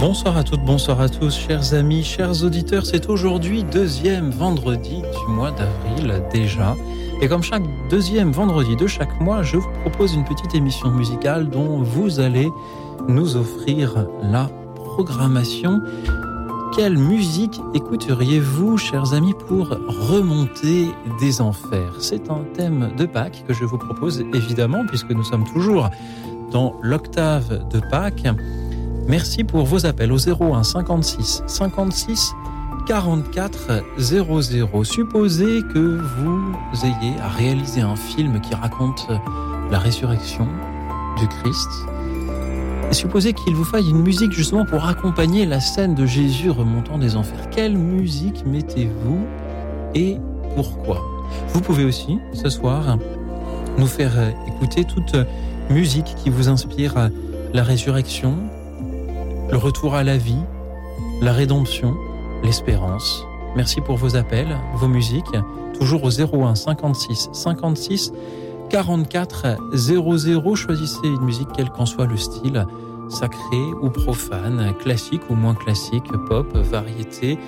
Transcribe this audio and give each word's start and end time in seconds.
Bonsoir 0.00 0.36
à 0.36 0.44
toutes, 0.44 0.64
bonsoir 0.64 1.00
à 1.00 1.08
tous, 1.08 1.36
chers 1.36 1.74
amis, 1.74 2.04
chers 2.04 2.44
auditeurs. 2.44 2.86
C'est 2.86 3.08
aujourd'hui 3.08 3.64
deuxième 3.64 4.30
vendredi 4.30 5.02
du 5.02 5.32
mois 5.32 5.50
d'avril 5.50 6.22
déjà. 6.32 6.76
Et 7.20 7.26
comme 7.26 7.42
chaque 7.42 7.64
deuxième 7.90 8.30
vendredi 8.30 8.76
de 8.76 8.86
chaque 8.86 9.20
mois, 9.20 9.42
je 9.42 9.56
vous 9.56 9.68
propose 9.80 10.14
une 10.14 10.24
petite 10.24 10.54
émission 10.54 10.88
musicale 10.92 11.50
dont 11.50 11.82
vous 11.82 12.20
allez 12.20 12.48
nous 13.08 13.36
offrir 13.36 14.06
la 14.22 14.48
programmation. 14.76 15.82
Quelle 16.76 16.96
musique 16.96 17.60
écouteriez-vous, 17.74 18.78
chers 18.78 19.14
amis, 19.14 19.34
pour 19.48 19.70
remonter 19.88 20.90
des 21.18 21.40
enfers? 21.40 21.96
C'est 21.98 22.30
un 22.30 22.44
thème 22.54 22.92
de 22.96 23.04
Pâques 23.04 23.42
que 23.48 23.52
je 23.52 23.64
vous 23.64 23.78
propose 23.78 24.20
évidemment, 24.32 24.86
puisque 24.86 25.10
nous 25.10 25.24
sommes 25.24 25.44
toujours 25.52 25.90
dans 26.52 26.76
l'octave 26.82 27.68
de 27.68 27.80
Pâques. 27.90 28.28
Merci 29.08 29.42
pour 29.42 29.64
vos 29.64 29.86
appels 29.86 30.12
au 30.12 30.18
01 30.18 30.62
56 30.62 31.42
56 31.46 32.34
44 32.86 33.82
00. 33.96 34.84
Supposez 34.84 35.62
que 35.72 35.98
vous 35.98 36.54
ayez 36.84 37.18
à 37.22 37.28
réaliser 37.28 37.80
un 37.80 37.96
film 37.96 38.38
qui 38.42 38.54
raconte 38.54 39.08
la 39.70 39.78
résurrection 39.78 40.46
du 41.18 41.26
Christ. 41.26 41.70
Supposez 42.90 43.32
qu'il 43.32 43.54
vous 43.54 43.64
faille 43.64 43.88
une 43.88 44.02
musique 44.02 44.32
justement 44.32 44.66
pour 44.66 44.86
accompagner 44.86 45.46
la 45.46 45.60
scène 45.60 45.94
de 45.94 46.04
Jésus 46.04 46.50
remontant 46.50 46.98
des 46.98 47.16
enfers. 47.16 47.48
Quelle 47.50 47.78
musique 47.78 48.44
mettez-vous 48.44 49.26
et 49.94 50.18
pourquoi? 50.54 51.02
Vous 51.54 51.62
pouvez 51.62 51.84
aussi, 51.84 52.18
ce 52.34 52.50
soir, 52.50 52.98
nous 53.78 53.86
faire 53.86 54.12
écouter 54.46 54.84
toute 54.84 55.16
musique 55.70 56.14
qui 56.22 56.28
vous 56.28 56.48
inspire 56.50 57.10
la 57.54 57.62
résurrection, 57.62 58.38
le 59.50 59.56
retour 59.56 59.94
à 59.94 60.04
la 60.04 60.16
vie, 60.16 60.42
la 61.20 61.32
rédemption, 61.32 61.96
l'espérance. 62.42 63.26
Merci 63.56 63.80
pour 63.80 63.96
vos 63.96 64.16
appels, 64.16 64.56
vos 64.74 64.88
musiques, 64.88 65.24
toujours 65.78 66.04
au 66.04 66.10
01 66.10 66.54
56 66.54 67.30
56 67.32 68.12
44 68.68 69.56
00. 69.72 70.54
Choisissez 70.54 71.06
une 71.06 71.22
musique 71.22 71.48
quel 71.56 71.70
qu'en 71.70 71.86
soit 71.86 72.06
le 72.06 72.16
style, 72.16 72.66
sacré 73.08 73.56
ou 73.80 73.88
profane, 73.88 74.74
classique 74.80 75.22
ou 75.30 75.34
moins 75.34 75.54
classique, 75.54 76.12
pop, 76.28 76.54
variété, 76.54 77.38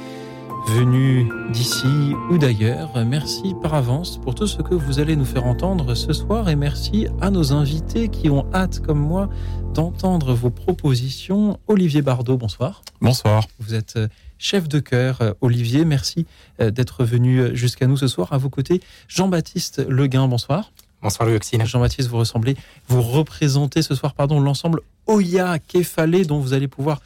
venu 0.68 1.30
d'ici 1.52 2.14
ou 2.30 2.38
d'ailleurs. 2.38 2.90
Merci 3.06 3.54
par 3.60 3.74
avance 3.74 4.16
pour 4.16 4.34
tout 4.34 4.46
ce 4.46 4.62
que 4.62 4.74
vous 4.74 5.00
allez 5.00 5.16
nous 5.16 5.26
faire 5.26 5.46
entendre 5.46 5.94
ce 5.94 6.14
soir 6.14 6.48
et 6.48 6.56
merci 6.56 7.08
à 7.20 7.30
nos 7.30 7.52
invités 7.52 8.08
qui 8.08 8.30
ont 8.30 8.46
hâte, 8.54 8.80
comme 8.80 9.00
moi, 9.00 9.28
d'entendre 9.72 10.34
vos 10.34 10.50
propositions. 10.50 11.58
Olivier 11.68 12.02
Bardot, 12.02 12.36
bonsoir. 12.36 12.82
Bonsoir. 13.00 13.46
Vous 13.58 13.74
êtes 13.74 13.98
chef 14.38 14.68
de 14.68 14.80
chœur, 14.80 15.34
Olivier. 15.40 15.84
Merci 15.84 16.26
d'être 16.58 17.04
venu 17.04 17.54
jusqu'à 17.56 17.86
nous 17.86 17.96
ce 17.96 18.08
soir. 18.08 18.32
À 18.32 18.38
vos 18.38 18.50
côtés, 18.50 18.80
Jean-Baptiste 19.08 19.84
Leguin, 19.88 20.28
bonsoir. 20.28 20.72
Bonsoir 21.02 21.28
Louis. 21.28 21.38
Jean-Baptiste, 21.64 22.08
vous 22.08 22.18
ressemblez, 22.18 22.56
vous 22.88 23.00
représentez 23.00 23.82
ce 23.82 23.94
soir, 23.94 24.14
pardon, 24.14 24.40
l'ensemble 24.40 24.80
Oya 25.06 25.58
Kefalé, 25.58 26.24
dont 26.24 26.40
vous 26.40 26.52
allez 26.52 26.68
pouvoir 26.68 27.00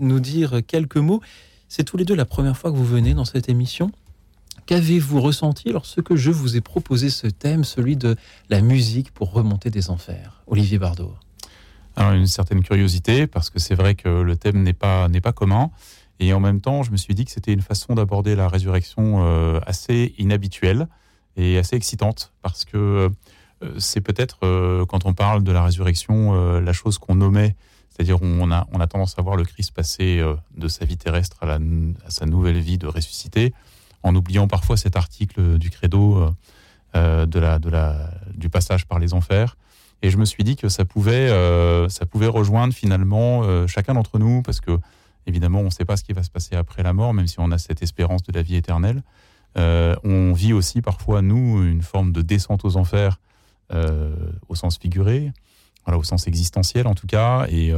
nous 0.00 0.20
dire 0.20 0.60
quelques 0.66 0.96
mots. 0.96 1.20
C'est 1.68 1.84
tous 1.84 1.96
les 1.96 2.04
deux 2.04 2.14
la 2.14 2.26
première 2.26 2.56
fois 2.56 2.70
que 2.70 2.76
vous 2.76 2.84
venez 2.84 3.14
dans 3.14 3.24
cette 3.24 3.48
émission. 3.48 3.90
Qu'avez-vous 4.66 5.20
ressenti 5.20 5.70
lorsque 5.70 6.14
je 6.14 6.30
vous 6.30 6.56
ai 6.56 6.60
proposé 6.60 7.10
ce 7.10 7.26
thème, 7.26 7.64
celui 7.64 7.96
de 7.96 8.14
la 8.50 8.60
musique 8.60 9.10
pour 9.10 9.32
remonter 9.32 9.70
des 9.70 9.90
enfers? 9.90 10.42
Olivier 10.46 10.78
Bardot. 10.78 11.14
Une 12.00 12.26
certaine 12.26 12.62
curiosité, 12.62 13.26
parce 13.26 13.50
que 13.50 13.58
c'est 13.58 13.74
vrai 13.74 13.94
que 13.94 14.08
le 14.08 14.34
thème 14.36 14.62
n'est 14.62 14.72
pas, 14.72 15.08
n'est 15.08 15.20
pas 15.20 15.32
commun. 15.32 15.70
Et 16.18 16.32
en 16.32 16.40
même 16.40 16.60
temps, 16.60 16.82
je 16.82 16.92
me 16.92 16.96
suis 16.96 17.14
dit 17.14 17.24
que 17.24 17.30
c'était 17.30 17.52
une 17.52 17.62
façon 17.62 17.94
d'aborder 17.94 18.36
la 18.36 18.48
résurrection 18.48 19.24
euh, 19.24 19.58
assez 19.66 20.14
inhabituelle 20.18 20.86
et 21.36 21.58
assez 21.58 21.76
excitante, 21.76 22.32
parce 22.42 22.64
que 22.64 23.10
euh, 23.62 23.74
c'est 23.78 24.00
peut-être, 24.02 24.38
euh, 24.44 24.84
quand 24.86 25.06
on 25.06 25.14
parle 25.14 25.42
de 25.42 25.52
la 25.52 25.64
résurrection, 25.64 26.60
la 26.60 26.72
chose 26.72 26.98
qu'on 26.98 27.16
nommait 27.16 27.56
c'est-à-dire 27.90 28.22
on 28.22 28.50
a, 28.50 28.66
on 28.72 28.80
a 28.80 28.86
tendance 28.86 29.18
à 29.18 29.22
voir 29.22 29.36
le 29.36 29.44
Christ 29.44 29.72
passer 29.72 30.22
de 30.56 30.68
sa 30.68 30.86
vie 30.86 30.96
terrestre 30.96 31.36
à, 31.42 31.56
à, 31.56 31.58
sa 32.08 32.24
nouvelle 32.24 32.58
vie 32.58 32.78
de 32.78 32.86
ressuscité, 32.86 33.52
en 34.02 34.14
oubliant 34.14 34.48
parfois 34.48 34.78
cet 34.78 34.96
article 34.96 35.58
du 35.58 35.68
credo 35.68 36.30
de 36.94 37.38
la, 37.38 37.58
de 37.58 37.68
la, 37.68 38.10
du 38.32 38.48
passage 38.48 38.86
par 38.86 39.00
les 39.00 39.12
enfers. 39.12 39.58
Et 40.02 40.10
je 40.10 40.16
me 40.16 40.24
suis 40.24 40.44
dit 40.44 40.56
que 40.56 40.68
ça 40.68 40.84
pouvait, 40.84 41.30
euh, 41.30 41.88
ça 41.88 42.06
pouvait 42.06 42.26
rejoindre 42.26 42.72
finalement 42.72 43.42
euh, 43.44 43.66
chacun 43.66 43.94
d'entre 43.94 44.18
nous, 44.18 44.42
parce 44.42 44.60
que 44.60 44.78
évidemment 45.26 45.60
on 45.60 45.64
ne 45.64 45.70
sait 45.70 45.84
pas 45.84 45.96
ce 45.96 46.04
qui 46.04 46.12
va 46.12 46.22
se 46.22 46.30
passer 46.30 46.56
après 46.56 46.82
la 46.82 46.92
mort, 46.92 47.12
même 47.12 47.26
si 47.26 47.38
on 47.38 47.50
a 47.50 47.58
cette 47.58 47.82
espérance 47.82 48.22
de 48.22 48.32
la 48.32 48.42
vie 48.42 48.56
éternelle. 48.56 49.02
Euh, 49.58 49.94
on 50.04 50.32
vit 50.32 50.52
aussi 50.52 50.80
parfois, 50.80 51.22
nous, 51.22 51.62
une 51.62 51.82
forme 51.82 52.12
de 52.12 52.22
descente 52.22 52.64
aux 52.64 52.76
enfers 52.76 53.20
au 54.48 54.56
sens 54.56 54.78
figuré 54.78 55.30
voilà, 55.86 55.96
au 55.96 56.02
sens 56.02 56.26
existentiel 56.26 56.88
en 56.88 56.96
tout 56.96 57.06
cas. 57.06 57.46
Et, 57.48 57.72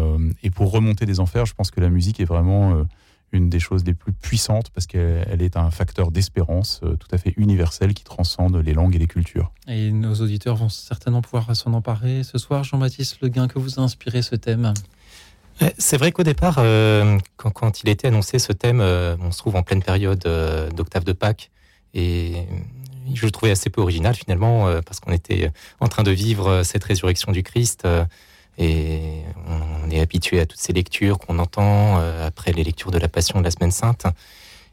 pour 0.55 0.73
remonter 0.73 1.05
des 1.05 1.21
enfers, 1.21 1.45
je 1.45 1.53
pense 1.53 1.71
que 1.71 1.81
la 1.81 1.91
musique 1.91 2.19
est 2.19 2.25
vraiment 2.25 2.87
une 3.33 3.49
des 3.49 3.61
choses 3.61 3.85
les 3.85 3.95
plus 3.95 4.13
puissantes 4.13 4.71
parce 4.71 4.87
qu'elle 4.87 5.43
est 5.43 5.57
un 5.57 5.71
facteur 5.71 6.11
d'espérance 6.11 6.81
euh, 6.85 6.97
tout 6.97 7.09
à 7.13 7.19
fait 7.19 7.35
universel 7.37 7.95
qui 7.95 8.05
transcende 8.05 8.57
les 8.57 8.75
langues 8.75 8.95
et 8.95 8.99
les 8.99 9.07
cultures. 9.07 9.53
Et 9.69 9.91
nos 9.91 10.15
auditeurs 10.15 10.57
vont 10.57 10.69
certainement 10.69 11.23
pouvoir 11.23 11.57
s'en 11.57 11.73
emparer 11.73 12.23
ce 12.23 12.39
soir. 12.39 12.65
Jean-Baptiste 12.65 13.21
Leguin, 13.23 13.49
que 13.49 13.59
vous 13.59 13.81
a 13.81 13.83
inspiré 13.83 14.23
ce 14.23 14.37
thème? 14.37 14.73
C'est 15.79 15.97
vrai 15.97 16.13
qu'au 16.13 16.23
départ, 16.23 16.57
euh, 16.59 17.19
quand, 17.37 17.51
quand, 17.51 17.83
il 17.83 17.89
a 17.89 17.93
été 17.93 18.09
annoncé 18.09 18.39
ce 18.39 18.53
thème, 18.53 18.81
euh, 18.81 19.17
on 19.21 19.31
se 19.31 19.39
trouve 19.39 19.57
en 19.57 19.63
pleine 19.63 19.83
période 19.83 20.25
euh, 20.27 20.71
d'octave 20.71 21.05
de 21.05 21.13
Pâques 21.13 21.51
et 21.95 22.47
je 23.13 23.25
le 23.25 23.31
trouvais 23.31 23.53
assez 23.53 23.69
peu 23.69 23.81
original 23.81 24.15
finalement, 24.15 24.81
parce 24.87 25.01
qu'on 25.01 25.13
était 25.13 25.51
en 25.81 25.89
train 25.89 26.05
de 26.05 26.11
vivre 26.11 26.63
cette 26.63 26.85
résurrection 26.85 27.33
du 27.33 27.43
Christ. 27.43 27.87
Euh, 28.59 28.63
et 28.63 29.23
on 29.47 29.91
est 29.91 30.01
habitué 30.01 30.41
à 30.41 30.47
toutes 30.47 30.61
ces 30.61 30.73
lectures 30.73 31.19
qu'on 31.19 31.39
entend 31.39 31.99
euh, 31.99 32.27
après 32.27 32.53
les 32.53 32.65
lectures 32.65 32.91
de 32.91 32.99
la 32.99 33.09
Passion 33.09 33.39
de 33.39 33.45
la 33.45 33.51
Semaine 33.51 33.71
Sainte. 33.71 34.07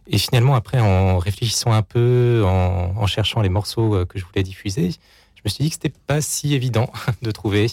Et 0.07 0.17
finalement, 0.17 0.56
après, 0.56 0.79
en 0.79 1.19
réfléchissant 1.19 1.72
un 1.72 1.84
peu, 1.84 2.44
en, 2.44 3.06
cherchant 3.06 3.41
les 3.41 3.50
morceaux 3.50 4.06
que 4.07 4.18
je 4.18 4.25
voulais 4.25 4.41
diffuser, 4.41 4.91
je 5.35 5.41
me 5.45 5.50
suis 5.50 5.63
dit 5.63 5.69
que 5.69 5.75
c'était 5.75 5.94
pas 6.07 6.19
si 6.19 6.56
évident 6.56 6.91
de 7.22 7.31
trouver 7.31 7.68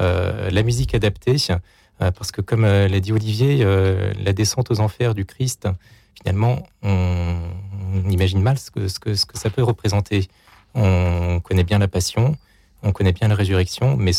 euh, 0.00 0.50
la 0.50 0.62
musique 0.62 0.94
adaptée, 0.94 1.36
euh, 1.50 2.10
parce 2.10 2.32
que 2.32 2.40
comme 2.40 2.62
l'a 2.62 3.00
dit 3.00 3.12
Olivier, 3.12 3.64
la 3.64 4.32
descente 4.32 4.70
aux 4.70 4.80
enfers 4.80 5.14
du 5.14 5.26
Christ, 5.26 5.68
finalement, 6.14 6.66
on, 6.82 7.36
on 7.94 8.10
imagine 8.10 8.40
mal 8.40 8.58
ce 8.58 8.70
que, 8.70 8.88
ce, 8.88 8.98
que, 8.98 9.14
ce 9.14 9.26
que 9.26 9.38
ça 9.38 9.50
peut 9.50 9.62
représenter. 9.62 10.28
On 10.74 11.40
connaît 11.40 11.64
bien 11.64 11.78
la 11.78 11.88
passion, 11.88 12.36
on 12.82 12.92
connaît 12.92 13.12
bien 13.12 13.28
la 13.28 13.34
résurrection, 13.34 13.96
mais 13.96 14.12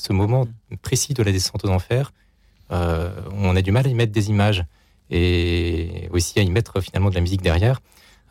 ce 0.00 0.12
moment 0.12 0.46
précis 0.82 1.14
de 1.14 1.22
la 1.22 1.32
descente 1.32 1.64
aux 1.64 1.68
enfers, 1.68 2.12
euh, 2.72 3.10
on 3.32 3.56
a 3.56 3.62
du 3.62 3.72
mal 3.72 3.86
à 3.86 3.90
y 3.90 3.94
mettre 3.94 4.12
des 4.12 4.30
images 4.30 4.64
et 5.10 6.08
aussi 6.12 6.38
à 6.38 6.42
y 6.42 6.50
mettre 6.50 6.80
finalement 6.80 7.10
de 7.10 7.14
la 7.14 7.20
musique 7.20 7.42
derrière. 7.42 7.80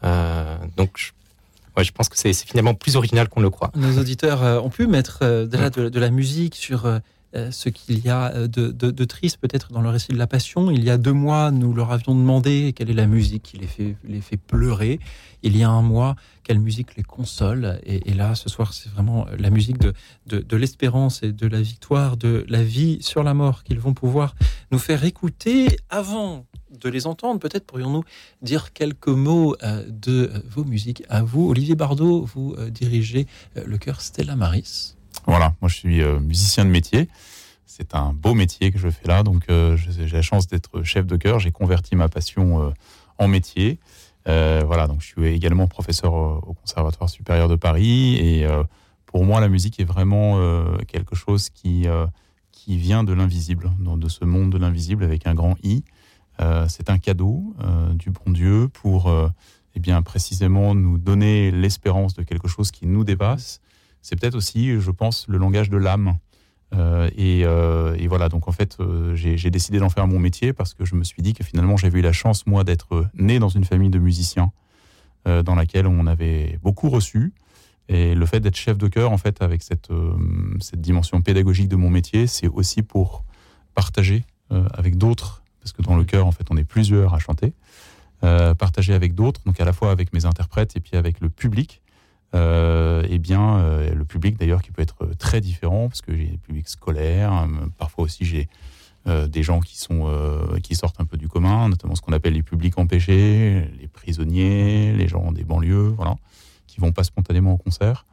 Euh, 0.04 0.58
donc, 0.78 0.92
je, 0.96 1.12
ouais, 1.76 1.84
je 1.84 1.92
pense 1.92 2.10
que 2.10 2.18
c'est 2.18 2.34
finalement 2.34 2.74
plus 2.74 2.96
original 2.96 3.28
qu'on 3.30 3.42
le 3.42 3.50
croit. 3.50 3.72
Nos 3.76 4.00
auditeurs 4.00 4.44
euh, 4.44 4.60
ont 4.60 4.70
pu 4.70 4.88
mettre 4.88 5.20
euh, 5.24 5.46
de, 5.46 5.90
de, 5.90 6.00
la 6.00 6.10
musique 6.10 6.56
sur 6.56 7.00
ce 7.34 7.70
qu'il 7.70 8.00
y 8.00 8.10
a 8.10 8.48
de, 8.48 8.72
de, 8.72 9.06
triste 9.06 9.38
peut-être 9.38 9.72
dans 9.72 9.82
le 9.82 9.90
récit 9.90 10.12
de 10.12 10.18
la 10.18 10.28
Passion. 10.28 10.72
Il 10.72 10.84
y 10.84 10.90
a 10.90 10.98
deux 10.98 11.14
mois, 11.14 11.52
nous 11.52 11.74
leur 11.74 11.92
avions 11.92 12.16
demandé 12.16 12.74
quelle 12.76 12.90
est 12.90 12.96
la 12.96 13.08
musique 13.08 13.44
qui 13.44 13.58
les 13.58 14.22
fait, 14.22 14.38
pleurer. 14.38 15.00
Il 15.44 15.56
y 15.56 15.64
a 15.64 15.70
un 15.70 15.82
mois, 15.82 16.16
quelle 16.44 16.60
musique 16.60 16.96
les 16.96 17.04
console. 17.04 17.80
Et, 17.86 18.14
là, 18.14 18.36
ce 18.36 18.50
soir, 18.50 18.74
c'est 18.74 18.90
vraiment 18.90 19.26
la 19.38 19.50
musique 19.50 19.78
de, 19.78 19.94
de, 20.26 20.58
l'espérance 20.58 21.24
et 21.24 21.32
de 21.32 21.48
la 21.48 21.62
victoire, 21.62 22.18
de 22.18 22.46
la 22.50 22.64
vie 22.64 22.98
sur 23.02 23.24
la 23.24 23.34
mort 23.34 23.64
qu'ils 23.64 23.80
vont 23.80 23.94
pouvoir 23.94 24.36
nous 24.72 24.80
faire 24.80 25.04
écouter 25.04 25.78
avant 25.90 26.46
de 26.72 26.90
les 26.90 27.08
entendre. 27.08 27.40
Peut-être 27.40 27.66
pourrions-nous 27.66 28.04
dire 28.42 28.74
quelques 28.74 29.08
mots 29.08 29.56
euh, 29.64 29.84
de 29.88 30.32
vos 30.50 30.64
musiques 30.64 31.04
à 31.10 31.24
vous. 31.24 31.50
Olivier 31.50 31.76
Bardot, 31.76 32.24
vous 32.24 32.56
euh, 32.58 32.70
dirigez 32.70 33.28
euh, 33.58 33.64
le 33.66 33.78
chœur 33.78 34.02
Stella 34.02 34.36
Maris. 34.36 34.96
Voilà, 35.26 35.54
moi 35.62 35.70
je 35.70 35.76
suis 35.76 36.02
euh, 36.02 36.20
musicien 36.20 36.66
de 36.66 36.70
métier. 36.70 37.10
C'est 37.66 37.96
un 37.96 38.14
beau 38.14 38.34
métier 38.34 38.72
que 38.72 38.80
je 38.80 38.90
fais 38.90 39.08
là, 39.08 39.24
donc 39.24 39.44
euh, 39.50 39.78
j'ai 39.78 40.08
la 40.08 40.22
chance 40.22 40.48
d'être 40.48 40.84
chef 40.84 41.06
de 41.06 41.18
chœur. 41.18 41.40
J'ai 41.40 41.52
converti 41.52 41.96
ma 41.96 42.10
passion 42.10 42.62
euh, 42.62 42.70
en 43.18 43.28
métier. 43.28 43.80
voilà, 44.26 44.88
donc 44.88 45.02
je 45.02 45.08
suis 45.08 45.26
également 45.28 45.68
professeur 45.68 46.14
au 46.14 46.54
Conservatoire 46.54 47.10
supérieur 47.10 47.48
de 47.48 47.56
Paris 47.56 48.16
et 48.16 48.48
pour 49.08 49.26
moi, 49.26 49.42
la 49.42 49.50
musique 49.50 49.80
est 49.80 49.86
vraiment 49.86 50.38
quelque 50.88 51.16
chose 51.16 51.50
qui, 51.50 51.88
qui 52.52 52.78
vient 52.78 53.04
de 53.04 53.12
l'invisible, 53.12 53.72
de 53.80 54.08
ce 54.08 54.24
monde 54.24 54.52
de 54.52 54.58
l'invisible 54.60 55.04
avec 55.04 55.26
un 55.26 55.34
grand 55.34 55.56
I. 55.64 55.84
c'est 56.68 56.90
un 56.92 57.00
cadeau 57.00 57.56
du 57.96 58.12
bon 58.12 58.32
Dieu 58.32 58.70
pour 58.72 59.12
eh 59.76 59.80
bien, 59.80 60.02
précisément 60.02 60.76
nous 60.76 60.98
donner 60.98 61.52
l'espérance 61.52 62.14
de 62.14 62.24
quelque 62.24 62.48
chose 62.48 62.72
qui 62.72 62.86
nous 62.86 63.04
dépasse. 63.04 63.62
C'est 64.02 64.20
peut-être 64.20 64.36
aussi, 64.36 64.80
je 64.80 64.92
pense, 64.92 65.28
le 65.28 65.38
langage 65.38 65.70
de 65.70 65.78
l'âme. 65.78 66.18
Euh, 66.76 67.10
euh, 67.18 67.96
et, 67.98 68.08
voilà, 68.08 68.30
donc 68.30 68.48
en 68.48 68.52
fait, 68.52 68.78
euh, 68.80 69.16
j'ai 69.16 69.50
décidé 69.50 69.80
d'en 69.80 69.90
faire 69.90 70.08
mon 70.08 70.20
métier 70.20 70.54
parce 70.54 70.74
que 70.74 70.86
je 70.86 70.96
me 70.96 71.04
suis 71.04 71.22
dit 71.22 71.34
que 71.34 71.44
finalement, 71.44 71.78
j'avais 71.78 72.00
eu 72.00 72.02
la 72.02 72.14
chance, 72.14 72.46
moi, 72.46 72.64
d'être 72.64 73.08
né 73.16 73.40
dans 73.40 73.50
une 73.50 73.64
famille 73.64 73.90
de 73.90 74.00
musiciens 74.00 74.52
dans 75.26 75.54
laquelle 75.54 75.86
on 75.86 76.08
avait 76.08 76.58
beaucoup 76.64 76.90
reçu. 76.90 77.34
Et 77.88 78.16
le 78.16 78.26
fait 78.26 78.40
d'être 78.40 78.56
chef 78.56 78.78
de 78.78 78.88
chœur, 78.88 79.12
en 79.12 79.18
fait, 79.18 79.42
avec 79.42 79.62
cette, 79.62 79.90
cette 80.60 80.82
dimension 80.82 81.22
pédagogique 81.22 81.68
de 81.68 81.76
mon 81.76 81.90
métier, 81.90 82.26
c'est 82.26 82.48
aussi 82.48 82.82
pour 82.82 83.26
partager 83.76 84.24
avec 84.50 84.98
d'autres, 84.98 85.44
parce 85.60 85.74
que 85.74 85.82
dans 85.82 85.96
le 85.96 86.04
chœur, 86.04 86.26
en 86.26 86.32
fait, 86.32 86.48
on 86.50 86.58
est 86.58 86.64
plusieurs 86.64 87.14
à 87.14 87.20
chanter. 87.20 87.54
Partager 88.22 88.94
avec 88.94 89.14
d'autres, 89.14 89.42
donc 89.46 89.60
à 89.60 89.66
la 89.66 89.74
fois 89.74 89.92
avec 89.92 90.14
mes 90.14 90.26
interprètes 90.26 90.76
et 90.76 90.80
puis 90.80 90.96
avec 90.96 91.20
le 91.20 91.30
public. 91.30 91.82
Euh, 92.36 93.04
eh 93.10 93.18
bien, 93.18 93.58
euh, 93.58 93.94
le 93.94 94.06
public 94.06 94.38
d'ailleurs 94.38 94.62
qui 94.62 94.72
peut 94.72 94.84
être 94.84 95.10
très 95.18 95.42
différent 95.42 95.88
parce 95.88 96.02
que 96.02 96.16
j'ai 96.16 96.28
des 96.28 96.38
publics 96.38 96.68
scolaires, 96.68 97.32
hein, 97.32 97.50
parfois 97.78 98.06
aussi 98.06 98.26
j'ai 98.26 98.48
des 99.06 99.42
gens 99.42 99.60
qui 99.60 99.76
sont 99.80 100.08
qui 100.62 100.76
sortent 100.76 101.02
un 101.02 101.06
peu 101.06 101.18
du 101.18 101.28
commun, 101.28 101.68
notamment 101.68 101.96
ce 101.96 102.02
qu'on 102.02 102.14
appelle 102.14 102.34
les 102.34 102.44
publics 102.44 102.78
empêchés, 102.78 103.68
les 103.80 103.88
prisonniers, 103.88 104.94
les 104.94 105.08
gens 105.08 105.32
des 105.32 105.44
banlieues, 105.44 105.88
voilà, 105.88 106.16
qui 106.68 106.80
vont 106.80 106.92
pas 106.92 107.04
spontanément 107.04 107.54
au 107.54 107.58
concert. 107.58 108.06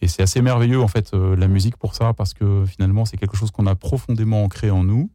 Et 0.00 0.06
c'est 0.06 0.22
assez 0.22 0.40
merveilleux 0.40 0.80
en 0.80 0.86
fait 0.86 1.12
la 1.12 1.48
musique 1.48 1.76
pour 1.76 1.96
ça 1.96 2.12
parce 2.12 2.34
que 2.34 2.64
finalement 2.66 3.04
c'est 3.04 3.16
quelque 3.16 3.36
chose 3.36 3.50
qu'on 3.50 3.66
a 3.66 3.74
profondément 3.74 4.44
ancré 4.44 4.70
en 4.70 4.84
nous 4.84 5.10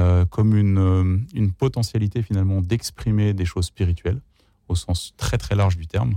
euh, 0.00 0.24
comme 0.24 0.56
une, 0.56 0.78
euh, 0.78 1.18
une, 1.34 1.52
potentialité 1.52 2.22
finalement 2.22 2.62
d'exprimer 2.62 3.34
des 3.34 3.44
choses 3.44 3.66
spirituelles 3.66 4.20
au 4.68 4.74
sens 4.74 5.12
très 5.18 5.36
très 5.36 5.54
large 5.54 5.76
du 5.76 5.86
terme. 5.86 6.14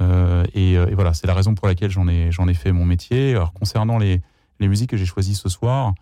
Euh, 0.00 0.44
et, 0.54 0.76
voilà, 0.94 1.14
c'est 1.14 1.26
la 1.26 1.34
raison 1.34 1.54
pour 1.54 1.68
laquelle 1.68 1.90
j'en 1.90 2.08
ai, 2.08 2.30
j'en 2.32 2.48
ai 2.48 2.54
fait 2.54 2.72
mon 2.72 2.84
métier. 2.84 3.30
Alors 3.30 3.52
concernant 3.52 3.98
les, 3.98 4.20
les 4.60 4.68
musiques 4.68 4.90
que 4.90 4.96
j'ai 4.96 5.06
choisies 5.06 5.34
ce 5.34 5.48
soir, 5.48 5.94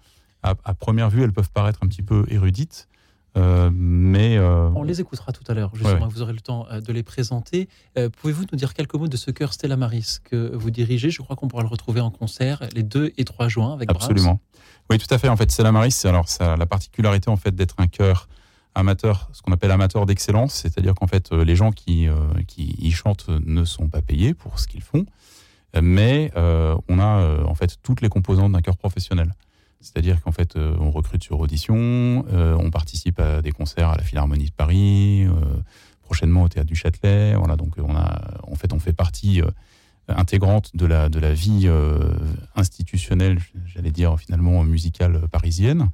à, 0.43 0.55
première 0.75 1.09
vue, 1.09 1.23
elles 1.23 1.33
peuvent 1.33 1.53
paraître 1.53 1.81
un 1.83 1.87
petit 1.87 2.03
peu 2.03 2.25
érudites. 2.29 2.89
mais 3.37 4.39
on 4.41 4.83
les 4.83 5.01
écoutera 5.01 5.33
tout 5.33 5.45
à 5.47 5.55
l'heure. 5.55 5.71
Justement, 5.75 6.09
vous 6.09 6.23
aurez 6.23 6.33
le 6.33 6.41
temps 6.41 6.67
de 6.73 6.93
les 6.93 7.03
présenter. 7.03 7.69
Pouvez-vous 8.21 8.45
nous 8.51 8.59
dire 8.59 8.75
quelques 8.75 8.95
mots 8.95 9.09
de 9.09 9.17
ce 9.17 9.31
chœur 9.31 9.53
Stella 9.53 9.77
Maris 9.77 10.19
que 10.25 10.55
vous 10.57 10.71
dirigez? 10.71 11.11
Je 11.11 11.23
crois 11.23 11.37
qu'on 11.37 11.49
pourra 11.49 11.63
le 11.63 11.69
retrouver 11.69 12.01
en 12.01 12.11
concert 12.11 12.63
les 12.75 12.83
2 12.83 13.13
et 13.17 13.25
3 13.25 13.49
juin 13.49 13.73
avec 13.73 13.91
Absolument. 13.91 14.41
Oui, 14.91 14.99
tout 14.99 15.13
à 15.15 15.19
fait. 15.19 15.29
En 15.29 15.37
fait, 15.37 15.51
c'est 15.51 15.63
la 15.63 15.73
Maris. 15.73 15.95
Alors, 16.05 16.29
ça 16.29 16.55
a 16.55 16.57
la 16.57 16.67
particularité 16.67 17.31
en 17.31 17.37
fait 17.37 17.55
d'être 17.55 17.77
un 17.79 17.87
chœur 17.87 18.29
amateur, 18.75 19.29
ce 19.33 19.43
qu'on 19.43 19.53
appelle 19.53 19.71
amateur 19.71 20.07
d'excellence, 20.07 20.55
c'est-à-dire 20.55 20.95
qu'en 20.95 21.07
fait, 21.07 21.33
euh, 21.33 21.45
les 21.45 21.57
gens 21.57 21.73
qui, 21.73 22.09
euh, 22.09 22.17
qui 22.47 22.75
y 22.79 22.91
chantent 22.91 23.29
ne 23.29 23.65
sont 23.65 23.89
pas 23.89 24.03
payés 24.03 24.35
pour 24.35 24.59
ce 24.59 24.67
qu'ils 24.67 24.83
font, 24.83 25.05
mais 25.81 26.31
euh, 26.37 26.77
on 26.89 26.99
a 26.99 27.45
en 27.45 27.55
fait 27.55 27.79
toutes 27.83 28.03
les 28.03 28.11
composantes 28.11 28.53
d'un 28.53 28.61
chœur 28.61 28.77
professionnel. 28.77 29.35
C'est-à-dire 29.81 30.21
qu'en 30.21 30.31
fait, 30.31 30.55
on 30.57 30.91
recrute 30.93 31.25
sur 31.25 31.41
audition, 31.41 32.25
on 32.31 32.71
participe 32.71 33.19
à 33.19 33.43
des 33.43 33.51
concerts 33.51 33.89
à 33.89 33.97
la 33.97 34.03
Philharmonie 34.05 34.45
de 34.45 34.53
Paris, 34.53 35.27
prochainement 36.03 36.43
au 36.43 36.49
Théâtre 36.49 36.69
du 36.69 36.77
Châtelet. 36.77 37.35
Voilà, 37.35 37.57
donc 37.57 37.73
on 37.79 37.97
a, 37.97 38.21
en 38.45 38.55
fait, 38.55 38.73
on 38.73 38.79
fait 38.79 38.93
partie 38.93 39.41
intégrante 40.07 40.77
de 40.77 40.87
la, 40.87 41.09
de 41.09 41.19
la 41.19 41.35
vie 41.35 41.69
institutionnelle, 42.55 43.41
j'allais 43.65 43.91
dire 43.91 44.17
finalement 44.21 44.63
musicale 44.63 45.27
parisienne, 45.33 45.89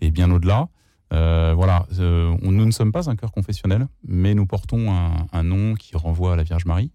et 0.00 0.12
bien 0.12 0.30
au-delà. 0.30 0.68
Euh, 1.12 1.52
voilà, 1.54 1.86
euh, 1.98 2.34
nous 2.42 2.64
ne 2.64 2.70
sommes 2.70 2.92
pas 2.92 3.10
un 3.10 3.16
chœur 3.16 3.32
confessionnel, 3.32 3.86
mais 4.06 4.34
nous 4.34 4.46
portons 4.46 4.90
un, 5.32 5.42
nom 5.42 5.74
qui 5.74 5.96
renvoie 5.96 6.34
à 6.34 6.36
la 6.36 6.42
Vierge 6.42 6.64
Marie 6.64 6.90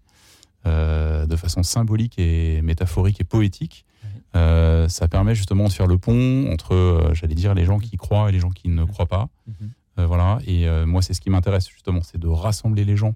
de 0.64 1.36
façon 1.36 1.62
symbolique 1.62 2.18
et 2.18 2.60
métaphorique 2.60 3.20
et 3.20 3.24
poétique. 3.24 3.86
ça 4.34 5.08
permet 5.08 5.34
justement 5.34 5.68
de 5.68 5.72
faire 5.72 5.86
le 5.86 5.96
pont 5.96 6.52
entre, 6.52 7.10
j'allais 7.14 7.34
dire, 7.34 7.54
les 7.54 7.64
gens 7.64 7.78
qui 7.78 7.96
croient 7.96 8.28
et 8.28 8.32
les 8.32 8.40
gens 8.40 8.50
qui 8.50 8.68
ne 8.68 8.84
croient 8.84 9.06
pas. 9.06 9.28
Mhm. 9.46 10.04
voilà, 10.04 10.38
et 10.46 10.68
moi, 10.84 11.00
c'est 11.00 11.14
ce 11.14 11.22
qui 11.22 11.30
m'intéresse 11.30 11.68
justement, 11.70 12.02
c'est 12.02 12.18
de 12.18 12.28
rassembler 12.28 12.84
les 12.84 12.96
gens 12.96 13.14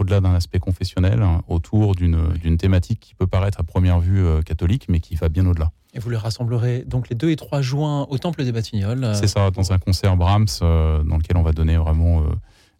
au-delà 0.00 0.20
d'un 0.20 0.34
aspect 0.34 0.58
confessionnel, 0.58 1.22
hein, 1.22 1.42
autour 1.46 1.94
d'une 1.94 2.56
thématique 2.56 3.00
qui 3.00 3.14
peut 3.14 3.26
paraître 3.26 3.60
à 3.60 3.62
première 3.62 4.00
vue 4.00 4.24
euh, 4.24 4.40
catholique, 4.40 4.86
mais 4.88 4.98
qui 4.98 5.14
va 5.14 5.28
bien 5.28 5.46
au-delà. 5.46 5.72
Et 5.94 5.98
vous 5.98 6.10
les 6.10 6.16
rassemblerez 6.16 6.84
donc 6.86 7.08
les 7.08 7.16
2 7.16 7.30
et 7.30 7.36
3 7.36 7.62
juin 7.62 8.06
au 8.10 8.18
Temple 8.18 8.44
des 8.44 8.52
Batignolles. 8.52 9.02
Euh, 9.02 9.14
C'est 9.14 9.26
ça, 9.26 9.50
dans 9.50 9.72
un 9.72 9.78
concert 9.78 10.16
Brahms, 10.16 10.46
euh, 10.62 11.02
dans 11.02 11.16
lequel 11.16 11.36
on 11.36 11.42
va 11.42 11.52
donner 11.52 11.76
vraiment 11.76 12.24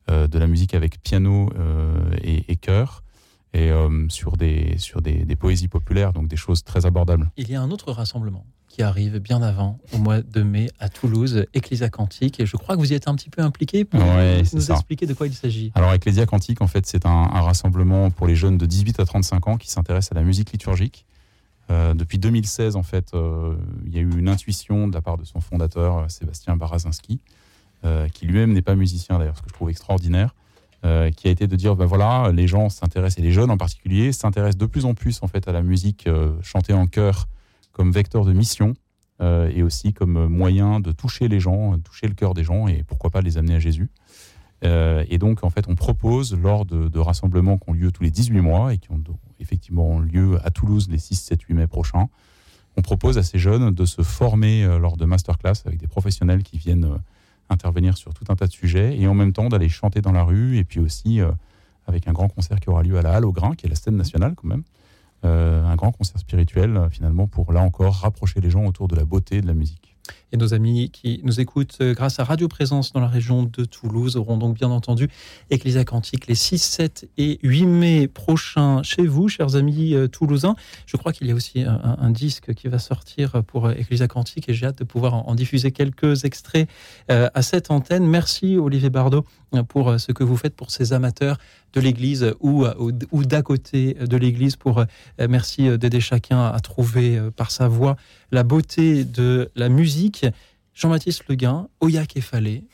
de 0.09 0.39
la 0.41 0.49
musique 0.49 0.75
avec 0.75 1.01
piano 1.05 1.51
et, 2.21 2.51
et 2.51 2.57
chœur 2.57 3.05
et 3.55 3.71
sur, 4.09 4.37
des, 4.37 4.75
sur 4.79 5.03
des, 5.03 5.25
des, 5.25 5.37
poésies 5.37 5.69
populaires, 5.69 6.12
donc 6.12 6.27
des 6.27 6.37
choses 6.37 6.65
très 6.65 6.85
abordables. 6.85 7.31
Il 7.37 7.49
y 7.49 7.55
a 7.55 7.62
un 7.62 7.71
autre 7.71 7.93
rassemblement 7.93 8.45
qui 8.71 8.83
arrive 8.83 9.19
bien 9.19 9.43
avant, 9.43 9.79
au 9.93 9.99
mois 9.99 10.23
de 10.23 10.43
mai, 10.43 10.71
à 10.79 10.89
Toulouse, 10.89 11.45
Ecclesia 11.55 11.91
Cantique. 11.91 12.39
Et 12.39 12.47
je 12.47 12.57
crois 12.57 12.77
que 12.77 12.81
vous 12.81 12.93
y 12.93 12.95
êtes 12.95 13.09
un 13.09 13.17
petit 13.17 13.29
peu 13.29 13.43
impliqué 13.43 13.85
pour 13.85 14.01
nous 14.01 14.71
expliquer 14.71 15.07
de 15.07 15.12
quoi 15.12 15.27
il 15.27 15.35
s'agit. 15.35 15.73
Alors, 15.75 15.93
Ecclesia 15.93 16.25
Cantique, 16.25 16.62
en 16.62 16.69
fait, 16.69 16.87
c'est 16.87 17.05
un, 17.05 17.25
rassemblement 17.27 18.11
pour 18.11 18.29
les 18.29 18.37
jeunes 18.37 18.59
de 18.59 18.67
18 18.67 19.01
à 19.01 19.05
35 19.05 19.49
ans 19.49 19.57
qui 19.57 19.69
s'intéressent 19.71 20.12
à 20.12 20.15
la 20.15 20.25
musique 20.25 20.53
liturgique. 20.53 21.05
Euh, 21.70 21.94
depuis 21.94 22.19
2016, 22.19 22.76
en 22.76 22.82
fait, 22.82 23.14
euh, 23.14 23.55
il 23.87 23.94
y 23.94 23.99
a 23.99 24.00
eu 24.00 24.11
une 24.19 24.28
intuition 24.28 24.88
de 24.88 24.94
la 24.94 25.00
part 25.00 25.17
de 25.17 25.25
son 25.25 25.40
fondateur, 25.40 25.99
euh, 25.99 26.08
Sébastien 26.08 26.56
Barazinski, 26.56 27.20
qui 28.12 28.26
lui-même 28.26 28.52
n'est 28.52 28.61
pas 28.61 28.75
musicien 28.75 29.19
d'ailleurs, 29.19 29.38
ce 29.38 29.43
que 29.43 29.49
je 29.49 29.55
trouve 29.55 29.70
extraordinaire, 29.70 30.34
qui 30.82 31.28
a 31.28 31.31
été 31.31 31.46
de 31.46 31.56
dire, 31.56 31.76
ben 31.76 31.87
voilà, 31.87 32.31
les 32.31 32.46
gens 32.46 32.69
s'intéressent, 32.69 33.19
et 33.19 33.22
les 33.22 33.32
jeunes 33.32 33.50
en 33.50 33.56
particulier, 33.56 34.12
s'intéressent 34.12 34.59
de 34.59 34.66
plus 34.66 34.85
en 34.85 34.92
plus 34.92 35.23
en 35.23 35.28
fait 35.28 35.49
à 35.49 35.52
la 35.52 35.62
musique 35.62 36.06
chantée 36.42 36.75
en 36.75 36.87
chœur 36.87 37.26
comme 37.73 37.90
vecteur 37.90 38.26
de 38.26 38.35
mission 38.35 38.75
et 39.23 39.62
aussi 39.62 39.95
comme 39.95 40.26
moyen 40.26 40.80
de 40.80 40.92
toucher 40.92 41.28
les 41.28 41.40
gens, 41.40 41.78
toucher 41.78 42.06
le 42.06 42.12
cœur 42.12 42.35
des 42.35 42.45
gens 42.45 42.68
et 42.68 42.83
pourquoi 42.83 43.09
pas 43.09 43.23
les 43.23 43.38
amener 43.38 43.54
à 43.54 43.61
Jésus. 43.61 43.88
Euh, 44.64 45.05
et 45.09 45.19
donc, 45.19 45.43
en 45.45 45.50
fait, 45.50 45.67
on 45.69 45.75
propose 45.75 46.35
lors 46.35 46.67
de, 46.67 46.99
rassemblements 46.99 47.59
qui 47.59 47.71
ont 47.71 47.73
lieu 47.73 47.93
tous 47.93 48.02
les 48.02 48.11
18 48.11 48.40
mois 48.40 48.75
et 48.75 48.79
qui 48.79 48.90
ont 48.90 49.02
effectivement 49.38 49.99
lieu 49.99 50.38
à 50.45 50.50
Toulouse 50.50 50.88
les 50.90 50.99
6, 50.99 51.14
7, 51.17 51.43
8 51.43 51.55
mai 51.55 51.67
prochains, 51.67 52.09
on 52.76 52.83
propose 52.83 53.19
à 53.19 53.23
ces 53.23 53.38
jeunes 53.38 53.71
de 53.71 53.85
se 53.85 54.02
former 54.02 54.64
euh, 54.64 54.79
lors 54.79 54.97
de 54.97 55.05
masterclass 55.05 55.55
avec 55.67 55.79
des 55.79 55.88
professionnels 55.88 56.43
qui 56.43 56.59
viennent 56.59 56.99
intervenir 57.49 57.97
sur 57.97 58.14
tout 58.14 58.25
un 58.29 58.37
tas 58.37 58.47
de 58.47 58.52
sujets 58.52 58.97
et 58.97 59.09
en 59.09 59.14
même 59.14 59.33
temps 59.33 59.49
d'aller 59.49 59.69
chanter 59.69 60.00
dans 60.00 60.12
la 60.12 60.23
rue 60.23 60.57
et 60.57 60.64
puis 60.64 60.79
aussi 60.79 61.21
avec 61.88 62.07
un 62.07 62.12
grand 62.12 62.29
concert 62.29 62.61
qui 62.61 62.71
aura 62.71 62.83
lieu 62.83 62.97
à 62.97 63.02
la 63.02 63.14
Halle 63.14 63.25
au 63.25 63.33
Grain, 63.33 63.55
qui 63.55 63.67
est 63.67 63.69
la 63.69 63.75
scène 63.75 63.97
nationale 63.97 64.35
quand 64.37 64.47
même, 64.47 64.62
euh, 65.25 65.64
un 65.67 65.76
grand 65.76 65.93
concert 65.93 66.19
spirituel, 66.19 66.76
euh, 66.76 66.88
finalement, 66.88 67.26
pour 67.26 67.52
là 67.52 67.61
encore 67.61 67.95
rapprocher 67.95 68.40
les 68.40 68.49
gens 68.50 68.64
autour 68.64 68.88
de 68.88 68.97
la 68.97 69.05
beauté 69.05 69.43
de 69.43 69.47
la 69.47 69.55
musique. 69.55 69.95
Et 70.32 70.37
nos 70.37 70.54
amis 70.54 70.90
qui 70.90 71.20
nous 71.25 71.40
écoutent 71.40 71.78
euh, 71.80 71.94
grâce 71.94 72.20
à 72.20 72.25
Radio 72.25 72.49
Présence 72.49 72.92
dans 72.92 73.00
la 73.00 73.08
région 73.08 73.42
de 73.42 73.64
Toulouse 73.64 74.16
auront 74.16 74.37
donc 74.37 74.56
bien 74.56 74.70
entendu 74.70 75.08
Ecclesia 75.50 75.84
Cantique 75.84 76.26
les 76.26 76.34
6, 76.34 76.58
7 76.58 77.10
et 77.18 77.38
8 77.42 77.66
mai 77.66 78.08
prochains 78.08 78.82
chez 78.82 79.06
vous, 79.06 79.28
chers 79.28 79.56
amis 79.56 79.94
toulousains. 80.12 80.54
Je 80.87 80.96
crois 80.96 81.12
qu'il 81.12 81.26
y 81.26 81.32
a 81.32 81.34
aussi 81.34 81.62
un, 81.62 82.10
disque 82.10 82.54
qui 82.54 82.68
va 82.68 82.78
sortir 82.78 83.42
pour 83.44 83.70
Ecclesia 83.70 84.08
Cantique 84.08 84.49
et 84.49 84.54
j'ai 84.54 84.66
hâte 84.66 84.78
de 84.78 84.84
pouvoir 84.84 85.14
en, 85.28 85.34
diffuser 85.34 85.70
quelques 85.70 86.25
extraits 86.25 86.68
à 87.08 87.42
cette 87.42 87.70
antenne. 87.70 88.06
Merci 88.06 88.56
Olivier 88.56 88.90
Bardot 88.90 89.25
pour 89.68 89.99
ce 89.99 90.12
que 90.12 90.25
vous 90.25 90.37
faites 90.37 90.54
pour 90.54 90.70
ces 90.70 90.92
amateurs 90.92 91.38
de 91.72 91.80
l'Église 91.80 92.34
ou, 92.40 92.66
ou, 93.12 93.25
d'à 93.25 93.42
côté 93.42 93.94
de 93.94 94.16
l'Église 94.16 94.56
pour, 94.56 94.80
euh, 94.80 94.84
merci 95.28 95.68
euh, 95.68 95.76
d'aider 95.76 96.00
chacun 96.00 96.46
à 96.46 96.58
trouver 96.60 97.16
euh, 97.16 97.30
par 97.30 97.50
sa 97.50 97.68
voix 97.68 97.96
la 98.32 98.42
beauté 98.42 99.04
de 99.04 99.50
la 99.56 99.68
musique. 99.68 100.20
Jean-Baptiste 100.75 101.25
Leguin, 101.29 101.69
Oya 101.81 102.07
Kefalé, 102.07 102.65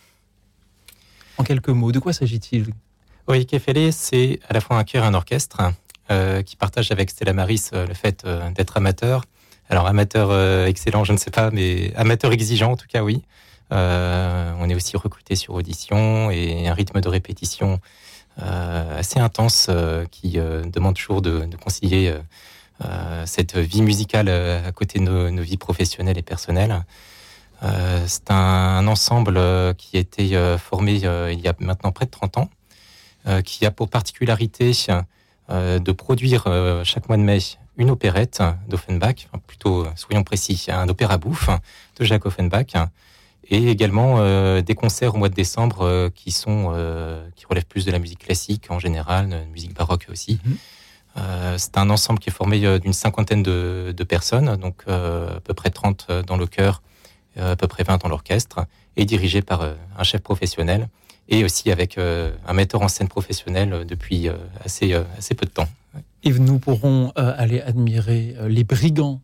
en 1.39 1.45
quelques 1.45 1.69
mots, 1.69 1.93
de 1.93 1.99
quoi 1.99 2.13
s'agit-il? 2.13 2.67
Oya 3.27 3.45
Kefalé, 3.45 3.93
c'est 3.93 4.41
à 4.49 4.55
la 4.55 4.61
fois 4.61 4.79
un 4.79 4.85
chœur 4.85 5.05
et 5.05 5.07
un 5.07 5.15
orchestre 5.15 5.73
qui 6.45 6.55
partage 6.55 6.93
avec 6.93 7.11
Stella 7.11 7.33
Maris 7.33 7.71
le 7.73 7.93
fait 7.93 8.25
d'être 8.55 8.77
amateur. 8.77 9.25
Alors 9.69 9.89
amateur 9.89 10.67
excellent, 10.67 11.03
je 11.03 11.13
ne 11.13 11.19
sais 11.19 11.33
pas, 11.33 11.51
mais 11.51 11.93
amateur 11.97 12.33
exigeant 12.33 12.73
en 12.73 12.77
tout 12.77 12.87
cas, 12.87 13.03
oui. 13.03 13.23
on 13.73 14.69
est 14.71 14.75
aussi 14.75 14.97
recruté 14.97 15.35
sur 15.35 15.55
audition 15.55 16.31
et 16.31 16.69
un 16.69 16.75
rythme 16.75 17.01
de 17.01 17.09
répétition 17.09 17.81
euh, 18.43 18.99
assez 18.99 19.19
intense 19.19 19.69
euh, 19.71 20.05
qui 20.11 20.39
euh, 20.39 20.63
demande 20.65 20.95
toujours 20.95 21.23
de, 21.23 21.49
concilier 21.63 22.15
cette 23.25 23.57
vie 23.57 23.81
musicale 23.81 24.29
à 24.29 24.71
côté 24.71 24.99
de 24.99 25.05
nos, 25.31 25.43
vies 25.43 25.57
professionnelles 25.57 26.19
et 26.19 26.23
personnelles. 26.23 26.85
C'est 27.63 28.31
un, 28.31 28.87
ensemble 28.87 29.41
qui 29.77 29.97
a 29.97 30.01
été 30.01 30.57
formé 30.59 30.95
il 30.95 31.41
y 31.41 31.49
a 31.49 31.55
maintenant 31.59 31.93
près 31.93 32.07
de 32.07 32.11
30 32.11 32.39
ans. 32.39 32.51
qui 33.45 33.67
a 33.67 33.71
pour 33.71 33.89
particularité 33.89 34.73
de 35.49 35.93
produire 35.93 36.45
chaque 36.85 37.09
mois 37.09 37.17
de 37.17 37.23
mai 37.23 37.39
une 37.79 37.91
opérette 37.91 38.43
d'Offenbach, 38.69 39.29
plutôt, 39.47 39.87
soyons 39.97 40.23
précis, 40.23 40.67
un 40.69 40.89
opéra 40.89 41.19
bouffe 41.19 41.51
de 41.99 42.05
Jacques 42.05 42.27
Offenbach, 42.27 42.75
et 43.49 43.71
également 43.71 44.17
euh, 44.19 44.61
des 44.61 44.75
concerts 44.75 45.15
au 45.15 45.19
mois 45.19 45.29
de 45.29 45.35
décembre 45.35 45.83
euh, 45.83 46.11
qui 46.13 46.33
sont 46.33 46.73
euh, 46.75 47.25
qui 47.37 47.47
relèvent 47.47 47.67
plus 47.67 47.85
de 47.85 47.93
la 47.93 47.99
musique 47.99 48.21
classique 48.21 48.67
en 48.71 48.79
général, 48.79 49.29
de 49.29 49.53
musique 49.53 49.75
baroque 49.75 50.07
aussi. 50.11 50.41
Mhm. 50.45 50.57
c'est 51.57 51.79
un 51.79 51.89
ensemble 51.91 52.19
qui 52.19 52.29
est 52.29 52.33
formé 52.33 52.79
d'une 52.79 52.93
cinquantaine 52.93 53.43
de, 53.43 53.95
de, 53.97 54.05
personnes, 54.05 54.57
donc 54.57 54.83
à 54.87 55.41
peu 55.43 55.55
près 55.55 55.71
30 55.71 56.11
dans 56.27 56.37
le 56.37 56.47
chœur, 56.47 56.83
à 57.39 57.57
peu 57.57 57.67
près 57.67 57.85
20 57.85 58.03
dans 58.03 58.09
l'orchestre, 58.09 58.67
et 58.97 59.05
dirigé 59.05 59.43
par 59.43 59.63
un 59.99 60.03
chef 60.03 60.23
professionnel 60.23 60.89
et 61.29 61.45
aussi 61.45 61.71
avec 61.71 61.99
un 61.99 62.53
metteur 62.53 62.83
en 62.83 62.89
scène 62.89 63.09
professionnel 63.09 63.85
depuis 63.87 64.29
assez, 64.65 64.95
assez 65.19 65.35
peu 65.35 65.45
de 65.45 65.51
temps. 65.51 65.69
Et 66.23 66.31
nous 66.31 66.59
pourrons 66.59 67.13
aller 67.17 67.61
admirer 67.61 68.37
les 68.49 68.65
brigands 68.65 69.21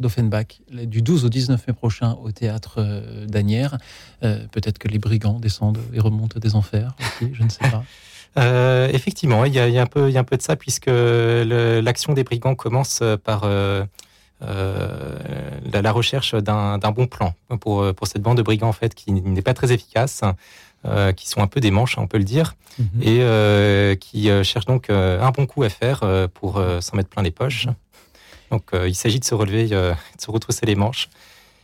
d'Offenbach 0.00 0.60
du 0.70 1.02
12 1.02 1.26
au 1.26 1.28
19 1.28 1.68
mai 1.68 1.74
prochain 1.74 2.16
au 2.22 2.32
théâtre 2.32 2.76
euh, 2.78 3.26
d'Anières. 3.26 3.78
Euh, 4.24 4.46
peut-être 4.50 4.78
que 4.78 4.88
les 4.88 4.98
brigands 4.98 5.38
descendent 5.38 5.78
et 5.92 6.00
remontent 6.00 6.40
des 6.40 6.56
enfers 6.56 6.94
je 7.20 7.42
ne 7.42 7.48
sais 7.48 7.70
pas. 7.70 7.84
Euh, 8.38 8.88
effectivement, 8.92 9.44
il 9.44 9.52
y, 9.52 9.58
a, 9.58 9.64
un 9.64 9.86
peu, 9.86 10.08
il 10.08 10.12
y 10.12 10.16
a 10.16 10.20
un 10.20 10.24
peu 10.24 10.36
de 10.36 10.42
ça 10.42 10.54
puisque 10.54 10.86
l'action 10.86 12.12
des 12.12 12.22
brigands 12.22 12.54
commence 12.54 13.02
par 13.24 13.40
la, 14.40 15.92
recherche 15.92 16.34
d'un 16.34 16.78
bon 16.78 17.06
plan 17.06 17.34
pour, 17.60 17.94
pour 17.94 18.06
cette 18.06 18.22
bande 18.22 18.38
de 18.38 18.42
brigands 18.42 18.68
en 18.68 18.72
fait 18.72 18.94
qui 18.94 19.12
n'est 19.12 19.42
pas 19.42 19.54
très 19.54 19.72
efficace. 19.72 20.22
qui 21.16 21.28
sont 21.28 21.42
un 21.42 21.46
peu 21.46 21.60
des 21.60 21.70
manches, 21.70 21.98
on 21.98 22.06
peut 22.06 22.18
le 22.18 22.24
dire, 22.24 22.54
mhm. 22.78 23.02
et 23.02 23.96
qui 23.98 24.30
cherchent 24.44 24.66
donc 24.66 24.88
un 24.90 25.30
bon 25.30 25.46
coup 25.46 25.62
à 25.62 25.68
faire 25.68 26.00
pour 26.34 26.62
s'en 26.80 26.96
mettre 26.96 27.10
plein 27.10 27.22
les 27.22 27.30
poches. 27.30 27.68
Donc 28.50 28.74
euh, 28.74 28.88
il 28.88 28.94
s'agit 28.94 29.20
de 29.20 29.24
se 29.24 29.34
relever, 29.34 29.68
euh, 29.72 29.92
de 29.92 30.20
se 30.20 30.30
retrousser 30.30 30.66
les 30.66 30.74
manches. 30.74 31.08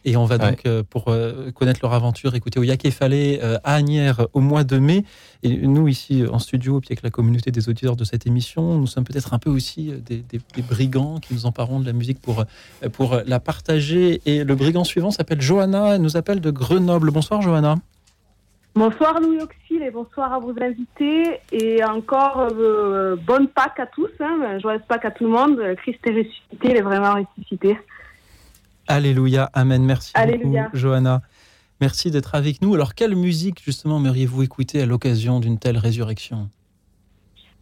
Et 0.09 0.17
on 0.17 0.25
va 0.25 0.39
donc, 0.39 0.63
euh, 0.67 0.83
pour 0.89 1.07
connaître 1.55 1.81
leur 1.83 1.93
aventure, 1.93 2.35
écouter 2.37 2.61
Oyak 2.61 2.89
Fallé 2.91 3.41
à 3.65 3.75
Agnières 3.75 4.29
au 4.35 4.41
mois 4.41 4.63
de 4.63 4.79
mai. 4.79 5.05
Et 5.43 5.57
nous, 5.57 5.89
ici, 5.89 6.25
en 6.31 6.39
studio, 6.39 6.81
puis 6.81 6.89
avec 6.91 7.03
la 7.03 7.11
communauté 7.11 7.51
des 7.51 7.69
auditeurs 7.69 7.97
de 7.97 8.05
cette 8.05 8.27
émission, 8.27 8.79
nous 8.79 8.87
sommes 8.87 9.05
peut-être 9.05 9.35
un 9.35 9.39
peu 9.39 9.51
aussi 9.51 9.93
des, 10.07 10.23
brigands 10.63 11.19
qui 11.19 11.35
nous 11.35 11.45
emparons 11.45 11.81
de 11.81 11.87
la 11.87 11.93
musique 11.93 12.21
pour, 12.21 12.45
pour 12.93 13.21
la 13.27 13.41
partager. 13.41 14.23
Et 14.27 14.45
le 14.45 14.55
brigand 14.55 14.85
suivant 14.85 15.11
s'appelle 15.11 15.41
Johanna, 15.41 15.97
elle 15.97 16.03
nous 16.03 16.17
appelle 16.17 16.41
de 16.41 16.53
Grenoble. 16.53 17.11
Bonsoir, 17.11 17.43
Johanna. 17.43 17.75
Bonsoir 18.77 19.19
Louis 19.21 19.41
Auxil 19.41 19.83
et 19.83 19.91
bonsoir 19.91 20.35
à 20.35 20.39
vos 20.39 20.55
invités 20.61 21.41
et 21.51 21.83
encore 21.83 22.47
euh, 22.53 23.17
bonne 23.17 23.49
Pâques 23.49 23.81
à 23.81 23.87
tous, 23.87 24.11
hein, 24.21 24.59
joyeuse 24.61 24.83
Pâques 24.87 25.07
à 25.07 25.11
tout 25.11 25.25
le 25.25 25.31
monde. 25.31 25.59
Christ 25.79 25.99
est 26.05 26.11
ressuscité, 26.11 26.69
il 26.69 26.77
est 26.77 26.83
vraiment 26.83 27.15
ressuscité. 27.15 27.79
Alléluia, 28.89 29.51
Amen. 29.53 29.85
Merci 29.85 30.13
beaucoup, 30.15 30.57
Johanna. 30.75 31.23
Merci 31.81 32.11
d'être 32.11 32.35
avec 32.35 32.63
nous. 32.63 32.75
Alors, 32.75 32.95
quelle 32.95 33.15
musique 33.15 33.63
justement 33.63 33.99
aimeriez-vous 33.99 34.43
écouter 34.43 34.83
à 34.83 34.87
l'occasion 34.87 35.41
d'une 35.41 35.59
telle 35.59 35.77
résurrection? 35.77 36.49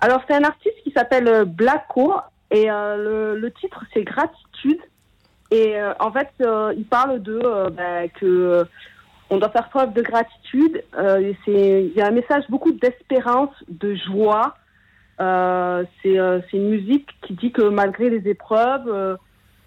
Alors, 0.00 0.22
c'est 0.28 0.34
un 0.34 0.44
artiste 0.44 0.76
qui 0.84 0.92
s'appelle 0.92 1.26
euh, 1.26 1.44
Blacko 1.44 2.14
et 2.50 2.70
euh, 2.70 3.34
le, 3.34 3.50
titre 3.52 3.84
c'est 3.92 4.04
Gratitude. 4.04 4.80
Et 5.50 5.74
en 6.00 6.10
fait, 6.10 6.30
il 6.76 6.84
parle 6.84 7.22
de 7.22 7.38
bah, 7.76 8.08
que 8.08 8.66
on 9.30 9.38
doit 9.38 9.50
faire 9.50 9.68
preuve 9.68 9.92
de 9.92 10.02
gratitude. 10.02 10.82
Euh, 10.96 11.32
il 11.46 11.92
y 11.96 12.00
a 12.00 12.06
un 12.06 12.10
message 12.10 12.44
beaucoup 12.48 12.72
d'espérance, 12.72 13.54
de 13.68 13.94
joie. 13.94 14.54
Euh, 15.20 15.84
euh, 16.06 16.40
c'est 16.50 16.56
une 16.56 16.70
musique 16.70 17.08
qui 17.22 17.34
dit 17.34 17.52
que 17.52 17.62
malgré 17.62 18.10
les 18.10 18.28
épreuves, 18.28 19.18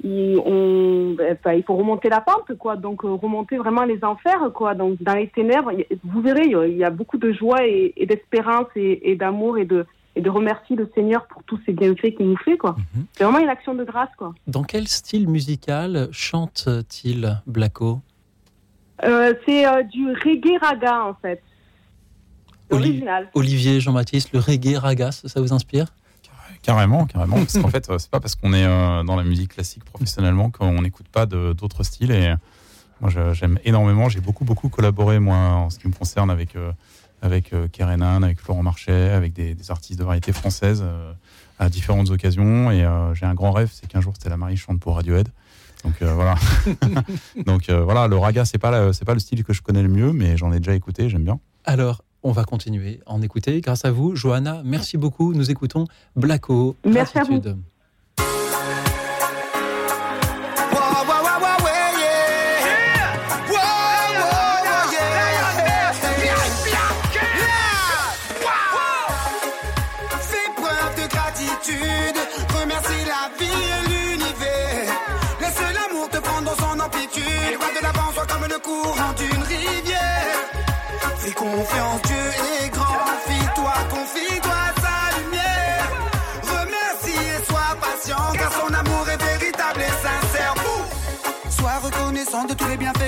il, 0.04 0.38
on, 0.46 1.16
il 1.54 1.63
faut 1.63 1.75
remonter 1.75 2.10
la 2.10 2.22
pente, 2.22 2.56
quoi. 2.58 2.75
Donc 2.75 3.01
remonter 3.01 3.58
vraiment 3.58 3.84
les 3.84 4.04
enfers, 4.04 4.51
quoi. 4.54 4.75
Donc 4.75 5.01
dans 5.01 5.16
les 5.16 5.27
ténèbres, 5.27 5.72
vous 6.04 6.22
verrez, 6.22 6.46
il 6.46 6.77
y 6.77 6.84
a 6.84 6.89
beaucoup 6.89 7.18
de 7.18 7.32
joie 7.32 7.66
et, 7.66 8.06
d'espérance 8.06 8.68
et, 8.75 9.16
d'amour 9.16 9.58
et 9.58 9.66
de 9.66 9.86
et 10.16 10.22
de 10.22 10.32
remercier 10.32 10.75
le 10.75 10.89
Seigneur 10.96 11.27
pour 11.27 11.44
tous 11.44 11.60
ces 11.63 11.74
bienfaits 11.74 12.16
qu'il 12.18 12.27
nous 12.27 12.38
fait, 12.38 12.58
quoi. 12.58 12.75
Mhm. 12.96 13.06
C'est 13.12 13.24
vraiment 13.24 13.38
une 13.38 13.50
action 13.50 13.75
de 13.75 13.84
grâce, 13.84 14.10
quoi. 14.18 14.34
Dans 14.48 14.63
quel 14.63 14.88
style 14.88 15.30
musical 15.30 16.08
chante-t-il 16.12 17.39
Blacko? 17.46 18.00
Euh, 19.04 19.36
c'est 19.46 19.68
euh, 19.68 19.84
du 19.84 20.08
reggae 20.13 20.58
raga 20.60 21.04
en 21.04 21.13
fait. 21.22 21.42
Original. 22.72 23.30
Olivier, 23.36 23.80
Jean-Baptiste, 23.80 24.34
le 24.34 24.39
reggae 24.39 24.75
raga, 24.77 25.12
ça 25.12 25.39
vous 25.39 25.54
inspire? 25.54 25.94
Carrément, 26.62 27.06
carrément. 27.06 27.38
Parce 27.38 27.58
qu'en 27.58 27.68
fait, 27.70 27.90
c'est 27.98 28.10
pas 28.10 28.20
parce 28.20 28.36
qu'on 28.36 28.54
est 28.54 28.66
euh, 28.66 29.04
dans 29.04 29.16
la 29.16 29.24
musique 29.24 29.54
classique 29.54 29.84
professionnellement 29.84 30.50
qu'on 30.50 30.82
n'écoute 30.82 31.08
pas 31.08 31.26
d'autres 31.26 31.84
styles. 31.84 32.12
Et 32.12 32.34
moi, 33.02 33.12
j'aime 33.34 33.60
énormément. 33.64 34.10
J'ai 34.10 34.22
beaucoup, 34.22 34.46
beaucoup 34.46 34.70
collaboré, 34.70 35.20
moi, 35.20 35.38
en 35.38 35.70
ce 35.70 35.80
qui 35.80 35.88
me 35.88 35.94
concerne, 35.94 36.30
avec, 36.30 36.56
avec 37.22 37.54
Kerenan, 37.72 38.24
avec 38.24 38.40
Florent 38.40 38.64
Marchais, 38.64 39.12
avec 39.12 39.34
des, 39.34 39.56
artistes 39.70 40.00
de 40.00 40.04
variété 40.04 40.32
française 40.34 40.84
à 41.60 41.70
différentes 41.70 42.10
occasions. 42.10 42.72
Et 42.72 42.88
j'ai 43.14 43.26
un 43.26 43.36
grand 43.36 43.52
rêve, 43.52 43.70
c'est 43.72 43.88
qu'un 43.88 44.02
jour, 44.02 44.14
c'était 44.18 44.30
la 44.30 44.38
Marie 44.38 44.58
chante 44.58 44.80
pour 44.80 44.96
Radiohead. 44.96 45.30
Donc 45.84 46.02
euh, 46.02 46.14
voilà. 46.14 46.36
Donc 47.46 47.70
euh, 47.70 47.84
voilà, 47.84 48.08
le 48.08 48.18
raga, 48.18 48.46
c'est 48.46 48.58
pas 48.58 48.94
c'est 48.94 49.06
pas 49.06 49.14
le 49.14 49.20
style 49.20 49.44
que 49.44 49.54
je 49.54 49.62
connais 49.62 49.84
le 49.84 49.90
mieux, 49.90 50.12
mais 50.12 50.38
j'en 50.38 50.52
ai 50.52 50.60
déjà 50.60 50.76
écouté, 50.76 51.10
j'aime 51.10 51.24
bien. 51.24 51.40
Alors, 51.66 52.04
on 52.24 52.32
va 52.32 52.44
continuer 52.44 53.00
à 53.06 53.14
en 53.14 53.22
écouter. 53.22 53.62
Grâce 53.62 53.86
à 53.86 53.92
vous, 53.92 54.16
Johanna, 54.16 54.62
merci 54.64 54.98
beaucoup. 54.98 55.34
Nous 55.34 55.52
écoutons 55.52 55.86
Blacko. 56.16 56.76
Merci 56.86 57.18
à 57.20 57.24
vous. 57.24 57.42
courant 78.68 79.14
d'une 79.18 79.44
rivière. 79.44 79.98
Fais 81.18 81.32
confiance, 81.32 82.02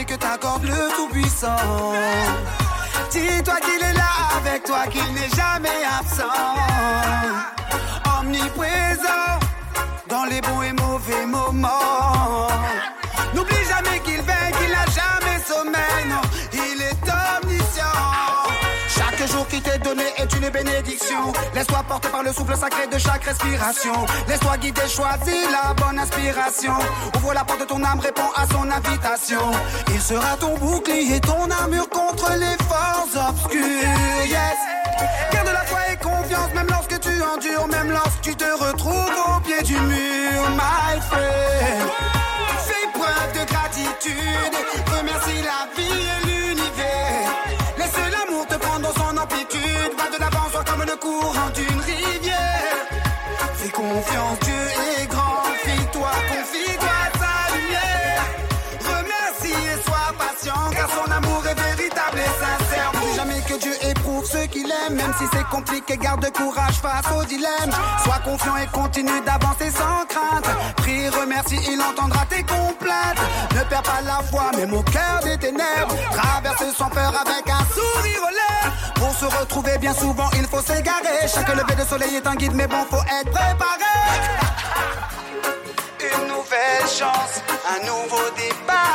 que 0.09 0.15
t'accorde 0.15 0.63
le 0.63 0.95
Tout-Puissant. 0.95 1.93
Dis-toi 3.11 3.57
qu'il 3.61 3.87
est 3.89 3.93
là 3.93 4.11
avec 4.37 4.63
toi, 4.63 4.87
qu'il 4.87 5.13
n'est 5.13 5.29
jamais 5.35 5.81
absent. 5.99 6.23
Omniprésent 8.19 9.39
dans 10.07 10.25
les 10.25 10.41
bons 10.41 10.63
et 10.63 10.73
mauvais 10.73 11.25
moments. 11.27 12.47
N'oublie 13.35 13.65
jamais 13.67 13.99
qu'il 13.99 14.21
veille, 14.21 14.53
qu'il 14.59 14.71
n'a 14.71 14.85
jamais 14.99 15.37
sommeil, 15.47 16.05
donné 19.79 20.03
est 20.17 20.31
une 20.35 20.49
bénédiction. 20.49 21.31
Laisse-toi 21.53 21.83
porter 21.87 22.09
par 22.09 22.23
le 22.23 22.31
souffle 22.33 22.55
sacré 22.55 22.87
de 22.87 22.97
chaque 22.97 23.23
respiration. 23.23 23.93
Laisse-toi 24.27 24.57
guider, 24.57 24.87
choisis 24.87 25.45
la 25.51 25.73
bonne 25.73 25.99
inspiration. 25.99 26.73
Ouvre 27.15 27.33
la 27.33 27.43
porte 27.43 27.61
de 27.61 27.65
ton 27.65 27.83
âme, 27.83 27.99
réponds 27.99 28.31
à 28.35 28.45
son 28.47 28.69
invitation. 28.69 29.51
Il 29.93 30.01
sera 30.01 30.35
ton 30.39 30.57
bouclier, 30.57 31.19
ton 31.19 31.49
armure 31.49 31.89
contre 31.89 32.31
les 32.33 32.57
forces 32.65 33.15
obscures. 33.29 33.61
Yes. 34.25 34.57
Garde 35.31 35.49
la 35.53 35.65
foi 35.65 35.79
et 35.93 35.97
confiance, 35.97 36.53
même 36.53 36.67
lorsque 36.69 36.99
tu 36.99 37.21
endures, 37.21 37.67
même 37.67 37.91
lorsque 37.91 38.21
tu 38.21 38.35
te 38.35 38.45
retrouves 38.45 39.17
au 39.35 39.39
pied 39.41 39.61
du 39.63 39.79
mur, 39.79 40.49
my 40.51 40.99
friend. 41.09 41.89
Fais 42.67 42.87
preuve 42.93 43.31
de 43.33 43.45
gratitude, 43.51 44.55
remercie 44.97 45.41
la 45.41 45.67
vie 45.75 46.07
et 46.13 46.27
l'univers. 46.27 47.28
Courant 51.09 51.49
d'une 51.55 51.81
rivière. 51.81 52.85
Fais 53.55 53.69
confiance, 53.69 54.39
Si 65.17 65.25
c'est 65.33 65.43
compliqué, 65.45 65.97
garde 65.97 66.31
courage 66.31 66.75
face 66.75 67.11
au 67.15 67.23
dilemme. 67.25 67.71
Sois 68.03 68.19
confiant 68.23 68.55
et 68.57 68.67
continue 68.67 69.21
d'avancer 69.25 69.71
sans 69.71 70.05
crainte. 70.05 70.45
Prie, 70.77 71.09
remercie, 71.09 71.59
il 71.69 71.81
entendra 71.81 72.25
tes 72.25 72.43
complaintes. 72.43 73.19
Ne 73.55 73.63
perds 73.63 73.83
pas 73.83 74.01
la 74.05 74.21
foi, 74.29 74.51
même 74.55 74.73
au 74.73 74.83
cœur 74.83 75.19
des 75.23 75.37
ténèbres. 75.37 75.95
Traverse 76.11 76.75
sans 76.77 76.89
peur 76.89 77.13
avec 77.25 77.49
un 77.49 77.65
sourire 77.73 78.21
aux 78.23 78.29
lèvres. 78.29 78.93
Pour 78.95 79.13
se 79.13 79.25
retrouver 79.25 79.77
bien 79.79 79.93
souvent, 79.93 80.29
il 80.35 80.45
faut 80.45 80.61
s'égarer. 80.61 81.27
Chaque 81.33 81.49
lever 81.49 81.75
de 81.75 81.87
soleil 81.87 82.15
est 82.15 82.27
un 82.27 82.35
guide, 82.35 82.53
mais 82.53 82.67
bon, 82.67 82.85
faut 82.89 83.03
être 83.19 83.31
préparé. 83.31 83.95
Une 86.21 86.27
nouvelle 86.27 86.87
chance, 86.87 87.41
un 87.67 87.85
nouveau 87.85 88.29
départ. 88.37 88.89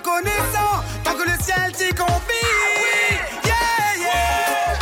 Reconnaissant 0.00 0.74
tant 1.04 1.14
que 1.14 1.24
le 1.30 1.36
ciel 1.42 1.72
t'y 1.72 1.94
confie. 1.94 2.50
Yeah, 3.44 4.06
yeah. 4.06 4.78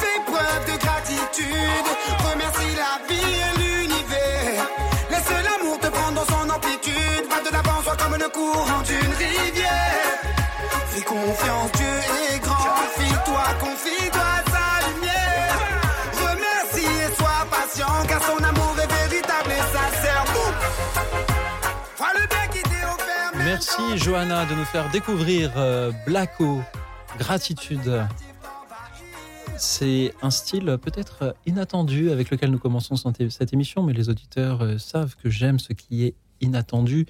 Fais 0.00 0.20
preuve 0.26 0.64
de 0.70 0.76
gratitude, 0.84 1.88
remercie 2.30 2.74
la 2.82 2.92
vie 3.08 3.32
et 3.46 3.52
l'univers. 3.60 4.66
Laisse 5.10 5.32
l'amour 5.46 5.78
te 5.78 5.88
prendre 5.88 6.14
dans 6.20 6.26
son 6.26 6.50
amplitude. 6.50 7.24
Va 7.30 7.40
de 7.48 7.52
l'avant, 7.54 7.82
sois 7.82 7.96
comme 7.96 8.16
le 8.16 8.28
courant 8.28 8.82
d'une 8.82 9.14
rivière. 9.24 10.18
Fais 10.88 11.02
confiance, 11.02 11.65
Merci 23.58 23.96
Johanna 23.96 24.44
de 24.44 24.54
nous 24.54 24.66
faire 24.66 24.90
découvrir 24.90 25.50
euh, 25.56 25.90
Blacko, 26.06 26.60
Gratitude. 27.18 28.04
C'est 29.56 30.12
un 30.20 30.30
style 30.30 30.76
peut-être 30.76 31.34
inattendu 31.46 32.10
avec 32.10 32.30
lequel 32.30 32.50
nous 32.50 32.58
commençons 32.58 32.96
cette 32.96 33.52
émission, 33.54 33.82
mais 33.82 33.94
les 33.94 34.10
auditeurs 34.10 34.60
euh, 34.60 34.76
savent 34.76 35.16
que 35.16 35.30
j'aime 35.30 35.58
ce 35.58 35.72
qui 35.72 36.04
est 36.04 36.14
inattendu. 36.42 37.06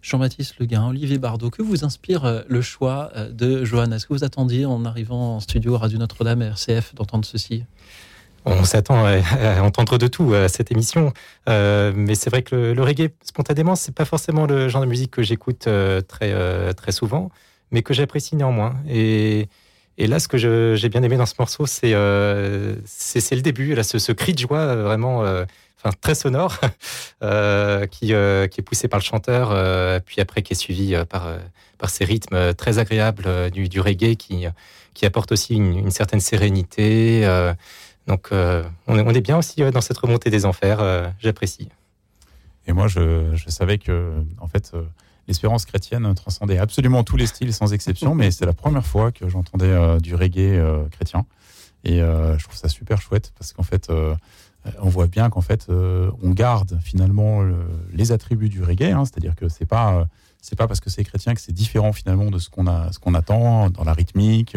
Jean-Baptiste 0.00 0.58
Leguin, 0.60 0.88
Olivier 0.88 1.18
Bardot, 1.18 1.50
que 1.50 1.60
vous 1.60 1.84
inspire 1.84 2.24
euh, 2.24 2.40
le 2.48 2.62
choix 2.62 3.12
de 3.30 3.62
Johanna? 3.62 3.96
Est-ce 3.96 4.06
que 4.06 4.14
vous 4.14 4.24
attendiez 4.24 4.64
en 4.64 4.86
arrivant 4.86 5.36
en 5.36 5.40
studio 5.40 5.76
Radio 5.76 5.98
Notre-Dame 5.98 6.40
RCF 6.40 6.94
d'entendre 6.94 7.26
ceci? 7.26 7.64
On 8.44 8.64
s'attend 8.64 9.04
à, 9.06 9.62
entendre 9.62 9.98
de 9.98 10.06
tout 10.08 10.34
à 10.34 10.48
cette 10.48 10.72
émission, 10.72 11.12
Euh, 11.48 11.92
mais 11.94 12.14
c'est 12.14 12.30
vrai 12.30 12.42
que 12.42 12.54
le, 12.54 12.74
le 12.74 12.82
reggae, 12.82 13.10
spontanément, 13.24 13.74
c'est 13.76 13.94
pas 13.94 14.04
forcément 14.04 14.46
le 14.46 14.68
genre 14.68 14.82
de 14.82 14.86
musique 14.86 15.10
que 15.12 15.22
j'écoute 15.22 15.66
euh, 15.66 16.00
très 16.00 16.32
euh, 16.32 16.72
très 16.72 16.92
souvent, 16.92 17.30
mais 17.72 17.82
que 17.82 17.94
j'apprécie 17.94 18.36
néanmoins. 18.36 18.74
Et, 18.88 19.48
et 19.98 20.06
là, 20.06 20.18
ce 20.20 20.28
que 20.28 20.38
j'ai 20.76 20.88
bien 20.88 21.02
aimé 21.02 21.16
dans 21.16 21.26
ce 21.26 21.34
morceau, 21.38 21.66
c'est 21.66 21.94
euh, 21.94 22.76
c'est 22.84 23.20
c'est 23.20 23.34
le 23.36 23.42
début, 23.42 23.74
là, 23.74 23.82
ce, 23.82 23.98
ce 23.98 24.12
cri 24.12 24.32
de 24.34 24.38
joie 24.38 24.58
euh, 24.58 24.82
vraiment, 24.84 25.24
euh, 25.24 25.44
enfin 25.78 25.94
très 26.00 26.14
sonore, 26.14 26.58
qui 27.90 28.06
qui 28.08 28.12
est 28.12 28.62
poussé 28.64 28.88
par 28.88 28.98
le 29.00 29.04
chanteur, 29.04 30.02
puis 30.04 30.20
après 30.20 30.42
qui 30.42 30.52
est 30.54 30.56
suivi 30.56 30.94
par 31.08 31.28
par 31.78 31.90
ces 31.90 32.04
rythmes 32.04 32.54
très 32.54 32.78
agréables 32.78 33.50
du, 33.50 33.68
du 33.68 33.80
reggae 33.80 34.16
qui 34.16 34.46
qui 34.94 35.06
apporte 35.06 35.32
aussi 35.32 35.54
une, 35.54 35.76
une 35.78 35.90
certaine 35.90 36.20
sérénité. 36.20 37.26
Donc, 38.06 38.28
euh, 38.32 38.64
on, 38.86 38.96
est, 38.96 39.20
bien 39.20 39.38
aussi 39.38 39.62
dans 39.70 39.80
cette 39.80 39.98
remontée 39.98 40.30
des 40.30 40.44
enfers. 40.44 40.80
euh, 40.80 41.08
J'apprécie. 41.20 41.68
Et 42.66 42.72
moi, 42.72 42.88
je, 42.88 43.34
savais 43.48 43.78
que, 43.78 44.12
en 44.40 44.48
fait, 44.48 44.72
euh, 44.74 44.82
l'espérance 45.28 45.64
chrétienne 45.64 46.12
transcendait 46.14 46.58
absolument 46.58 47.04
tous 47.04 47.16
les 47.16 47.26
styles 47.26 47.52
sans 47.52 47.72
exception, 47.72 48.14
mais 48.14 48.30
c'est 48.30 48.46
la 48.46 48.52
première 48.52 48.86
fois 48.86 49.12
que 49.12 49.28
j'entendais 49.28 50.00
du 50.00 50.14
reggae 50.14 50.60
chrétien. 50.90 51.26
Et 51.84 51.98
je 51.98 52.42
trouve 52.44 52.56
ça 52.56 52.68
super 52.68 53.00
chouette 53.00 53.32
parce 53.38 53.52
qu'en 53.52 53.62
fait, 53.62 53.90
on 54.80 54.88
voit 54.88 55.06
bien 55.06 55.30
qu'en 55.30 55.40
fait, 55.40 55.66
on 55.68 56.30
garde 56.30 56.78
finalement 56.82 57.40
le- 57.42 57.66
les 57.92 58.10
attributs 58.12 58.48
du 58.48 58.62
reggae, 58.62 58.92
hein, 58.92 59.04
c'est-à-dire 59.04 59.34
que 59.36 59.48
c'est 59.48 59.66
pas 59.66 60.06
pas 60.56 60.66
parce 60.66 60.80
que 60.80 60.90
c'est 60.90 61.04
chrétien 61.04 61.34
que 61.34 61.40
c'est 61.40 61.52
différent 61.52 61.92
finalement 61.92 62.30
de 62.30 62.38
ce 62.38 62.50
qu'on 62.50 62.66
ce 62.92 62.98
qu'on 62.98 63.14
attend 63.14 63.70
dans 63.70 63.84
la 63.84 63.92
rythmique, 63.92 64.56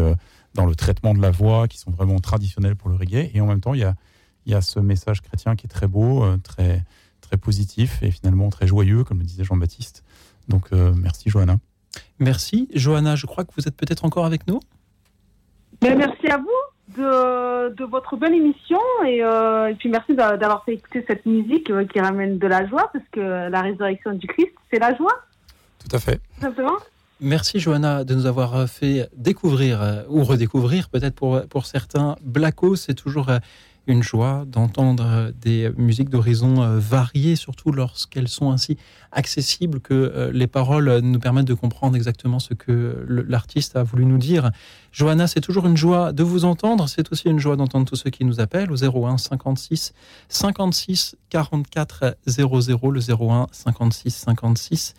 dans 0.56 0.66
le 0.66 0.74
traitement 0.76 1.14
de 1.14 1.22
la 1.22 1.30
voix, 1.32 1.68
qui 1.68 1.78
sont 1.78 1.92
vraiment 1.92 2.18
traditionnels 2.20 2.76
pour 2.76 2.90
le 2.90 2.96
reggae. 2.96 3.30
Et 3.36 3.42
en 3.42 3.46
même 3.46 3.62
temps, 3.62 3.74
il 3.76 3.82
y 3.82 3.84
a 3.86 3.94
il 4.48 4.52
y 4.52 4.56
a 4.56 4.62
ce 4.62 4.80
message 4.80 5.22
chrétien 5.22 5.56
qui 5.56 5.66
est 5.66 5.70
très 5.70 5.88
beau, 5.88 6.24
euh, 6.24 6.38
très 6.38 6.84
très 7.22 7.38
positif 7.38 8.02
et 8.04 8.12
finalement 8.12 8.50
très 8.50 8.68
joyeux, 8.68 9.04
comme 9.04 9.20
le 9.20 9.24
disait 9.26 9.44
Jean-Baptiste. 9.44 10.04
Donc 10.48 10.68
euh, 10.74 10.94
merci 10.96 11.30
Johanna. 11.30 11.58
Merci. 12.20 12.68
Johanna, 12.74 13.16
je 13.16 13.26
crois 13.26 13.44
que 13.44 13.52
vous 13.58 13.68
êtes 13.68 13.76
peut-être 13.76 14.06
encore 14.06 14.26
avec 14.26 14.48
nous 14.48 14.60
Mais 15.82 15.96
merci 15.96 16.28
à 16.28 16.38
vous 16.38 16.96
de, 17.02 17.74
de 17.74 17.84
votre 17.86 18.16
bonne 18.18 18.34
émission 18.34 18.80
et, 19.08 19.24
euh, 19.24 19.68
et 19.70 19.76
puis 19.76 19.90
merci 19.90 20.14
d'a- 20.16 20.38
d'avoir 20.38 20.64
fait 20.64 20.74
écouter 20.76 21.04
cette 21.08 21.26
musique 21.26 21.72
qui 21.92 22.00
ramène 22.00 22.38
de 22.38 22.48
la 22.48 22.68
joie 22.68 22.90
parce 22.94 23.06
que 23.12 23.20
la 23.50 23.62
résurrection 23.62 24.14
du 24.14 24.28
Christ, 24.28 24.52
c'est 24.72 24.80
la 24.80 24.96
joie, 24.96 25.14
Tout 25.80 25.96
à 25.96 26.00
fait. 26.00 26.20
tout 26.36 26.42
simplement. 26.42 26.78
Merci 27.22 27.60
Johanna 27.60 28.04
de 28.04 28.14
nous 28.14 28.26
avoir 28.26 28.56
euh, 28.56 28.68
fait 28.68 29.10
découvrir 29.16 29.82
euh, 29.82 30.04
ou 30.10 30.26
redécouvrir 30.26 30.90
peut-être 30.90 31.16
pour, 31.16 31.42
pour 31.48 31.66
certains 31.66 32.18
Blacko. 32.22 32.76
C'est 32.76 32.94
toujours 32.94 33.30
euh, 33.30 33.40
une 33.88 34.04
joie 34.04 34.44
d'entendre 34.46 35.32
des 35.40 35.72
musiques 35.78 36.10
d'horizons 36.10 36.80
variés, 36.80 37.36
surtout 37.36 37.72
lorsqu'elles 37.72 38.28
sont 38.28 38.50
ainsi 38.50 38.78
accessibles 39.12 39.80
que 39.80 40.32
les 40.34 40.48
paroles 40.48 41.02
nous 41.04 41.20
permettent 41.20 41.46
de 41.46 41.54
comprendre 41.54 41.96
exactement 41.96 42.40
ce 42.40 42.56
que 42.56 43.06
l'artiste 43.08 43.76
a 43.76 43.84
voulu 43.84 44.06
nous 44.06 44.18
dire. 44.18 44.50
Johanna, 44.92 45.28
c'est 45.28 45.40
toujours 45.40 45.68
une 45.68 45.78
joie 45.78 46.14
de 46.14 46.24
vous 46.24 46.46
entendre. 46.46 46.90
C'est 46.90 47.12
aussi 47.12 47.30
une 47.30 47.38
joie 47.38 47.58
d'entendre 47.58 47.86
tous 47.86 47.96
ceux 47.96 48.10
qui 48.10 48.26
nous 48.26 48.40
appellent 48.40 48.72
au 48.72 48.84
01 48.84 49.20
56 49.20 49.94
56 50.30 51.16
44 51.30 52.18
00, 52.26 52.90
le 52.90 53.02
01 53.02 53.46
56 53.52 54.16
56 54.16 54.96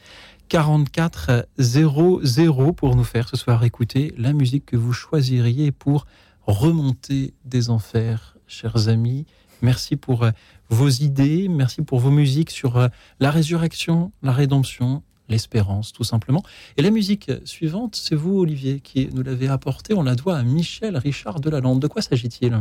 44 0.48 1.48
00 1.58 2.72
pour 2.72 2.94
nous 2.94 3.04
faire 3.04 3.28
ce 3.28 3.36
soir 3.36 3.64
écouter 3.64 4.14
la 4.16 4.32
musique 4.32 4.66
que 4.66 4.76
vous 4.76 4.92
choisiriez 4.92 5.72
pour 5.72 6.06
remonter 6.46 7.34
des 7.44 7.70
enfers, 7.70 8.36
chers 8.46 8.88
amis. 8.88 9.26
Merci 9.62 9.96
pour 9.96 10.22
euh, 10.22 10.30
vos 10.68 10.88
idées, 10.88 11.48
merci 11.48 11.82
pour 11.82 11.98
vos 11.98 12.10
musiques 12.10 12.50
sur 12.50 12.76
euh, 12.76 12.88
la 13.18 13.30
résurrection, 13.30 14.12
la 14.22 14.32
rédemption, 14.32 15.02
l'espérance, 15.28 15.92
tout 15.92 16.04
simplement. 16.04 16.44
Et 16.76 16.82
la 16.82 16.90
musique 16.90 17.32
suivante, 17.44 17.96
c'est 17.96 18.14
vous, 18.14 18.38
Olivier, 18.38 18.78
qui 18.80 19.08
nous 19.12 19.22
l'avez 19.22 19.48
apportée. 19.48 19.94
On 19.94 20.02
la 20.02 20.14
doit 20.14 20.36
à 20.36 20.42
Michel 20.44 20.96
Richard 20.96 21.40
Delalande. 21.40 21.80
De 21.80 21.88
quoi 21.88 22.02
s'agit-il? 22.02 22.60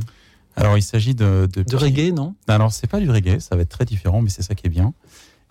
Alors 0.55 0.77
il 0.77 0.81
s'agit 0.81 1.13
de 1.13 1.47
de, 1.53 1.63
De 1.63 1.75
reggae, 1.75 2.13
non? 2.13 2.33
Alors 2.47 2.71
c'est 2.71 2.87
pas 2.87 2.99
du 2.99 3.11
reggae, 3.11 3.39
ça 3.39 3.55
va 3.55 3.61
être 3.63 3.69
très 3.69 3.85
différent, 3.85 4.21
mais 4.21 4.29
c'est 4.29 4.41
ça 4.41 4.55
qui 4.55 4.67
est 4.67 4.69
bien. 4.69 4.93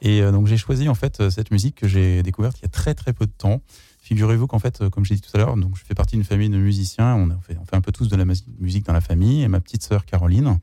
Et 0.00 0.20
euh, 0.22 0.32
donc 0.32 0.46
j'ai 0.46 0.56
choisi 0.56 0.88
en 0.88 0.94
fait 0.94 1.20
euh, 1.20 1.30
cette 1.30 1.50
musique 1.50 1.76
que 1.76 1.88
j'ai 1.88 2.22
découverte 2.22 2.58
il 2.58 2.62
y 2.62 2.66
a 2.66 2.68
très 2.68 2.94
très 2.94 3.12
peu 3.12 3.26
de 3.26 3.32
temps. 3.32 3.62
Figurez-vous 4.00 4.46
qu'en 4.46 4.58
fait, 4.58 4.82
euh, 4.82 4.90
comme 4.90 5.04
j'ai 5.04 5.14
dit 5.14 5.22
tout 5.22 5.30
à 5.34 5.38
l'heure, 5.38 5.56
donc 5.56 5.76
je 5.76 5.84
fais 5.84 5.94
partie 5.94 6.16
d'une 6.16 6.24
famille 6.24 6.50
de 6.50 6.58
musiciens. 6.58 7.14
On, 7.16 7.40
fait, 7.40 7.56
un 7.72 7.80
peu 7.80 7.92
tous 7.92 8.08
de 8.08 8.16
la 8.16 8.24
mus- 8.24 8.44
musique 8.58 8.84
dans 8.84 8.92
la 8.92 9.00
famille. 9.00 9.42
Et 9.42 9.48
ma 9.48 9.60
petite 9.60 9.82
sœur 9.82 10.04
Caroline 10.04 10.58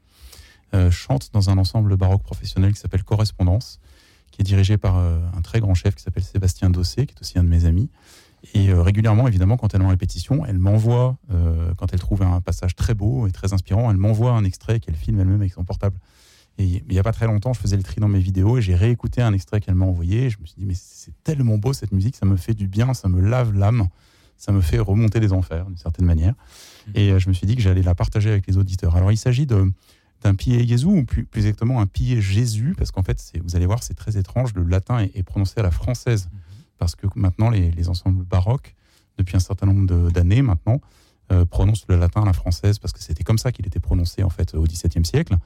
chante 0.89 1.31
dans 1.33 1.49
un 1.49 1.57
ensemble 1.57 1.97
baroque 1.97 2.23
professionnel 2.23 2.73
qui 2.73 2.79
s'appelle 2.79 3.03
Correspondance, 3.03 3.81
qui 4.31 4.41
est 4.41 4.45
dirigé 4.45 4.77
par 4.77 4.95
un 4.95 5.41
très 5.41 5.59
grand 5.59 5.73
chef 5.73 5.95
qui 5.95 6.01
s'appelle 6.01 6.23
Sébastien 6.23 6.69
Dossé, 6.69 7.05
qui 7.07 7.13
est 7.13 7.19
aussi 7.19 7.37
un 7.37 7.43
de 7.43 7.49
mes 7.49 7.65
amis. 7.65 7.89
Et 8.53 8.71
régulièrement, 8.71 9.27
évidemment, 9.27 9.57
quand 9.57 9.75
elle 9.75 9.81
est 9.81 9.83
en 9.83 9.89
répétition, 9.89 10.45
elle 10.45 10.59
m'envoie, 10.59 11.17
quand 11.77 11.91
elle 11.91 11.99
trouve 11.99 12.21
un 12.21 12.39
passage 12.39 12.73
très 12.77 12.93
beau 12.93 13.27
et 13.27 13.31
très 13.31 13.51
inspirant, 13.51 13.91
elle 13.91 13.97
m'envoie 13.97 14.31
un 14.31 14.45
extrait 14.45 14.79
qu'elle 14.79 14.95
filme 14.95 15.19
elle-même 15.19 15.41
avec 15.41 15.51
son 15.51 15.65
portable. 15.65 15.97
Et 16.57 16.65
il 16.65 16.83
n'y 16.89 16.99
a 16.99 17.03
pas 17.03 17.13
très 17.13 17.25
longtemps, 17.27 17.53
je 17.53 17.59
faisais 17.59 17.77
le 17.77 17.83
tri 17.83 17.99
dans 18.01 18.07
mes 18.09 18.19
vidéos 18.19 18.57
et 18.57 18.61
j'ai 18.61 18.75
réécouté 18.75 19.21
un 19.21 19.33
extrait 19.33 19.61
qu'elle 19.61 19.75
m'a 19.75 19.85
envoyé. 19.85 20.25
Et 20.25 20.29
je 20.29 20.37
me 20.39 20.45
suis 20.45 20.55
dit, 20.57 20.65
mais 20.65 20.75
c'est 20.75 21.13
tellement 21.23 21.57
beau 21.57 21.73
cette 21.73 21.91
musique, 21.91 22.15
ça 22.15 22.25
me 22.25 22.35
fait 22.35 22.53
du 22.53 22.67
bien, 22.67 22.93
ça 22.93 23.07
me 23.09 23.19
lave 23.21 23.53
l'âme, 23.53 23.87
ça 24.37 24.51
me 24.51 24.61
fait 24.61 24.79
remonter 24.79 25.19
les 25.19 25.33
enfers 25.33 25.65
d'une 25.65 25.77
certaine 25.77 26.05
manière. 26.05 26.33
Et 26.93 27.11
euh, 27.11 27.19
je 27.19 27.29
me 27.29 27.33
suis 27.33 27.47
dit 27.47 27.55
que 27.55 27.61
j'allais 27.61 27.81
la 27.83 27.95
partager 27.95 28.29
avec 28.29 28.45
les 28.47 28.57
auditeurs. 28.57 28.95
Alors 28.95 29.11
il 29.11 29.17
s'agit 29.17 29.45
de- 29.45 29.71
d'un 30.21 30.35
pied 30.35 30.67
Jésus, 30.67 30.85
ou 30.85 31.03
plus, 31.03 31.25
plus 31.25 31.41
exactement 31.47 31.81
un 31.81 31.87
pied 31.87 32.21
Jésus, 32.21 32.75
parce 32.77 32.91
qu'en 32.91 33.01
fait, 33.01 33.19
vous 33.43 33.55
allez 33.55 33.65
voir, 33.65 33.81
c'est 33.81 33.95
très 33.95 34.17
étrange, 34.17 34.53
le 34.53 34.63
latin 34.63 34.99
est, 34.99 35.15
est 35.15 35.23
prononcé 35.23 35.55
à 35.57 35.63
la 35.63 35.71
française, 35.71 36.29
parce 36.77 36.95
que 36.95 37.07
maintenant, 37.15 37.49
les, 37.49 37.71
les 37.71 37.89
ensembles 37.89 38.23
baroques, 38.23 38.75
depuis 39.17 39.35
un 39.35 39.39
certain 39.39 39.65
nombre 39.67 40.09
d'années 40.11 40.41
maintenant, 40.43 40.79
euh, 41.31 41.45
prononcent 41.45 41.85
le 41.87 41.97
latin 41.97 42.21
à 42.21 42.25
la 42.25 42.33
française, 42.33 42.77
parce 42.77 42.91
que 42.93 42.99
c'était 43.01 43.23
comme 43.23 43.37
ça 43.39 43.51
qu'il 43.51 43.65
était 43.65 43.79
prononcé 43.79 44.21
en 44.21 44.29
fait 44.29 44.53
au 44.53 44.63
XVIIe 44.63 45.05
siècle. 45.05 45.37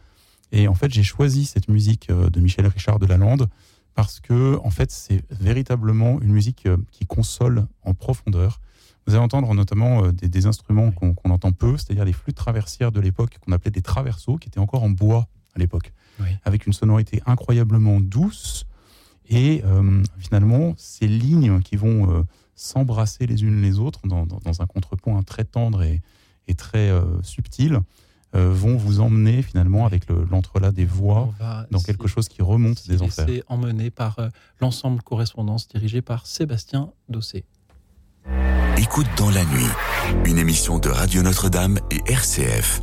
Et 0.52 0.68
en 0.68 0.76
fait, 0.76 0.92
j'ai 0.92 1.04
choisi 1.04 1.46
cette 1.46 1.68
musique 1.68 2.10
euh, 2.10 2.30
de 2.30 2.40
Michel 2.40 2.68
Richard 2.68 3.00
de 3.00 3.06
Lalande 3.06 3.48
parce 3.94 4.20
que, 4.20 4.60
en 4.64 4.70
fait, 4.70 4.92
c'est 4.92 5.24
véritablement 5.32 6.20
une 6.22 6.32
musique 6.32 6.66
euh, 6.66 6.78
qui 6.92 7.06
console 7.06 7.66
en 7.84 7.94
profondeur. 7.94 8.60
Vous 9.08 9.14
allez 9.14 9.24
entendre 9.24 9.54
notamment 9.54 10.06
euh, 10.06 10.12
des, 10.12 10.28
des 10.28 10.46
instruments 10.46 10.92
qu'on 10.92 11.30
entend 11.30 11.52
peu, 11.52 11.78
c'est-à-dire 11.78 12.06
les 12.06 12.14
flûtes 12.14 12.36
traversières 12.36 12.92
de 12.92 13.00
l'époque 13.00 13.38
qu'on 13.40 13.52
appelait 13.52 13.72
des 13.72 13.82
traverseaux, 13.82 14.38
qui 14.38 14.50
étaient 14.50 14.60
encore 14.60 14.84
en 14.84 14.90
bois 14.90 15.28
à 15.56 15.60
l'époque, 15.60 15.94
avec 16.44 16.68
une 16.68 16.74
sonorité 16.74 17.22
incroyablement 17.26 18.02
douce. 18.02 18.66
Et 19.30 19.64
finalement, 20.18 20.74
ces 20.76 21.08
lignes 21.08 21.62
qui 21.62 21.78
vont 21.78 22.26
s'embrasser 22.56 23.26
les 23.26 23.44
unes 23.44 23.62
les 23.62 23.80
autres 23.80 24.02
dans, 24.06 24.62
un 24.62 24.66
contrepoint 24.66 25.24
très 25.24 25.46
tendre 25.46 25.82
et, 25.82 26.02
très 26.58 26.92
subtil, 27.22 27.80
vont 28.36 28.76
vous 28.76 29.00
emmener 29.00 29.42
finalement 29.42 29.86
avec 29.86 30.04
l'entrelac 30.30 30.74
des 30.74 30.86
voix 30.86 31.34
dans 31.72 31.80
quelque 31.80 32.08
chose 32.08 32.28
qui 32.28 32.42
remonte 32.42 32.88
des 32.88 33.02
enfers. 33.02 33.26
C'est 33.28 33.44
emmené 33.48 33.90
par 33.90 34.18
l'ensemble 34.60 35.02
correspondance 35.02 35.68
dirigé 35.68 36.02
par 36.02 36.26
Sébastien 36.26 36.92
Dossé. 37.10 37.46
Écoute 38.78 39.08
dans 39.18 39.30
la 39.30 39.46
nuit, 39.46 39.70
une 40.26 40.38
émission 40.38 40.80
de 40.80 40.90
Radio 40.90 41.22
Notre-Dame 41.22 41.80
et 41.92 42.02
RCF. 42.12 42.82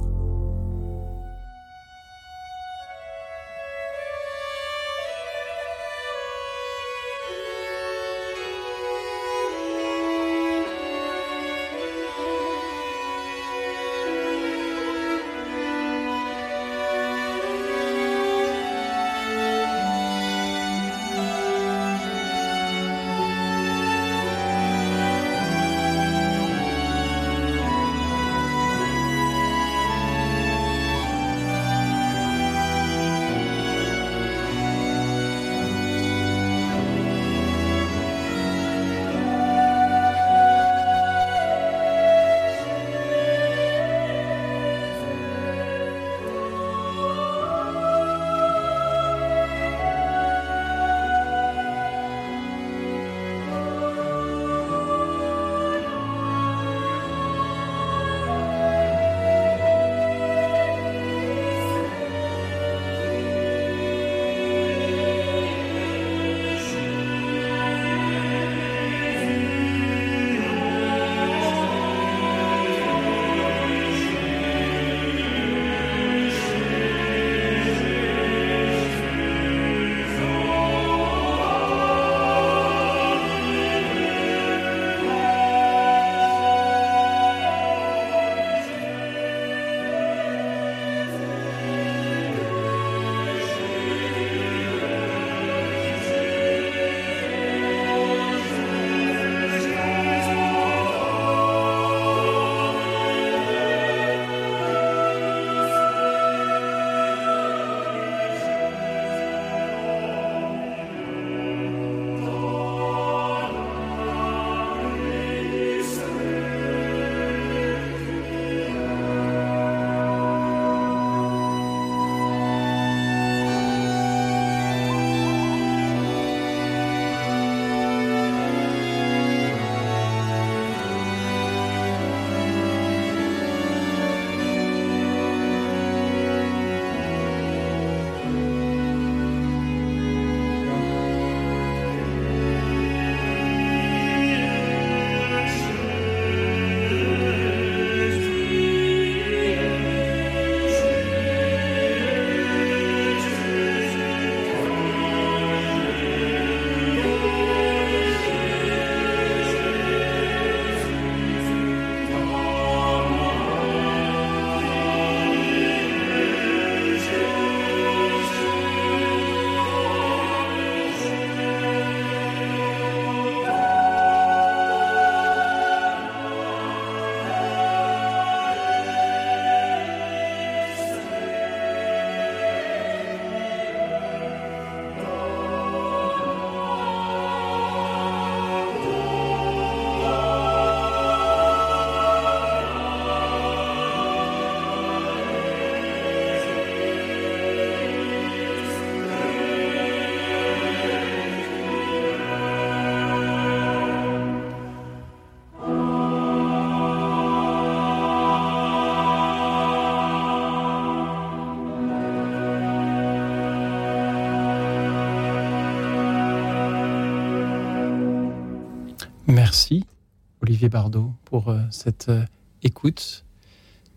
Bardot 220.73 221.13
pour 221.27 221.51
euh, 221.51 221.61
cette 221.71 222.09
euh, 222.09 222.25
écoute 222.63 223.25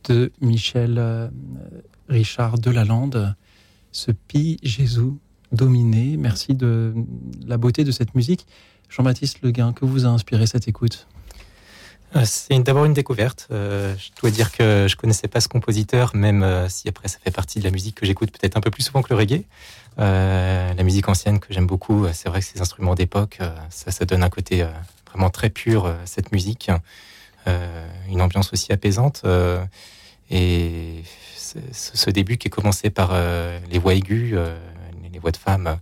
de 0.10 0.32
Michel 0.42 0.98
euh, 0.98 1.30
Richard 2.10 2.60
Delalande, 2.60 3.34
ce 3.94 4.12
Pi 4.12 4.60
Jésus 4.62 5.14
dominé. 5.54 6.18
Merci 6.18 6.54
de 6.54 6.94
la 7.48 7.58
beauté 7.58 7.86
de 7.86 7.92
cette 7.92 8.14
musique. 8.14 8.46
Jean-Baptiste 8.90 9.42
Leguin, 9.42 9.72
que 9.72 9.86
vous 9.86 10.06
a 10.06 10.10
inspiré 10.10 10.46
cette 10.48 10.68
écoute? 10.68 11.08
C'est 12.24 12.58
d'abord 12.60 12.86
une 12.86 12.94
découverte. 12.94 13.48
je 13.50 14.22
dois 14.22 14.32
dire 14.32 14.52
que 14.52 14.88
je 14.88 14.96
connaissais 14.96 15.28
pas 15.28 15.42
ce 15.42 15.50
compositeur, 15.50 16.16
même 16.16 16.46
si 16.70 16.88
après 16.88 17.10
ça 17.10 17.18
fait 17.22 17.32
partie 17.32 17.60
de 17.60 17.66
la 17.66 17.72
musique 17.72 17.96
que 17.96 18.06
j'écoute 18.06 18.32
peut-être 18.32 18.56
un 18.56 18.62
peu 18.62 18.72
plus 18.72 18.84
souvent 18.84 19.02
que 19.02 19.10
le 19.10 19.18
reggae. 19.18 19.44
la 19.98 20.84
musique 20.84 21.10
ancienne 21.10 21.40
que 21.40 21.54
j'aime 21.54 21.68
beaucoup, 21.68 22.06
c'est 22.14 22.30
vrai 22.30 22.40
que 22.40 22.46
ces 22.46 22.62
instruments 22.62 22.96
d'époque, 22.96 23.40
ça, 23.70 23.92
ça 23.92 24.06
donne 24.06 24.24
un 24.24 24.30
côté 24.30 24.66
vraiment 25.16 25.30
très 25.30 25.50
pure, 25.50 25.86
euh, 25.86 25.96
cette 26.04 26.32
musique. 26.34 26.70
Euh, 27.48 27.88
une 28.10 28.22
ambiance 28.22 28.52
aussi 28.52 28.74
apaisante. 28.74 29.22
Euh, 29.24 29.64
et 30.30 31.04
ce 31.72 32.10
début 32.10 32.38
qui 32.38 32.48
est 32.48 32.52
commencé 32.52 32.90
par 32.90 33.14
les 33.70 33.78
voix 33.78 33.94
aiguës, 33.94 34.36
les 35.14 35.20
voix 35.20 35.30
de 35.30 35.38
femmes, 35.38 35.78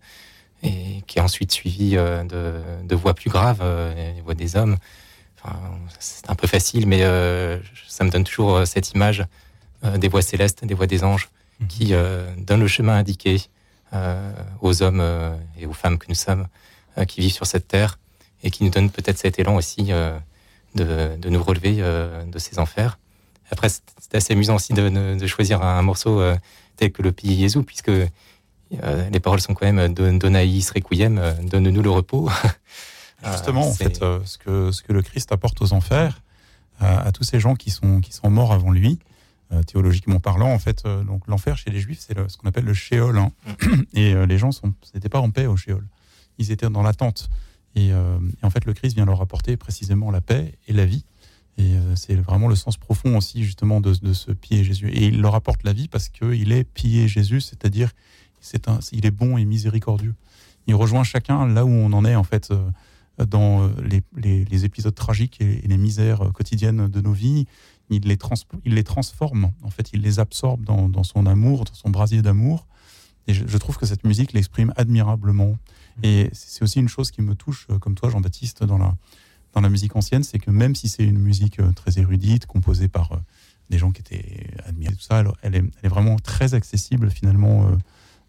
et 0.62 1.02
qui 1.08 1.18
est 1.18 1.22
ensuite 1.22 1.54
suivi 1.54 1.92
de, 1.92 2.96
voix 2.96 3.14
plus 3.14 3.30
graves, 3.30 3.64
les 3.96 4.22
voix 4.22 4.34
des 4.34 4.58
hommes. 4.58 4.76
c'est 6.00 6.30
un 6.30 6.36
peu 6.36 6.48
facile, 6.48 6.86
mais 6.86 7.00
ça 7.88 8.04
me 8.04 8.10
donne 8.10 8.26
toujours 8.26 8.68
cette 8.68 8.92
image 8.92 9.26
des 9.96 10.10
voix 10.10 10.22
célestes, 10.22 10.66
des 10.66 10.74
voix 10.74 10.88
des 10.88 11.06
anges, 11.06 11.30
mhm. 11.62 11.68
qui 11.68 11.94
donne 12.40 12.60
le 12.60 12.68
chemin 12.68 12.98
indiqué 12.98 13.42
aux 14.60 14.84
hommes 14.84 15.02
et 15.58 15.66
aux 15.66 15.74
femmes 15.74 15.98
que 15.98 16.08
nous 16.10 16.16
sommes 16.16 16.48
qui 17.08 17.22
vivent 17.22 17.34
sur 17.34 17.48
cette 17.48 17.70
terre 17.70 17.98
et 18.44 18.52
qui 18.52 18.64
nous 18.64 18.70
donne 18.70 18.90
peut-être 18.90 19.18
cet 19.18 19.40
élan 19.40 19.56
aussi 19.56 19.86
de, 20.76 21.16
de, 21.16 21.30
nous 21.30 21.42
relever 21.42 21.78
de 21.78 22.40
ces 22.40 22.60
enfers. 22.60 23.00
Après, 23.52 23.70
c'est 23.70 24.16
assez 24.16 24.34
amusant 24.34 24.56
aussi 24.56 24.74
de, 24.74 24.90
de 25.18 25.28
choisir 25.28 25.64
un, 25.64 25.82
morceau 25.82 26.22
tel 26.76 26.92
que 26.92 27.02
le 27.02 27.12
Pays 27.12 27.40
Jésus, 27.40 27.64
puisque 27.64 27.92
les 28.72 29.20
paroles 29.22 29.40
sont 29.40 29.54
quand 29.54 29.72
même 29.72 29.94
Donaïs 29.94 30.70
Requiem, 30.72 31.22
donne-nous 31.44 31.82
le 31.82 31.90
repos. 31.90 32.30
Justement, 33.32 33.68
en 33.68 33.74
fait, 33.74 34.04
ce, 34.26 34.38
que, 34.38 34.72
ce 34.72 34.84
que 34.84 34.92
le 34.92 35.02
Christ 35.02 35.32
apporte 35.32 35.62
aux 35.62 35.72
enfers, 35.72 36.22
à, 36.80 37.12
tous 37.12 37.24
ces 37.24 37.40
gens 37.40 37.56
qui 37.56 37.70
sont, 37.70 38.02
qui 38.02 38.14
sont 38.14 38.30
morts 38.30 38.52
avant 38.52 38.72
lui, 38.72 39.00
euh, 39.52 39.62
théologiquement 39.64 40.20
parlant, 40.20 40.52
en 40.52 40.60
fait, 40.60 40.84
euh, 40.86 41.04
donc 41.04 41.28
l'enfer 41.28 41.58
chez 41.58 41.70
les 41.70 41.80
Juifs, 41.80 42.00
c'est 42.00 42.18
ce 42.30 42.38
qu'on 42.38 42.48
appelle 42.48 42.66
le 42.66 42.74
Sheol. 42.74 43.18
Hein. 43.18 43.32
Mm. 43.62 43.82
Et 43.94 44.14
euh, 44.14 44.26
les 44.26 44.38
gens 44.38 44.50
n'étaient 44.94 45.10
pas 45.10 45.20
en 45.20 45.30
paix 45.30 45.46
au 45.46 45.58
Sheol. 45.58 45.86
Ils 46.38 46.52
étaient 46.52 46.70
dans 46.70 46.82
l'attente. 46.82 47.30
Et, 47.76 47.88
et, 47.88 48.44
en 48.44 48.50
fait, 48.50 48.66
le 48.66 48.74
Christ 48.74 48.96
vient 48.96 49.06
leur 49.06 49.22
apporter 49.22 49.58
précisément 49.58 50.12
la 50.12 50.22
paix 50.22 50.54
et 50.68 50.74
la 50.74 50.86
vie. 50.86 51.06
Et 51.58 51.74
c'est 51.96 52.16
vraiment 52.16 52.48
le 52.48 52.56
sens 52.56 52.78
profond 52.78 53.18
aussi, 53.18 53.44
justement, 53.44 53.82
de, 53.82 53.94
ce 54.14 54.32
piller 54.32 54.64
Jésus. 54.64 54.90
Et 54.90 55.08
il 55.08 55.22
leur 55.22 55.36
apporte 55.36 55.64
la 55.64 55.74
vie 55.74 55.88
parce 55.88 56.10
qu'il 56.10 56.52
est 56.52 56.64
piller 56.64 57.08
Jésus, 57.08 57.42
c'est-à-dire 57.42 57.92
c'est 58.42 58.68
il 58.92 59.06
est 59.06 59.12
bon 59.12 59.38
et 59.38 59.46
miséricordieux. 59.46 60.14
Il 60.68 60.76
rejoint 60.76 61.04
chacun 61.04 61.48
là 61.48 61.66
où 61.66 61.70
on 61.70 61.94
en 61.94 62.06
est, 62.06 62.16
en 62.16 62.24
fait 62.24 62.52
dans 63.18 63.64
euh, 63.64 64.02
les, 64.16 64.66
épisodes 64.66 64.96
tragiques 64.96 65.40
et, 65.42 65.62
les 65.66 65.78
misères 65.78 66.32
quotidiennes 66.34 66.88
de 66.88 67.02
nos 67.02 67.14
vies. 67.14 67.46
Il 67.90 68.04
les, 68.04 68.18
il 68.66 68.76
les 68.76 68.84
transforme, 68.84 69.52
en 69.62 69.70
fait, 69.70 69.92
il 69.94 70.02
les 70.02 70.20
absorbe 70.20 70.64
dans, 70.64 71.04
son 71.04 71.26
amour, 71.26 71.66
dans 71.66 71.74
son 71.74 71.90
brasier 71.90 72.22
d'amour. 72.22 72.66
Et 73.28 73.34
je, 73.34 73.58
trouve 73.58 73.78
que 73.78 73.86
cette 73.86 74.04
musique 74.04 74.34
l'exprime 74.34 74.74
admirablement. 74.76 75.58
Et 76.02 76.30
c'est 76.34 76.64
aussi 76.64 76.80
une 76.80 76.90
chose 76.90 77.12
qui 77.12 77.22
me 77.22 77.36
touche, 77.36 77.68
euh, 77.70 77.78
comme 77.78 77.96
toi, 77.96 78.10
Jean-Baptiste, 78.10 78.64
dans 78.64 78.78
la, 78.78 78.96
dans 79.54 79.62
la 79.62 79.70
musique 79.70 79.96
ancienne, 79.96 80.24
c'est 80.24 80.40
que 80.40 80.50
même 80.50 80.76
si 80.76 80.88
c'est 80.90 81.04
une 81.04 81.20
musique 81.20 81.60
euh, 81.60 81.72
très 81.74 82.00
érudite, 82.00 82.46
composée 82.46 82.88
par 82.88 83.20
des 83.70 83.78
gens 83.78 83.92
qui 83.92 84.02
étaient 84.02 84.48
admirés, 84.66 84.94
tout 84.94 85.02
ça, 85.02 85.24
elle, 85.42 85.56
est, 85.56 85.58
elle 85.60 85.66
est, 85.84 85.88
vraiment 85.88 86.18
très 86.18 86.54
accessible 86.54 87.10
finalement 87.10 87.78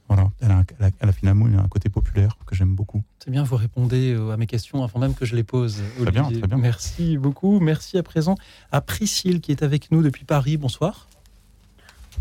voilà, 0.08 0.30
elle 0.40 1.08
a, 1.08 1.12
finalement 1.12 1.46
un 1.46 1.68
côté 1.68 1.88
populaire 1.88 2.36
que 2.46 2.54
j'aime 2.54 2.74
beaucoup. 2.74 3.02
C'est 3.18 3.30
bien, 3.30 3.42
vous 3.42 3.56
répondez 3.56 4.12
euh, 4.12 4.32
à 4.32 4.36
mes 4.36 4.46
questions 4.46 4.84
avant 4.84 5.00
même 5.00 5.14
que 5.14 5.24
je 5.24 5.34
les 5.34 5.44
pose. 5.44 5.82
Très 6.00 6.10
bien, 6.10 6.24
très 6.24 6.46
bien. 6.46 6.58
Merci 6.58 7.16
beaucoup. 7.16 7.58
Merci 7.60 7.96
à 7.96 8.02
présent 8.02 8.34
à 8.70 8.80
Priscille 8.80 9.40
qui 9.40 9.50
est 9.50 9.62
avec 9.62 9.90
nous 9.90 10.02
depuis 10.02 10.24
Paris. 10.24 10.56
Bonsoir. 10.58 11.08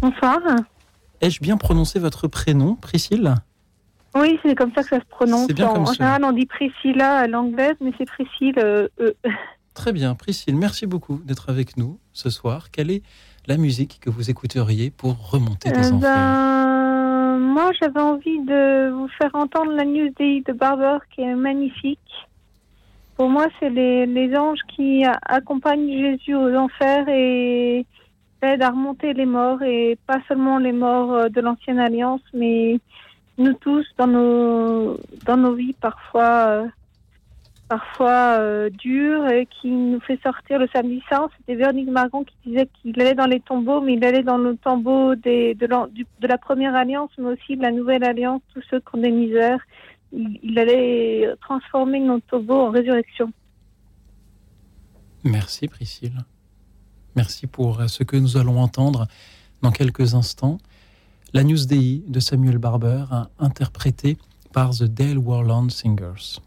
Bonsoir. 0.01 0.39
Ai-je 1.19 1.41
bien 1.41 1.57
prononcé 1.57 1.99
votre 1.99 2.27
prénom, 2.27 2.75
Priscille? 2.75 3.35
Oui, 4.15 4.39
c'est 4.43 4.55
comme 4.55 4.71
ça 4.73 4.83
que 4.83 4.89
ça 4.89 4.99
se 4.99 5.05
prononce. 5.05 5.47
Bien 5.47 5.69
en, 5.69 5.81
en 5.81 5.93
général, 5.93 6.23
on 6.23 6.31
dit 6.31 6.45
Priscilla 6.45 7.17
à 7.19 7.27
l'anglaise, 7.27 7.75
mais 7.81 7.91
c'est 7.97 8.05
Priscille. 8.05 8.55
Euh, 8.57 8.87
e. 8.99 9.15
Très 9.73 9.91
bien, 9.91 10.13
Priscille, 10.13 10.55
merci 10.55 10.85
beaucoup 10.85 11.19
d'être 11.23 11.49
avec 11.49 11.77
nous 11.77 11.99
ce 12.11 12.29
soir. 12.29 12.69
Quelle 12.71 12.91
est 12.91 13.01
la 13.47 13.57
musique 13.57 13.99
que 13.99 14.09
vous 14.09 14.29
écouteriez 14.29 14.91
pour 14.91 15.31
remonter 15.31 15.71
des 15.71 15.77
euh, 15.77 15.95
enfants 15.95 15.99
ben, 15.99 17.37
moi, 17.39 17.71
j'avais 17.79 17.99
envie 17.99 18.39
de 18.41 18.91
vous 18.91 19.07
faire 19.09 19.31
entendre 19.33 19.71
la 19.71 19.85
News 19.85 20.09
Day 20.17 20.43
de 20.47 20.53
Barber 20.53 20.97
qui 21.13 21.21
est 21.21 21.35
magnifique. 21.35 21.99
Pour 23.15 23.29
moi, 23.29 23.47
c'est 23.59 23.69
les, 23.69 24.35
anges 24.35 24.61
qui 24.75 25.03
accompagnent 25.05 25.87
Jésus 25.87 26.35
aux 26.35 26.55
enfers 26.55 27.07
et 27.09 27.85
aident 28.41 28.61
à 28.61 28.69
remonter 28.69 29.13
les 29.13 29.25
morts, 29.25 29.61
et 29.61 29.97
pas 30.07 30.19
seulement 30.27 30.57
les 30.57 30.71
morts 30.71 31.13
euh, 31.13 31.29
de 31.29 31.39
l'Ancienne 31.41 31.79
Alliance, 31.79 32.21
mais 32.33 32.79
nous 33.37 33.53
tous 33.53 33.85
dans 33.97 34.07
nos, 34.07 34.99
dans 35.25 35.37
nos 35.37 35.53
vies 35.53 35.73
parfois. 35.73 36.47
Euh, 36.47 36.67
parfois 37.73 38.37
euh, 38.39 38.69
dur 38.69 39.27
et 39.29 39.47
qui 39.47 39.69
nous 39.69 39.99
fait 40.01 40.19
sortir 40.21 40.59
le 40.59 40.67
samedi 40.73 41.01
saint. 41.09 41.29
C'était 41.37 41.55
Véronique 41.55 41.89
Margon 41.89 42.23
qui 42.23 42.35
disait 42.45 42.67
qu'il 42.67 42.99
allait 43.01 43.15
dans 43.15 43.25
les 43.25 43.39
tombeaux, 43.39 43.81
mais 43.81 43.93
il 43.93 44.05
allait 44.05 44.21
dans 44.21 44.37
le 44.37 44.55
tombeau 44.57 45.15
des, 45.15 45.55
de, 45.55 45.65
de, 45.65 46.27
la 46.27 46.37
première 46.37 46.75
alliance, 46.75 47.09
mais 47.17 47.29
aussi 47.29 47.57
de 47.57 47.63
la 47.63 47.71
nouvelle 47.71 48.03
alliance, 48.03 48.41
tous 48.53 48.61
ceux 48.69 48.79
qui 48.79 48.87
ont 48.93 49.01
des 49.01 49.11
misères. 49.11 49.59
Il, 50.11 50.59
allait 50.59 51.27
transformer 51.41 51.99
nos 51.99 52.19
tombeaux 52.19 52.61
en 52.61 52.69
résurrection. 52.69 53.31
Merci 55.23 55.67
Priscille. 55.67 56.19
Merci 57.15 57.47
pour 57.47 57.81
ce 57.89 58.03
que 58.03 58.17
nous 58.17 58.37
allons 58.37 58.59
entendre 58.59 59.07
dans 59.63 59.71
quelques 59.71 60.13
instants. 60.13 60.59
La 61.35 61.43
News 61.43 61.65
de 61.65 62.19
Samuel 62.19 62.59
Barber, 62.59 63.05
interprétée 63.39 64.19
par 64.51 64.69
The 64.69 64.83
Dale 64.83 65.17
Warland 65.17 65.71
Singers. 65.71 66.39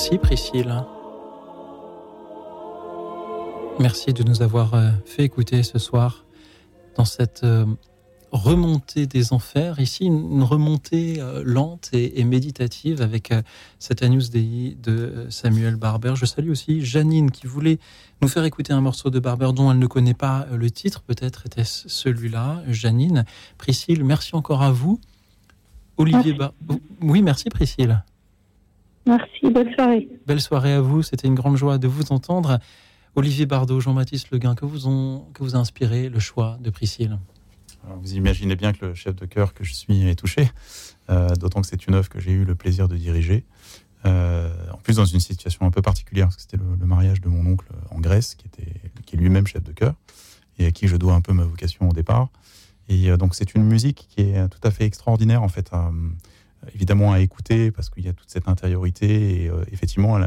Merci 0.00 0.16
Priscille. 0.16 0.84
Merci 3.78 4.14
de 4.14 4.22
nous 4.22 4.40
avoir 4.40 4.72
euh, 4.72 4.92
fait 5.04 5.24
écouter 5.24 5.62
ce 5.62 5.78
soir 5.78 6.24
dans 6.96 7.04
cette 7.04 7.42
euh, 7.44 7.66
remontée 8.32 9.06
des 9.06 9.34
enfers. 9.34 9.78
Ici, 9.78 10.06
une 10.06 10.42
remontée 10.42 11.20
euh, 11.20 11.42
lente 11.44 11.90
et, 11.92 12.24
méditative 12.24 13.02
avec 13.02 13.34
cet 13.78 14.02
Agnus 14.02 14.30
Dei 14.30 14.74
de 14.82 15.26
Samuel 15.28 15.76
Barber. 15.76 16.14
Je 16.16 16.24
salue 16.24 16.48
aussi 16.48 16.82
Janine 16.82 17.30
qui 17.30 17.46
voulait 17.46 17.78
nous 18.22 18.28
faire 18.28 18.44
écouter 18.44 18.72
un 18.72 18.80
morceau 18.80 19.10
de 19.10 19.18
Barber 19.18 19.50
dont 19.54 19.70
elle 19.70 19.78
ne 19.78 19.86
connaît 19.86 20.14
pas 20.14 20.46
le 20.50 20.70
titre. 20.70 21.02
Peut-être 21.02 21.44
était-ce 21.44 21.90
celui-là. 21.90 22.62
Janine, 22.68 23.26
Priscille, 23.58 24.02
merci 24.02 24.34
encore 24.34 24.62
à 24.62 24.72
vous. 24.72 24.98
Olivier 25.98 26.32
Bar... 26.32 26.54
Oui, 27.02 27.20
merci 27.20 27.50
Priscille. 27.50 28.02
Merci, 29.06 29.50
belle 29.50 29.74
soirée. 29.74 30.08
Belle 30.26 30.40
soirée 30.40 30.72
à 30.74 30.80
vous, 30.80 31.02
c'était 31.02 31.26
une 31.26 31.34
grande 31.34 31.56
joie 31.56 31.78
de 31.78 31.88
vous 31.88 32.12
entendre. 32.12 32.58
Olivier 33.16 33.46
Bardot, 33.46 33.80
Jean-Baptiste 33.80 34.30
Leguin, 34.30 34.54
que 34.54 34.64
vous, 34.64 34.86
ont, 34.86 35.26
que 35.34 35.42
vous 35.42 35.56
a 35.56 35.58
inspiré 35.58 36.08
le 36.08 36.20
choix 36.20 36.58
de 36.60 36.70
Priscille? 36.70 37.18
Vous 38.02 38.14
imaginez 38.14 38.56
bien 38.56 38.72
que 38.72 38.86
le 38.86 38.94
chef 38.94 39.16
de 39.16 39.24
chœur 39.26 39.54
que 39.54 39.64
je 39.64 39.72
suis 39.72 40.06
est 40.06 40.14
touché, 40.14 40.50
euh, 41.08 41.34
d'autant 41.34 41.62
que 41.62 41.66
c'est 41.66 41.86
une 41.86 41.94
œuvre 41.94 42.08
que 42.08 42.20
j'ai 42.20 42.30
eu 42.30 42.44
le 42.44 42.54
plaisir 42.54 42.88
de 42.88 42.96
diriger. 42.96 43.44
Euh, 44.04 44.52
en 44.72 44.76
plus, 44.76 44.96
dans 44.96 45.06
une 45.06 45.20
situation 45.20 45.66
un 45.66 45.70
peu 45.70 45.82
particulière, 45.82 46.26
parce 46.26 46.36
que 46.36 46.42
c'était 46.42 46.58
le, 46.58 46.86
mariage 46.86 47.20
de 47.20 47.28
mon 47.28 47.50
oncle 47.50 47.66
en 47.90 47.98
Grèce, 48.00 48.34
qui, 48.34 48.46
était, 48.46 48.80
qui 49.06 49.16
est 49.16 49.18
lui-même 49.18 49.46
chef 49.46 49.64
de 49.64 49.72
chœur, 49.72 49.94
et 50.58 50.66
à 50.66 50.70
qui 50.70 50.88
je 50.88 50.96
dois 50.96 51.14
un 51.14 51.20
peu 51.20 51.32
ma 51.32 51.44
vocation 51.44 51.88
au 51.88 51.92
départ. 51.92 52.28
Et 52.88 53.10
euh, 53.10 53.16
donc, 53.16 53.34
c'est 53.34 53.54
une 53.54 53.64
musique 53.64 54.06
qui 54.10 54.22
est 54.22 54.48
tout 54.48 54.60
à 54.62 54.70
fait 54.70 54.84
extraordinaire, 54.84 55.42
en 55.42 55.48
fait, 55.48 55.68
à, 55.72 55.90
évidemment 56.74 57.12
à 57.12 57.20
écouter 57.20 57.70
parce 57.70 57.90
qu'il 57.90 58.04
y 58.04 58.08
a 58.08 58.12
toute 58.12 58.28
cette 58.28 58.48
intériorité. 58.48 59.44
Et 59.44 59.48
euh, 59.48 59.64
effectivement 59.72 60.18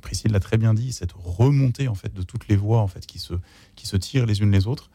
Priscille 0.00 0.32
l'a 0.32 0.40
très 0.40 0.58
bien 0.58 0.74
dit 0.74 0.92
cette 0.92 1.12
remontée 1.12 1.88
en 1.88 1.94
fait 1.94 2.12
de 2.12 2.22
toutes 2.22 2.48
les 2.48 2.56
voix 2.56 2.80
en 2.80 2.88
fait 2.88 3.06
qui 3.06 3.18
se 3.18 3.34
qui 3.74 3.86
se 3.86 3.96
tirent 3.96 4.26
les 4.26 4.40
unes 4.40 4.50
les 4.50 4.66
autres. 4.66 4.90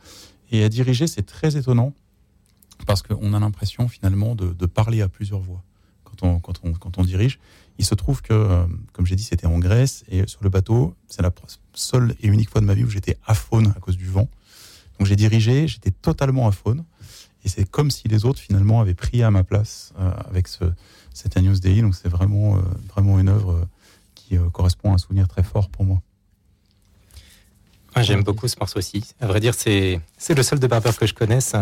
Et 0.52 0.64
à 0.64 0.70
diriger 0.70 1.08
c'est 1.08 1.26
très 1.26 1.58
étonnant 1.58 1.94
parce 2.86 3.04
qu'on 3.04 3.34
a 3.34 3.40
l'impression 3.40 3.88
finalement 3.88 4.36
de, 4.36 4.66
parler 4.66 5.02
à 5.02 5.08
plusieurs 5.08 5.40
voix. 5.40 5.64
Quand 6.04 6.24
on, 6.24 6.40
quand 6.40 6.60
on, 6.64 6.74
quand 6.74 6.98
on 6.98 7.04
dirige 7.04 7.40
il 7.78 7.86
se 7.86 7.96
trouve 7.96 8.22
que 8.22 8.34
euh, 8.34 8.66
comme 8.92 9.06
j'ai 9.06 9.16
dit 9.16 9.24
c'était 9.24 9.48
en 9.48 9.60
Grèce 9.60 10.04
et 10.10 10.28
sur 10.28 10.44
le 10.44 10.50
bateau 10.50 10.96
c'est 11.08 11.22
la 11.22 11.32
seule 11.74 12.16
et 12.22 12.28
unique 12.28 12.50
fois 12.50 12.62
de 12.62 12.66
ma 12.66 12.74
vie 12.74 12.84
où 12.84 12.90
j'étais 12.90 13.18
aphone 13.26 13.74
à 13.76 13.80
cause 13.80 13.98
du 13.98 14.06
vent. 14.06 14.30
Donc 15.00 15.08
j'ai 15.08 15.16
dirigé 15.16 15.68
j'étais 15.68 15.92
totalement 15.92 16.48
aphone 16.48 16.84
et 17.44 17.50
c'est 17.50 17.70
comme 17.70 17.90
si 17.90 18.08
les 18.08 18.26
autres 18.26 18.40
finalement 18.40 18.82
avaient 18.82 18.94
pris 18.94 19.24
à 19.24 19.32
ma 19.32 19.44
place 19.44 19.94
euh, 20.00 20.12
avec 20.30 20.48
ce, 20.48 20.66
cet 21.14 21.38
Agnus 21.38 21.60
Dei. 21.60 21.82
Donc 21.82 21.96
c'est 21.96 22.10
vraiment, 22.10 22.58
euh, 22.58 22.62
vraiment 22.94 23.20
une 23.20 23.30
œuvre 23.30 23.54
euh, 23.54 23.66
qui 24.16 24.38
correspond 24.54 24.92
à 24.92 24.96
un 24.96 24.98
souvenir 24.98 25.28
très 25.28 25.44
fort 25.44 25.70
pour 25.70 25.86
moi. 25.86 26.02
J'aime 28.00 28.24
beaucoup 28.24 28.48
ce 28.48 28.56
morceau 28.58 28.80
aussi. 28.80 29.04
À 29.20 29.28
vrai 29.28 29.42
dire, 29.42 29.54
c'est 29.54 30.00
le 30.30 30.44
seul 30.44 30.60
de 30.60 30.68
Barber 30.68 30.92
que 30.98 31.06
je 31.06 31.14
connaisse. 31.14 31.56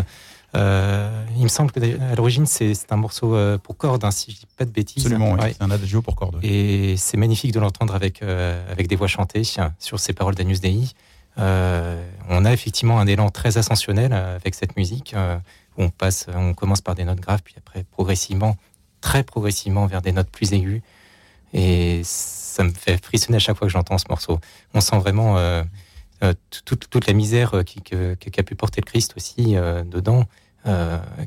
il 0.54 1.42
me 1.42 1.48
semble 1.48 1.72
qu'à 1.72 2.14
l'origine, 2.14 2.46
c'est 2.46 2.92
un 2.92 2.96
morceau 2.96 3.36
pour 3.64 3.76
cordes, 3.76 4.04
hein, 4.04 4.12
si 4.12 4.30
je 4.30 4.36
dis 4.36 4.46
pas 4.56 4.64
de 4.64 4.70
bêtises. 4.70 5.04
Absolument, 5.04 5.36
c'est 5.40 5.60
un 5.60 5.72
adagio 5.72 6.02
pour 6.02 6.14
cordes. 6.14 6.38
Et 6.44 6.96
c'est 6.96 7.16
magnifique 7.16 7.50
de 7.50 7.58
l'entendre 7.58 7.96
avec, 7.96 8.22
avec 8.22 8.86
des 8.86 8.94
voix 8.94 9.08
chantées 9.08 9.42
sur 9.80 9.98
ces 9.98 10.12
paroles 10.12 10.36
d'Agnus 10.36 10.60
Dei. 10.60 10.94
on 11.36 12.44
a 12.44 12.52
effectivement 12.52 13.00
un 13.00 13.08
élan 13.08 13.30
très 13.30 13.58
ascensionnel 13.58 14.12
avec 14.12 14.54
cette 14.54 14.76
musique 14.76 15.16
on 15.76 15.90
passe, 15.90 16.26
on 16.34 16.54
commence 16.54 16.80
par 16.80 16.94
des 16.94 17.04
notes 17.04 17.20
graves, 17.20 17.42
puis 17.42 17.54
après 17.56 17.84
progressivement, 17.84 18.56
très 19.00 19.22
progressivement 19.22 19.86
vers 19.86 20.02
des 20.02 20.12
notes 20.12 20.30
plus 20.30 20.52
aiguës. 20.52 20.82
Et 21.52 22.02
ça 22.04 22.62
me 22.64 22.70
fait 22.70 23.02
frissonner 23.02 23.36
à 23.36 23.40
chaque 23.40 23.56
fois 23.56 23.66
que 23.66 23.72
j'entends 23.72 23.98
ce 23.98 24.06
morceau. 24.08 24.38
On 24.74 24.80
sent 24.80 24.98
vraiment 24.98 25.36
euh, 25.38 25.62
euh, 26.22 26.34
toute, 26.64 27.06
la 27.06 27.12
misère 27.12 27.54
qu'a 27.64 28.42
pu 28.42 28.54
porter 28.54 28.80
le 28.80 28.86
Christ 28.86 29.14
aussi 29.16 29.56
euh, 29.56 29.82
dedans, 29.82 30.24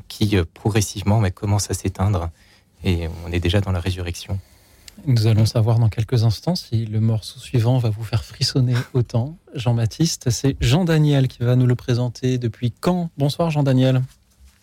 qui 0.08 0.36
progressivement 0.54 1.20
mais 1.20 1.30
commence 1.30 1.70
à 1.70 1.74
s'éteindre. 1.74 2.30
Et 2.84 3.08
on 3.26 3.32
est 3.32 3.40
déjà 3.40 3.60
dans 3.60 3.72
la 3.72 3.80
résurrection. 3.80 4.38
Nous 5.06 5.26
allons 5.26 5.44
savoir 5.44 5.80
dans 5.80 5.88
quelques 5.88 6.22
instants 6.22 6.54
si 6.54 6.86
le 6.86 7.00
morceau 7.00 7.40
suivant 7.40 7.78
va 7.78 7.90
vous 7.90 8.04
faire 8.04 8.24
frissonner 8.24 8.74
autant. 8.94 9.36
Jean-Baptiste, 9.54 10.30
c'est 10.30 10.56
Jean-Daniel 10.60 11.26
qui 11.26 11.42
va 11.42 11.56
nous 11.56 11.66
le 11.66 11.74
présenter 11.74 12.38
depuis 12.38 12.70
quand? 12.70 13.10
Bonsoir 13.18 13.50
Jean-Daniel. 13.50 14.02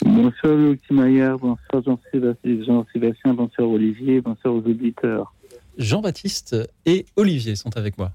Bonsoir 0.04 0.56
Luc 0.56 0.82
Maillard, 0.90 1.38
bonsoir 1.38 1.84
Jean-Sébastien, 1.84 3.34
bonsoir 3.34 3.70
Olivier, 3.70 4.22
bonsoir 4.22 4.56
aux 4.56 4.60
auditeurs. 4.60 5.34
Jean-Baptiste 5.78 6.56
et 6.86 7.06
Olivier 7.16 7.56
sont 7.56 7.76
avec 7.78 7.98
moi. 7.98 8.12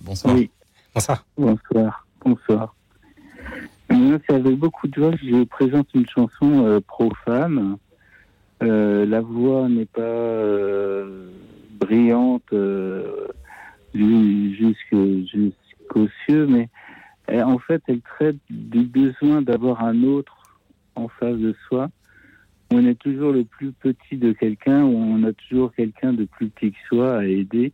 Bonsoir. 0.00 0.34
Oui. 0.34 0.50
Bonsoir. 0.94 1.24
Bonsoir. 1.36 2.06
Bonsoir. 2.24 2.74
C'est 3.88 4.34
avec 4.34 4.56
beaucoup 4.56 4.88
de 4.88 4.94
joie 4.94 5.12
que 5.12 5.18
je 5.18 5.44
présente 5.44 5.88
une 5.94 6.08
chanson 6.08 6.66
euh, 6.66 6.80
profane. 6.80 7.76
Euh, 8.62 9.04
la 9.04 9.20
voix 9.20 9.68
n'est 9.68 9.86
pas 9.86 10.00
euh, 10.00 11.28
brillante 11.78 12.54
jusqu'aux 13.94 16.08
cieux, 16.24 16.46
mais 16.46 16.68
en 17.42 17.58
fait, 17.58 17.82
elle 17.88 18.00
traite 18.00 18.36
du 18.48 18.82
besoin 18.82 19.42
d'avoir 19.42 19.84
un 19.84 20.02
autre 20.04 20.35
en 20.96 21.08
face 21.08 21.36
de 21.36 21.54
soi. 21.68 21.88
On 22.72 22.84
est 22.84 22.98
toujours 22.98 23.32
le 23.32 23.44
plus 23.44 23.72
petit 23.72 24.16
de 24.16 24.32
quelqu'un 24.32 24.82
on 24.82 25.22
a 25.22 25.32
toujours 25.32 25.72
quelqu'un 25.72 26.12
de 26.12 26.24
plus 26.24 26.48
petit 26.48 26.72
que 26.72 26.78
soi 26.88 27.18
à 27.18 27.24
aider. 27.24 27.72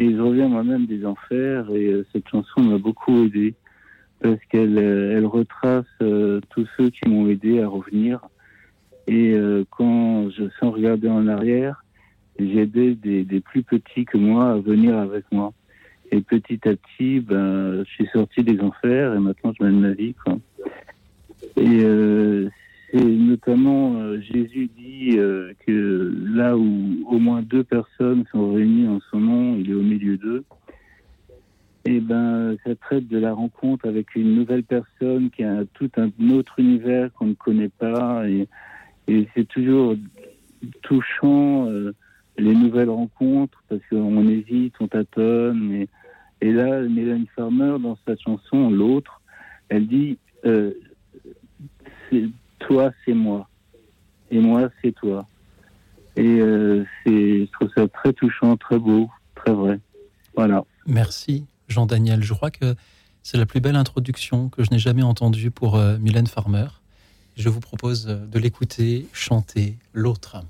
Et 0.00 0.14
je 0.14 0.20
reviens 0.20 0.48
moi-même 0.48 0.86
des 0.86 1.04
enfers 1.04 1.70
et 1.70 1.86
euh, 1.88 2.06
cette 2.12 2.28
chanson 2.28 2.60
m'a 2.60 2.78
beaucoup 2.78 3.24
aidé 3.24 3.54
parce 4.20 4.38
qu'elle 4.48 4.78
euh, 4.78 5.16
elle 5.16 5.26
retrace 5.26 5.86
euh, 6.02 6.40
tous 6.50 6.68
ceux 6.76 6.90
qui 6.90 7.08
m'ont 7.08 7.26
aidé 7.26 7.60
à 7.60 7.68
revenir. 7.68 8.20
Et 9.08 9.34
quand 9.70 10.28
je 10.28 10.50
sens 10.60 10.74
regarder 10.74 11.08
en 11.08 11.28
arrière, 11.28 11.82
j'ai 12.38 12.58
aidé 12.58 12.94
des, 12.94 13.40
plus 13.40 13.62
petits 13.62 14.04
que 14.04 14.18
moi 14.18 14.50
à 14.50 14.58
venir 14.58 14.98
avec 14.98 15.24
moi. 15.32 15.54
Et 16.12 16.20
petit 16.20 16.60
à 16.68 16.76
petit, 16.76 17.20
ben, 17.20 17.84
je 17.84 17.90
suis 17.90 18.06
sorti 18.12 18.42
des 18.42 18.60
enfers 18.60 19.14
et 19.14 19.18
maintenant 19.18 19.54
je 19.58 19.64
mène 19.64 19.80
ma 19.80 19.92
vie. 19.92 20.14
Et 21.56 21.80
euh, 21.82 22.48
c'est 22.90 23.04
notamment 23.04 23.94
euh, 23.96 24.20
Jésus 24.20 24.70
dit 24.76 25.18
euh, 25.18 25.52
que 25.66 26.14
là 26.32 26.56
où 26.56 27.04
au 27.06 27.18
moins 27.18 27.42
deux 27.42 27.64
personnes 27.64 28.24
sont 28.32 28.52
réunies 28.54 28.88
en 28.88 29.00
son 29.10 29.20
nom, 29.20 29.56
il 29.56 29.70
est 29.70 29.74
au 29.74 29.82
milieu 29.82 30.16
d'eux. 30.16 30.44
Et 31.84 32.00
ben, 32.00 32.56
ça 32.64 32.74
traite 32.74 33.08
de 33.08 33.18
la 33.18 33.32
rencontre 33.32 33.88
avec 33.88 34.14
une 34.14 34.34
nouvelle 34.34 34.64
personne 34.64 35.30
qui 35.30 35.42
a 35.42 35.64
tout 35.74 35.90
un 35.96 36.10
autre 36.30 36.58
univers 36.58 37.12
qu'on 37.14 37.26
ne 37.26 37.34
connaît 37.34 37.70
pas. 37.70 38.28
Et, 38.28 38.46
c'est 39.34 39.48
toujours 39.48 39.96
touchant 40.82 41.66
les 42.36 42.54
nouvelles 42.54 42.90
rencontres 42.90 43.62
parce 43.70 43.80
qu'on 43.88 44.28
hésite, 44.28 44.74
on 44.80 44.86
tâtonne. 44.86 45.72
Et, 45.72 45.88
et 46.42 46.52
là, 46.52 46.82
Mélanie 46.82 47.30
Farmer, 47.34 47.76
dans 47.80 47.96
sa 48.06 48.16
chanson 48.16 48.68
L'autre, 48.68 49.22
elle 49.70 49.86
dit 49.86 50.18
toi, 52.58 52.92
c'est 53.04 53.14
moi. 53.14 53.48
Et 54.30 54.38
moi, 54.38 54.68
c'est 54.82 54.92
toi. 54.92 55.26
Et 56.16 56.40
euh, 56.40 56.84
je 57.06 57.50
trouve 57.52 57.68
ça 57.74 57.86
très 57.88 58.12
touchant, 58.12 58.56
très 58.56 58.78
beau, 58.78 59.08
très 59.34 59.52
vrai. 59.52 59.78
Voilà. 60.34 60.64
Merci, 60.86 61.46
Jean-Daniel. 61.68 62.22
Je 62.22 62.34
crois 62.34 62.50
que 62.50 62.74
c'est 63.22 63.38
la 63.38 63.46
plus 63.46 63.60
belle 63.60 63.76
introduction 63.76 64.48
que 64.48 64.64
je 64.64 64.70
n'ai 64.70 64.78
jamais 64.78 65.02
entendue 65.02 65.50
pour 65.50 65.76
euh, 65.76 65.96
Mylène 65.98 66.26
Farmer. 66.26 66.66
Je 67.36 67.48
vous 67.48 67.60
propose 67.60 68.06
de 68.06 68.38
l'écouter 68.38 69.06
chanter 69.12 69.76
l'autre. 69.92 70.42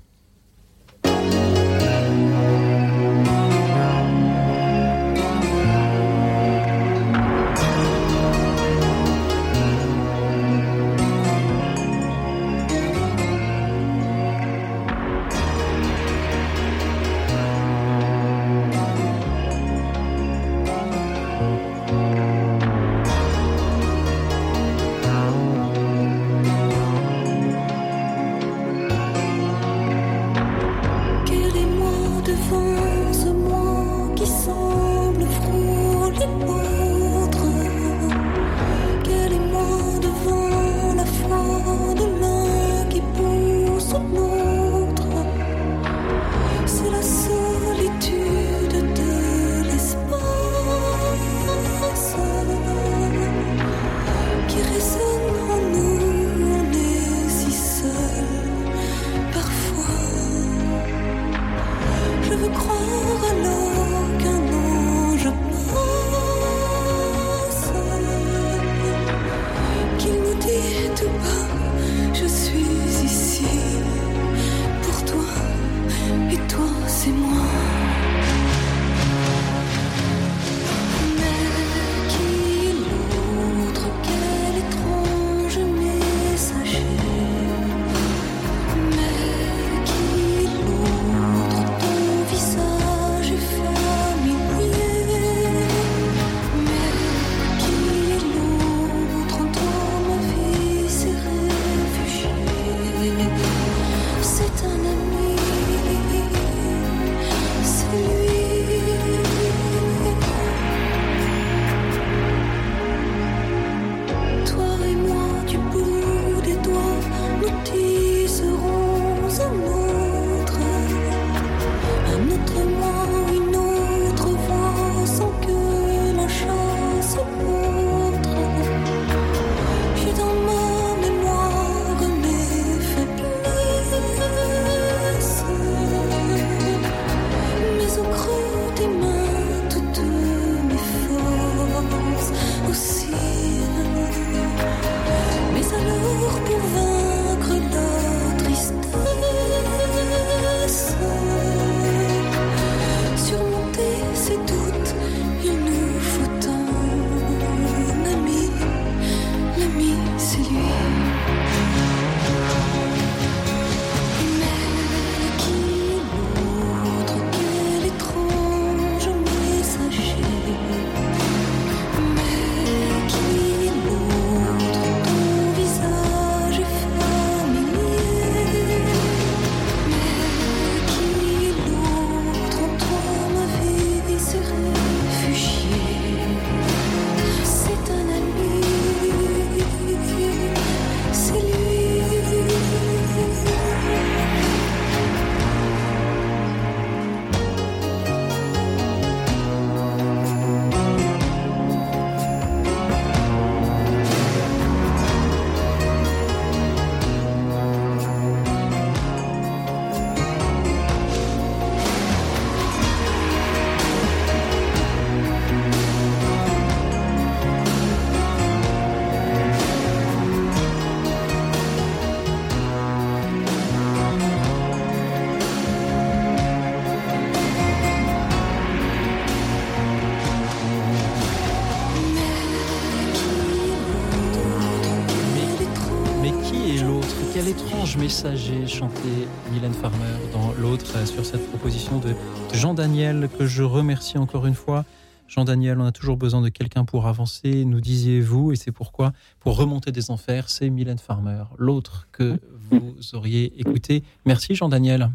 Messager 238.19 238.67
chanté 238.67 239.07
Mylène 239.53 239.71
Farmer 239.71 240.17
dans 240.33 240.51
l'autre 240.61 240.97
euh, 240.97 241.05
sur 241.05 241.23
cette 241.23 241.47
proposition 241.47 241.99
de 241.99 242.09
Jean 242.53 242.73
Daniel 242.73 243.29
que 243.37 243.45
je 243.45 243.63
remercie 243.63 244.17
encore 244.17 244.45
une 244.45 244.55
fois. 244.55 244.83
Jean 245.29 245.45
Daniel, 245.45 245.79
on 245.79 245.85
a 245.85 245.93
toujours 245.93 246.17
besoin 246.17 246.41
de 246.41 246.49
quelqu'un 246.49 246.83
pour 246.83 247.07
avancer, 247.07 247.63
nous 247.63 247.79
disiez-vous, 247.79 248.51
et 248.51 248.57
c'est 248.57 248.73
pourquoi, 248.73 249.13
pour 249.39 249.55
remonter 249.55 249.93
des 249.93 250.11
enfers, 250.11 250.49
c'est 250.49 250.69
Mylène 250.69 250.97
Farmer, 250.97 251.43
l'autre 251.57 252.09
que 252.11 252.37
vous 252.69 252.93
auriez 253.13 253.57
écouté. 253.57 254.03
Merci 254.25 254.53
Jean 254.53 254.67
Daniel. 254.67 255.11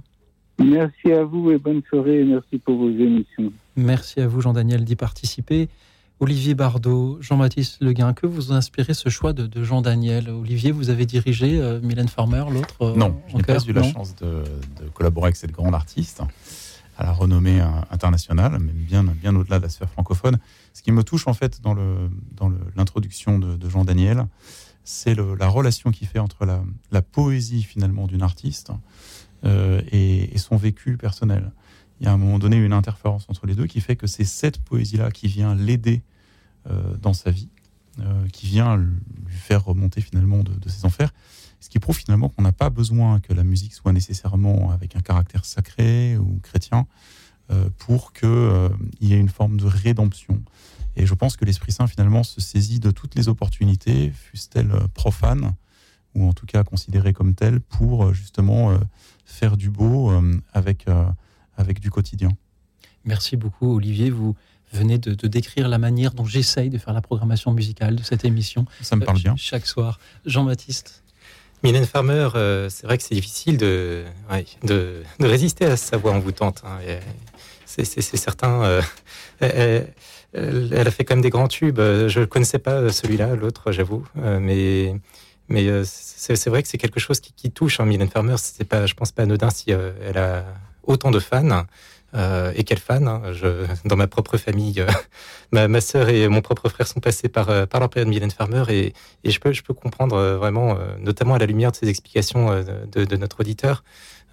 Merci 0.58 1.12
à 1.12 1.24
vous 1.24 1.50
et 1.50 1.58
bonne 1.58 1.82
soirée 1.90 2.20
et 2.20 2.24
merci 2.24 2.56
pour 2.56 2.76
vos 2.76 2.88
émissions. 2.88 3.52
Merci 3.76 4.22
à 4.22 4.26
vous 4.26 4.40
Jean 4.40 4.54
Daniel 4.54 4.82
d'y 4.82 4.96
participer. 4.96 5.68
Olivier 6.20 6.54
Bardot, 6.54 7.18
Jean-Baptiste 7.20 7.82
Leguin, 7.82 8.12
que 8.12 8.26
vous 8.26 8.52
inspirez 8.52 8.94
ce 8.94 9.08
choix 9.08 9.32
de, 9.32 9.64
Jean 9.64 9.82
Daniel? 9.82 10.30
Olivier, 10.30 10.70
vous 10.70 10.90
avez 10.90 11.06
dirigé 11.06 11.60
euh, 11.60 11.80
Mylène 11.80 12.08
Farmer, 12.08 12.44
l'autre 12.50 12.82
euh, 12.82 12.94
Non, 12.94 13.20
je 13.28 13.36
n'ai 13.36 13.42
pas 13.42 13.58
eu 13.64 13.72
la 13.72 13.82
chance 13.82 14.14
de, 14.16 14.44
collaborer 14.94 15.26
avec 15.26 15.36
cette 15.36 15.50
grande 15.50 15.74
artiste 15.74 16.22
à 16.96 17.04
la 17.04 17.12
renommée 17.12 17.60
euh, 17.60 17.66
internationale, 17.90 18.58
mais 18.60 18.72
bien, 18.72 19.02
bien 19.02 19.34
au-delà 19.34 19.58
de 19.58 19.64
la 19.64 19.68
sphère 19.68 19.90
francophone. 19.90 20.38
Ce 20.72 20.82
qui 20.82 20.92
me 20.92 21.02
touche 21.02 21.26
en 21.26 21.34
fait 21.34 21.60
dans 21.60 21.74
l'introduction 22.76 23.40
de, 23.40 23.56
de, 23.56 23.68
Jean 23.68 23.84
Daniel, 23.84 24.26
c'est 24.84 25.16
la 25.16 25.48
relation 25.48 25.90
qu'il 25.90 26.06
fait 26.06 26.20
entre 26.20 26.46
la, 26.92 27.02
poésie 27.02 27.64
finalement 27.64 28.06
d'une 28.06 28.22
artiste 28.22 28.70
et, 29.44 30.34
et, 30.34 30.38
son 30.38 30.56
vécu 30.56 30.96
personnel. 30.96 31.50
Il 32.04 32.08
y 32.08 32.10
a 32.10 32.12
à 32.12 32.16
un 32.16 32.18
moment 32.18 32.38
donné 32.38 32.58
une 32.58 32.74
interférence 32.74 33.24
entre 33.30 33.46
les 33.46 33.54
deux 33.54 33.66
qui 33.66 33.80
fait 33.80 33.96
que 33.96 34.06
c'est 34.06 34.26
cette 34.26 34.58
poésie-là 34.58 35.10
qui 35.10 35.26
vient 35.26 35.54
l'aider 35.54 36.02
euh, 36.68 36.98
dans 36.98 37.14
sa 37.14 37.30
vie, 37.30 37.48
euh, 38.00 38.28
qui 38.28 38.44
vient 38.44 38.76
lui 38.76 38.92
faire 39.30 39.64
remonter 39.64 40.02
finalement 40.02 40.42
de, 40.42 40.68
ses 40.68 40.84
enfers. 40.84 41.14
Ce 41.60 41.70
qui 41.70 41.78
prouve 41.78 41.96
finalement 41.96 42.28
qu'on 42.28 42.42
n'a 42.42 42.52
pas 42.52 42.68
besoin 42.68 43.20
que 43.20 43.32
la 43.32 43.42
musique 43.42 43.72
soit 43.72 43.94
nécessairement 43.94 44.70
avec 44.70 44.96
un 44.96 45.00
caractère 45.00 45.46
sacré 45.46 46.18
ou 46.18 46.40
chrétien 46.42 46.86
euh, 47.50 47.70
pour 47.78 48.12
qu'il 48.12 48.28
y 49.00 49.14
ait 49.14 49.18
une 49.18 49.30
forme 49.30 49.56
de 49.56 49.64
rédemption. 49.64 50.42
Et 50.96 51.06
je 51.06 51.14
pense 51.14 51.38
que 51.38 51.46
l'Esprit 51.46 51.72
Saint 51.72 51.86
finalement 51.86 52.22
se 52.22 52.38
saisit 52.42 52.80
de 52.80 52.90
toutes 52.90 53.14
les 53.14 53.28
opportunités, 53.28 54.10
fussent-elles 54.10 54.74
profanes 54.92 55.54
ou 56.14 56.28
en 56.28 56.34
tout 56.34 56.44
cas 56.44 56.64
considérées 56.64 57.14
comme 57.14 57.34
telles, 57.34 57.60
pour 57.60 58.12
justement 58.12 58.78
faire 59.24 59.56
du 59.56 59.70
beau 59.70 60.12
avec, 60.52 60.86
avec 61.56 61.80
du 61.80 61.90
quotidien. 61.90 62.30
Merci 63.04 63.36
beaucoup 63.36 63.76
Olivier. 63.76 64.10
Vous 64.10 64.34
venez 64.72 64.98
de, 64.98 65.26
décrire 65.26 65.68
la 65.68 65.78
manière 65.78 66.12
dont 66.12 66.24
j'essaye 66.24 66.70
de 66.70 66.78
faire 66.78 66.92
la 66.92 67.00
programmation 67.00 67.52
musicale 67.52 67.96
de 67.96 68.02
cette 68.02 68.24
émission. 68.24 68.66
Ça 68.82 68.96
me 68.96 69.04
parle 69.04 69.18
bien. 69.18 69.34
Chaque 69.36 69.66
soir. 69.66 69.98
Jean-Baptiste 70.26 71.02
Mylène 71.62 71.86
Farmer, 71.86 72.28
euh, 72.34 72.68
c'est 72.68 72.86
vrai 72.86 72.98
que 72.98 73.02
c'est 73.02 73.14
difficile 73.14 73.56
de, 73.56 74.04
de, 74.64 75.02
résister 75.18 75.64
à 75.64 75.78
sa 75.78 75.96
voix 75.96 76.12
envoûtante. 76.12 76.62
Hein. 76.66 76.78
C'est 77.64 78.02
certain. 78.02 78.62
Euh, 79.40 79.82
elle, 80.32 80.86
a 80.86 80.90
fait 80.90 81.04
quand 81.04 81.14
même 81.14 81.22
des 81.22 81.30
grands 81.30 81.48
tubes. 81.48 81.78
Je 81.78 82.20
ne 82.20 82.24
connaissais 82.26 82.58
pas 82.58 82.92
celui-là, 82.92 83.34
l'autre, 83.34 83.72
j'avoue. 83.72 84.06
Euh, 84.18 84.40
mais 84.40 84.94
mais 85.48 85.84
c'est 85.84 86.48
vrai 86.48 86.62
que 86.62 86.68
c'est 86.68 86.78
quelque 86.78 87.00
chose 87.00 87.20
qui, 87.20 87.50
touche 87.50 87.80
hein, 87.80 87.86
Mylène 87.86 88.10
Farmer. 88.10 88.36
C'est 88.36 88.64
pas, 88.64 88.84
je 88.84 88.92
pense 88.92 89.12
pas 89.12 89.22
anodin 89.22 89.48
si 89.48 89.70
elle 89.70 90.18
a 90.18 90.44
autant 90.86 91.10
de 91.10 91.18
fans. 91.18 91.64
Euh, 92.14 92.52
et 92.54 92.62
quel 92.62 92.78
fan 92.78 93.08
hein. 93.08 93.22
je, 93.32 93.66
Dans 93.84 93.96
ma 93.96 94.06
propre 94.06 94.36
famille, 94.36 94.80
euh, 94.80 94.86
ma, 95.52 95.66
ma 95.68 95.80
sœur 95.80 96.08
et 96.08 96.28
mon 96.28 96.42
propre 96.42 96.68
frère 96.68 96.86
sont 96.86 97.00
passés 97.00 97.28
par, 97.28 97.50
euh, 97.50 97.66
par 97.66 97.80
l'empire 97.80 98.04
de 98.04 98.10
Mylène 98.10 98.30
Farmer 98.30 98.64
et, 98.68 98.94
et, 99.24 99.30
je, 99.30 99.40
peux, 99.40 99.52
je 99.52 99.62
peux 99.62 99.74
comprendre 99.74 100.16
vraiment, 100.36 100.78
notamment 101.00 101.34
à 101.34 101.38
la 101.38 101.46
lumière 101.46 101.72
de 101.72 101.76
ces 101.76 101.88
explications 101.88 102.62
de, 102.62 103.04
de, 103.04 103.16
notre 103.16 103.40
auditeur, 103.40 103.82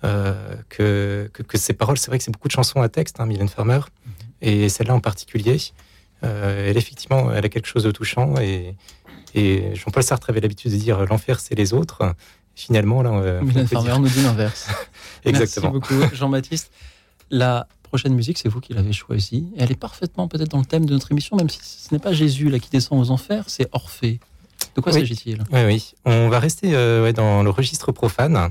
que, 0.01 1.29
que, 1.31 1.57
ces 1.57 1.73
paroles, 1.73 1.97
c'est 1.97 2.07
vrai 2.07 2.17
que 2.17 2.23
c'est 2.23 2.31
beaucoup 2.31 2.47
de 2.47 2.53
chansons 2.53 2.81
à 2.81 2.89
texte, 2.89 3.19
hein, 3.19 3.25
Mylène 3.25 3.49
Farmer, 3.49 3.79
mhm. 4.05 4.13
et 4.41 4.69
celle-là 4.69 4.93
en 4.95 4.99
particulier, 4.99 5.57
elle 6.21 6.77
effectivement, 6.77 7.31
elle 7.31 7.45
a 7.45 7.49
quelque 7.49 7.67
chose 7.67 7.83
de 7.83 7.91
touchant 7.91 8.35
et, 8.39 8.75
et 9.33 9.75
Jean-Paul 9.75 10.03
Sartre 10.03 10.29
avait 10.29 10.41
l'habitude 10.41 10.71
de 10.71 10.77
dire 10.77 11.05
l'enfer, 11.05 11.39
c'est 11.39 11.55
les 11.55 11.73
autres. 11.73 12.15
Finalement, 12.65 13.01
là, 13.01 13.11
on, 13.11 13.43
Mylène 13.43 13.67
Farmer 13.67 13.97
nous 13.99 14.09
dit 14.09 14.23
l'inverse. 14.23 14.67
Exactement. 15.25 15.71
Merci 15.73 15.93
beaucoup, 15.95 16.15
Jean-Baptiste. 16.15 16.71
La 17.29 17.67
prochaine 17.83 18.13
musique, 18.13 18.37
c'est 18.37 18.49
vous 18.49 18.61
qui 18.61 18.73
l'avez 18.73 18.93
choisie. 18.93 19.47
elle 19.57 19.71
est 19.71 19.79
parfaitement 19.79 20.27
peut-être 20.27 20.49
dans 20.49 20.59
le 20.59 20.65
thème 20.65 20.85
de 20.85 20.93
notre 20.93 21.11
émission, 21.11 21.35
même 21.35 21.49
si 21.49 21.59
ce 21.61 21.93
n'est 21.93 21.99
pas 21.99 22.13
Jésus 22.13 22.49
là 22.49 22.59
qui 22.59 22.69
descend 22.69 22.99
aux 22.99 23.11
enfers, 23.11 23.43
c'est 23.47 23.67
Orphée. 23.73 24.19
De 24.75 24.81
quoi 24.81 24.91
s'agit-il? 24.91 25.43
Oui, 25.51 25.59
oui. 25.65 25.93
On 26.05 26.29
va 26.29 26.39
rester 26.39 26.73
euh, 26.73 27.11
dans 27.11 27.43
le 27.43 27.49
registre 27.49 27.91
profane 27.91 28.49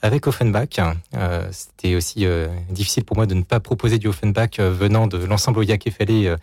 avec 0.00 0.26
Offenbach. 0.26 0.78
Euh, 1.14 1.48
C'était 1.50 1.94
aussi 1.94 2.24
euh, 2.24 2.48
difficile 2.70 3.04
pour 3.04 3.16
moi 3.16 3.26
de 3.26 3.34
ne 3.34 3.42
pas 3.42 3.60
proposer 3.60 3.98
du 3.98 4.08
Offenbach 4.08 4.58
venant 4.58 5.06
de 5.06 5.18
l'ensemble 5.18 5.58
Oya 5.58 5.76
Kefale, 5.76 6.38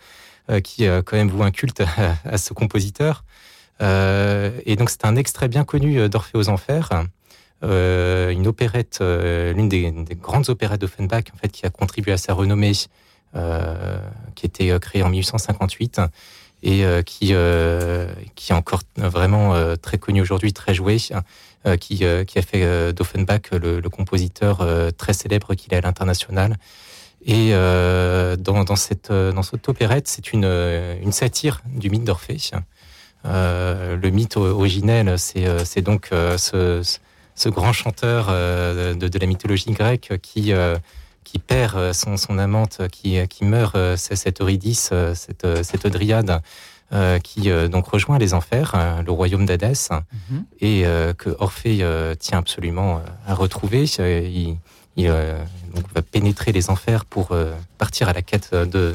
qui 0.62 0.86
a 0.86 1.02
quand 1.02 1.16
même 1.16 1.28
voue 1.28 1.42
un 1.42 1.50
culte 1.50 1.82
à, 2.24 2.38
ce 2.38 2.52
compositeur. 2.52 3.24
Et 3.80 4.76
donc 4.76 4.90
c'est 4.90 5.04
un 5.04 5.16
extrait 5.16 5.48
bien 5.48 5.64
connu 5.64 6.08
d'Orphée 6.08 6.38
aux 6.38 6.48
Enfers. 6.48 7.04
une 7.62 8.46
opérette, 8.46 8.98
l'une 9.00 9.68
des, 9.68 9.90
des, 9.90 10.14
grandes 10.14 10.48
opérettes 10.48 10.80
d'Offenbach, 10.80 11.24
en 11.34 11.36
fait, 11.36 11.48
qui 11.48 11.66
a 11.66 11.70
contribué 11.70 12.12
à 12.12 12.16
sa 12.16 12.32
renommée, 12.32 12.72
qui 14.34 14.46
était 14.46 14.78
créée 14.80 15.02
en 15.02 15.10
1858 15.10 16.00
et 16.62 16.84
euh, 16.84 17.02
qui, 17.02 17.28
euh, 17.32 18.08
qui 18.34 18.52
est 18.52 18.54
encore 18.54 18.82
vraiment 18.96 19.54
euh, 19.54 19.76
très 19.76 19.98
connu 19.98 20.20
aujourd'hui, 20.20 20.52
très 20.52 20.74
joué, 20.74 20.96
qui, 21.80 22.04
qui 22.26 22.38
a 22.38 22.42
fait 22.42 22.92
d'Offenbach 22.92 23.50
le, 23.50 23.80
le, 23.80 23.90
compositeur 23.90 24.64
très 24.96 25.12
célèbre 25.12 25.54
qu'il 25.54 25.74
est 25.74 25.76
à 25.76 25.80
l'international. 25.80 26.58
Et 27.24 27.50
dans, 27.50 28.62
dans, 28.62 28.76
cette, 28.76 29.10
dans 29.10 29.42
cette 29.42 29.68
opérette, 29.68 30.06
c'est 30.06 30.32
une, 30.32 30.44
une 30.44 31.10
satire 31.10 31.62
du 31.66 31.90
mythe 31.90 32.04
d'Orphée. 32.04 32.38
Le 33.24 34.10
mythe 34.10 34.36
originel, 34.36 35.18
c'est 35.18 35.82
donc 35.82 36.08
ce, 36.10 36.82
ce, 37.34 37.48
grand 37.48 37.72
chanteur 37.72 38.28
de, 38.28 38.94
de, 38.94 39.18
la 39.18 39.26
mythologie 39.26 39.72
grecque 39.72 40.12
qui, 40.22 40.52
qui 41.26 41.40
perd 41.40 41.76
euh, 41.76 41.92
son, 41.92 42.16
son 42.16 42.38
amante, 42.38 42.82
qui, 42.92 43.18
qui 43.26 43.44
meurt, 43.44 43.74
euh, 43.74 43.96
c'est 43.96 44.14
cette 44.14 44.40
Eurydice, 44.40 44.90
euh, 44.92 45.12
cette, 45.14 45.64
cette 45.64 45.86
dryade, 45.86 46.40
qui 47.24 47.50
donc 47.68 47.88
rejoint 47.88 48.16
les 48.16 48.32
enfers, 48.32 49.02
le 49.04 49.10
royaume 49.10 49.44
d'Hadès, 49.44 49.90
mhm. 49.90 50.44
et 50.60 50.84
que 51.18 51.30
Orphée 51.40 51.84
tient 52.20 52.38
absolument 52.38 53.02
à 53.26 53.34
retrouver. 53.34 53.86
Il, 53.98 54.56
il 54.96 55.08
donc, 55.74 55.84
va 55.92 56.02
pénétrer 56.02 56.52
les 56.52 56.70
enfers 56.70 57.04
pour 57.04 57.36
partir 57.76 58.08
à 58.08 58.12
la 58.12 58.22
quête 58.22 58.54
de, 58.54 58.94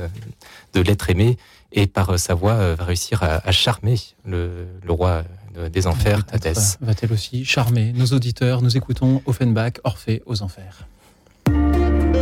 de 0.73 0.79
l'être 0.79 1.09
aimé, 1.09 1.37
et 1.71 1.87
par 1.87 2.17
sa 2.19 2.33
voix 2.33 2.75
va 2.75 2.83
réussir 2.83 3.23
à, 3.23 3.47
à 3.47 3.51
charmer 3.51 3.95
le, 4.25 4.67
le, 4.83 4.91
roi 4.91 5.23
des 5.71 5.87
enfers, 5.87 6.21
Hadès. 6.31 6.77
Va-t-elle 6.81 7.11
aussi 7.11 7.43
charmer 7.45 7.91
nos 7.93 8.07
auditeurs 8.07 8.61
Nous 8.61 8.77
écoutons 8.77 9.21
Offenbach, 9.25 9.73
Orphée 9.83 10.23
aux 10.25 10.41
enfers. 10.41 10.87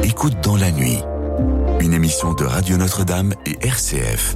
Écoute 0.03 0.35
dans 0.43 0.55
la 0.55 0.71
nuit, 0.71 0.99
une 1.79 1.93
émission 1.93 2.33
de 2.33 2.43
Radio 2.43 2.77
Notre-Dame 2.77 3.33
et 3.45 3.57
RCF. 3.65 4.35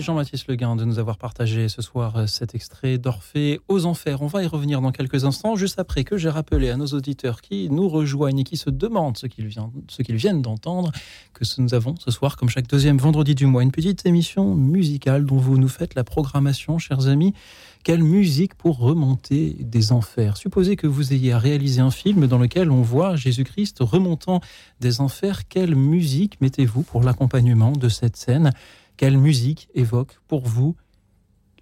Jean-Baptiste 0.00 0.48
Leguin 0.48 0.76
de 0.76 0.84
nous 0.84 0.98
avoir 0.98 1.18
partagé 1.18 1.68
ce 1.68 1.82
soir 1.82 2.16
euh, 2.16 2.26
cet 2.26 2.54
extrait 2.54 2.98
d'Orphée 2.98 3.60
aux 3.68 3.84
Enfers. 3.84 4.22
On 4.22 4.26
va 4.26 4.42
y 4.42 4.46
revenir 4.46 4.80
dans 4.80 4.92
quelques 4.92 5.24
instants, 5.24 5.56
juste 5.56 5.78
après 5.78 6.04
que 6.04 6.16
j'ai 6.16 6.28
rappelé 6.28 6.70
à 6.70 6.76
nos 6.76 6.86
auditeurs 6.86 7.40
qui 7.40 7.68
nous 7.70 7.88
rejoignent 7.88 8.40
et 8.40 8.44
qui 8.44 8.56
se 8.56 8.70
demandent 8.70 9.16
ce 9.16 9.26
qu'ils 9.26 9.46
viennent, 9.46 9.70
viennent 10.08 10.42
d'entendre, 10.42 10.92
que 11.34 11.44
nous 11.58 11.74
avons 11.74 11.94
ce 11.98 12.10
soir, 12.10 12.36
comme 12.36 12.48
chaque 12.48 12.66
deuxième 12.66 12.98
vendredi 12.98 13.34
du 13.34 13.46
mois, 13.46 13.62
une 13.62 13.72
petite 13.72 14.06
émission 14.06 14.54
musicale 14.54 15.24
dont 15.24 15.38
vous 15.38 15.58
nous 15.58 15.68
faites 15.68 15.94
la 15.94 16.04
programmation, 16.04 16.78
chers 16.78 17.06
amis. 17.06 17.34
Quelle 17.82 18.02
musique 18.02 18.54
pour 18.54 18.78
remonter 18.78 19.56
des 19.58 19.92
enfers? 19.92 20.36
Supposez 20.36 20.76
que 20.76 20.86
vous 20.86 21.14
ayez 21.14 21.32
à 21.32 21.38
réaliser 21.38 21.80
un 21.80 21.90
film 21.90 22.26
dans 22.26 22.36
lequel 22.38 22.70
on 22.70 22.82
voit 22.82 23.16
Jésus-Christ 23.16 23.78
remontant 23.80 24.40
des 24.80 25.00
enfers. 25.00 25.48
Quelle 25.48 25.74
musique 25.74 26.38
mettez-vous 26.42 26.82
pour 26.82 27.02
l'accompagnement 27.02 27.72
de 27.72 27.88
cette 27.88 28.16
scène? 28.16 28.52
Quelle 29.00 29.16
musique 29.16 29.70
évoque 29.74 30.20
pour 30.28 30.46
vous 30.46 30.76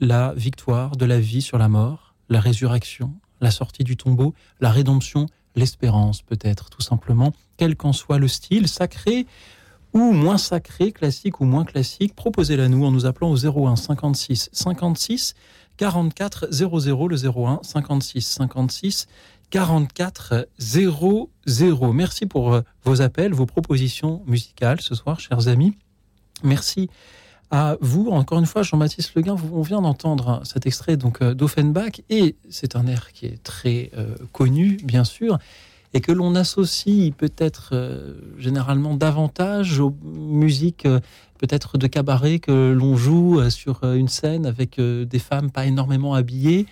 la 0.01 0.35
victoire 0.35 0.97
de 0.97 1.05
la 1.05 1.21
vie 1.21 1.41
sur 1.41 1.57
la 1.57 1.69
mort, 1.69 2.17
la 2.29 2.41
résurrection, 2.41 3.15
la 3.41 3.53
sortie 3.53 3.85
du 3.85 3.97
tombeau, 3.97 4.35
la 4.59 4.73
rédemption, 4.73 5.27
l'espérance 5.55 6.21
peut-être 6.21 6.69
tout 6.69 6.83
simplement, 6.83 7.33
quel 7.57 7.77
qu'en 7.77 7.93
soit 7.93 8.19
le 8.19 8.27
style, 8.27 8.67
sacré 8.67 9.25
ou 9.95 10.11
moins 10.11 10.37
sacré, 10.37 10.91
classique 10.91 11.39
ou 11.39 11.45
moins 11.45 11.65
classique, 11.65 12.17
proposez-la 12.17 12.67
nous 12.67 12.85
en 12.85 12.91
nous 12.91 13.07
appelant 13.07 13.31
au 13.31 13.37
01 13.37 13.77
56 13.77 14.51
56 14.51 15.35
44 15.77 16.49
00 16.51 17.07
le 17.07 17.17
01 17.25 17.61
56 17.63 18.21
56 18.21 19.07
44 19.51 20.49
00. 20.59 21.93
Merci 21.93 22.27
pour 22.27 22.53
euh, 22.53 22.63
vos 22.83 23.01
appels, 23.01 23.33
vos 23.33 23.47
propositions 23.47 24.25
musicales 24.27 24.81
ce 24.81 24.97
soir, 24.97 25.21
chers 25.21 25.47
amis. 25.47 25.79
Merci 26.43 26.89
à 27.51 27.77
vous. 27.81 28.09
Encore 28.09 28.39
une 28.39 28.47
fois, 28.47 28.63
Jean-Baptiste 28.63 29.15
Leguin, 29.15 29.37
on 29.53 29.63
vient 29.63 29.81
d'entendre 29.81 30.43
cet 30.45 30.67
extrait 30.67 30.97
donc 30.97 31.23
euh, 31.23 31.35
d'Offenbach 31.35 32.01
et 32.11 32.37
c'est 32.51 32.77
un 32.77 32.87
air 32.87 33.13
qui 33.13 33.27
est 33.27 33.43
très 33.43 33.91
euh, 33.97 34.15
connu, 34.33 34.79
bien 34.85 35.05
sûr. 35.05 35.39
et 35.95 36.01
que 36.01 36.13
l'on 36.13 36.35
associe 36.35 37.13
peut-être 37.17 37.73
généralement 38.37 38.95
davantage 38.95 39.81
aux 39.81 39.97
musiques 40.05 40.87
peut-être 41.39 41.79
de 41.79 41.87
cabaret 41.87 42.41
que 42.41 42.73
l'on 42.73 42.95
joue 42.97 43.49
sur 43.49 43.83
une 43.85 44.09
scène 44.09 44.45
avec 44.45 44.79
des 44.79 45.19
femmes 45.19 45.51
pas 45.51 45.65
énormément 45.65 46.13
habillées, 46.13 46.67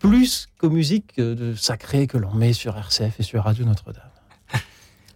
plus 0.00 0.48
qu'aux 0.58 0.70
musiques 0.70 1.20
sacrées 1.56 2.08
que 2.08 2.18
l'on 2.18 2.34
met 2.34 2.52
sur 2.52 2.76
RCF 2.76 3.20
et 3.20 3.22
sur 3.22 3.44
Radio 3.44 3.64
Notre-Dame. 3.64 4.15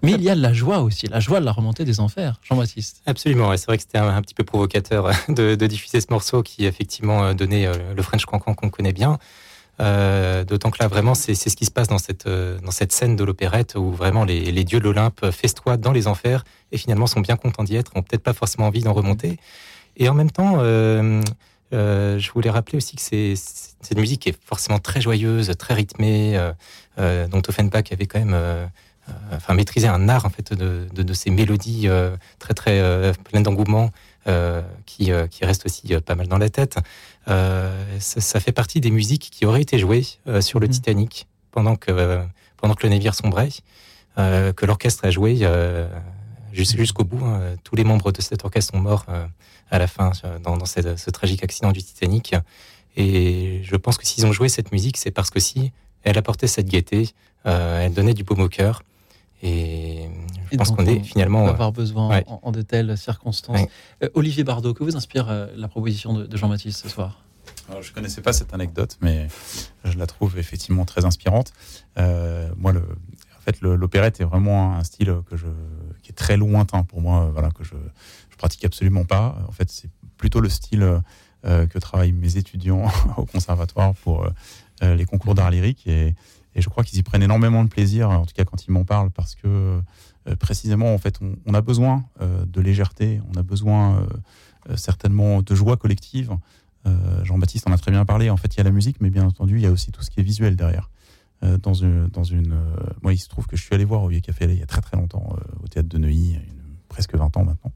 Mais 0.02 0.12
il 0.12 0.22
y 0.22 0.30
a 0.30 0.34
de 0.34 0.40
la 0.40 0.52
joie 0.52 0.80
aussi, 0.80 1.06
la 1.06 1.20
joie 1.20 1.40
de 1.40 1.44
la 1.44 1.52
remontée 1.52 1.84
des 1.84 2.00
enfers, 2.00 2.40
Jean-Baptiste. 2.42 3.02
Absolument, 3.06 3.54
c'est 3.56 3.66
vrai 3.66 3.76
que 3.76 3.82
c'était 3.82 3.98
un, 3.98 4.22
petit 4.22 4.34
peu 4.34 4.44
provocateur 4.44 5.10
de, 5.28 5.54
diffuser 5.54 6.00
ce 6.00 6.06
morceau 6.10 6.42
qui 6.42 6.64
effectivement 6.64 7.24
euh, 7.24 7.34
donnait 7.34 7.66
euh, 7.66 7.74
le 7.94 8.02
French 8.02 8.24
cancan 8.24 8.54
qu'on 8.54 8.70
connaît 8.70 8.92
bien. 8.92 9.18
Euh, 9.80 10.44
d'autant 10.44 10.70
que 10.70 10.78
là, 10.80 10.88
vraiment, 10.88 11.14
c'est 11.14 11.34
ce 11.34 11.56
qui 11.56 11.64
se 11.64 11.70
passe 11.70 11.88
dans 11.88 11.98
cette, 11.98 12.28
dans 12.28 12.70
cette 12.70 12.92
scène 12.92 13.16
de 13.16 13.24
l'opérette 13.24 13.76
où 13.76 13.90
vraiment 13.90 14.24
les, 14.24 14.64
dieux 14.64 14.78
de 14.78 14.84
l'Olympe 14.84 15.30
festoient 15.30 15.78
dans 15.78 15.92
les 15.92 16.06
enfers 16.06 16.44
et 16.70 16.76
finalement 16.76 17.06
sont 17.06 17.20
bien 17.20 17.36
contents 17.36 17.64
d'y 17.64 17.76
être, 17.76 17.92
ont 17.94 18.02
peut-être 18.02 18.22
pas 18.22 18.34
forcément 18.34 18.66
envie 18.66 18.82
d'en 18.82 18.92
remonter. 18.92 19.38
Et 19.96 20.10
en 20.10 20.14
même 20.14 20.30
temps, 20.30 20.58
je 20.60 22.30
voulais 22.32 22.50
rappeler 22.50 22.76
aussi 22.76 22.96
que 22.96 23.02
c'est 23.02 23.34
cette 23.36 23.96
musique 23.96 24.26
est 24.26 24.38
forcément 24.44 24.78
très 24.78 25.00
joyeuse, 25.00 25.50
très 25.58 25.72
rythmée, 25.72 26.38
dont 26.98 27.42
Offenbach 27.48 27.84
avait 27.90 28.06
quand 28.06 28.18
même 28.18 28.34
euh, 28.34 28.66
enfin 29.32 29.54
maîtriser 29.54 29.88
un 29.88 30.08
art 30.08 30.24
en 30.24 30.30
fait 30.30 30.52
de, 30.52 30.86
de, 30.92 31.12
ces 31.12 31.30
mélodies 31.30 31.88
euh, 31.88 32.16
très 32.38 32.54
très 32.54 32.80
euh, 32.80 33.12
pleines 33.24 33.42
d'engouement 33.42 33.90
qui, 34.86 35.10
qui 35.30 35.44
restent 35.44 35.66
aussi 35.66 35.92
pas 36.06 36.14
mal 36.14 36.28
dans 36.28 36.38
la 36.38 36.50
tête. 36.50 36.78
Ça, 37.26 38.40
fait 38.40 38.52
partie 38.52 38.80
des 38.80 38.92
musiques 38.92 39.28
qui 39.32 39.44
auraient 39.44 39.62
été 39.62 39.76
jouées 39.76 40.06
sur 40.40 40.60
le 40.60 40.68
mmh. 40.68 40.70
Titanic 40.70 41.26
pendant 41.50 41.74
que 41.74 42.20
pendant 42.56 42.74
que 42.74 42.86
le 42.86 42.90
navire 42.90 43.14
sombrait, 43.14 43.48
que 44.16 44.66
l'orchestre 44.66 45.04
a 45.04 45.10
joué 45.10 45.44
jusqu'au 46.52 47.02
bout. 47.02 47.24
Hein. 47.24 47.56
Tous 47.64 47.74
les 47.74 47.82
membres 47.82 48.12
de 48.12 48.22
cet 48.22 48.44
orchestre 48.44 48.72
sont 48.72 48.80
morts 48.80 49.06
à 49.70 49.78
la 49.80 49.88
fin 49.88 50.12
dans, 50.44 50.56
dans 50.56 50.66
ce 50.66 51.10
tragique 51.10 51.42
accident 51.42 51.72
du 51.72 51.82
Titanic. 51.82 52.36
Et 52.96 53.62
je 53.64 53.74
pense 53.74 53.98
que 53.98 54.06
s'ils 54.06 54.26
ont 54.26 54.32
joué 54.32 54.48
cette 54.48 54.70
musique, 54.70 54.96
c'est 54.96 55.10
parce 55.10 55.30
que 55.30 55.40
si 55.40 55.72
elle 56.04 56.18
apportait 56.18 56.46
cette 56.46 56.68
gaieté, 56.68 57.08
elle 57.44 57.94
donnait 57.94 58.14
du 58.14 58.22
baume 58.22 58.42
au 58.42 58.48
cœur, 58.48 58.82
et 59.42 60.08
je 60.52 60.56
pense 60.56 60.70
qu'on 60.70 60.84
est 60.86 61.00
finalement. 61.00 61.42
On 61.42 61.46
va 61.46 61.52
avoir 61.52 61.72
besoin 61.72 62.22
en, 62.26 62.52
de 62.52 62.62
telles 62.62 62.96
circonstances. 62.98 63.66
Euh, 64.02 64.08
Olivier 64.14 64.44
Bardot, 64.44 64.74
que 64.74 64.84
vous 64.84 64.96
inspire 64.96 65.28
euh, 65.28 65.46
la 65.56 65.68
proposition 65.68 66.12
de, 66.12 66.36
Jean-Baptiste 66.36 66.82
ce 66.82 66.88
soir? 66.88 67.24
Alors, 67.68 67.82
Je 67.82 67.90
ne 67.90 67.94
connaissais 67.94 68.20
pas 68.20 68.32
cette 68.32 68.52
anecdote, 68.52 68.98
mais 69.00 69.28
je 69.84 69.96
la 69.96 70.06
trouve 70.06 70.38
effectivement 70.38 70.84
très 70.84 71.04
inspirante. 71.04 71.52
Euh, 71.98 72.50
moi, 72.56 72.72
le, 72.72 72.80
en 72.80 73.40
fait, 73.40 73.60
l'opérette 73.62 74.20
est 74.20 74.24
vraiment 74.24 74.74
un 74.76 74.84
style 74.84 75.14
que 75.30 75.36
je, 75.36 75.46
qui 76.02 76.10
est 76.10 76.14
très 76.14 76.36
lointain 76.36 76.82
pour 76.82 77.00
moi, 77.00 77.30
voilà, 77.32 77.50
que 77.50 77.64
je, 77.64 77.74
je 78.28 78.36
pratique 78.36 78.64
absolument 78.64 79.04
pas. 79.04 79.38
En 79.48 79.52
fait, 79.52 79.70
c'est 79.70 79.90
plutôt 80.18 80.40
le 80.40 80.50
style 80.50 81.00
que 81.42 81.78
travaillent 81.78 82.12
mes 82.12 82.36
étudiants 82.36 82.90
au 83.16 83.24
conservatoire 83.24 83.94
pour 83.94 84.28
les 84.82 85.06
concours 85.06 85.34
d'art 85.34 85.50
lyrique. 85.50 85.86
Et, 85.86 86.14
et 86.54 86.62
je 86.62 86.68
crois 86.68 86.84
qu'ils 86.84 86.98
y 86.98 87.02
prennent 87.02 87.22
énormément 87.22 87.62
de 87.64 87.68
plaisir, 87.68 88.10
en 88.10 88.26
tout 88.26 88.34
cas 88.34 88.44
quand 88.44 88.66
ils 88.66 88.70
m'en 88.70 88.84
parlent, 88.84 89.10
parce 89.10 89.34
que 89.34 89.80
euh, 90.28 90.36
précisément, 90.36 90.94
en 90.94 90.98
fait, 90.98 91.18
on, 91.46 91.54
a 91.54 91.60
besoin 91.60 92.04
euh, 92.20 92.44
de 92.44 92.60
légèreté, 92.60 93.20
on 93.32 93.38
a 93.38 93.42
besoin 93.42 94.06
euh, 94.68 94.76
certainement 94.76 95.42
de 95.42 95.54
joie 95.54 95.76
collective. 95.76 96.36
Jean-Baptiste 97.24 97.68
en 97.68 97.72
a 97.72 97.78
très 97.78 97.90
bien 97.90 98.06
parlé. 98.06 98.30
En 98.30 98.38
fait, 98.38 98.54
il 98.54 98.56
y 98.56 98.60
a 98.62 98.64
la 98.64 98.70
musique, 98.70 99.02
mais 99.02 99.10
bien 99.10 99.26
entendu, 99.26 99.56
il 99.56 99.60
y 99.60 99.66
a 99.66 99.70
aussi 99.70 99.92
tout 99.92 100.02
ce 100.02 100.10
qui 100.10 100.20
est 100.20 100.22
visuel 100.22 100.56
derrière. 100.56 100.88
dans 101.42 101.74
une, 101.74 102.06
dans 102.06 102.24
une, 102.24 102.58
moi, 103.02 103.12
il 103.12 103.18
se 103.18 103.28
trouve 103.28 103.46
que 103.46 103.54
je 103.54 103.62
suis 103.62 103.74
allé 103.74 103.84
voir 103.84 104.02
au 104.02 104.08
Vieux 104.08 104.20
Café 104.20 104.46
il 104.46 104.58
y 104.58 104.62
a 104.62 104.66
très 104.66 104.80
très 104.80 104.96
longtemps, 104.96 105.36
au 105.62 105.68
théâtre 105.68 105.90
de 105.90 105.98
Neuilly, 105.98 106.38
presque 106.88 107.14
20 107.14 107.36
ans 107.36 107.44
maintenant. 107.44 107.72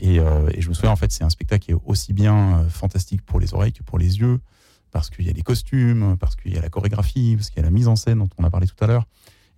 Et, 0.00 0.20
je 0.58 0.68
me 0.70 0.74
souviens, 0.74 0.90
en 0.90 0.96
fait, 0.96 1.12
c'est 1.12 1.22
un 1.22 1.28
spectacle 1.28 1.66
qui 1.66 1.72
est 1.72 1.78
aussi 1.84 2.14
bien 2.14 2.64
fantastique 2.70 3.20
pour 3.20 3.38
les 3.40 3.52
oreilles 3.52 3.74
que 3.74 3.82
pour 3.82 3.98
les 3.98 4.20
yeux 4.20 4.40
parce 4.92 5.10
qu'il 5.10 5.26
y 5.26 5.30
a 5.30 5.32
les 5.32 5.42
costumes, 5.42 6.16
parce 6.18 6.36
qu'il 6.36 6.54
y 6.54 6.58
a 6.58 6.60
la 6.60 6.68
chorégraphie, 6.68 7.34
parce 7.36 7.50
qu'il 7.50 7.56
y 7.58 7.60
a 7.60 7.64
la 7.64 7.70
mise 7.70 7.88
en 7.88 7.96
scène 7.96 8.18
dont 8.18 8.28
on 8.38 8.44
a 8.44 8.50
parlé 8.50 8.66
tout 8.66 8.84
à 8.84 8.86
l'heure. 8.86 9.06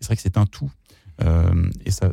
C'est 0.00 0.06
vrai 0.06 0.16
que 0.16 0.22
c'est 0.22 0.38
un 0.38 0.46
tout. 0.46 0.70
Euh, 1.22 1.70
et 1.84 1.90
ça, 1.90 2.12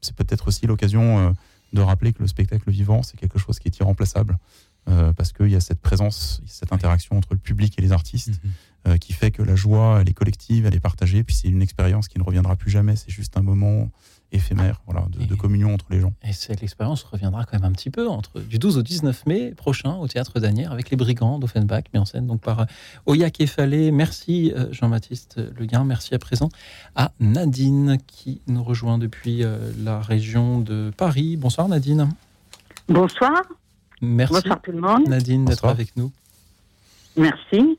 c'est 0.00 0.16
peut-être 0.16 0.48
aussi 0.48 0.66
l'occasion 0.66 1.18
euh, 1.18 1.32
de 1.72 1.80
rappeler 1.80 2.12
que 2.12 2.22
le 2.22 2.28
spectacle 2.28 2.70
vivant, 2.70 3.02
c'est 3.02 3.16
quelque 3.16 3.38
chose 3.38 3.58
qui 3.58 3.68
est 3.68 3.78
irremplaçable. 3.78 4.38
Euh, 4.86 5.14
parce 5.14 5.32
qu'il 5.32 5.48
y 5.48 5.56
a 5.56 5.60
cette 5.60 5.80
présence, 5.80 6.42
cette 6.46 6.72
interaction 6.72 7.16
entre 7.16 7.32
le 7.32 7.38
public 7.38 7.78
et 7.78 7.82
les 7.82 7.92
artistes 7.92 8.38
mm-hmm. 8.86 8.98
qui 8.98 9.14
fait 9.14 9.30
que 9.30 9.42
la 9.42 9.56
joie, 9.56 9.98
elle 10.02 10.10
est 10.10 10.14
collective, 10.14 10.66
elle 10.66 10.74
est 10.74 10.80
partagée, 10.80 11.24
puis 11.24 11.34
c'est 11.34 11.48
une 11.48 11.62
expérience 11.62 12.06
qui 12.06 12.18
ne 12.18 12.22
reviendra 12.22 12.54
plus 12.54 12.70
jamais, 12.70 12.94
c'est 12.94 13.10
juste 13.10 13.38
un 13.38 13.42
moment 13.42 13.90
éphémère 14.34 14.80
voilà, 14.86 15.06
de, 15.10 15.34
communion 15.34 15.72
entre 15.74 15.86
les 15.90 16.00
gens. 16.00 16.12
Et 16.22 16.32
cette 16.32 16.62
expérience 16.62 17.02
reviendra 17.02 17.44
quand 17.44 17.58
même 17.58 17.70
un 17.70 17.72
petit 17.72 17.90
peu 17.90 18.08
entre 18.08 18.40
du 18.40 18.58
12 18.58 18.78
au 18.78 18.82
19 18.82 19.26
mai 19.26 19.52
prochain 19.52 19.94
au 19.96 20.08
Théâtre 20.08 20.40
d'Anières 20.40 20.72
avec 20.72 20.90
les 20.90 20.96
Brigands 20.96 21.38
d'Offenbach, 21.38 21.84
mis 21.92 22.00
en 22.00 22.04
scène 22.04 22.26
donc 22.26 22.40
par 22.40 22.60
euh, 22.60 22.64
Oya 23.06 23.30
Kefalé. 23.30 23.90
Merci 23.90 24.52
euh, 24.56 24.66
Jean-Baptiste 24.72 25.40
Leguin. 25.58 25.84
Merci 25.84 26.14
à 26.14 26.18
présent 26.18 26.48
à 26.94 27.12
Nadine 27.20 27.98
qui 28.06 28.40
nous 28.46 28.62
rejoint 28.62 28.98
depuis 28.98 29.42
euh, 29.42 29.72
la 29.82 30.00
région 30.00 30.60
de 30.60 30.92
Paris. 30.96 31.36
Bonsoir 31.36 31.68
Nadine. 31.68 32.08
Bonsoir. 32.88 33.42
Merci 34.00 34.34
Bonsoir 34.34 34.60
tout 34.62 34.72
le 34.72 34.80
monde. 34.80 35.08
Nadine 35.08 35.44
d'être 35.44 35.64
avec 35.64 35.96
nous. 35.96 36.10
Merci. 37.16 37.78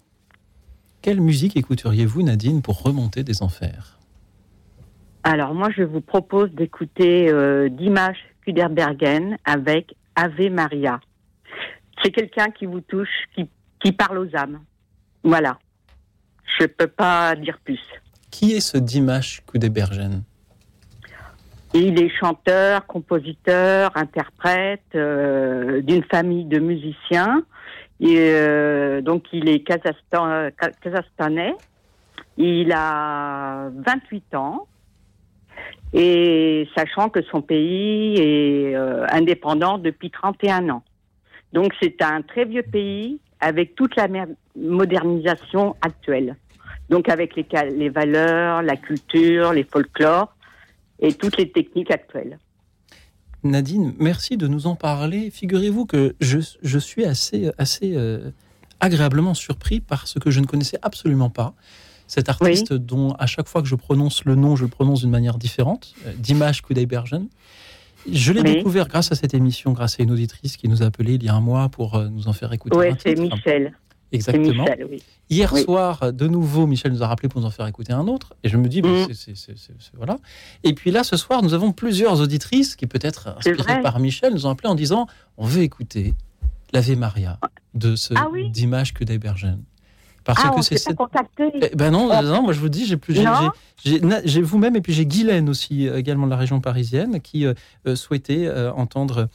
Quelle 1.02 1.22
musique 1.22 1.56
écouteriez-vous 1.56 2.24
Nadine 2.24 2.62
pour 2.62 2.82
remonter 2.82 3.24
des 3.24 3.44
enfers? 3.44 4.00
Alors 5.26 5.56
moi, 5.56 5.70
je 5.76 5.82
vous 5.82 6.02
propose 6.02 6.52
d'écouter 6.52 7.32
euh, 7.32 7.68
Dimash 7.68 8.18
Kuderbergen 8.46 9.38
avec 9.44 9.96
Ave 10.16 10.52
Maria. 10.52 11.00
C'est 12.04 12.12
quelqu'un 12.12 12.52
qui 12.52 12.68
vous 12.68 12.82
touche, 12.82 13.10
qui, 13.34 13.50
qui 13.84 13.92
parle 13.92 14.20
aux 14.20 14.36
âmes. 14.36 14.60
Voilà. 15.24 15.58
Je 16.60 16.66
ne 16.66 16.68
peux 16.68 16.86
pas 16.86 17.36
dire 17.36 17.58
plus. 17.66 17.82
Qui 18.30 18.52
est 18.52 18.60
ce 18.60 18.78
Dimash 18.78 19.42
Kuderbergen? 19.52 20.22
Il 21.74 22.00
est 22.00 22.10
chanteur, 22.20 22.86
compositeur, 22.86 23.98
interprète 23.98 24.84
euh, 24.94 25.82
d'une 25.82 26.04
famille 26.04 26.46
de 26.46 26.60
musiciens. 26.60 27.44
Et, 28.00 28.20
euh, 28.20 29.02
donc 29.02 29.26
il 29.34 29.50
est 29.50 29.62
Kazakhstan, 29.62 30.50
kazakhstanais. 30.82 31.56
Il 32.38 32.72
a 32.74 33.72
28 33.74 34.36
ans. 34.36 34.68
Et 35.98 36.68
sachant 36.76 37.08
que 37.08 37.22
son 37.22 37.42
pays 37.42 38.18
est 38.18 38.76
euh, 38.76 39.06
indépendant 39.10 39.78
depuis 39.78 40.12
31 40.12 40.70
ans. 40.70 40.84
Donc 41.54 41.74
c'est 41.82 42.02
un 42.02 42.22
très 42.22 42.44
vieux 42.44 42.64
pays 42.64 43.22
avec 43.40 43.76
toute 43.76 43.96
la 43.96 44.08
modernisation 44.58 45.78
actuelle. 45.82 46.36
Donc 46.90 47.08
avec 47.08 47.36
les, 47.38 47.90
valeurs, 47.90 48.62
la 48.62 48.76
culture, 48.76 49.54
les 49.54 49.64
folklores 49.64 50.36
et 51.00 51.14
toutes 51.14 51.38
les 51.38 51.50
techniques 51.50 51.92
actuelles. 51.92 52.40
Nadine, 53.44 53.94
merci 53.98 54.36
de 54.36 54.48
nous 54.48 54.68
en 54.68 54.76
parler. 54.76 55.30
Figurez-vous 55.32 55.86
que 55.86 56.14
je, 56.20 56.78
suis 56.78 57.06
assez, 57.06 57.52
assez 57.58 57.96
euh, 57.96 58.32
agréablement 58.82 59.34
surpris 59.34 59.80
par 59.80 60.08
ce 60.08 60.20
que 60.20 60.30
je 60.30 60.42
ne 60.42 60.46
connaissais 60.46 60.80
absolument 60.82 61.30
pas 61.30 61.54
cet 62.08 62.30
artiste 62.30 62.74
dont 62.74 63.14
à 63.14 63.26
chaque 63.26 63.48
fois 63.48 63.62
que 63.62 63.68
je 63.68 63.76
prononce 63.76 64.26
le 64.26 64.36
nom, 64.36 64.56
je 64.56 64.64
le 64.64 64.70
prononce 64.70 65.02
d'une 65.02 65.10
manière 65.10 65.38
différente, 65.38 65.94
euh, 66.06 66.14
Dimash 66.18 66.62
Kudaibergen. 66.62 67.28
Je 68.12 68.32
l'ai 68.32 68.44
découvert 68.44 68.88
grâce 68.88 69.12
à 69.12 69.16
cette 69.16 69.34
émission, 69.34 69.72
grâce 69.72 70.00
à 70.00 70.04
une 70.04 70.12
auditrice 70.12 70.58
qui 70.58 70.68
nous 70.68 70.84
a 70.84 70.86
appelé 70.86 71.16
il 71.16 71.24
y 71.24 71.30
a 71.30 71.34
un 71.34 71.42
mois 71.42 71.70
pour 71.70 71.96
euh, 71.96 72.08
nous 72.10 72.28
en 72.28 72.34
faire 72.34 72.54
écouter. 72.54 72.78
Oui, 72.78 72.88
c'est 73.02 73.16
Michel. 73.16 73.74
Exactement. 74.12 74.66
Hier 75.30 75.58
soir, 75.58 76.14
de 76.14 76.28
nouveau, 76.28 76.68
Michel 76.68 76.92
nous 76.92 77.04
a 77.04 77.08
rappelé 77.08 77.28
pour 77.28 77.42
nous 77.42 77.48
en 77.48 77.52
faire 77.52 77.68
écouter 77.68 77.94
un 77.94 78.08
autre. 78.08 78.36
Et 78.44 78.50
je 78.50 78.58
me 78.58 78.68
dis, 78.68 78.82
mm. 78.82 79.08
c'est, 79.14 79.34
voilà. 79.96 80.18
Et 80.64 80.74
puis 80.74 80.92
là, 80.92 81.04
ce 81.04 81.18
soir, 81.18 81.42
nous 81.42 81.54
avons 81.54 81.72
plusieurs 81.72 82.22
auditrices 82.22 82.76
qui, 82.76 82.86
peut-être 82.86 83.36
inspirées 83.38 83.82
par 83.82 84.00
Michel, 84.00 84.34
nous 84.34 84.46
ont 84.46 84.52
appelé 84.52 84.70
en 84.70 84.76
disant 84.76 85.08
on 85.38 85.46
veut 85.46 85.64
écouter 85.64 86.14
l'Ave 86.74 86.96
Maria 86.98 87.40
de 87.74 87.96
ce 87.96 88.14
ah 88.16 88.28
Dimash 88.52 88.94
Kudaibergen. 88.94 89.64
Parce 90.26 90.42
ah, 90.44 90.50
que 90.56 90.62
c'est 90.64 90.96
eh 91.62 91.76
ben 91.76 91.92
non, 91.92 92.10
non, 92.24 92.42
moi 92.42 92.52
je 92.52 92.60
vous 92.60 92.68
dis, 92.68 92.86
j'ai 92.86 92.98
plus, 92.98 93.16
j'ai 93.84 94.42
vous-même 94.42 94.76
et 94.76 94.82
puis 94.82 94.92
j'ai 94.92 95.06
Guylaine 95.06 95.48
aussi 95.50 95.88
euh, 95.88 95.98
également 95.98 96.26
de 96.26 96.32
la 96.32 96.38
région 96.38 96.60
parisienne 96.60 97.22
qui 97.22 97.46
euh, 97.46 97.54
euh, 97.88 97.96
souhaitait 97.96 98.50
entendre 98.76 99.30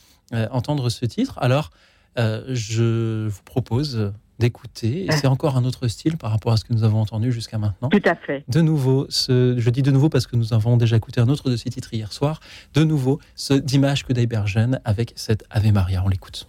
entendre 0.51 0.91
ce 0.91 1.07
titre. 1.07 1.39
Alors 1.41 1.71
je 2.17 3.29
vous 3.29 3.43
propose 3.45 4.13
d'écouter. 4.41 5.05
Et 5.05 5.13
c'est 5.13 5.27
encore 5.27 5.57
un 5.57 5.65
autre 5.65 5.87
style 5.87 6.17
par 6.17 6.31
rapport 6.31 6.53
à 6.53 6.57
ce 6.57 6.65
que 6.65 6.73
nous 6.73 6.83
avons 6.83 7.01
entendu 7.01 7.31
jusqu'à 7.31 7.59
maintenant. 7.59 7.91
Tout 7.91 8.03
à 8.05 8.15
fait. 8.15 8.43
De 8.49 8.61
nouveau, 8.63 9.07
ce, 9.11 9.55
je 9.59 9.71
dis 9.71 9.83
de 9.83 9.91
nouveau 9.91 10.09
parce 10.09 10.27
que 10.27 10.35
nous 10.35 10.55
avons 10.55 10.77
déjà 10.77 10.97
écouté 10.97 11.21
un 11.21 11.29
autre 11.29 11.51
de 11.51 11.57
ces 11.57 11.69
titres 11.69 11.93
hier 11.93 12.13
soir. 12.13 12.41
De 12.75 12.83
nouveau, 12.83 13.21
ce 13.37 13.55
Dimanche 13.55 14.05
que 14.05 14.15
d'Ibergen 14.15 14.81
avec 14.85 15.13
cette 15.15 15.45
Ave 15.51 15.71
Maria. 15.73 16.03
On 16.05 16.09
l'écoute. 16.09 16.49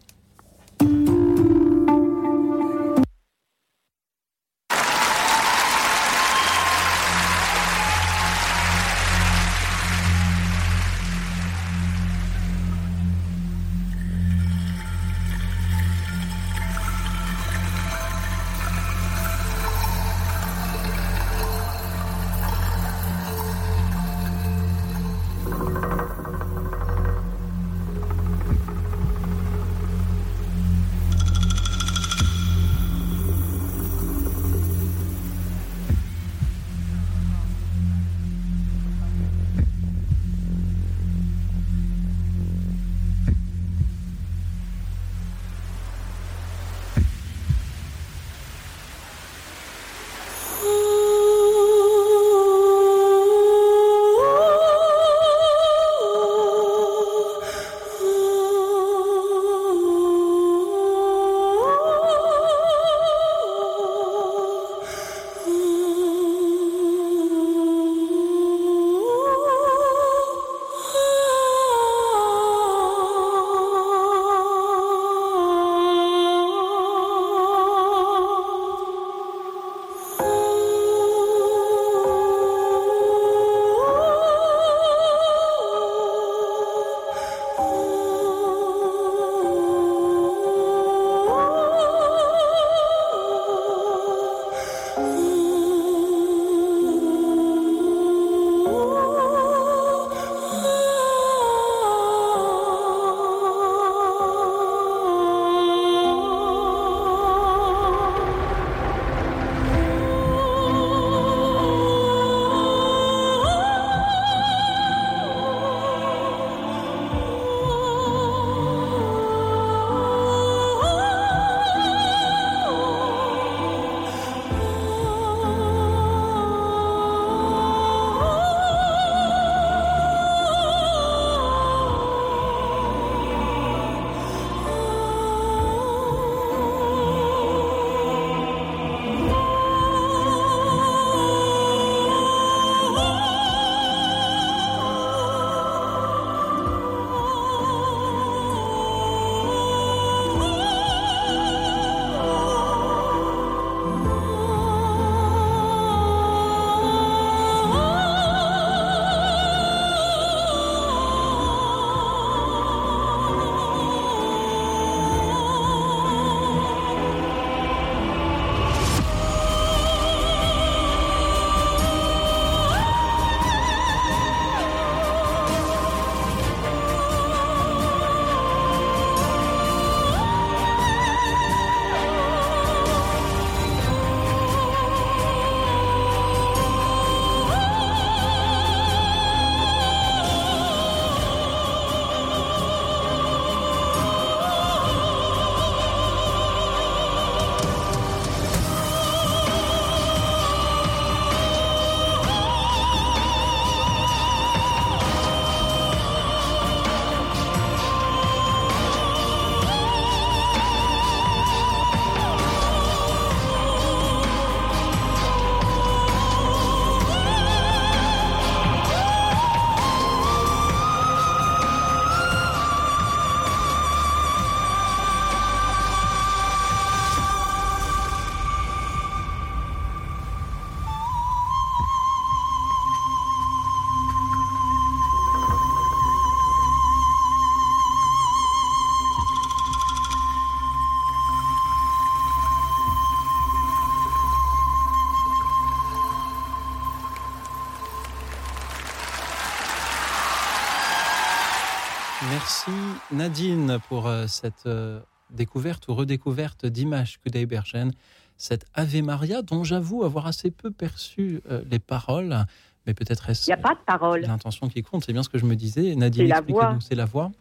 Nadine 253.11 253.79
pour 253.89 254.07
euh, 254.07 254.25
cette 254.27 254.65
euh, 254.65 254.99
découverte 255.31 255.87
ou 255.87 255.93
redécouverte 255.95 256.65
d'images 256.65 257.19
Kudai-Bergen, 257.19 257.91
cette 258.37 258.65
Ave 258.73 259.01
Maria 259.03 259.41
dont 259.41 259.63
j'avoue 259.63 260.03
avoir 260.03 260.27
assez 260.27 260.51
peu 260.51 260.71
perçu 260.71 261.41
euh, 261.49 261.61
les 261.69 261.79
paroles, 261.79 262.45
mais 262.85 262.93
peut-être 262.93 263.25
Il 263.27 263.31
est-ce 263.31 263.47
n'y 263.47 263.53
a 263.53 263.57
pas 263.57 263.75
de 263.75 263.79
parole. 263.85 264.21
l'intention 264.21 264.67
qui 264.67 264.81
compte, 264.81 265.05
c'est 265.05 265.13
bien 265.13 265.23
ce 265.23 265.29
que 265.29 265.37
je 265.37 265.45
me 265.45 265.55
disais. 265.55 265.95
Nadine, 265.95 266.31
expliquez-nous, 266.31 266.81
c'est 266.81 266.95
la 266.95 267.05
voix. 267.05 267.31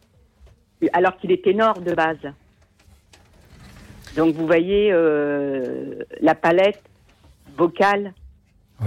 alors 0.93 1.17
qu'il 1.17 1.31
est 1.31 1.43
ténor 1.43 1.79
de 1.81 1.93
base. 1.93 2.33
Donc 4.15 4.35
vous 4.35 4.45
voyez 4.45 4.91
euh, 4.91 6.03
la 6.19 6.35
palette 6.35 6.81
vocale 7.57 8.13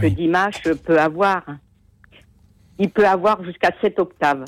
que. 0.01 0.07
Dimash 0.07 0.63
peut 0.85 0.99
avoir. 0.99 1.45
Il 2.79 2.91
peut 2.91 3.07
avoir 3.07 3.43
jusqu'à 3.45 3.71
7 3.81 3.99
octaves. 4.01 4.45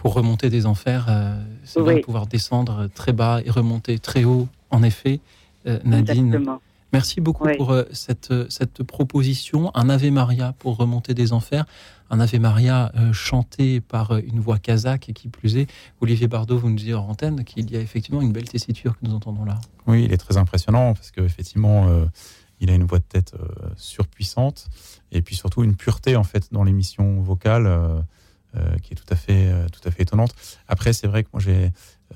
Pour 0.00 0.14
remonter 0.14 0.48
des 0.48 0.64
enfers, 0.64 1.06
euh, 1.10 1.38
c'est 1.62 1.82
bien 1.82 1.92
Oui. 1.92 2.00
de 2.00 2.04
pouvoir 2.06 2.26
descendre 2.26 2.88
très 2.94 3.12
bas 3.12 3.40
et 3.44 3.50
remonter 3.50 3.98
très 3.98 4.24
haut, 4.24 4.48
en 4.70 4.82
effet. 4.82 5.20
Euh, 5.66 5.78
Nadine, 5.84 6.28
Exactement. 6.28 6.62
Merci 6.94 7.20
beaucoup 7.20 7.44
Oui. 7.44 7.56
pour 7.58 7.70
euh, 7.70 7.84
cette, 7.92 8.30
euh, 8.30 8.46
cette 8.48 8.82
proposition. 8.82 9.70
Un 9.76 9.90
Ave 9.90 10.10
Maria 10.10 10.54
pour 10.58 10.78
remonter 10.78 11.12
des 11.12 11.34
enfers. 11.34 11.66
Un 12.08 12.18
Ave 12.18 12.40
Maria 12.40 12.90
euh, 12.96 13.12
chanté 13.12 13.80
par 13.82 14.16
une 14.16 14.40
voix 14.40 14.58
kazakh 14.58 15.10
et 15.10 15.12
qui 15.12 15.28
plus 15.28 15.58
est. 15.58 15.66
Olivier 16.00 16.28
Bardot, 16.28 16.56
vous 16.58 16.70
nous 16.70 16.76
dites 16.76 16.94
en 16.94 17.06
antenne 17.06 17.44
qu'il 17.44 17.70
y 17.70 17.76
a 17.76 17.80
effectivement 17.80 18.22
une 18.22 18.32
belle 18.32 18.48
tessiture 18.48 18.98
que 18.98 19.06
nous 19.06 19.14
entendons 19.14 19.44
là. 19.44 19.58
Oui, 19.86 20.04
il 20.04 20.12
est 20.14 20.16
très 20.16 20.38
impressionnant 20.38 20.94
parce 20.94 21.10
qu'effectivement, 21.10 21.88
euh, 21.88 22.06
il 22.60 22.70
a 22.70 22.74
une 22.74 22.84
voix 22.84 22.98
de 23.00 23.04
tête 23.04 23.34
euh, 23.38 23.68
surpuissante 23.76 24.66
et 25.12 25.20
puis 25.22 25.36
surtout 25.36 25.62
une 25.62 25.76
pureté 25.76 26.16
en 26.16 26.24
fait 26.24 26.48
dans 26.52 26.64
l'émission 26.64 27.20
vocale 27.20 27.68
qui 28.82 28.92
est 28.92 28.96
tout 28.96 29.10
à 29.10 29.16
fait, 29.16 29.50
euh, 29.52 29.66
tout 29.68 29.86
à 29.88 29.90
fait 29.90 30.02
étonnante. 30.02 30.34
Après, 30.68 30.92
c'est 30.92 31.06
vrai 31.06 31.22
que 31.24 31.28
moi, 31.32 31.40
j'ai, 31.40 31.64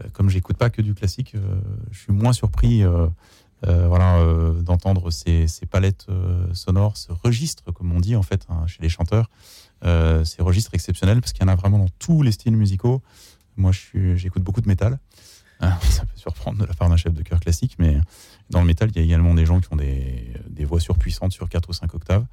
euh, 0.01 0.09
comme 0.12 0.28
j'écoute 0.30 0.57
pas 0.57 0.70
que 0.70 0.82
du 0.82 0.95
classique, 0.95 1.35
euh, 1.35 1.61
je 1.91 1.99
suis 2.01 2.12
moins 2.12 2.32
surpris. 2.32 2.82
euh, 2.82 3.07
euh, 3.66 3.89
voilà, 3.89 4.18
euh, 4.18 4.61
d'entendre 4.61 5.11
ces, 5.11 5.49
ces 5.49 5.64
palettes 5.64 6.05
euh, 6.11 6.53
sonores, 6.53 6.99
ce 6.99 7.12
registre, 7.12 7.72
comme 7.72 7.93
on 7.93 8.01
dit 8.01 8.14
en 8.14 8.22
fait 8.22 8.45
hein, 8.51 8.66
chez 8.66 8.82
les 8.82 8.91
chanteurs, 8.91 9.30
euh, 9.87 10.22
ces 10.24 10.43
registres 10.43 10.74
exceptionnels, 10.74 11.20
parce 11.22 11.32
qu'il 11.32 11.43
y 11.43 11.49
en 11.49 11.53
a 11.53 11.55
vraiment 11.57 11.78
dans 11.78 11.89
tous 11.99 12.20
les 12.22 12.32
styles 12.32 12.57
musicaux. 12.57 13.01
Moi, 13.57 13.70
j'écoute 14.16 14.43
beaucoup 14.43 14.61
de 14.61 14.68
métal. 14.68 14.99
Ah, 15.61 15.78
Ça 15.90 16.02
peut 16.05 16.16
surprendre 16.16 16.59
de 16.59 16.64
la 16.66 16.74
part 16.74 16.88
d'un 16.88 16.96
chef 16.96 17.12
de 17.14 17.22
chœur 17.22 17.40
classique, 17.40 17.76
mais 17.78 17.98
dans 18.50 18.61
le 18.61 18.66
métal, 18.66 18.90
il 18.90 18.96
y 18.96 19.00
a 19.00 19.02
également 19.05 19.34
des 19.34 19.46
gens 19.46 19.61
qui 19.61 19.68
ont 19.72 19.76
des, 19.76 20.32
des 20.50 20.64
voix 20.64 20.80
surpuissantes 20.80 21.32
sur 21.32 21.48
4 21.48 21.68
ou 21.68 21.72
5 21.72 21.94
octaves. 21.94 22.24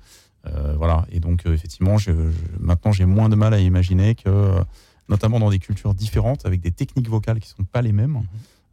Euh, 0.48 0.74
voilà. 0.78 1.06
Et 1.12 1.20
donc, 1.20 1.46
euh, 1.46 1.54
effectivement, 1.54 1.98
je, 1.98 2.12
je- 2.12 2.32
maintenant, 2.60 2.92
j'ai 2.92 3.06
moins 3.06 3.30
de 3.30 3.36
mal 3.36 3.54
à 3.54 3.60
imaginer 3.60 4.16
que, 4.16 4.24
euh, 4.28 4.64
notamment 5.08 5.40
dans 5.40 5.50
des 5.52 5.60
cultures 5.60 5.94
différentes, 5.94 6.46
avec 6.46 6.62
des 6.62 6.72
techniques 6.72 7.08
vocales 7.10 7.40
qui 7.40 7.52
ne 7.54 7.58
sont 7.58 7.64
pas 7.64 7.82
les 7.82 7.92
mêmes, 7.92 8.18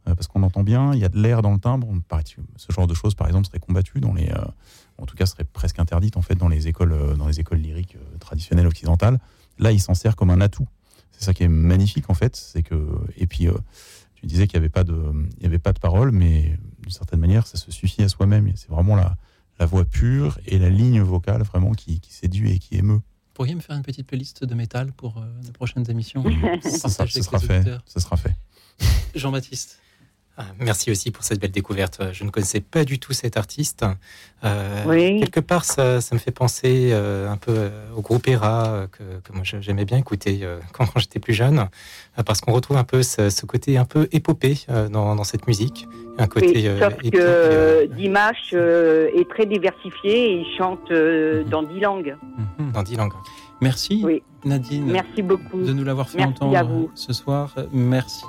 euh, 0.07 0.15
parce 0.15 0.27
qu'on 0.27 0.41
entend 0.43 0.63
bien, 0.63 0.93
il 0.93 0.99
y 0.99 1.05
a 1.05 1.09
de 1.09 1.19
l'air 1.19 1.41
dans 1.41 1.51
le 1.53 1.59
timbre. 1.59 1.87
On 1.87 2.01
Ce 2.57 2.71
genre 2.73 2.87
de 2.87 2.93
choses, 2.93 3.13
par 3.13 3.27
exemple, 3.27 3.45
serait 3.47 3.59
combattu 3.59 3.99
dans 3.99 4.13
les, 4.13 4.31
en 4.97 5.05
tout 5.05 5.15
cas, 5.15 5.25
serait 5.27 5.43
presque 5.43 5.79
interdite 5.79 6.17
en 6.17 6.21
fait 6.21 6.35
dans 6.35 6.47
les 6.47 6.67
écoles, 6.67 7.15
dans 7.17 7.27
les 7.27 7.39
écoles 7.39 7.59
lyriques 7.59 7.97
traditionnelles 8.19 8.67
occidentales. 8.67 9.19
Là, 9.59 9.71
il 9.71 9.79
s'en 9.79 9.93
sert 9.93 10.15
comme 10.15 10.29
un 10.31 10.41
atout. 10.41 10.67
C'est 11.11 11.23
ça 11.25 11.33
qui 11.33 11.43
est 11.43 11.47
magnifique 11.49 12.09
en 12.09 12.13
fait, 12.13 12.35
c'est 12.35 12.63
que 12.63 12.75
et 13.17 13.27
puis 13.27 13.47
tu 14.19 14.25
disais 14.25 14.47
qu'il 14.47 14.59
n'y 14.59 14.63
avait 14.65 14.69
pas 14.69 14.83
de, 14.83 14.95
il 15.37 15.43
y 15.43 15.45
avait 15.45 15.59
pas 15.59 15.73
de 15.73 15.79
parole, 15.79 16.11
mais 16.11 16.57
d'une 16.81 16.91
certaine 16.91 17.19
manière, 17.19 17.47
ça 17.47 17.57
se 17.57 17.71
suffit 17.71 18.01
à 18.03 18.09
soi-même. 18.09 18.51
C'est 18.55 18.69
vraiment 18.69 18.95
la, 18.95 19.15
la 19.59 19.65
voix 19.65 19.85
pure 19.85 20.39
et 20.45 20.57
la 20.59 20.69
ligne 20.69 21.01
vocale 21.01 21.41
vraiment 21.43 21.71
qui, 21.71 21.99
qui 21.99 22.13
séduit 22.13 22.51
et 22.51 22.59
qui 22.59 22.75
émeut. 22.75 22.95
Vous 23.01 23.33
pourriez 23.45 23.55
me 23.55 23.61
faire 23.61 23.75
une 23.77 23.83
petite 23.83 24.05
playlist 24.07 24.43
de 24.43 24.53
métal 24.55 24.91
pour 24.91 25.17
euh, 25.17 25.21
les 25.45 25.51
prochaines 25.51 25.89
émissions? 25.89 26.23
Ça, 26.61 26.89
ça- 26.89 27.05
fait. 27.07 27.21
sera 27.21 28.17
fait. 28.17 28.35
Jean-Baptiste. 29.15 29.79
Ah, 30.41 30.45
Merci 30.57 30.89
aussi 30.89 31.11
pour 31.11 31.25
cette 31.25 31.41
belle 31.41 31.51
découverte. 31.51 32.01
Je 32.13 32.23
ne 32.23 32.29
connaissais 32.29 32.61
pas 32.61 32.85
du 32.85 32.97
tout 32.97 33.11
cet 33.11 33.35
artiste. 33.35 33.83
Euh, 34.45 34.83
Oui. 34.87 35.19
Quelque 35.19 35.41
part, 35.41 35.65
ça, 35.65 35.99
ça 35.99 36.15
me 36.15 36.19
fait 36.19 36.31
penser 36.31 36.91
euh, 36.93 37.29
un 37.29 37.35
peu 37.35 37.51
euh, 37.53 37.69
au 37.93 38.01
groupe 38.01 38.25
ERA 38.25 38.87
que, 38.89 39.03
que 39.21 39.33
moi 39.33 39.41
j'aimais 39.43 39.83
bien 39.83 39.97
écouter 39.97 40.39
euh, 40.43 40.59
quand, 40.71 40.85
quand 40.85 40.97
j'étais 41.01 41.19
plus 41.19 41.33
jeune, 41.33 41.67
parce 42.25 42.39
qu'on 42.39 42.53
retrouve 42.53 42.77
un 42.77 42.85
peu 42.85 43.03
ce, 43.03 43.29
ce 43.29 43.45
côté 43.45 43.77
un 43.77 43.83
peu 43.83 44.07
épopée 44.13 44.59
euh, 44.69 44.87
dans, 44.87 45.13
dans 45.13 45.25
cette 45.25 45.45
musique, 45.45 45.89
un 46.17 46.27
côté 46.27 46.69
Oui, 46.71 46.79
sauf 46.79 46.93
épique, 46.93 47.13
que 47.15 47.85
Dimash 47.97 48.53
est 48.53 49.29
très 49.29 49.45
diversifié 49.45 50.31
et 50.31 50.39
il 50.39 50.57
chante 50.57 50.89
Mhm. 50.89 51.43
dans 51.49 51.63
dix 51.63 51.81
langues. 51.81 52.15
Mhm. 52.59 52.71
dans 52.71 52.83
dix 52.83 52.95
langues. 52.95 53.11
Merci 53.61 54.01
Oui. 54.05 54.23
Nadine 54.45 54.85
Merci 54.89 55.21
beaucoup. 55.21 55.61
de 55.61 55.73
nous 55.73 55.83
l'avoir 55.83 56.07
fait 56.07 56.19
Merci 56.19 56.33
entendre 56.43 56.89
ce 56.95 57.11
soir. 57.11 57.53
Merci 57.73 58.23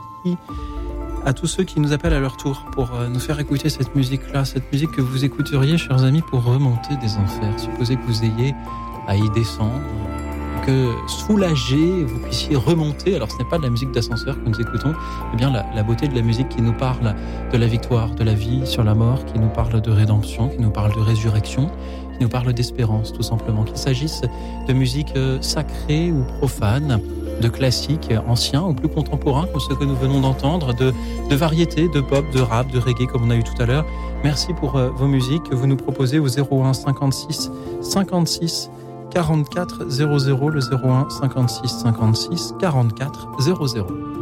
à 1.24 1.32
tous 1.32 1.46
ceux 1.46 1.64
qui 1.64 1.80
nous 1.80 1.92
appellent 1.92 2.14
à 2.14 2.20
leur 2.20 2.36
tour 2.36 2.66
pour 2.72 2.94
euh, 2.94 3.08
nous 3.08 3.20
faire 3.20 3.38
écouter 3.40 3.68
cette 3.68 3.94
musique-là, 3.94 4.44
cette 4.44 4.70
musique 4.72 4.92
que 4.92 5.00
vous 5.00 5.24
écouteriez, 5.24 5.76
chers 5.78 6.02
amis, 6.04 6.22
pour 6.22 6.42
remonter 6.44 6.96
des 6.96 7.16
enfers. 7.16 7.58
Supposez 7.58 7.96
que 7.96 8.02
vous 8.06 8.24
ayez 8.24 8.54
à 9.06 9.16
y 9.16 9.30
descendre, 9.30 9.80
que 10.66 10.92
soulagé, 11.06 12.04
vous 12.04 12.18
puissiez 12.20 12.56
remonter. 12.56 13.16
Alors 13.16 13.30
ce 13.30 13.38
n'est 13.38 13.48
pas 13.48 13.58
de 13.58 13.64
la 13.64 13.70
musique 13.70 13.92
d'ascenseur 13.92 14.42
que 14.42 14.48
nous 14.48 14.60
écoutons, 14.60 14.94
mais 15.30 15.36
bien 15.36 15.50
la, 15.50 15.66
la 15.74 15.82
beauté 15.82 16.08
de 16.08 16.14
la 16.14 16.22
musique 16.22 16.48
qui 16.48 16.62
nous 16.62 16.72
parle 16.72 17.14
de 17.52 17.56
la 17.56 17.66
victoire, 17.66 18.14
de 18.14 18.24
la 18.24 18.34
vie 18.34 18.66
sur 18.66 18.84
la 18.84 18.94
mort, 18.94 19.24
qui 19.26 19.38
nous 19.38 19.48
parle 19.48 19.80
de 19.80 19.90
rédemption, 19.90 20.48
qui 20.48 20.60
nous 20.60 20.70
parle 20.70 20.94
de 20.94 21.00
résurrection, 21.00 21.70
qui 22.16 22.22
nous 22.22 22.28
parle 22.28 22.52
d'espérance, 22.52 23.12
tout 23.12 23.22
simplement. 23.22 23.64
Qu'il 23.64 23.76
s'agisse 23.76 24.22
de 24.68 24.72
musique 24.72 25.12
euh, 25.16 25.40
sacrée 25.40 26.12
ou 26.12 26.24
profane, 26.38 27.00
de 27.40 27.48
classiques 27.48 28.12
anciens 28.28 28.62
ou 28.62 28.74
plus 28.74 28.88
contemporains, 28.88 29.46
comme 29.46 29.60
ceux 29.60 29.74
que 29.74 29.84
nous 29.84 29.96
venons 29.96 30.20
d'entendre, 30.20 30.74
de, 30.74 30.92
de 31.28 31.34
variétés, 31.34 31.88
de 31.88 32.00
pop, 32.00 32.24
de 32.32 32.40
rap, 32.40 32.70
de 32.70 32.78
reggae, 32.78 33.06
comme 33.06 33.24
on 33.24 33.30
a 33.30 33.36
eu 33.36 33.42
tout 33.42 33.60
à 33.60 33.66
l'heure. 33.66 33.84
Merci 34.22 34.52
pour 34.54 34.76
euh, 34.76 34.90
vos 34.90 35.06
musiques 35.06 35.44
que 35.44 35.54
vous 35.54 35.66
nous 35.66 35.76
proposez 35.76 36.18
au 36.18 36.26
01 36.28 36.72
56 36.74 37.50
56 37.80 38.70
44 39.10 39.88
00, 39.88 40.48
le 40.50 40.60
01 40.60 41.10
56 41.10 41.68
56 41.68 42.54
44 42.60 43.28
00. 43.40 44.19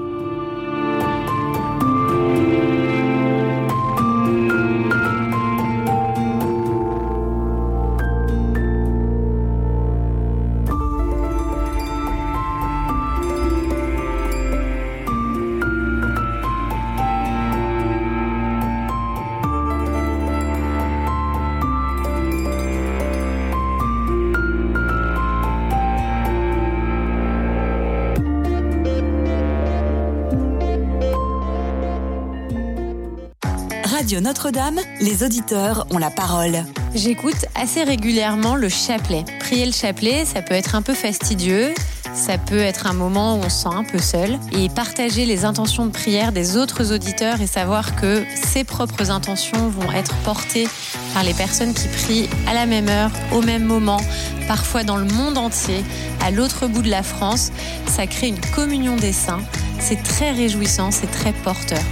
Radio 33.91 34.20
Notre-Dame, 34.20 34.80
les 35.01 35.22
auditeurs 35.24 35.86
ont 35.91 35.97
la 35.97 36.11
parole. 36.11 36.62
J'écoute 36.95 37.47
assez 37.55 37.82
régulièrement 37.84 38.55
le 38.55 38.68
chapelet. 38.68 39.24
Prier 39.41 39.64
le 39.64 39.72
chapelet, 39.72 40.26
ça 40.26 40.43
peut 40.43 40.53
être 40.53 40.74
un 40.74 40.82
peu 40.82 40.93
fastidieux, 40.93 41.72
ça 42.12 42.36
peut 42.36 42.59
être 42.59 42.86
un 42.86 42.93
moment 42.93 43.36
où 43.36 43.39
on 43.39 43.49
se 43.49 43.62
sent 43.62 43.70
un 43.72 43.84
peu 43.84 43.97
seul. 43.97 44.39
Et 44.53 44.68
partager 44.68 45.24
les 45.24 45.47
intentions 45.47 45.86
de 45.86 45.91
prière 45.91 46.32
des 46.32 46.59
autres 46.59 46.93
auditeurs 46.93 47.41
et 47.41 47.47
savoir 47.47 47.97
que 47.97 48.24
ses 48.34 48.62
propres 48.62 49.11
intentions 49.11 49.70
vont 49.70 49.91
être 49.93 50.14
portées 50.16 50.68
par 51.14 51.22
les 51.22 51.32
personnes 51.32 51.72
qui 51.72 51.89
prient 51.89 52.28
à 52.47 52.53
la 52.53 52.66
même 52.66 52.91
heure, 52.91 53.11
au 53.32 53.41
même 53.41 53.64
moment, 53.64 54.01
parfois 54.47 54.84
dans 54.84 54.99
le 54.99 55.07
monde 55.07 55.39
entier, 55.39 55.82
à 56.22 56.30
l'autre 56.30 56.66
bout 56.66 56.82
de 56.82 56.91
la 56.91 57.03
France, 57.03 57.53
ça 57.86 58.07
crée 58.07 58.28
une 58.28 58.41
communion 58.55 58.97
des 58.97 59.12
saints. 59.14 59.41
C'est 59.80 60.03
très 60.03 60.32
réjouissant, 60.32 60.91
c'est 60.91 61.11
très 61.11 61.32
porteur. 61.32 61.82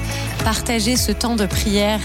Partager 0.46 0.94
ce 0.94 1.10
temps 1.10 1.34
de 1.34 1.44
prière 1.44 1.98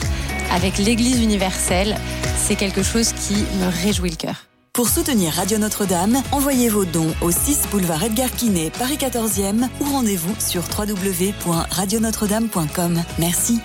avec 0.52 0.80
l'Église 0.80 1.22
universelle, 1.22 1.96
c'est 2.36 2.56
quelque 2.56 2.82
chose 2.82 3.14
qui 3.14 3.36
me 3.36 3.84
réjouit 3.84 4.10
le 4.10 4.16
cœur. 4.16 4.48
Pour 4.74 4.90
soutenir 4.90 5.34
Radio 5.34 5.60
Notre-Dame, 5.60 6.24
envoyez 6.32 6.68
vos 6.68 6.86
dons 6.86 7.14
au 7.22 7.30
6 7.30 7.68
boulevard 7.70 8.04
Edgar 8.04 8.32
Quinet, 8.32 8.72
Paris 8.72 8.98
14e 8.98 9.70
ou 9.80 9.84
rendez-vous 9.84 10.34
sur 10.40 10.64
www.radionotre-dame.com. 10.76 13.04
Merci. 13.20 13.60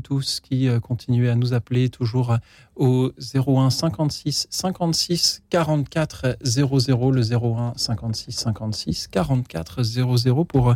Vous 0.00 0.16
tous 0.16 0.40
qui 0.40 0.66
euh, 0.66 0.80
continuez 0.80 1.28
à 1.28 1.34
nous 1.34 1.52
appeler 1.52 1.90
toujours 1.90 2.36
au 2.74 3.12
01 3.34 3.68
56 3.68 4.46
56 4.48 5.42
44 5.50 6.38
00, 6.42 7.10
le 7.10 7.20
01 7.20 7.74
56 7.76 8.32
56 8.32 9.08
44 9.08 9.82
00 9.82 10.44
pour 10.44 10.70
euh, 10.70 10.74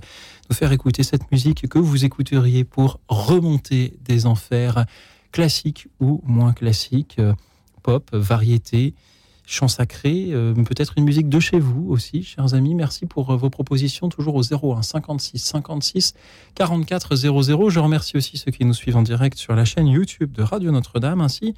nous 0.51 0.55
faire 0.55 0.73
écouter 0.73 1.03
cette 1.03 1.31
musique 1.33 1.67
que 1.69 1.79
vous 1.79 2.05
écouteriez 2.05 2.65
pour 2.65 3.01
remonter 3.09 3.97
des 4.05 4.27
enfers 4.27 4.85
classiques 5.33 5.89
ou 6.01 6.21
moins 6.25 6.53
classiques, 6.53 7.17
euh, 7.19 7.33
pop, 7.83 8.11
variété, 8.13 8.95
chant 9.47 9.69
sacré, 9.69 10.29
euh, 10.31 10.55
peut-être 10.55 10.95
une 10.97 11.05
musique 11.05 11.29
de 11.29 11.41
chez 11.41 11.59
vous 11.59 11.87
aussi, 11.89 12.23
chers 12.23 12.55
amis. 12.55 12.75
Merci 12.75 13.07
pour 13.07 13.31
euh, 13.31 13.37
vos 13.37 13.51
propositions, 13.51 14.09
toujours 14.09 14.37
au 14.37 14.43
01 14.43 14.83
56 14.83 15.39
56 15.39 16.15
44 16.55 17.17
00. 17.17 17.71
Je 17.71 17.81
remercie 17.81 18.17
aussi 18.17 18.37
ceux 18.37 18.51
qui 18.51 18.65
nous 18.65 18.75
suivent 18.75 18.97
en 18.97 19.03
direct 19.03 19.37
sur 19.37 19.55
la 19.55 19.65
chaîne 19.65 19.87
YouTube 19.87 20.33
de 20.33 20.43
Radio 20.43 20.71
Notre-Dame, 20.71 21.21
ainsi 21.21 21.55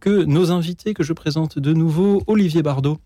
que 0.00 0.24
nos 0.24 0.50
invités 0.50 0.92
que 0.92 1.02
je 1.02 1.12
présente 1.12 1.58
de 1.58 1.72
nouveau, 1.72 2.22
Olivier 2.26 2.62
Bardot 2.62 2.98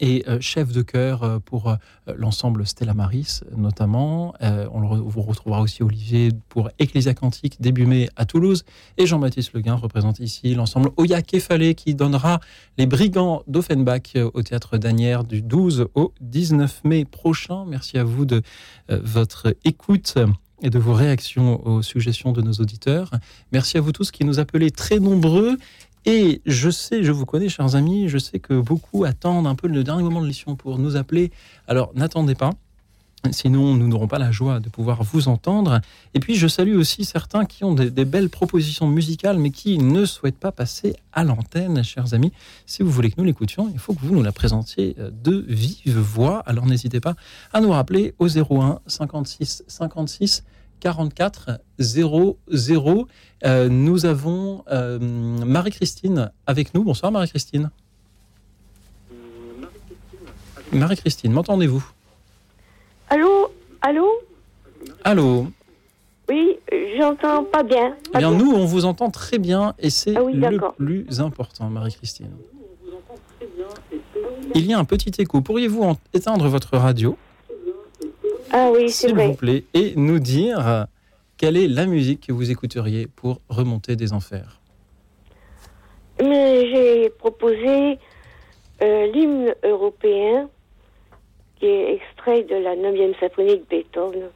et 0.00 0.24
euh, 0.28 0.38
chef 0.40 0.72
de 0.72 0.82
chœur 0.82 1.22
euh, 1.22 1.38
pour 1.38 1.68
euh, 1.68 1.76
l'ensemble 2.16 2.66
Stella 2.66 2.94
Maris 2.94 3.40
notamment. 3.56 4.34
On 4.40 4.80
vous 4.80 5.22
retrouvera 5.22 5.60
aussi 5.60 5.82
Olivier 5.82 6.30
pour 6.48 6.70
Ecclesia 6.78 7.14
Cantique 7.14 7.60
début 7.60 7.86
mai 7.86 8.08
à 8.16 8.24
Toulouse 8.24 8.64
et 8.98 9.06
Jean-Baptiste 9.06 9.52
Leguin 9.54 9.74
représente 9.74 10.20
ici 10.20 10.54
l'ensemble 10.54 10.90
Oya 10.96 11.22
Kefalé 11.22 11.74
qui 11.74 11.94
donnera 11.94 12.40
les 12.78 12.86
Brigands 12.86 13.42
d'Offenbach 13.46 14.16
au 14.34 14.42
théâtre 14.42 14.78
d'Anières 14.78 15.24
du 15.24 15.42
12 15.42 15.88
au 15.94 16.12
19 16.20 16.82
mai 16.84 17.04
prochain. 17.04 17.64
Merci 17.66 17.98
à 17.98 18.04
vous 18.04 18.24
de 18.24 18.42
votre 18.88 19.54
écoute 19.64 20.16
et 20.62 20.70
de 20.70 20.78
vos 20.78 20.94
réactions 20.94 21.64
aux 21.66 21.82
suggestions 21.82 22.32
de 22.32 22.40
nos 22.40 22.52
auditeurs. 22.52 23.10
Merci 23.52 23.78
à 23.78 23.80
vous 23.80 23.92
tous 23.92 24.10
qui 24.10 24.24
nous 24.24 24.38
appelez 24.38 24.70
très 24.70 24.98
nombreux. 24.98 25.56
Et 26.08 26.40
je 26.46 26.70
sais, 26.70 27.02
je 27.02 27.10
vous 27.10 27.26
connais, 27.26 27.48
chers 27.48 27.74
amis, 27.74 28.08
je 28.08 28.18
sais 28.18 28.38
que 28.38 28.60
beaucoup 28.60 29.04
attendent 29.04 29.48
un 29.48 29.56
peu 29.56 29.66
le 29.66 29.82
dernier 29.82 30.04
moment 30.04 30.20
de 30.20 30.26
l'émission 30.26 30.54
pour 30.54 30.78
nous 30.78 30.94
appeler. 30.96 31.32
Alors 31.66 31.90
n'attendez 31.96 32.36
pas. 32.36 32.52
Sinon, 33.32 33.74
nous 33.74 33.88
n'aurons 33.88 34.06
pas 34.06 34.20
la 34.20 34.30
joie 34.30 34.60
de 34.60 34.68
pouvoir 34.68 35.02
vous 35.02 35.26
entendre. 35.26 35.80
Et 36.14 36.20
puis, 36.20 36.36
je 36.36 36.46
salue 36.46 36.76
aussi 36.76 37.04
certains 37.04 37.44
qui 37.44 37.64
ont 37.64 37.74
des, 37.74 37.90
des 37.90 38.04
belles 38.04 38.30
propositions 38.30 38.86
musicales, 38.86 39.36
mais 39.36 39.50
qui 39.50 39.78
ne 39.78 40.04
souhaitent 40.04 40.38
pas 40.38 40.52
passer 40.52 40.94
à 41.12 41.24
l'antenne, 41.24 41.82
chers 41.82 42.14
amis. 42.14 42.32
Si 42.66 42.84
vous 42.84 42.90
voulez 42.90 43.10
que 43.10 43.16
nous 43.18 43.24
l'écoutions, 43.24 43.68
il 43.72 43.80
faut 43.80 43.94
que 43.94 44.00
vous 44.00 44.14
nous 44.14 44.22
la 44.22 44.30
présentiez 44.30 44.94
euh, 45.00 45.10
de 45.10 45.44
vive 45.48 45.98
voix. 45.98 46.38
Alors, 46.46 46.66
n'hésitez 46.66 47.00
pas 47.00 47.16
à 47.52 47.60
nous 47.60 47.70
rappeler 47.70 48.14
au 48.20 48.28
01 48.28 48.78
56 48.86 49.64
56 49.66 50.44
44 50.80 51.60
00. 51.78 53.08
Euh, 53.44 53.68
nous 53.68 54.06
avons 54.06 54.64
euh, 54.70 54.98
Marie-Christine 55.00 56.30
avec 56.46 56.74
nous. 56.74 56.84
Bonsoir, 56.84 57.12
Marie-Christine. 57.12 57.70
Marie-Christine, 60.72 61.32
m'entendez-vous? 61.32 61.84
Allô 63.08 63.50
Allô? 63.80 64.08
Allô? 65.04 65.46
Oui, 66.28 66.56
j'entends 66.98 67.44
pas 67.44 67.62
bien. 67.62 67.94
Eh 68.14 68.18
bien, 68.18 68.32
nous, 68.32 68.50
on 68.52 68.64
vous 68.64 68.84
entend 68.84 69.10
très 69.10 69.38
bien 69.38 69.74
et 69.78 69.90
c'est 69.90 70.16
Ah 70.16 70.24
oui, 70.24 70.32
le 70.34 70.58
plus 70.76 71.20
important, 71.20 71.70
Marie-Christine. 71.70 72.32
Il 74.56 74.66
y 74.66 74.72
a 74.74 74.78
un 74.78 74.84
petit 74.84 75.12
écho. 75.20 75.40
Pourriez-vous 75.40 75.82
en- 75.84 75.96
éteindre 76.12 76.48
votre 76.48 76.76
radio, 76.76 77.16
Ah 78.52 78.70
oui, 78.72 78.88
c'est 78.90 79.08
s'il 79.08 79.16
vous 79.16 79.34
plaît, 79.34 79.64
et 79.74 79.94
nous 79.96 80.18
dire 80.18 80.66
euh, 80.66 80.84
quelle 81.36 81.56
est 81.56 81.68
la 81.68 81.86
musique 81.86 82.26
que 82.26 82.32
vous 82.32 82.50
écouteriez 82.50 83.06
pour 83.06 83.40
remonter 83.48 83.96
des 83.96 84.12
enfers? 84.12 84.60
Mais 86.22 86.68
j'ai 86.70 87.10
proposé 87.10 87.98
euh, 88.82 89.06
l'hymne 89.12 89.54
européen 89.64 90.48
qui 91.58 91.66
est 91.66 91.94
extrait 91.94 92.42
de 92.44 92.54
la 92.56 92.74
9e 92.76 93.18
symphonie 93.18 93.58
de 93.58 93.64
Beethoven. 93.68 94.28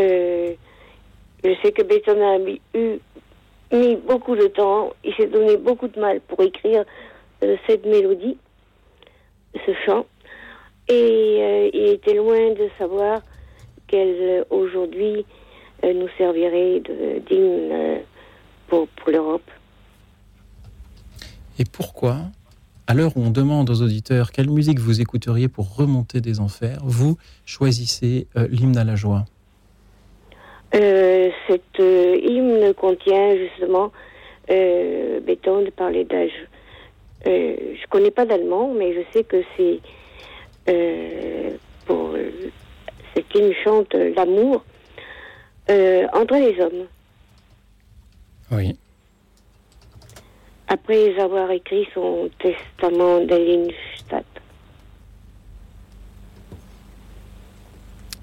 Euh, 0.00 0.52
je 1.44 1.50
sais 1.62 1.72
que 1.72 1.82
Beethoven 1.82 2.22
a 2.22 2.38
mis, 2.38 2.60
eu- 2.74 2.98
mis 3.72 3.96
beaucoup 3.96 4.36
de 4.36 4.46
temps, 4.48 4.92
il 5.04 5.14
s'est 5.14 5.26
donné 5.28 5.56
beaucoup 5.56 5.88
de 5.88 5.98
mal 5.98 6.20
pour 6.20 6.40
écrire 6.42 6.84
euh, 7.42 7.56
cette 7.66 7.84
mélodie, 7.86 8.36
ce 9.64 9.72
chant, 9.84 10.06
et 10.88 11.38
euh, 11.40 11.70
il 11.72 11.86
était 11.88 12.14
loin 12.14 12.50
de 12.50 12.68
savoir 12.78 13.20
qu'elle 13.86 14.44
aujourd'hui 14.50 15.24
euh, 15.84 15.92
nous 15.92 16.08
servirait 16.16 16.80
de- 16.80 17.18
d'hymne 17.28 17.70
euh, 17.72 17.98
pour, 18.68 18.88
pour 18.88 19.10
l'Europe. 19.10 19.48
Et 21.58 21.64
pourquoi, 21.64 22.16
à 22.86 22.94
l'heure 22.94 23.16
où 23.16 23.20
on 23.20 23.30
demande 23.30 23.70
aux 23.70 23.82
auditeurs 23.82 24.30
quelle 24.30 24.50
musique 24.50 24.78
vous 24.78 25.00
écouteriez 25.00 25.48
pour 25.48 25.76
remonter 25.76 26.20
des 26.20 26.40
enfers, 26.40 26.80
vous 26.84 27.16
choisissez 27.44 28.26
l'hymne 28.50 28.76
à 28.76 28.84
la 28.84 28.94
joie? 28.94 29.24
Euh, 30.74 31.30
cette 31.48 31.80
euh, 31.80 32.16
hymne 32.16 32.74
contient 32.74 33.36
justement 33.36 33.92
euh, 34.50 35.20
Beethoven 35.20 35.70
parlait 35.70 36.04
d'âge. 36.04 36.46
Je 37.24 37.86
connais 37.88 38.10
pas 38.12 38.24
d'allemand, 38.24 38.72
mais 38.76 38.94
je 38.94 39.00
sais 39.12 39.24
que 39.24 39.42
c'est 39.56 39.80
pour 41.86 42.16
cette 43.14 43.34
hymne 43.34 43.52
chante 43.64 43.94
l'amour 43.94 44.64
euh, 45.70 46.06
entre 46.12 46.34
les 46.34 46.60
hommes. 46.60 46.86
Oui. 48.52 48.76
Après 50.68 51.18
avoir 51.18 51.50
écrit 51.50 51.86
son 51.94 52.28
testament 52.38 53.20
d'Eilenstadt. 53.20 54.24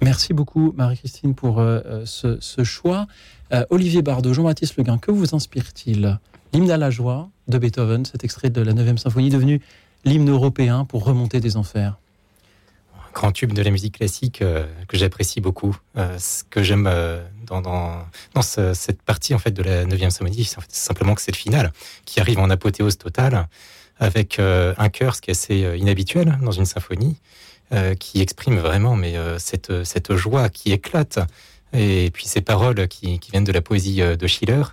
Merci 0.01 0.33
beaucoup, 0.33 0.73
Marie-Christine, 0.75 1.33
pour 1.33 1.59
euh, 1.59 1.79
euh, 1.85 2.05
ce, 2.05 2.37
ce 2.41 2.63
choix. 2.65 3.07
Euh, 3.53 3.63
Olivier 3.69 4.01
Bardot, 4.01 4.33
Jean-Baptiste 4.33 4.75
Leguin, 4.77 4.97
que 4.97 5.11
vous 5.11 5.33
inspire-t-il? 5.33 6.19
L'hymne 6.53 6.71
à 6.71 6.77
la 6.77 6.89
joie 6.89 7.29
de 7.47 7.57
Beethoven, 7.57 8.03
cet 8.03 8.23
extrait 8.25 8.49
de 8.49 8.61
la 8.61 8.73
9e 8.73 8.97
symphonie, 8.97 9.29
devenu 9.29 9.61
l'hymne 10.03 10.29
européen 10.29 10.83
pour 10.83 11.05
remonter 11.05 11.39
des 11.39 11.55
enfers. 11.55 11.97
Grand 13.13 13.31
tube 13.31 13.53
de 13.53 13.61
la 13.61 13.69
musique 13.71 13.97
classique 13.97 14.41
euh, 14.41 14.65
que 14.87 14.97
j'apprécie 14.97 15.39
beaucoup. 15.41 15.75
Euh, 15.97 16.17
ce 16.19 16.43
que 16.43 16.61
j'aime 16.63 16.87
euh, 16.87 17.23
dans, 17.45 17.61
dans, 17.61 18.05
dans 18.33 18.41
ce- 18.41 18.73
cette 18.73 19.01
partie 19.01 19.33
en 19.33 19.39
fait 19.39 19.51
de 19.51 19.63
la 19.63 19.85
9e 19.85 20.09
symphonie, 20.09 20.43
c'est 20.43 20.59
simplement 20.69 21.15
que 21.15 21.21
c'est 21.21 21.31
le 21.31 21.37
final 21.37 21.71
qui 22.05 22.19
arrive 22.19 22.39
en 22.39 22.49
apothéose 22.49 22.97
totale 22.97 23.47
avec 23.99 24.39
un 24.39 24.89
chœur, 24.89 25.15
ce 25.15 25.21
qui 25.21 25.29
est 25.29 25.33
assez 25.33 25.59
inhabituel 25.77 26.37
dans 26.41 26.51
une 26.51 26.65
symphonie, 26.65 27.15
qui 27.99 28.21
exprime 28.21 28.57
vraiment 28.57 28.95
mais 28.95 29.13
cette, 29.37 30.15
joie 30.15 30.49
qui 30.49 30.71
éclate 30.73 31.19
et 31.73 32.09
puis 32.11 32.25
ces 32.25 32.41
paroles 32.41 32.87
qui, 32.87 33.19
qui 33.19 33.31
viennent 33.31 33.43
de 33.45 33.51
la 33.51 33.61
poésie 33.61 34.01
de 34.01 34.27
Schiller, 34.27 34.63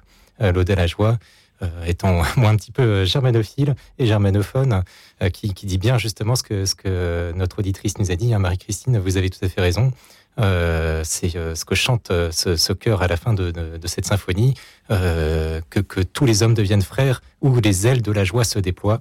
l'Ode 0.41 0.71
à 0.71 0.75
la 0.75 0.87
joie. 0.87 1.19
Euh, 1.63 1.85
étant 1.87 2.23
moi 2.37 2.51
un 2.51 2.57
petit 2.57 2.73
peu 2.73 2.83
euh, 2.83 3.05
germanophile 3.05 3.75
et 3.99 4.07
germanophone, 4.07 4.83
euh, 5.23 5.29
qui, 5.31 5.53
qui 5.55 5.67
dit 5.67 5.79
bien 5.79 5.99
justement 5.99 6.37
ce 6.37 6.43
que, 6.43 6.65
ce 6.65 6.75
que 6.75 7.33
notre 7.37 7.59
auditrice 7.61 7.99
nous 7.99 8.11
a 8.11 8.17
dit, 8.17 8.33
hein, 8.35 8.39
Marie-Christine, 8.39 8.99
vous 8.99 9.17
avez 9.17 9.31
tout 9.31 9.45
à 9.45 9.49
fait 9.49 9.61
raison. 9.61 9.93
Euh, 10.39 11.03
c'est 11.05 11.35
euh, 11.37 11.55
ce 11.55 11.65
que 11.65 11.75
chante 11.75 12.11
euh, 12.13 12.31
ce, 12.31 12.57
ce 12.57 12.73
chœur 12.73 13.03
à 13.03 13.09
la 13.09 13.17
fin 13.17 13.35
de, 13.35 13.51
de- 13.51 13.77
de 13.77 13.87
cette 13.89 14.07
symphonie, 14.07 14.55
euh, 14.91 15.61
que, 15.71 15.81
que 15.81 16.01
tous 16.01 16.25
les 16.25 16.43
hommes 16.43 16.55
deviennent 16.55 16.83
frères, 16.83 17.21
où 17.43 17.59
les 17.61 17.87
ailes 17.87 18.01
de 18.01 18.13
la 18.13 18.25
joie 18.25 18.45
se 18.45 18.59
déploient. 18.59 19.01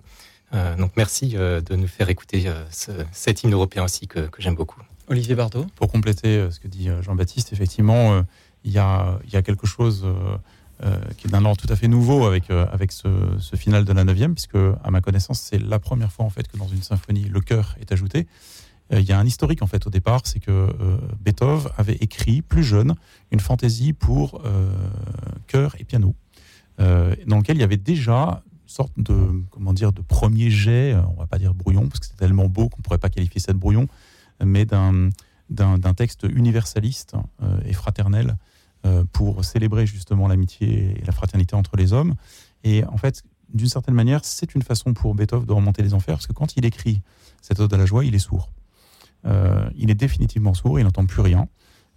Euh, 0.56 0.76
donc 0.76 0.92
merci 0.98 1.34
euh, 1.36 1.62
de 1.62 1.76
nous 1.76 1.88
faire 1.88 2.10
écouter 2.10 2.44
euh, 2.48 2.64
ce- 2.72 2.92
cet 3.12 3.44
hymne 3.44 3.54
européen 3.54 3.84
aussi 3.84 4.08
que, 4.08 4.22
que 4.22 4.42
j'aime 4.42 4.56
beaucoup. 4.56 4.82
Olivier 5.08 5.36
Bardot 5.36 5.66
Pour 5.76 5.92
compléter 5.92 6.48
ce 6.52 6.60
que 6.60 6.68
dit 6.68 6.90
Jean-Baptiste, 7.02 7.54
effectivement, 7.54 8.14
euh, 8.16 8.22
il 8.66 8.72
y, 8.72 8.80
a, 8.80 9.20
il 9.26 9.32
y 9.34 9.38
a 9.38 9.42
quelque 9.42 9.66
chose 9.68 10.06
qui 11.18 11.28
est 11.28 11.30
d'un 11.30 11.44
ordre 11.46 11.62
tout 11.62 11.72
à 11.72 11.76
fait 11.76 11.88
nouveau 11.88 12.26
avec, 12.26 12.50
euh, 12.50 12.66
avec 12.72 12.92
ce, 12.92 13.08
final 13.56 13.86
de 13.86 13.94
la 13.94 14.04
9e, 14.06 14.34
puisque, 14.34 14.56
à 14.56 14.92
ma 14.92 15.02
connaissance, 15.02 15.40
c'est 15.40 15.60
la 15.60 15.80
première 15.80 16.12
fois 16.12 16.26
en 16.26 16.30
fait, 16.30 16.48
que 16.48 16.58
dans 16.58 16.68
une 16.68 16.82
symphonie, 16.82 17.26
le 17.26 17.42
chœur 17.42 17.76
est 17.82 17.92
ajouté. 17.92 18.28
Euh, 18.94 19.00
il 19.00 19.08
y 19.08 19.12
a 19.12 19.20
un 19.20 19.26
historique 19.26 19.62
en 19.62 19.68
fait 19.68 19.86
au 19.88 19.90
départ, 19.90 20.22
c'est 20.24 20.40
que 20.40 20.52
euh, 20.52 20.98
Beethoven 21.20 21.72
avait 21.78 21.96
écrit 21.96 22.42
plus 22.42 22.64
jeune 22.64 22.96
une 23.32 23.40
fantaisie 23.40 23.94
pour 23.94 24.42
euh, 24.46 24.72
chœur 25.48 25.76
et 25.80 25.84
piano, 25.84 26.16
euh, 26.80 27.16
dans 27.28 27.38
lequel 27.38 27.58
il 27.58 27.62
y 27.62 27.64
avait 27.64 27.78
déjà 27.78 28.42
une 28.64 28.70
sorte 28.70 28.94
de 28.98 29.44
comment 29.52 29.74
dire 29.74 29.92
de 29.92 30.02
premier 30.02 30.50
jet, 30.50 30.94
euh, 30.94 31.02
on 31.16 31.20
va 31.20 31.28
pas 31.28 31.40
dire 31.40 31.54
brouillon 31.54 31.88
parce 31.88 32.00
que 32.00 32.06
c'est 32.06 32.18
tellement 32.18 32.48
beau 32.48 32.70
qu'on 32.70 32.82
pourrait 32.82 32.98
pas 32.98 33.10
qualifier 33.10 33.42
ça 33.42 33.54
de 33.54 33.58
brouillon, 33.58 33.88
mais 34.44 34.66
d'un 34.66 35.10
d'un 35.50 35.94
texte 35.96 36.28
universaliste 36.30 37.16
euh, 37.42 37.60
et 37.66 37.74
fraternel 37.74 38.30
euh, 38.30 38.34
pour 39.12 39.44
célébrer 39.44 39.86
justement 39.86 40.28
l'amitié 40.28 40.98
et 41.00 41.06
la 41.06 41.12
fraternité 41.12 41.56
entre 41.56 41.76
les 41.76 41.92
hommes. 41.94 42.16
Et 42.64 42.86
en 42.86 42.98
fait, 42.98 43.24
d'une 43.54 43.68
certaine 43.68 43.96
manière, 43.96 44.22
c'est 44.24 44.56
une 44.56 44.62
façon 44.62 44.94
pour 44.94 45.16
Beethoven 45.16 45.46
de 45.46 45.52
remonter 45.52 45.82
les 45.82 45.94
enfers, 45.94 46.16
parce 46.16 46.28
que 46.28 46.34
quand 46.34 46.56
il 46.56 46.66
écrit 46.66 47.02
cette 47.42 47.60
ode 47.60 47.74
à 47.74 47.78
la 47.78 47.86
joie, 47.86 48.06
il 48.06 48.16
est 48.16 48.20
sourd. 48.20 48.52
Euh, 49.26 49.70
il 49.76 49.90
est 49.90 49.96
définitivement 49.96 50.54
sourd, 50.54 50.80
il 50.80 50.84
n'entend 50.84 51.06
plus 51.06 51.22
rien. 51.22 51.48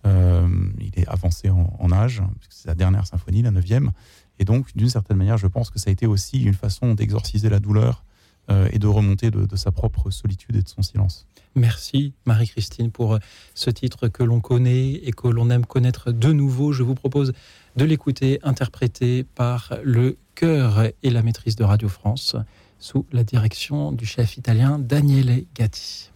il 0.04 0.92
est 0.96 1.06
avancé 1.06 1.50
en, 1.50 1.92
âge, 1.92 2.22
c'est 2.48 2.68
sa 2.68 2.74
dernière 2.74 3.06
symphonie, 3.06 3.42
la 3.42 3.50
neuvième. 3.50 3.92
Et 4.38 4.44
donc, 4.44 4.74
d'une 4.76 4.88
certaine 4.88 5.16
manière, 5.16 5.38
je 5.38 5.46
pense 5.46 5.70
que 5.70 5.78
ça 5.78 5.90
a 5.90 5.92
été 5.92 6.06
aussi 6.06 6.42
une 6.42 6.54
façon 6.54 6.94
d'exorciser 6.94 7.48
la 7.48 7.60
douleur 7.60 8.04
et 8.48 8.78
de 8.78 8.86
remonter 8.86 9.30
de, 9.30 9.56
sa 9.56 9.70
propre 9.70 10.10
solitude 10.10 10.56
et 10.56 10.62
de 10.62 10.68
son 10.68 10.82
silence. 10.82 11.26
Merci 11.54 12.12
Marie-Christine 12.26 12.90
pour 12.90 13.18
ce 13.54 13.70
titre 13.70 14.08
que 14.08 14.22
l'on 14.22 14.40
connaît 14.40 14.92
et 14.92 15.12
que 15.12 15.28
l'on 15.28 15.48
aime 15.48 15.64
connaître 15.64 16.12
de 16.12 16.32
nouveau. 16.32 16.72
Je 16.72 16.82
vous 16.82 16.94
propose 16.94 17.32
de 17.76 17.84
l'écouter 17.84 18.40
interprété 18.42 19.24
par 19.24 19.74
le 19.82 20.18
chœur 20.34 20.84
et 21.02 21.10
la 21.10 21.22
maîtrise 21.22 21.56
de 21.56 21.64
Radio 21.64 21.88
France 21.88 22.36
sous 22.78 23.06
la 23.12 23.24
direction 23.24 23.92
du 23.92 24.04
chef 24.04 24.36
italien 24.36 24.78
Daniele 24.78 25.44
Gatti. 25.54 26.11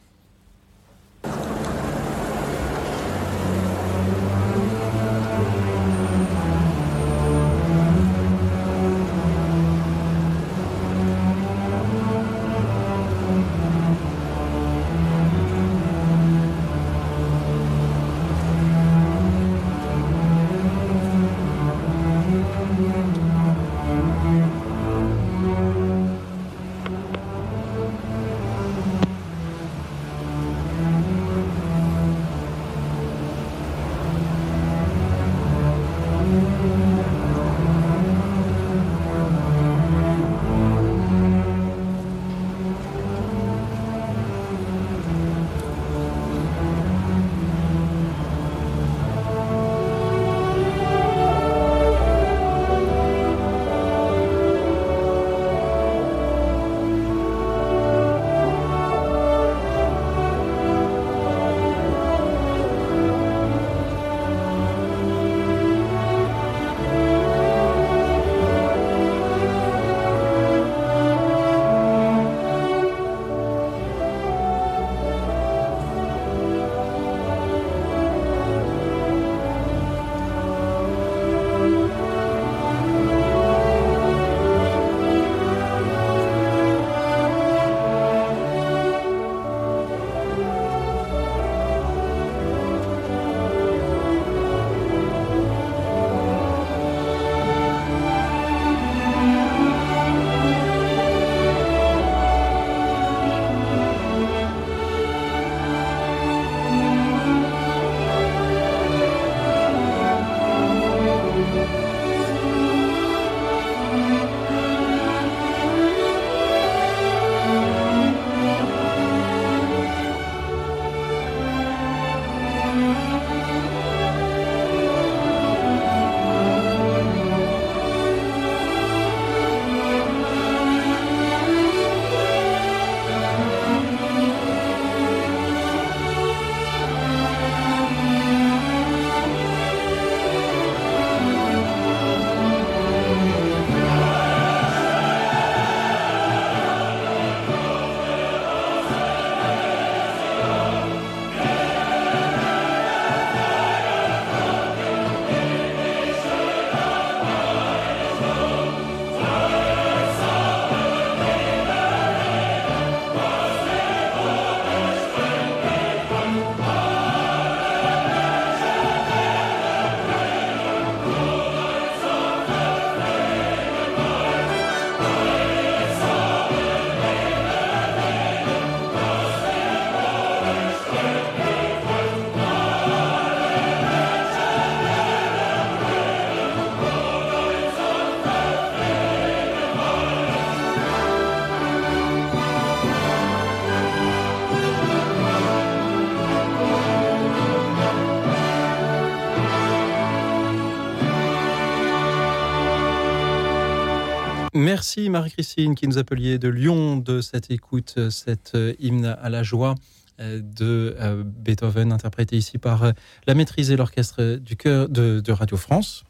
Merci 204.57 205.11
Marie-Christine 205.11 205.75
qui 205.75 205.87
nous 205.87 205.99
appeliez 205.99 206.39
de 206.39 206.49
Lyon 206.49 206.97
de 206.97 207.21
cette 207.21 207.51
écoute, 207.51 208.09
cette 208.09 208.53
euh, 208.55 208.73
hymne 208.81 209.15
à 209.21 209.29
la 209.29 209.43
joie 209.43 209.75
euh, 210.19 210.41
de 210.41 210.97
euh, 210.99 211.23
Beethoven, 211.27 211.93
interprété 211.93 212.39
ici 212.39 212.57
par 212.57 212.91
la 213.27 213.35
maîtrise 213.35 213.71
et 213.71 213.77
l'orchestre 213.77 214.37
du 214.37 214.57
chœur 214.57 214.89
de, 214.89 215.31
Radio 215.31 215.59
France. 215.59 216.05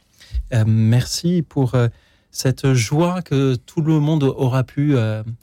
Merci 0.65 1.43
pour 1.43 1.75
cette 2.31 2.73
joie 2.73 3.21
que 3.21 3.57
tout 3.57 3.81
le 3.81 3.99
monde 3.99 4.23
aura 4.23 4.63
pu 4.63 4.95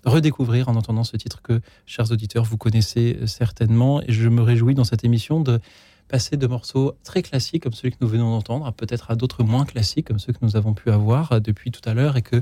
redécouvrir 0.05 0.69
en 0.69 0.75
entendant 0.75 1.03
ce 1.03 1.17
titre 1.17 1.41
que, 1.41 1.59
chers 1.85 2.11
auditeurs, 2.11 2.45
vous 2.45 2.57
connaissez 2.57 3.19
certainement. 3.25 4.01
Et 4.03 4.13
je 4.13 4.29
me 4.29 4.41
réjouis 4.41 4.75
dans 4.75 4.85
cette 4.85 5.03
émission 5.03 5.41
de 5.41 5.59
passer 6.07 6.37
de 6.37 6.47
morceaux 6.47 6.93
très 7.03 7.21
classiques 7.21 7.63
comme 7.63 7.73
celui 7.73 7.91
que 7.91 7.97
nous 8.01 8.07
venons 8.07 8.31
d'entendre, 8.31 8.71
peut-être 8.73 9.11
à 9.11 9.15
d'autres 9.15 9.43
moins 9.43 9.65
classiques 9.65 10.07
comme 10.07 10.19
ceux 10.19 10.33
que 10.33 10.39
nous 10.41 10.55
avons 10.55 10.73
pu 10.73 10.91
avoir 10.91 11.41
depuis 11.41 11.71
tout 11.71 11.87
à 11.89 11.93
l'heure 11.93 12.17
et 12.17 12.21
que 12.21 12.41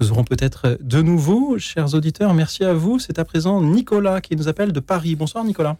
nous 0.00 0.12
aurons 0.12 0.24
peut-être 0.24 0.78
de 0.80 1.00
nouveau, 1.00 1.58
chers 1.58 1.94
auditeurs. 1.94 2.34
Merci 2.34 2.64
à 2.64 2.74
vous. 2.74 2.98
C'est 2.98 3.18
à 3.18 3.24
présent 3.24 3.62
Nicolas 3.62 4.20
qui 4.20 4.36
nous 4.36 4.48
appelle 4.48 4.72
de 4.72 4.80
Paris. 4.80 5.14
Bonsoir 5.14 5.44
Nicolas. 5.44 5.76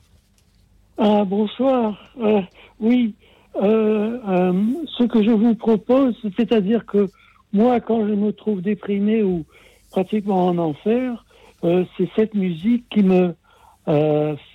Ah, 0.99 1.25
bonsoir. 1.27 1.99
Euh, 2.23 2.41
oui, 2.81 3.15
euh, 3.63 4.19
euh, 4.27 4.53
ce 4.97 5.05
que 5.05 5.23
je 5.23 5.31
vous 5.31 5.55
propose, 5.55 6.17
c'est-à-dire 6.37 6.87
que 6.87 7.09
moi, 7.53 7.81
quand 7.81 8.07
je 8.07 8.15
me 8.15 8.33
trouve 8.33 8.63
déprimé 8.63 9.23
ou 9.23 9.45
pratiquement 9.91 10.47
en 10.47 10.59
enfer, 10.59 11.25
c'est 11.63 12.09
cette 12.15 12.35
musique 12.35 12.85
qui 12.91 13.03
me 13.03 13.35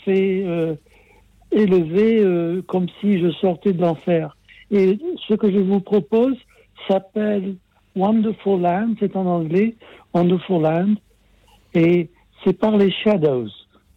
fait 0.06 0.77
élever 1.52 2.61
comme 2.68 2.88
si 2.99 3.19
je 3.19 3.32
sortais 3.32 3.73
de 3.73 3.82
l'enfer. 3.82 4.38
Et 4.72 4.98
ce 5.28 5.34
que 5.34 5.52
je 5.52 5.57
vous 5.60 5.80
propose 5.82 6.36
s'appelle 6.88 7.56
Wonderful 7.95 8.61
Land, 8.61 8.95
c'est 8.99 9.15
en 9.15 9.26
anglais, 9.26 9.76
Wonderful 10.14 10.61
Land, 10.61 10.94
et 11.73 12.10
c'est 12.44 12.53
par 12.53 12.78
les 12.78 12.91
Shadows. 12.91 13.49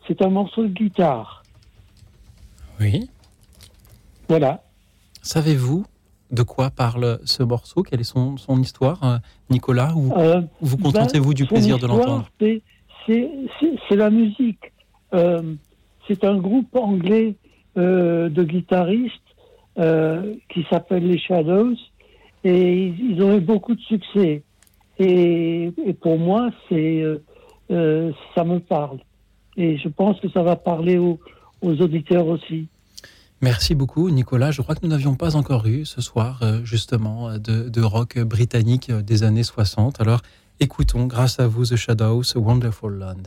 C'est 0.07 0.21
un 0.23 0.31
morceau 0.31 0.65
de 0.65 0.69
guitare. 0.69 1.43
Oui. 2.81 3.09
Voilà. 4.29 4.63
Savez-vous 5.23 5.85
de 6.31 6.43
quoi 6.43 6.71
parle 6.71 7.21
ce 7.25 7.43
morceau? 7.43 7.83
Quelle 7.83 8.01
est 8.01 8.05
son, 8.05 8.37
son 8.37 8.61
histoire, 8.61 9.03
euh, 9.05 9.19
Nicolas? 9.51 9.95
Ou 9.95 10.13
Euh, 10.17 10.43
vous 10.61 10.77
contentez-vous 10.77 11.29
ben, 11.29 11.35
du 11.35 11.43
son 11.45 11.49
plaisir 11.55 11.79
de 11.79 11.87
l'entendre? 11.87 12.29
c'est- 12.41 12.63
la 13.97 14.11
musique. 14.11 14.73
Euh, 15.15 15.55
c'est 16.09 16.25
un 16.25 16.37
groupe 16.37 16.75
anglais 16.75 17.37
euh, 17.77 18.29
de 18.29 18.45
guitaristes 18.45 19.13
euh, 19.79 20.35
qui 20.49 20.65
s'appelle 20.71 21.07
les 21.09 21.19
Shadows 21.19 21.75
et 22.45 22.87
ils, 22.87 23.21
ont 23.21 23.37
eu 23.37 23.41
beaucoup 23.41 23.75
de 23.75 23.81
succès. 23.81 24.43
Et, 25.01 25.73
et 25.85 25.93
pour 25.95 26.17
moi, 26.19 26.51
c'est 26.69 27.03
euh, 27.71 28.13
ça 28.35 28.45
me 28.45 28.61
parle. 28.61 28.99
Et 29.57 29.77
je 29.79 29.89
pense 29.89 30.21
que 30.21 30.29
ça 30.31 30.43
va 30.43 30.55
parler 30.55 30.99
aux, 30.99 31.19
auditeurs 31.63 32.27
aussi. 32.27 32.69
Merci 33.41 33.75
beaucoup, 33.75 34.11
Nicolas. 34.11 34.53
Je 34.53 34.63
crois 34.63 34.75
que 34.75 34.81
nous 34.85 34.91
n'avions 34.91 35.17
pas 35.17 35.35
encore 35.35 35.67
eu 35.67 35.85
ce 35.85 36.01
soir, 36.01 36.43
justement, 36.63 37.39
de, 37.39 37.69
de 37.69 37.81
rock 37.81 38.19
britannique 38.19 38.93
des 38.93 39.23
années 39.25 39.43
60. 39.43 40.01
Alors, 40.01 40.21
écoutons, 40.61 41.07
grâce 41.07 41.41
à 41.41 41.49
vous, 41.49 41.65
The 41.65 41.77
Shadows, 41.77 42.37
Wonderful 42.37 42.99
Land. 42.99 43.23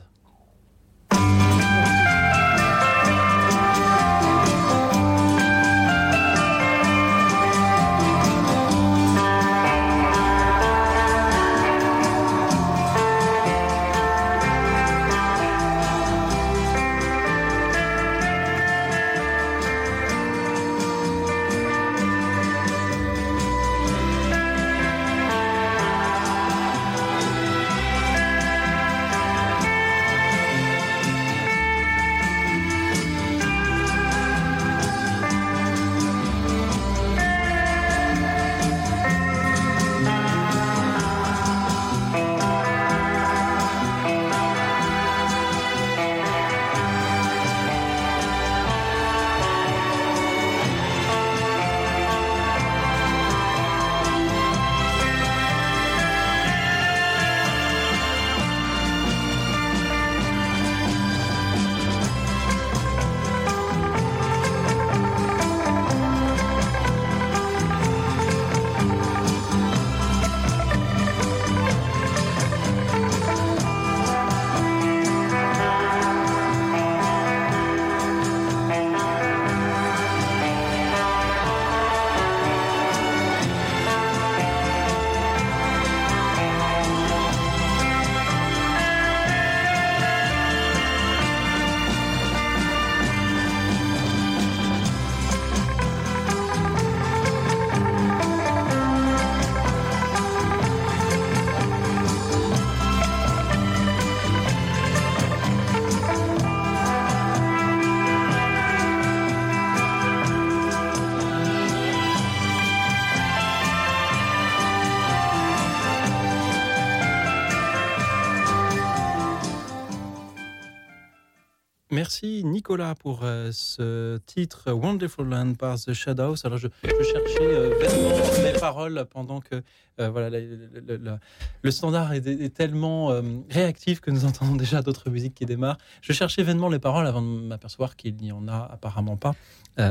Merci 121.97 122.43
Nicolas 122.45 122.93
pour 122.93 123.21
euh, 123.23 123.49
ce 123.51 124.19
titre 124.27 124.71
Wonderful 124.71 125.27
Land 125.27 125.55
par 125.55 125.79
The 125.79 125.93
Shadows. 125.93 126.35
Alors 126.43 126.59
je, 126.59 126.67
cherchais 126.83 127.41
euh, 127.41 127.73
vainement 127.81 128.11
mes 128.43 128.59
paroles 128.59 129.03
pendant 129.11 129.39
que 129.41 129.63
euh, 129.99 130.07
voilà, 130.09 130.29
le, 130.29 130.69
le- 130.87 130.97
le- 130.97 131.17
le 131.63 131.71
standard 131.71 132.13
est, 132.13 132.27
est 132.27 132.53
tellement 132.53 133.09
réactif 133.49 133.99
que 133.99 134.11
nous 134.11 134.25
entendons 134.25 134.55
déjà 134.55 134.83
d'autres 134.83 135.09
musiques 135.09 135.33
qui 135.33 135.47
démarrent. 135.47 135.79
Je 136.03 136.13
cherchais 136.13 136.43
vainement 136.43 136.69
les 136.69 136.77
paroles 136.77 137.07
avant 137.07 137.23
de 137.23 137.27
m'apercevoir 137.47 137.95
qu'il 137.95 138.15
n'y 138.17 138.31
en 138.31 138.47
a 138.47 138.69
apparemment 138.71 139.17
pas, 139.17 139.33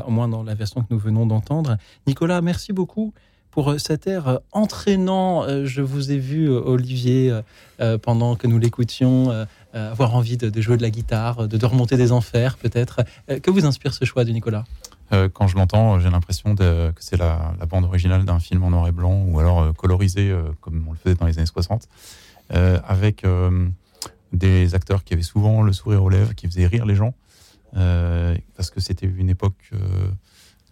au 0.07 0.11
moins 0.13 0.29
dans 0.29 0.45
la 0.45 0.55
version 0.55 0.83
que 0.83 0.87
nous 0.91 1.01
venons 1.01 1.27
d'entendre. 1.27 1.77
Nicolas, 2.07 2.41
merci 2.41 2.73
beaucoup 2.73 3.15
pour 3.51 3.81
cet 3.81 4.07
air 4.07 4.39
entraînant. 4.53 5.65
Je 5.65 5.83
vous 5.83 6.13
ai 6.13 6.19
vu, 6.19 6.49
Olivier, 6.51 7.37
pendant 8.03 8.37
que 8.37 8.47
nous 8.47 8.59
l'écoutions, 8.59 9.47
avoir 9.77 10.15
envie 10.15 10.37
de, 10.37 10.61
jouer 10.61 10.77
de 10.77 10.83
la 10.83 10.91
guitare, 10.91 11.49
de, 11.49 11.67
remonter 11.67 11.97
des 11.97 12.13
enfers, 12.13 12.57
peut-être. 12.57 13.05
Euh, 13.31 13.41
Que 13.41 13.51
vous 13.51 13.67
inspire 13.67 13.95
ce 13.95 14.05
choix 14.05 14.25
de 14.25 14.31
Nicolas? 14.31 14.65
Euh, 15.13 15.29
quand 15.33 15.47
je 15.47 15.57
l'entends, 15.57 16.01
j'ai 16.01 16.11
l'impression 16.11 16.55
que 16.57 16.93
c'est 16.99 17.17
la, 17.17 17.55
bande 17.69 17.85
originale 17.85 18.25
d'un 18.25 18.41
film 18.41 18.65
en 18.65 18.71
noir 18.71 18.89
et 18.89 18.93
blanc 18.93 19.25
ou 19.29 19.39
alors 19.39 19.61
euh, 19.61 19.73
colorisé 19.73 20.31
euh, 20.31 20.43
comme 20.61 20.85
on 20.89 20.93
le 20.93 20.99
faisait 20.99 21.15
dans 21.15 21.27
les 21.27 21.39
années 21.39 21.47
60, 21.47 21.89
euh, 22.53 22.81
avec 22.87 23.25
euh, 23.25 23.69
des 24.33 24.75
acteurs 24.75 25.05
qui 25.05 25.15
avaient 25.15 25.23
souvent 25.23 25.63
le 25.63 25.73
sourire 25.73 26.03
aux 26.03 26.09
lèvres, 26.09 26.35
qui 26.35 26.47
faisaient 26.47 26.67
rire 26.67 26.87
les 26.87 26.97
gens, 26.97 27.15
euh, 27.77 28.37
parce 28.57 28.71
que 28.71 28.81
c'était 28.81 29.07
une 29.07 29.29
époque 29.29 29.71
euh, 29.73 30.09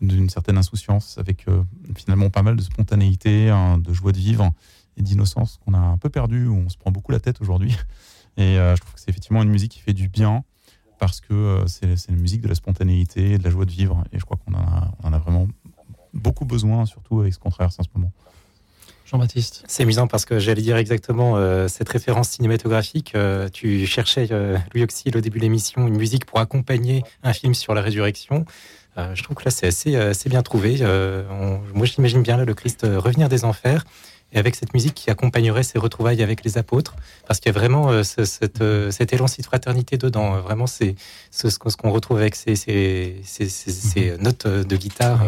d'une 0.00 0.28
certaine 0.28 0.58
insouciance, 0.58 1.18
avec 1.18 1.46
euh, 1.48 1.62
finalement 1.96 2.30
pas 2.30 2.42
mal 2.42 2.56
de 2.56 2.62
spontanéité, 2.62 3.50
hein, 3.50 3.78
de 3.78 3.92
joie 3.92 4.12
de 4.12 4.18
vivre 4.18 4.50
et 4.96 5.02
d'innocence 5.02 5.60
qu'on 5.64 5.74
a 5.74 5.78
un 5.78 5.98
peu 5.98 6.08
perdu, 6.08 6.46
où 6.46 6.56
on 6.56 6.68
se 6.68 6.76
prend 6.76 6.90
beaucoup 6.90 7.12
la 7.12 7.20
tête 7.20 7.40
aujourd'hui. 7.40 7.76
Et 8.36 8.58
euh, 8.58 8.74
je 8.76 8.80
trouve 8.80 8.94
que 8.94 9.00
c'est 9.00 9.10
effectivement 9.10 9.42
une 9.42 9.50
musique 9.50 9.72
qui 9.72 9.80
fait 9.80 9.92
du 9.92 10.08
bien 10.08 10.42
parce 10.98 11.20
que 11.20 11.32
euh, 11.34 11.66
c'est 11.66 11.96
c'est 11.96 12.10
une 12.12 12.20
musique 12.20 12.40
de 12.40 12.48
la 12.48 12.54
spontanéité, 12.54 13.38
de 13.38 13.44
la 13.44 13.50
joie 13.50 13.64
de 13.64 13.70
vivre. 13.70 14.04
Et 14.12 14.18
je 14.18 14.24
crois 14.24 14.38
qu'on 14.44 14.54
en, 14.54 14.58
a- 14.62 14.90
on 15.02 15.08
en 15.08 15.12
a 15.12 15.18
vraiment 15.18 15.46
beaucoup 16.12 16.44
besoin, 16.44 16.86
surtout 16.86 17.20
avec 17.20 17.34
ce 17.34 17.38
qu'on 17.38 17.50
traverse 17.50 17.78
en 17.78 17.82
ce 17.82 17.88
moment. 17.94 18.12
Jean-Baptiste 19.06 19.64
C'est 19.68 19.82
amusant 19.82 20.06
parce 20.06 20.24
que 20.24 20.38
j'allais 20.38 20.62
dire 20.62 20.76
exactement 20.78 21.36
euh, 21.36 21.68
cette 21.68 21.88
référence 21.88 22.30
cinématographique. 22.30 23.14
euh, 23.14 23.48
tu 23.52 23.86
cherchais, 23.86 24.28
euh, 24.30 24.56
Louis 24.72 24.82
Auxil, 24.84 25.16
au 25.16 25.20
début 25.20 25.38
de 25.38 25.44
l'émission, 25.44 25.86
une 25.86 25.96
musique 25.96 26.24
pour 26.24 26.38
accompagner 26.40 27.02
un 27.22 27.32
film 27.34 27.52
sur 27.54 27.74
la 27.74 27.82
résurrection. 27.82 28.46
Euh, 28.96 29.14
je 29.14 29.22
trouve 29.22 29.36
que 29.36 29.44
là, 29.44 29.50
c'est 29.50 29.66
assez, 29.66 29.94
assez 29.96 30.28
bien 30.30 30.42
trouvé. 30.42 30.78
Euh, 30.80 31.24
on- 31.30 31.76
moi, 31.76 31.84
j'imagine 31.84 32.22
bien 32.22 32.36
là, 32.38 32.44
le 32.44 32.54
Christ 32.54 32.84
euh, 32.84 32.98
revenir 32.98 33.28
des 33.28 33.44
enfers 33.44 33.84
et 34.34 34.38
avec 34.38 34.56
cette 34.56 34.74
musique 34.74 34.94
qui 34.94 35.10
accompagnerait 35.10 35.62
ses 35.62 35.78
retrouvailles 35.78 36.22
avec 36.22 36.44
les 36.44 36.58
apôtres, 36.58 36.94
parce 37.26 37.40
qu'il 37.40 37.50
y 37.52 37.54
a 37.54 37.58
vraiment 37.58 37.90
euh, 37.90 38.02
ce- 38.02 38.24
cette, 38.24 38.60
euh, 38.60 38.90
cet 38.90 39.12
élan 39.12 39.26
de 39.26 39.42
fraternité 39.44 39.96
dedans. 39.96 40.34
Euh, 40.34 40.40
Vraiment, 40.40 40.66
c'est 40.66 40.96
ce, 41.30 41.48
ce 41.48 41.58
qu'on 41.76 41.90
retrouve 41.92 42.18
avec 42.18 42.34
ces, 42.34 42.56
ces, 42.56 43.20
ces- 43.24 43.48
ces- 43.48 43.70
ces 43.72 44.16
notes 44.18 44.46
de 44.46 44.76
guitare 44.76 45.22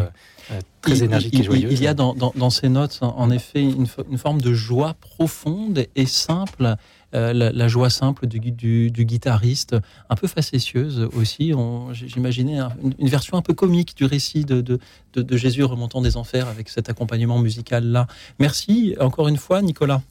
euh, 0.50 0.60
très 0.82 1.02
énergiques 1.02 1.34
il, 1.34 1.40
et 1.40 1.44
joyeuses. 1.44 1.72
Il 1.72 1.82
y 1.82 1.86
a 1.86 1.94
dans, 1.94 2.14
dans- 2.14 2.32
dans 2.36 2.50
ces 2.50 2.68
notes, 2.68 2.98
en, 3.00 3.16
en 3.16 3.30
effet, 3.30 3.62
une, 3.62 3.86
fo- 3.86 4.04
une 4.10 4.18
forme 4.18 4.40
de 4.40 4.52
joie 4.52 4.94
profonde 5.00 5.86
et 5.96 6.06
simple, 6.06 6.76
la, 7.16 7.50
la 7.52 7.68
joie 7.68 7.90
simple 7.90 8.26
du, 8.26 8.38
du- 8.40 8.90
du 8.90 9.04
guitariste, 9.04 9.76
un 10.10 10.14
peu 10.14 10.26
facétieuse 10.26 11.08
aussi. 11.16 11.52
J'imaginais 11.92 12.58
un- 12.58 12.72
une, 12.82 12.94
une 12.98 13.08
version 13.08 13.36
un 13.36 13.42
peu 13.42 13.54
comique 13.54 13.96
du 13.96 14.04
récit 14.04 14.44
de, 14.44 14.60
de- 14.60 14.78
de- 15.14 15.22
de 15.22 15.36
Jésus 15.36 15.64
remontant 15.64 16.00
des 16.02 16.16
enfers 16.16 16.46
avec 16.48 16.68
cet 16.68 16.88
accompagnement 16.88 17.38
musical-là. 17.38 18.06
Merci 18.38 18.94
encore 19.00 19.28
une 19.28 19.36
fois, 19.38 19.62
Nicolas. 19.62 20.02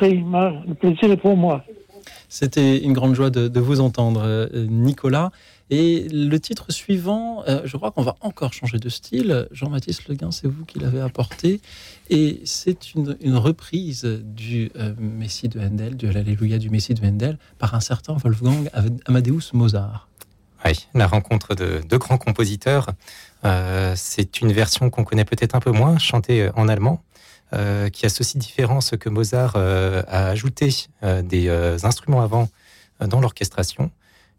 Le 0.00 0.74
plaisir 0.74 1.10
est 1.10 1.16
pour 1.16 1.36
moi. 1.36 1.64
C'était 2.28 2.78
une 2.82 2.92
grande 2.94 3.14
joie 3.14 3.30
de, 3.30 3.48
de 3.48 3.60
vous 3.60 3.80
entendre, 3.80 4.22
euh, 4.24 4.48
Nicolas. 4.68 5.30
Et 5.74 6.06
le 6.10 6.38
titre 6.38 6.70
suivant, 6.70 7.44
euh, 7.48 7.62
je 7.64 7.78
crois 7.78 7.92
qu'on 7.92 8.02
va 8.02 8.16
encore 8.20 8.52
changer 8.52 8.76
de 8.76 8.90
style. 8.90 9.48
Jean-Baptiste 9.52 10.06
Leguin, 10.06 10.30
c'est 10.30 10.46
vous 10.46 10.66
qui 10.66 10.78
l'avez 10.78 11.00
apporté. 11.00 11.62
Et 12.10 12.42
c'est 12.44 12.94
une, 12.94 13.36
reprise 13.36 14.04
du 14.04 14.70
euh, 14.76 14.92
Messie 14.98 15.48
de 15.48 15.58
Handel, 15.58 15.96
de 15.96 16.08
l'Alléluia 16.08 16.58
du 16.58 16.68
Messie 16.68 16.92
de 16.92 17.02
Handel, 17.06 17.38
par 17.58 17.74
un 17.74 17.80
certain 17.80 18.12
Wolfgang 18.12 18.68
Amadeus 19.06 19.54
Mozart. 19.54 20.08
Oui, 20.66 20.88
la 20.92 21.06
rencontre 21.06 21.54
de 21.54 21.80
deux 21.88 21.96
grands 21.96 22.18
compositeurs. 22.18 22.90
Euh, 23.46 23.94
c'est 23.96 24.42
une 24.42 24.52
version 24.52 24.90
qu'on 24.90 25.04
connaît 25.04 25.24
peut-être 25.24 25.54
un 25.54 25.60
peu 25.60 25.70
moins, 25.70 25.96
chantée 25.96 26.50
en 26.54 26.68
allemand, 26.68 27.02
qui 27.92 28.06
a 28.06 28.08
ceci 28.10 28.36
différence 28.36 28.90
que 29.00 29.08
Mozart 29.08 29.56
a 29.56 30.28
ajouté 30.28 30.70
des 31.02 31.50
instruments 31.84 32.22
avant 32.22 32.48
dans 33.00 33.20
l'orchestration, 33.20 33.90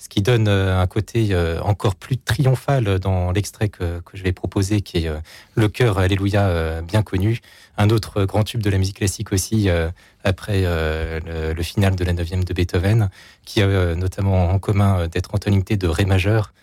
ce 0.04 0.10
qui 0.10 0.22
donne 0.22 0.50
un 0.50 0.86
côté 0.86 1.34
encore 1.62 1.96
plus 1.96 2.18
triomphal 2.18 3.00
dans 3.00 3.32
l'extrait 3.32 3.70
que, 3.70 4.02
je 4.14 4.22
vais 4.22 4.34
proposer, 4.34 4.82
qui 4.82 4.98
est 4.98 5.10
le 5.56 5.70
chœur 5.70 5.98
Alléluia 5.98 6.82
bien 6.82 7.04
connu, 7.04 7.40
un 7.78 7.90
autre 7.90 8.26
grand 8.26 8.44
tube 8.44 8.62
de 8.62 8.70
la 8.70 8.78
musique 8.78 8.98
classique 8.98 9.32
aussi, 9.32 9.70
après 10.26 10.64
le, 10.64 11.64
final 11.64 11.96
de 11.96 12.04
la 12.04 12.12
9 12.12 12.44
de 12.44 12.54
Beethoven, 12.54 13.10
qui 13.46 13.62
a 13.62 13.96
notamment 13.96 14.50
en 14.50 14.60
commun 14.60 15.08
d'être 15.08 15.34
en 15.34 15.38
tonalité 15.38 15.78
de 15.78 15.88
Ré 15.88 16.04
majeur, 16.04 16.54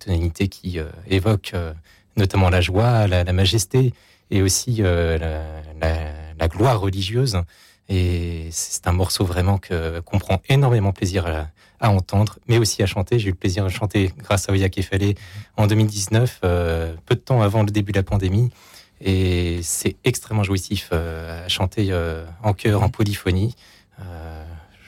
tonalité 0.00 0.48
qui 0.48 0.80
évoque 1.06 1.54
notamment 2.16 2.50
la 2.50 2.60
joie, 2.60 3.06
la, 3.06 3.22
la 3.22 3.32
majesté 3.32 3.94
et 4.32 4.42
aussi 4.42 4.82
la, 4.82 5.16
la, 5.80 6.48
gloire 6.48 6.80
religieuse. 6.80 7.40
Et 7.88 8.48
c'est 8.50 8.88
un 8.88 8.92
morceau 8.92 9.24
vraiment 9.24 9.60
qu'on 9.60 10.18
prend 10.18 10.42
énormément 10.48 10.92
plaisir 10.92 11.28
à, 11.28 11.46
à, 11.80 11.90
entendre, 11.90 12.38
mais 12.48 12.58
aussi 12.58 12.82
à 12.82 12.86
chanter. 12.86 13.18
J'ai 13.18 13.28
eu 13.28 13.32
le 13.32 13.36
plaisir 13.36 13.64
de 13.64 13.68
chanter 13.68 14.12
grâce 14.18 14.48
à 14.48 14.52
Oya 14.52 14.68
Kefale 14.68 15.14
en 15.56 15.66
2019, 15.66 16.40
euh, 16.44 16.94
peu 17.06 17.14
de 17.14 17.20
temps 17.20 17.42
avant 17.42 17.62
le 17.62 17.70
début 17.70 17.92
de 17.92 17.98
la 17.98 18.02
pandémie. 18.02 18.50
Et 19.00 19.60
c'est 19.62 19.96
extrêmement 20.04 20.42
jouissif 20.42 20.90
euh, 20.92 21.46
à 21.46 21.48
chanter 21.48 21.88
euh, 21.90 22.24
en 22.42 22.52
chœur, 22.52 22.82
en 22.82 22.88
polyphonie. 22.88 23.54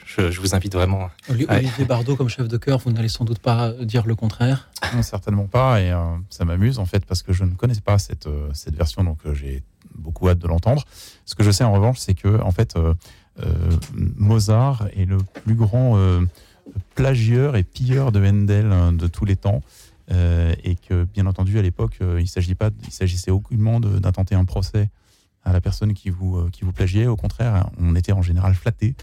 Je, 0.05 0.39
vous 0.39 0.53
invite 0.53 0.73
vraiment. 0.73 1.09
Olivier 1.27 1.85
Bardot, 1.85 2.15
comme 2.15 2.29
chef 2.29 2.47
de 2.47 2.57
chœur, 2.57 2.77
vous 2.77 2.91
n'allez 2.91 3.07
sans 3.07 3.25
doute 3.25 3.39
pas 3.39 3.71
dire 3.71 4.05
le 4.05 4.13
contraire 4.13 4.69
non, 4.93 5.01
Certainement 5.01 5.47
pas. 5.47 5.81
Et 5.81 5.91
ça 6.29 6.45
m'amuse, 6.45 6.77
en 6.77 6.85
fait, 6.85 7.03
parce 7.03 7.23
que 7.23 7.33
je 7.33 7.43
ne 7.43 7.55
connaissais 7.55 7.81
pas 7.81 7.97
cette, 7.97 8.29
cette 8.53 8.75
version. 8.75 9.03
Donc, 9.03 9.17
j'ai 9.33 9.63
beaucoup 9.95 10.29
hâte 10.29 10.39
de 10.39 10.47
l'entendre. 10.47 10.83
Ce 11.25 11.35
que 11.35 11.43
je 11.43 11.51
sais 11.51 11.63
en 11.63 11.73
revanche, 11.73 11.99
c'est 11.99 12.13
que 12.13 12.41
en 12.41 12.51
fait, 12.51 12.75
euh, 12.75 12.93
euh, 13.41 13.53
Mozart 13.93 14.87
est 14.95 15.05
le 15.05 15.17
plus 15.43 15.55
grand 15.55 15.97
euh, 15.97 16.21
plagieur 16.95 17.55
et 17.55 17.63
pilleur 17.63 18.11
de 18.11 18.25
Handel 18.25 18.71
hein, 18.71 18.93
de 18.93 19.07
tous 19.07 19.25
les 19.25 19.35
temps. 19.35 19.61
et 20.09 20.75
que 20.87 21.05
bien 21.05 21.25
entendu 21.25 21.57
à 21.57 21.61
l'époque 21.61 21.99
il 22.19 22.27
s'agit 22.27 22.55
pas 22.55 22.69
s'agissait 22.89 23.31
aucunement 23.31 23.79
d'intenter 23.79 24.35
un 24.35 24.45
procès 24.45 24.89
à 25.43 25.53
la 25.53 25.61
personne 25.61 25.93
qui 25.93 26.09
vous 26.09 26.49
qui 26.51 26.65
vous 26.65 26.73
plagiait 26.73 27.07
au 27.07 27.15
contraire 27.15 27.69
on 27.79 27.95
était 27.95 28.11
en 28.11 28.21
général 28.21 28.53
flatté 28.53 28.95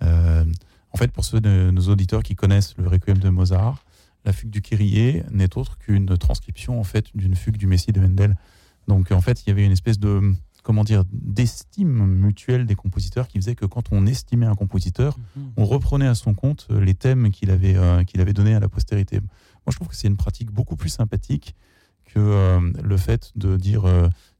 en 0.00 0.96
fait 0.96 1.12
pour 1.12 1.24
ceux 1.24 1.40
de 1.40 1.70
nos 1.70 1.82
auditeurs 1.88 2.22
qui 2.22 2.34
connaissent 2.34 2.74
le 2.78 2.88
requiem 2.88 3.18
de 3.18 3.28
Mozart 3.28 3.84
la 4.24 4.32
fugue 4.32 4.50
du 4.50 4.62
Kyrie 4.62 5.22
n'est 5.30 5.56
autre 5.58 5.78
qu'une 5.78 6.16
transcription 6.16 6.80
en 6.80 6.84
fait 6.84 7.06
d'une 7.14 7.36
fugue 7.36 7.58
du 7.58 7.66
Messie 7.66 7.92
de 7.92 8.00
Handel 8.00 8.34
donc 8.90 9.12
en 9.12 9.20
fait, 9.20 9.42
il 9.44 9.50
y 9.50 9.52
avait 9.52 9.64
une 9.64 9.72
espèce 9.72 10.00
de 10.00 10.34
comment 10.62 10.84
dire 10.84 11.04
d'estime 11.12 12.06
mutuelle 12.06 12.66
des 12.66 12.74
compositeurs 12.74 13.28
qui 13.28 13.38
faisait 13.38 13.54
que 13.54 13.66
quand 13.66 13.92
on 13.92 14.06
estimait 14.06 14.46
un 14.46 14.54
compositeur, 14.54 15.18
mhm. 15.36 15.52
on 15.56 15.64
reprenait 15.64 16.06
à 16.06 16.14
son 16.14 16.34
compte 16.34 16.66
euh, 16.70 16.80
les 16.80 16.94
thèmes 16.94 17.30
qu'il 17.30 17.50
avait 17.50 17.76
euh, 17.76 18.04
qu'il 18.04 18.20
avait 18.20 18.32
donnés 18.32 18.54
à 18.54 18.60
la 18.60 18.68
postérité. 18.68 19.20
Moi, 19.20 19.70
je 19.70 19.76
trouve 19.76 19.88
que 19.88 19.96
c'est 19.96 20.08
une 20.08 20.16
pratique 20.16 20.50
beaucoup 20.50 20.76
plus 20.76 20.88
sympathique 20.88 21.54
que 22.04 22.18
euh, 22.18 22.60
le 22.82 22.96
fait 22.96 23.32
de 23.36 23.56
dire 23.56 23.84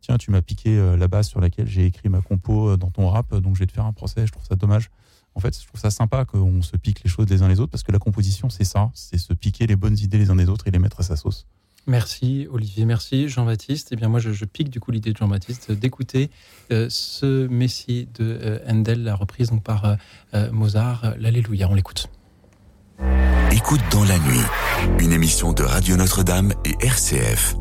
tiens, 0.00 0.16
tu 0.16 0.30
m'as 0.30 0.42
piqué 0.42 0.96
la 0.96 1.08
base 1.08 1.28
sur 1.28 1.40
laquelle 1.40 1.68
j'ai 1.68 1.86
écrit 1.86 2.08
ma 2.08 2.20
compo 2.20 2.76
dans 2.76 2.90
ton 2.90 3.08
rap, 3.08 3.34
donc 3.36 3.54
je 3.54 3.60
vais 3.60 3.66
te 3.66 3.72
faire 3.72 3.84
un 3.84 3.92
procès. 3.92 4.26
Je 4.26 4.32
trouve 4.32 4.44
ça 4.44 4.56
dommage. 4.56 4.90
En 5.36 5.40
fait, 5.40 5.56
je 5.56 5.66
trouve 5.66 5.80
ça 5.80 5.90
sympa 5.90 6.24
qu'on 6.24 6.62
se 6.62 6.76
pique 6.76 7.04
les 7.04 7.10
choses 7.10 7.28
les 7.28 7.42
uns 7.42 7.48
les 7.48 7.60
autres 7.60 7.70
parce 7.70 7.84
que 7.84 7.92
la 7.92 8.00
composition, 8.00 8.50
c'est 8.50 8.64
ça, 8.64 8.90
c'est 8.94 9.18
se 9.18 9.32
piquer 9.32 9.66
les 9.66 9.76
bonnes 9.76 9.96
idées 9.98 10.18
les 10.18 10.30
uns 10.30 10.36
des 10.36 10.48
autres 10.48 10.66
et 10.66 10.70
les 10.72 10.80
mettre 10.80 11.00
à 11.00 11.02
sa 11.04 11.14
sauce. 11.14 11.46
Merci 11.86 12.46
Olivier, 12.52 12.84
merci 12.84 13.28
Jean-Baptiste. 13.28 13.88
Eh 13.92 13.96
bien 13.96 14.08
moi 14.08 14.20
je, 14.20 14.44
pique 14.44 14.70
du 14.70 14.80
coup 14.80 14.90
l'idée 14.90 15.12
de 15.12 15.16
Jean-Baptiste 15.16 15.72
d'écouter 15.72 16.30
euh, 16.72 16.86
ce 16.90 17.46
Messie 17.48 18.08
de 18.18 18.38
euh, 18.42 18.58
Handel, 18.68 19.02
la 19.02 19.14
reprise 19.14 19.50
donc 19.50 19.62
par 19.62 19.96
euh, 20.34 20.52
Mozart, 20.52 21.14
l'Alléluia. 21.18 21.68
On 21.70 21.74
l'écoute. 21.74 22.08
Écoute 23.50 23.80
dans 23.90 24.04
la 24.04 24.18
nuit, 24.18 24.44
une 25.00 25.12
émission 25.12 25.52
de 25.52 25.62
Radio 25.62 25.96
Notre-Dame 25.96 26.52
et 26.64 26.76
RCF. 26.84 27.56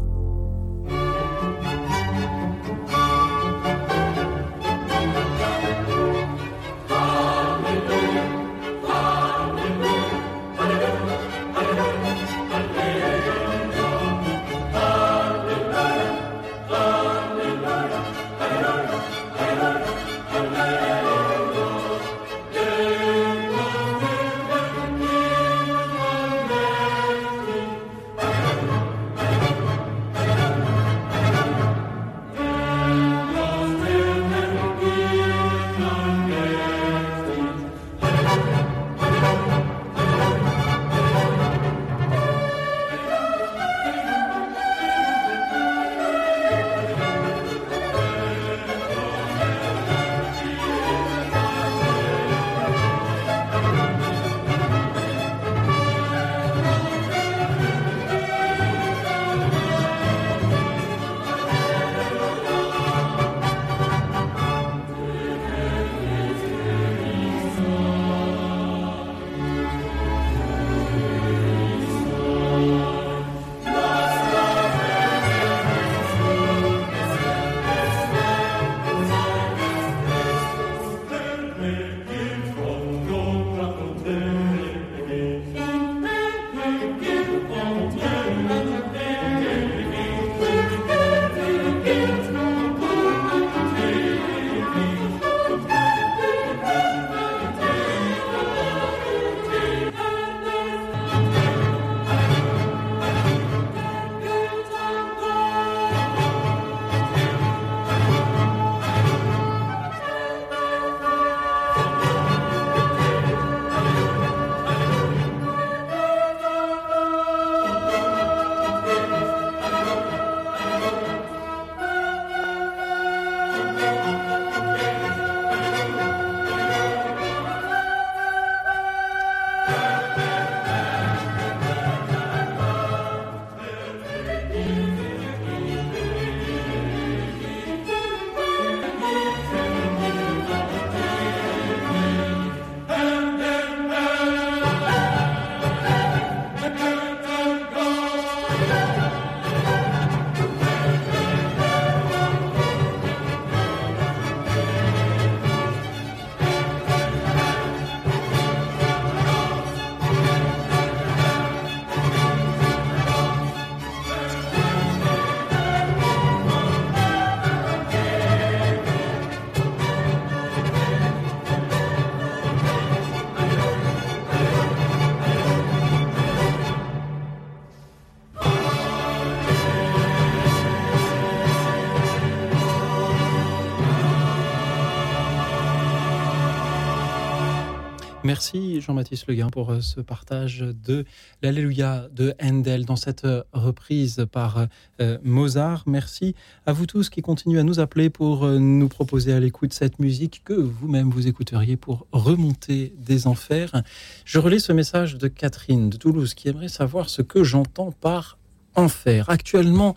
Merci 188.30 188.80
Jean-Baptiste 188.80 189.26
Leguin 189.26 189.50
pour 189.50 189.72
euh, 189.72 189.82
ce 189.82 190.02
partage 190.02 190.60
de 190.60 191.04
l'Alléluia 191.42 192.10
de 192.12 192.36
Handel 192.40 192.86
dans 192.86 192.96
cette 192.96 193.26
euh, 193.26 193.42
reprise 193.54 194.24
par 194.32 194.68
euh, 195.02 195.18
Mozart. 195.24 195.82
Merci 195.88 196.36
à 196.68 196.72
vous 196.72 196.86
tous 196.86 197.10
qui 197.10 197.24
continuez 197.24 197.60
à 197.60 197.64
nous 197.64 197.80
appeler 197.80 198.12
pour 198.12 198.46
nous 198.46 198.88
proposer 198.88 199.34
à 199.34 199.40
l'écoute 199.40 199.74
cette 199.74 199.98
musique 199.98 200.44
que 200.46 200.54
vous-même 200.54 201.10
vous 201.10 201.28
écouteriez 201.28 201.76
pour 201.76 202.06
remonter 202.12 202.94
des 203.00 203.26
enfers. 203.26 203.82
Je 204.26 204.38
relais 204.38 204.60
ce 204.60 204.74
message 204.74 205.16
de 205.16 205.28
Catherine 205.28 205.90
de 205.90 205.98
Toulouse 205.98 206.36
qui 206.36 206.50
aimerait 206.50 206.68
savoir 206.68 207.10
ce 207.10 207.24
que 207.24 207.44
j'entends 207.44 207.92
par 207.92 208.38
enfer. 208.76 209.28
Actuellement, 209.32 209.96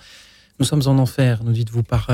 nous 0.59 0.65
sommes 0.65 0.87
en 0.87 0.99
enfer, 0.99 1.45
nous 1.45 1.53
dites-vous, 1.53 1.83
par 1.83 2.09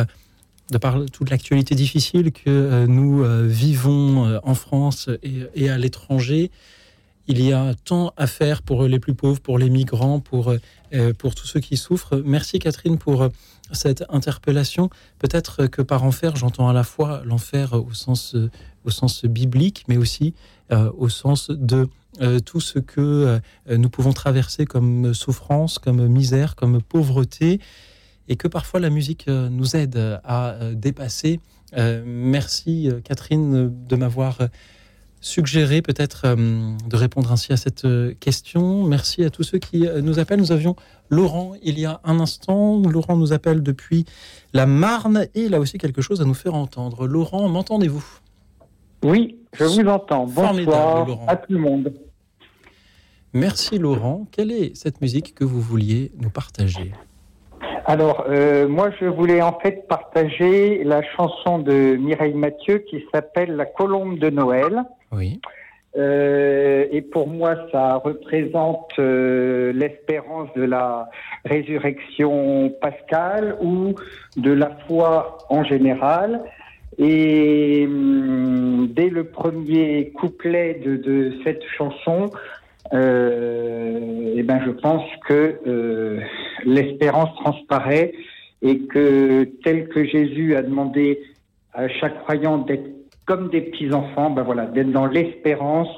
de 0.71 0.79
par 0.79 0.99
toute 1.07 1.31
l'actualité 1.31 1.75
difficile 1.75 2.33
que 2.33 2.43
euh, 2.47 2.87
nous 2.87 3.23
euh, 3.23 3.47
vivons 3.47 4.27
euh, 4.27 4.39
en 4.43 4.55
France 4.55 5.09
et, 5.55 5.71
à 5.71 5.79
l'étranger, 5.79 6.51
il 7.27 7.43
y 7.43 7.53
a 7.53 7.75
tant 7.85 8.13
à 8.17 8.27
faire 8.27 8.63
pour 8.63 8.85
les 8.85 8.99
plus 8.99 9.15
pauvres, 9.15 9.41
pour 9.41 9.59
les 9.59 9.69
migrants, 9.69 10.19
pour, 10.19 10.55
pour 11.19 11.35
tous 11.35 11.47
ceux 11.47 11.61
qui 11.61 11.77
souffrent. 11.77 12.23
Merci 12.25 12.59
Catherine 12.59 12.97
pour 12.97 13.29
cette 13.71 14.03
interpellation. 14.09 14.89
Peut-être 15.19 15.67
que 15.67 15.83
par 15.83 16.05
enfer, 16.05 16.37
j'entends 16.37 16.71
à 16.71 16.73
la 16.73 16.85
fois 16.85 17.21
l'enfer 17.27 17.75
au 17.75 17.93
sens, 17.93 18.35
au 18.87 18.91
sens 18.91 19.27
biblique, 19.27 19.85
mais 19.89 19.99
aussi 19.99 20.33
au 20.71 21.11
sens 21.11 21.51
de 21.51 21.91
tout 22.47 22.63
ce 22.63 22.79
que 22.79 23.39
nous 23.69 23.91
pouvons 23.91 24.15
traverser 24.15 24.65
comme 24.65 25.13
souffrance, 25.13 25.79
comme 25.79 26.09
misère, 26.09 26.57
comme 26.57 26.81
pauvreté 26.81 27.61
et 28.29 28.37
que 28.37 28.49
parfois 28.49 28.81
la 28.81 28.91
musique 28.91 29.27
euh, 29.29 29.49
nous 29.49 29.75
aide 29.75 30.21
à 30.25 30.51
euh, 30.51 30.75
dépasser. 30.75 31.41
Euh, 31.77 32.03
merci 32.07 32.89
Catherine 33.05 33.71
de 33.87 33.97
m'avoir 33.97 34.39
suggéré 35.21 35.83
peut-être 35.83 36.35
de 36.37 36.97
répondre 36.97 37.33
ainsi 37.33 37.53
à 37.53 37.57
cette 37.57 37.87
question. 38.21 38.85
Merci 38.85 39.25
à 39.25 39.31
tous 39.31 39.43
ceux 39.43 39.59
qui 39.59 39.85
nous 40.03 40.19
appellent. 40.19 40.39
Nous 40.39 40.53
avions 40.53 40.77
Laurent 41.11 41.55
il 41.63 41.79
y 41.79 41.85
a 41.85 42.01
un 42.05 42.21
instant. 42.21 42.81
Laurent 42.81 43.17
nous 43.17 43.33
appelle 43.33 43.63
depuis 43.63 44.05
la 44.55 44.65
Marne 44.65 45.27
et 45.35 45.43
il 45.43 45.55
a 45.55 45.61
aussi 45.61 45.77
quelque 45.77 46.01
chose 46.01 46.23
à 46.23 46.25
nous 46.25 46.35
faire 46.35 46.55
entendre. 46.55 47.07
Laurent, 47.07 47.49
m'entendez-vous? 47.49 48.07
Oui, 49.03 49.37
je 49.53 49.65
vous 49.65 49.87
entends. 49.89 50.25
Bonsoir 50.27 51.07
à 51.27 51.37
tout 51.37 51.53
le 51.53 51.59
monde. 51.59 51.93
Merci 53.33 53.79
Laurent. 53.79 54.27
Quelle 54.31 54.53
est 54.53 54.75
cette 54.77 55.01
musique 55.01 55.35
que 55.35 55.45
vous 55.45 55.61
vouliez 55.61 56.13
nous 56.17 56.31
partager? 56.31 56.93
Alors, 57.89 58.27
euh, 58.29 58.69
moi, 58.69 58.91
je 59.01 59.07
voulais 59.07 59.41
en 59.41 59.59
fait 59.61 59.89
partager 59.89 60.85
la 60.85 61.01
chanson 61.17 61.59
de 61.59 61.97
Mireille 61.97 62.35
Mathieu 62.35 62.81
qui 62.81 63.03
s'appelle 63.11 63.57
La 63.57 63.65
colombe 63.65 64.19
de 64.19 64.29
Noël. 64.29 64.83
Oui. 65.11 65.41
Euh, 65.97 66.85
et 66.93 67.01
pour 67.01 67.29
moi, 67.29 67.55
ça 67.73 67.95
représente 67.95 68.91
euh, 68.99 69.73
l'espérance 69.73 70.51
de 70.55 70.65
la 70.65 71.09
résurrection 71.47 72.75
pascale 72.79 73.57
ou 73.63 73.95
de 74.37 74.53
la 74.53 74.71
foi 74.87 75.39
en 75.49 75.65
général. 75.65 76.43
Et 76.99 77.87
hum, 77.87 78.89
dès 78.89 79.09
le 79.09 79.25
premier 79.25 80.11
couplet 80.11 80.79
de, 80.85 80.97
de 80.97 81.33
cette 81.43 81.65
chanson, 81.79 82.27
euh, 82.93 84.35
eh 84.37 84.43
ben 84.43 84.61
je 84.65 84.71
pense 84.71 85.05
que 85.27 85.59
euh, 85.67 86.21
l'espérance 86.65 87.35
transparaît 87.37 88.13
et 88.63 88.79
que 88.81 89.45
tel 89.65 89.89
que 89.89 90.05
Jésus 90.05 90.57
a 90.57 90.63
demandé 90.63 91.21
à 91.75 91.89
chaque 91.89 92.23
croyant 92.23 92.59
d'être 92.59 92.89
comme 93.27 93.51
des 93.51 93.61
petits 93.61 93.93
enfants, 93.93 94.31
ben 94.31 94.43
voilà, 94.43 94.65
d'être 94.67 94.91
dans 94.91 95.07
l'espérance, 95.07 95.89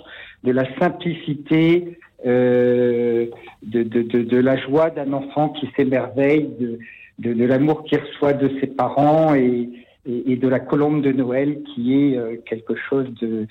de 0.43 0.51
la 0.53 0.65
simplicité, 0.79 1.99
euh, 2.27 3.27
de, 3.63 3.83
de, 3.83 4.03
de, 4.03 4.23
de, 4.23 4.37
la 4.37 4.57
joie 4.57 4.91
d'un 4.91 5.13
enfant 5.13 5.51
qui 5.51 5.69
s'émerveille, 5.77 6.51
de, 6.59 6.79
de, 7.19 7.45
l'amour 7.45 7.85
qu'il 7.85 7.99
reçoit 7.99 8.33
de 8.33 8.51
ses 8.61 8.67
parents 8.67 9.35
et, 9.35 9.69
et, 10.07 10.33
et, 10.33 10.37
de 10.37 10.49
la 10.49 10.61
colombe 10.61 11.03
de 11.03 11.13
Noël 11.13 11.63
qui 11.63 11.95
est 11.95 12.19
euh, 12.19 12.37
quelque 12.45 12.75
chose 12.75 13.07
de, 13.21 13.47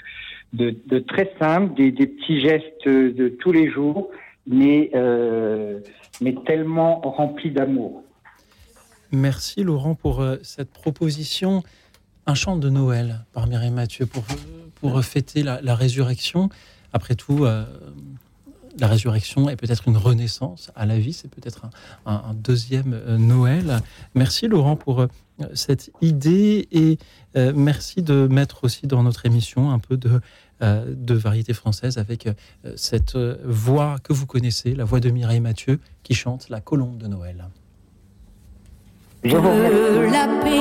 de, 0.53 0.99
très 0.99 1.31
simples, 1.39 1.75
des, 1.75 1.91
petits 1.91 2.41
gestes 2.41 2.87
de 2.87 3.29
tous 3.29 3.51
les 3.51 3.69
jours, 3.69 4.09
mais, 4.47 4.89
euh, 4.95 5.79
mais 6.21 6.35
tellement 6.45 6.99
remplis 7.01 7.51
d'amour. 7.51 8.03
Merci 9.11 9.63
Laurent 9.63 9.95
pour 9.95 10.21
euh, 10.21 10.37
cette 10.43 10.71
proposition. 10.71 11.63
Un 12.25 12.35
chant 12.35 12.57
de 12.57 12.69
Noël 12.69 13.25
par 13.33 13.47
Mireille 13.47 13.71
Mathieu 13.71 14.05
pour, 14.05 14.23
pour 14.75 15.03
fêter 15.03 15.41
la, 15.41 15.75
résurrection. 15.75 16.49
Après 16.93 17.15
tout, 17.15 17.45
euh, 17.45 17.65
la 18.79 18.87
résurrection 18.87 19.49
est 19.49 19.55
peut-être 19.55 19.87
une 19.87 19.97
renaissance 19.97 20.71
à 20.75 20.85
la 20.85 20.99
vie, 20.99 21.13
c'est 21.13 21.29
peut-être 21.29 21.65
un, 22.05 22.33
deuxième 22.35 22.99
Noël. 23.17 23.81
Merci 24.13 24.47
Laurent 24.47 24.75
pour 24.75 25.07
cette 25.53 25.91
idée 26.01 26.67
et 26.71 26.97
euh, 27.35 27.53
merci 27.55 28.01
de 28.01 28.27
mettre 28.27 28.63
aussi 28.63 28.87
dans 28.87 29.03
notre 29.03 29.25
émission 29.25 29.71
un 29.71 29.79
peu 29.79 29.97
de, 29.97 30.21
euh, 30.61 30.85
de 30.87 31.13
variété 31.13 31.53
française 31.53 31.97
avec 31.97 32.27
euh, 32.27 32.33
cette 32.75 33.15
voix 33.15 33.97
que 34.03 34.13
vous 34.13 34.25
connaissez, 34.25 34.75
la 34.75 34.85
voix 34.85 34.99
de 34.99 35.09
Mireille 35.09 35.39
Mathieu 35.39 35.79
qui 36.03 36.13
chante 36.13 36.49
La 36.49 36.61
colombe 36.61 36.97
de 36.97 37.07
Noël. 37.07 37.45
Je 39.23 39.35
la 39.35 40.27
paix 40.41 40.58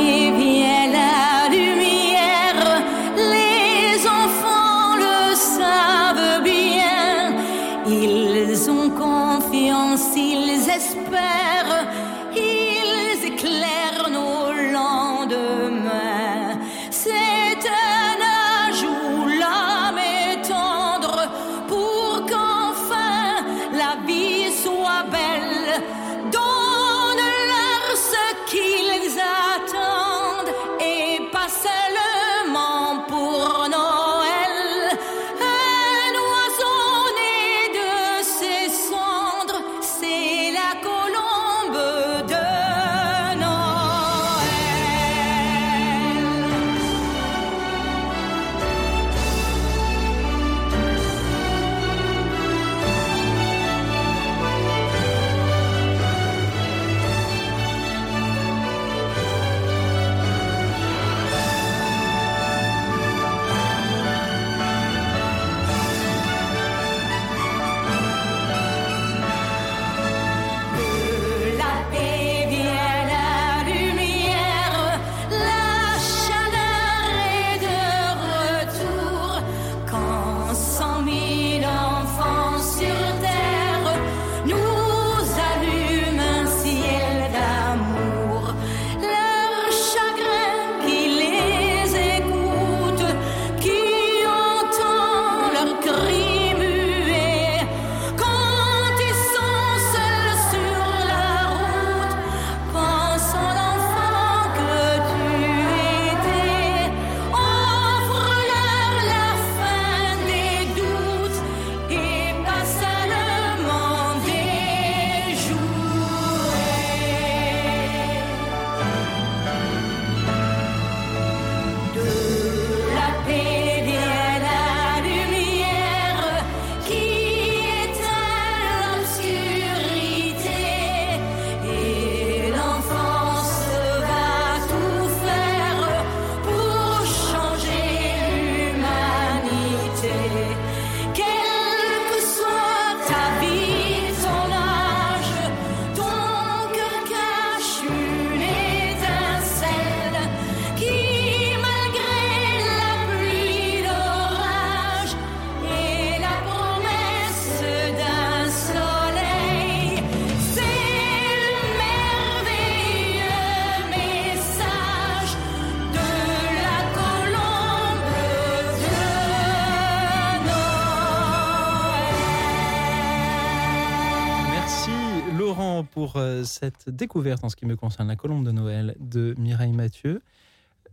cette 176.58 176.90
découverte 176.90 177.44
en 177.44 177.48
ce 177.48 177.56
qui 177.56 177.66
me 177.66 177.76
concerne 177.76 178.08
la 178.08 178.16
colombe 178.16 178.44
de 178.44 178.50
Noël 178.50 178.96
de 178.98 179.34
Mireille 179.38 179.72
Mathieu. 179.72 180.22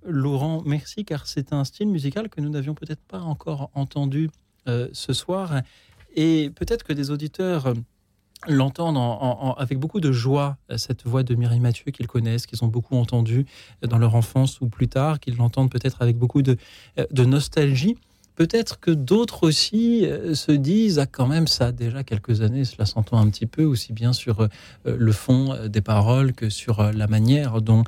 Laurent, 0.05 0.61
merci 0.65 1.05
car 1.05 1.25
c'est 1.25 1.53
un 1.53 1.63
style 1.63 1.87
musical 1.87 2.29
que 2.29 2.39
nous 2.41 2.49
n'avions 2.49 2.75
peut-être 2.75 3.01
pas 3.07 3.19
encore 3.21 3.71
entendu 3.73 4.29
euh, 4.67 4.87
ce 4.93 5.13
soir 5.13 5.61
et 6.15 6.51
peut-être 6.55 6.83
que 6.83 6.93
des 6.93 7.09
auditeurs 7.09 7.65
euh, 7.67 7.73
l'entendent 8.47 8.97
en- 8.97 9.19
en- 9.21 9.47
en- 9.49 9.53
avec 9.53 9.79
beaucoup 9.79 9.99
de 9.99 10.11
joie, 10.11 10.57
euh, 10.71 10.77
cette 10.77 11.05
voix 11.07 11.23
de 11.23 11.33
Mireille 11.33 11.59
Mathieu 11.59 11.91
qu'ils 11.91 12.07
connaissent, 12.07 12.45
qu'ils 12.45 12.63
ont 12.63 12.67
beaucoup 12.67 12.95
entendue 12.95 13.45
dans 13.81 13.97
leur 13.97 14.13
enfance 14.13 14.61
ou 14.61 14.67
plus 14.69 14.87
tard, 14.87 15.19
qu'ils 15.19 15.35
l'entendent 15.37 15.71
peut-être 15.71 16.01
avec 16.03 16.17
beaucoup 16.17 16.43
de 16.43 16.57
nostalgie. 17.23 17.97
Peut-être 18.35 18.81
que 18.81 18.91
d'autres 18.91 19.47
aussi 19.47 20.05
euh, 20.05 20.35
se 20.35 20.51
disent, 20.51 20.99
ah 20.99 21.05
quand 21.05 21.27
même, 21.27 21.47
ça 21.47 21.67
a 21.67 21.71
déjà 21.71 22.03
quelques 22.03 22.41
années, 22.41 22.65
cela 22.65 22.85
s'entend 22.85 23.17
un 23.17 23.29
petit 23.29 23.45
peu, 23.45 23.63
aussi 23.63 23.93
bien 23.93 24.11
sur 24.11 24.41
euh, 24.41 24.47
le 24.85 25.11
fond 25.13 25.53
euh, 25.53 25.67
des 25.69 25.81
paroles 25.81 26.33
que 26.33 26.49
sur 26.49 26.83
la 26.91 27.07
manière 27.07 27.61
dont, 27.61 27.83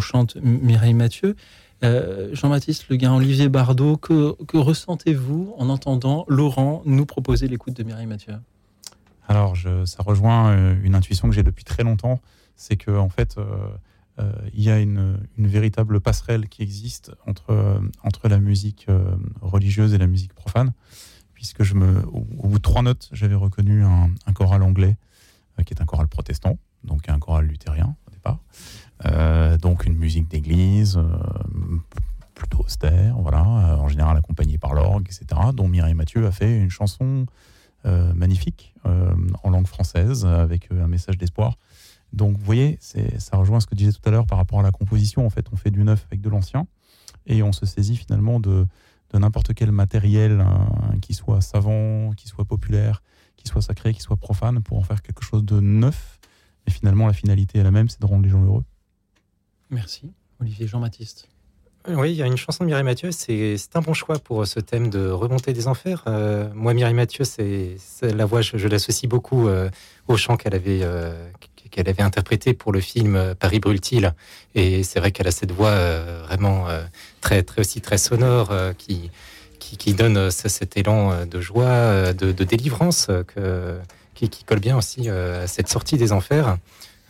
chante 0.00 0.36
Mireille 0.36 0.94
Mathieu. 0.94 1.36
Jean-Baptiste 1.82 2.88
Leguin, 2.88 3.14
Olivier 3.14 3.48
Bardot, 3.48 3.96
que, 3.96 4.56
ressentez-vous 4.56 5.54
en 5.58 5.68
entendant 5.68 6.24
Laurent 6.28 6.82
nous 6.86 7.06
proposer 7.06 7.46
l'écoute 7.46 7.74
de 7.74 7.82
Mireille 7.82 8.06
Mathieu? 8.06 8.34
Alors, 9.28 9.56
ça 9.84 10.02
rejoint 10.02 10.76
une 10.82 10.94
intuition 10.94 11.28
que 11.28 11.34
j'ai 11.34 11.42
depuis 11.42 11.64
très 11.64 11.84
longtemps, 11.84 12.20
c'est 12.56 12.76
que 12.76 12.90
en 12.90 13.08
fait, 13.08 13.36
il 14.52 14.62
y 14.62 14.70
a 14.70 14.78
une, 14.80 15.18
véritable 15.38 16.00
passerelle 16.00 16.48
qui 16.48 16.62
existe 16.62 17.12
entre, 17.26 17.50
euh, 17.50 17.80
entre 18.02 18.28
la 18.28 18.38
musique 18.38 18.86
euh, 18.88 19.14
religieuse 19.40 19.94
et 19.94 19.98
la 19.98 20.06
musique 20.06 20.34
profane, 20.34 20.72
puisque 21.34 21.62
je 21.62 21.74
me, 21.74 22.04
au, 22.06 22.48
bout 22.48 22.58
de 22.58 22.62
trois 22.62 22.82
notes, 22.82 23.08
j'avais 23.12 23.34
reconnu 23.34 23.84
un, 23.84 24.10
un 24.26 24.32
choral 24.32 24.62
anglais 24.62 24.96
euh, 25.58 25.62
qui 25.62 25.74
est 25.74 25.80
un 25.80 25.86
choral 25.86 26.08
protestant, 26.08 26.58
donc 26.84 27.08
un 27.08 27.18
choral 27.18 27.46
luthérien 27.46 27.96
au 28.06 28.10
départ, 28.10 28.40
Euh, 29.06 29.56
donc 29.58 29.86
une 29.86 29.94
musique 29.94 30.28
d'église. 30.28 30.96
euh, 30.96 31.04
plutôt 32.38 32.60
austère, 32.60 33.16
voilà, 33.18 33.42
euh, 33.42 33.76
en 33.76 33.88
général 33.88 34.16
accompagné 34.16 34.58
par 34.58 34.72
l'orgue, 34.72 35.06
etc., 35.06 35.40
dont 35.52 35.68
Mireille 35.68 35.94
Mathieu 35.94 36.24
a 36.26 36.30
fait 36.30 36.56
une 36.56 36.70
chanson 36.70 37.26
euh, 37.84 38.12
magnifique 38.14 38.74
euh, 38.86 39.14
en 39.42 39.50
langue 39.50 39.66
française 39.66 40.24
avec 40.24 40.70
euh, 40.70 40.84
un 40.84 40.88
message 40.88 41.18
d'espoir. 41.18 41.58
Donc, 42.12 42.36
vous 42.38 42.44
voyez, 42.44 42.78
c'est- 42.80 43.18
ça 43.20 43.36
rejoint 43.36 43.60
ce 43.60 43.66
que 43.66 43.74
je 43.74 43.78
disais 43.78 43.92
tout 43.92 44.06
à 44.08 44.10
l'heure 44.10 44.26
par 44.26 44.38
rapport 44.38 44.60
à 44.60 44.62
la 44.62 44.70
composition. 44.70 45.26
En 45.26 45.30
fait, 45.30 45.46
on 45.52 45.56
fait 45.56 45.70
du 45.70 45.84
neuf 45.84 46.04
avec 46.10 46.20
de 46.20 46.28
l'ancien 46.28 46.66
et 47.26 47.42
on 47.42 47.52
se 47.52 47.66
saisit 47.66 47.96
finalement 47.96 48.40
de, 48.40 48.66
de 49.12 49.18
n'importe 49.18 49.54
quel 49.54 49.72
matériel, 49.72 50.40
hein, 50.40 50.68
qui 51.02 51.14
soit 51.14 51.40
savant, 51.40 52.10
qui 52.16 52.28
soit 52.28 52.44
populaire, 52.44 53.02
qui 53.36 53.46
soit 53.46 53.62
sacré, 53.62 53.92
qui 53.94 54.00
soit 54.00 54.16
profane, 54.16 54.62
pour 54.62 54.78
en 54.78 54.82
faire 54.82 55.02
quelque 55.02 55.22
chose 55.22 55.44
de 55.44 55.60
neuf. 55.60 56.18
Et 56.66 56.70
finalement, 56.70 57.06
la 57.06 57.12
finalité 57.12 57.58
est 57.58 57.62
la 57.62 57.70
même, 57.70 57.88
c'est 57.88 58.00
de 58.00 58.06
rendre 58.06 58.22
les 58.24 58.30
gens 58.30 58.42
heureux. 58.44 58.64
Merci. 59.70 60.12
Olivier 60.40 60.66
Jean-Baptiste. 60.66 61.28
Oui, 61.88 62.10
il 62.12 62.16
y 62.16 62.22
a 62.22 62.26
une 62.26 62.36
chanson 62.36 62.64
de 62.64 62.68
Mireille 62.68 62.84
Mathieu, 62.84 63.12
c'est 63.12 63.56
c'est 63.56 63.74
un 63.76 63.80
bon 63.80 63.94
choix 63.94 64.18
pour 64.18 64.46
ce 64.46 64.60
thème 64.60 64.90
de 64.90 65.08
remonter 65.08 65.52
des 65.54 65.68
enfers. 65.68 66.04
Euh, 66.06 66.50
moi, 66.52 66.74
Mireille 66.74 66.92
Mathieu, 66.94 67.24
c'est 67.24 67.76
c'est- 67.78 68.12
la 68.12 68.26
voix, 68.26 68.42
je, 68.42 68.58
je 68.58 68.68
l'associe 68.68 69.08
beaucoup 69.08 69.48
euh, 69.48 69.70
au 70.06 70.16
chant 70.16 70.36
qu'elle 70.36 70.54
avait, 70.54 70.80
euh, 70.82 71.30
qu'elle 71.70 71.88
avait 71.88 72.02
interprété 72.02 72.54
pour 72.54 72.72
le 72.72 72.80
film 72.80 73.16
euh, 73.16 73.34
Paris 73.34 73.60
brûle-t-il? 73.60 74.14
Et 74.54 74.82
c'est 74.82 74.98
vrai 75.00 75.10
qu'elle 75.12 75.28
a 75.28 75.30
cette 75.30 75.52
voix 75.52 75.70
euh, 75.70 76.22
vraiment 76.26 76.68
euh, 76.68 76.82
très, 77.20 77.42
très 77.42 77.60
aussi 77.60 77.80
très 77.80 77.98
sonore 77.98 78.52
qui, 78.78 79.10
qui, 79.58 79.94
donne 79.94 80.30
ce- 80.30 80.48
cet 80.48 80.76
élan 80.76 81.26
de 81.26 81.40
joie, 81.40 82.12
de, 82.12 82.32
délivrance 82.44 83.08
que, 83.34 83.78
qui, 84.14 84.28
qui 84.28 84.44
colle 84.44 84.60
bien 84.60 84.76
aussi 84.76 85.08
à 85.10 85.46
cette 85.46 85.68
sortie 85.68 85.96
des 85.96 86.12
enfers. 86.12 86.56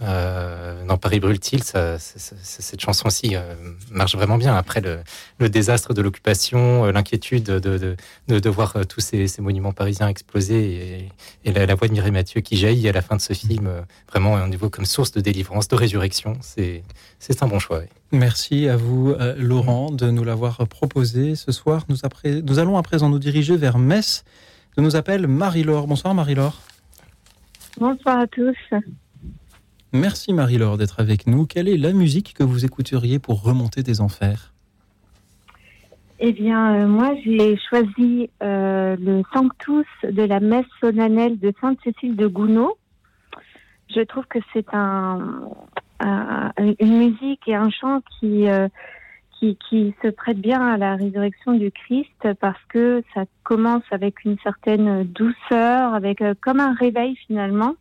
Euh, 0.00 0.84
dans 0.86 0.96
Paris 0.96 1.18
brûle-t-il, 1.18 1.64
ça- 1.64 1.98
ça- 1.98 2.18
ça- 2.20 2.36
cette 2.40 2.80
chanson 2.80 3.08
aussi 3.08 3.34
euh, 3.34 3.54
marche 3.90 4.14
vraiment 4.14 4.38
bien. 4.38 4.54
Après 4.56 4.80
le, 4.80 5.00
le 5.40 5.48
désastre 5.48 5.92
de 5.92 6.00
l'occupation, 6.02 6.84
euh, 6.84 6.92
l'inquiétude 6.92 7.42
de, 7.44 7.58
de, 7.58 7.96
de, 8.28 8.38
de 8.38 8.48
voir 8.48 8.76
tous 8.88 9.00
ces, 9.00 9.26
ces 9.26 9.42
monuments 9.42 9.72
parisiens 9.72 10.06
exploser 10.06 11.08
et, 11.44 11.48
et 11.48 11.52
la, 11.52 11.66
la 11.66 11.74
voix 11.74 11.88
de 11.88 11.92
Mireille 11.94 12.12
Mathieu 12.12 12.40
qui 12.42 12.56
jaillit 12.56 12.88
à 12.88 12.92
la 12.92 13.02
fin 13.02 13.16
de 13.16 13.20
ce 13.20 13.32
film, 13.32 13.66
euh, 13.66 13.80
vraiment 14.08 14.36
à 14.36 14.40
un 14.40 14.48
niveau 14.48 14.70
comme 14.70 14.84
source 14.84 15.10
de 15.10 15.20
délivrance, 15.20 15.66
de 15.66 15.74
résurrection, 15.74 16.36
c'est 16.42 16.84
c'est 17.18 17.42
un 17.42 17.48
bon 17.48 17.58
choix. 17.58 17.80
oui. 17.80 17.86
Merci 18.12 18.68
à 18.68 18.76
vous, 18.76 19.10
euh, 19.18 19.34
Laurent, 19.36 19.90
de 19.90 20.08
nous 20.10 20.22
l'avoir 20.22 20.66
proposé 20.68 21.34
ce 21.34 21.50
soir. 21.50 21.84
Nous, 21.88 21.96
après- 22.04 22.40
nous 22.42 22.60
allons 22.60 22.78
à 22.78 22.82
présent 22.82 23.08
nous 23.08 23.18
diriger 23.18 23.56
vers 23.56 23.78
Metz, 23.78 24.24
de 24.76 24.82
nous 24.82 24.94
appelle 24.94 25.26
Marie-Laure. 25.26 25.88
Bonsoir 25.88 26.14
Marie-Laure. 26.14 26.56
Bonsoir 27.80 28.20
à 28.20 28.26
tous. 28.28 28.56
Merci 29.92 30.32
Marie-Laure 30.32 30.76
d'être 30.76 31.00
avec 31.00 31.26
nous. 31.26 31.46
Quelle 31.46 31.68
est 31.68 31.76
la 31.78 31.92
musique 31.92 32.34
que 32.34 32.42
vous 32.44 32.64
écouteriez 32.64 33.18
pour 33.18 33.42
remonter 33.42 33.82
des 33.82 34.00
enfers? 34.00 34.52
Eh 36.20 36.32
bien, 36.32 36.74
euh, 36.74 36.86
moi, 36.86 37.14
j'ai 37.24 37.56
choisi 37.70 38.28
euh, 38.42 38.96
le 39.00 39.22
Sanctus 39.32 39.86
de 40.02 40.22
la 40.24 40.40
messe 40.40 40.66
solennelle 40.80 41.38
de 41.38 41.52
Sainte-Cécile 41.60 42.16
de 42.16 42.26
Gounod. 42.26 42.72
Je 43.94 44.00
trouve 44.02 44.26
que 44.26 44.40
c'est 44.52 44.66
un, 44.74 45.40
un- 46.00 46.52
une 46.80 46.98
musique 46.98 47.46
et 47.46 47.54
un 47.54 47.70
chant 47.70 48.02
qui, 48.18 48.48
euh, 48.48 48.68
qui, 49.38 49.56
qui 49.70 49.94
se 50.02 50.08
prête 50.08 50.38
bien 50.40 50.60
à 50.60 50.76
la 50.76 50.96
résurrection 50.96 51.52
du 51.52 51.70
Christ 51.70 52.34
parce 52.40 52.60
que 52.68 53.02
ça 53.14 53.22
commence 53.44 53.84
avec 53.92 54.24
une 54.24 54.36
certaine 54.42 55.04
douceur, 55.04 55.94
avec 55.94 56.22
comme 56.42 56.60
un 56.60 56.74
réveil 56.74 57.16
finalement. 57.28 57.76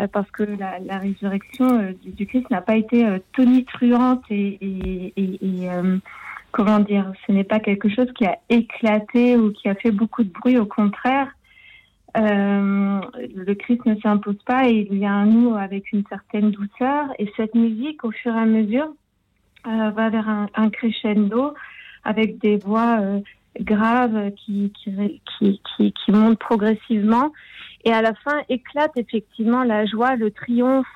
Euh, 0.00 0.06
parce 0.06 0.30
que 0.30 0.42
la, 0.42 0.98
résurrection 0.98 1.80
euh, 1.80 1.92
du, 2.04 2.26
Christ 2.26 2.48
n'a 2.50 2.60
pas 2.60 2.76
été 2.76 3.06
euh, 3.06 3.18
tonitruante 3.32 4.24
et, 4.30 5.10
comment 6.52 6.80
dire, 6.80 7.12
ce 7.26 7.32
n'est 7.32 7.44
pas 7.44 7.60
quelque 7.60 7.88
chose 7.88 8.08
qui 8.16 8.26
a 8.26 8.38
éclaté 8.48 9.36
ou 9.36 9.52
qui 9.52 9.68
a 9.68 9.74
fait 9.74 9.90
beaucoup 9.90 10.24
de 10.24 10.30
bruit, 10.30 10.58
au 10.58 10.66
contraire. 10.66 11.28
Le 12.16 13.54
Christ 13.54 13.86
ne 13.86 13.94
s'impose 14.00 14.42
pas 14.44 14.68
et 14.68 14.88
il 14.90 14.98
vient 14.98 15.22
à 15.22 15.24
nous 15.24 15.54
avec 15.54 15.92
une 15.92 16.02
certaine 16.08 16.50
douceur. 16.50 17.06
Et 17.20 17.30
cette 17.36 17.54
musique, 17.54 18.04
au 18.04 18.10
fur 18.10 18.34
et 18.34 18.38
à 18.38 18.46
mesure, 18.46 18.88
va 19.64 20.10
vers 20.10 20.28
un, 20.28 20.70
crescendo 20.70 21.54
avec 22.02 22.38
des 22.38 22.56
voix 22.56 22.98
graves 23.60 24.32
qui 24.34 24.72
montent 26.08 26.38
progressivement. 26.40 27.30
Et 27.84 27.92
à 27.92 28.02
la 28.02 28.14
fin, 28.14 28.40
éclate 28.48 28.92
effectivement 28.96 29.64
la 29.64 29.86
joie, 29.86 30.16
le 30.16 30.30
triomphe 30.30 30.86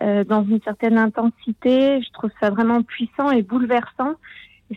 euh, 0.00 0.24
dans 0.24 0.44
une 0.44 0.60
certaine 0.62 0.96
intensité. 0.96 2.02
Je 2.02 2.10
trouve 2.12 2.30
ça 2.40 2.50
vraiment 2.50 2.82
puissant 2.82 3.30
et 3.30 3.42
bouleversant. 3.42 4.14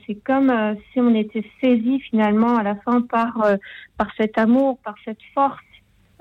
C'est 0.06 0.16
comme 0.16 0.50
euh, 0.50 0.76
si 0.92 1.00
on 1.00 1.16
était 1.16 1.46
saisi 1.62 2.02
finalement 2.02 2.58
à 2.58 2.64
la 2.64 2.76
fin 2.76 3.02
par, 3.02 3.42
euh, 3.44 3.56
par 3.98 4.08
cet 4.18 4.38
amour, 4.38 4.78
par 4.80 4.96
cette 5.06 5.22
force 5.34 5.62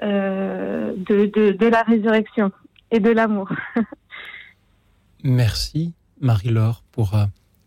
de, 0.00 0.96
de, 1.06 1.66
la 1.66 1.82
résurrection 1.82 2.50
et 2.90 3.00
de 3.00 3.10
l'amour. 3.10 3.48
Merci 5.24 5.94
Marie-Laure 6.20 6.82
pour 6.92 7.14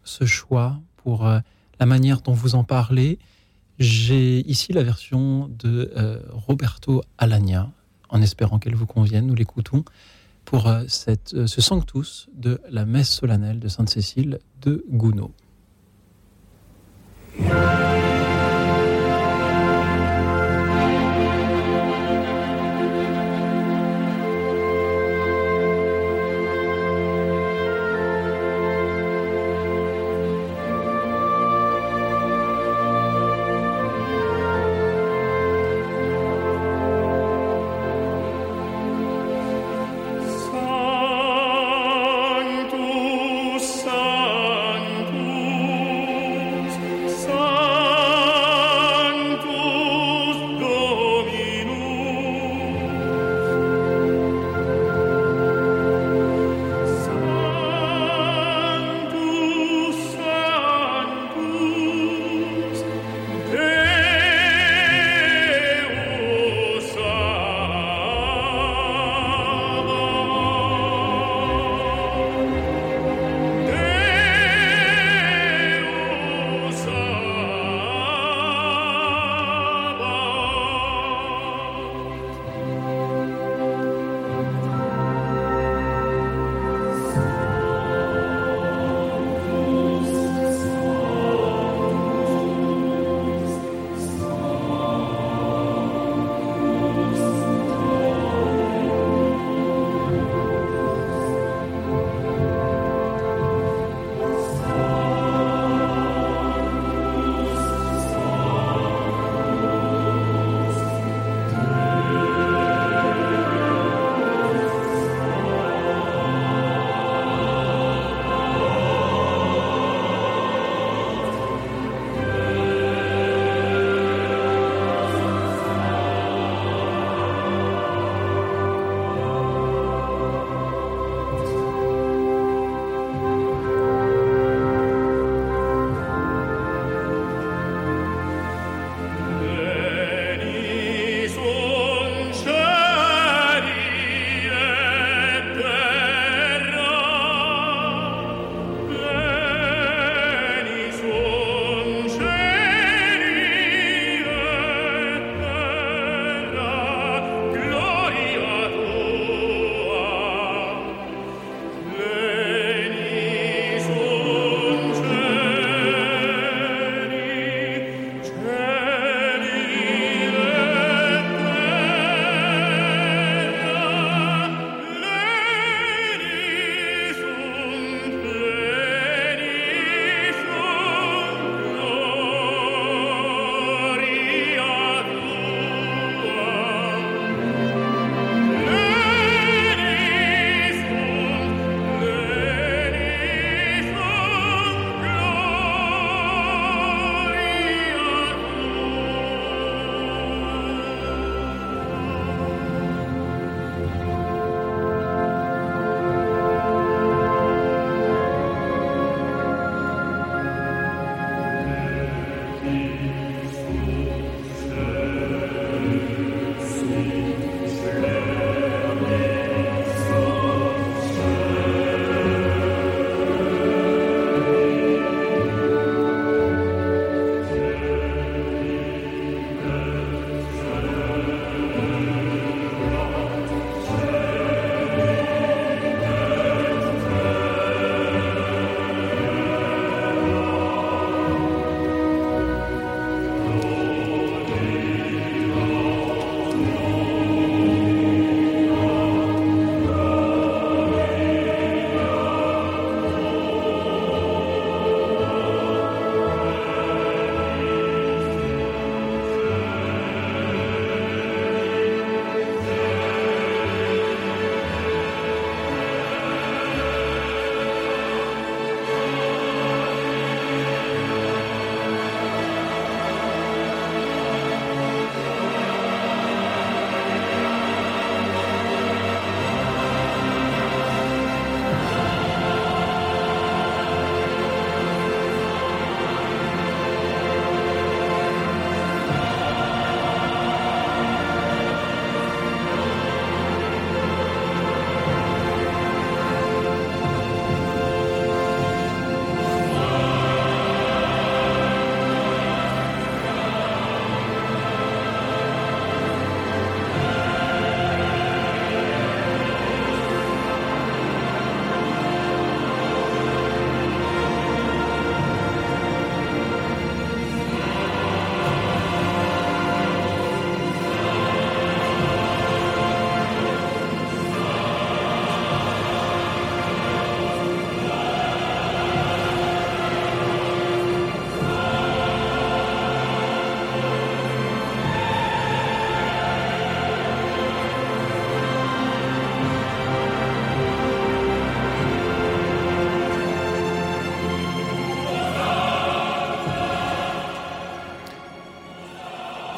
ce 0.03 0.25
choix, 0.25 0.75
pour 0.97 1.25
la 1.25 1.85
manière 1.85 2.21
dont 2.21 2.33
vous 2.33 2.53
en 2.55 2.63
parlez. 2.63 3.17
J'ai 3.79 4.39
ici 4.49 4.73
la 4.73 4.83
version 4.83 5.49
de 5.59 5.91
euh, 5.95 6.19
Roberto 6.31 7.03
Alagna, 7.17 7.69
en 8.09 8.21
espérant 8.21 8.57
qu'elle 8.57 8.75
vous 8.75 8.87
convienne. 8.87 9.27
Nous 9.27 9.35
l'écoutons 9.35 9.83
pour 10.45 10.67
euh, 10.67 10.83
euh, 11.07 11.47
ce 11.47 11.61
Sanctus 11.61 12.27
de 12.33 12.59
la 12.69 12.85
messe 12.85 13.09
solennelle 13.09 13.59
de 13.59 13.67
Sainte-Cécile 13.67 14.39
de 14.61 14.83
Gounod. 14.89 15.31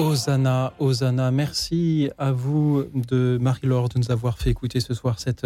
Hosanna, 0.10 0.74
Hosanna. 0.80 1.30
Merci 1.30 2.10
à 2.18 2.32
vous 2.32 2.84
de 2.96 3.38
Marie-Laure 3.40 3.90
de 3.90 4.00
nous 4.00 4.10
avoir 4.10 4.40
fait 4.40 4.50
écouter 4.50 4.80
ce 4.80 4.96
soir 4.96 5.20
cette 5.20 5.46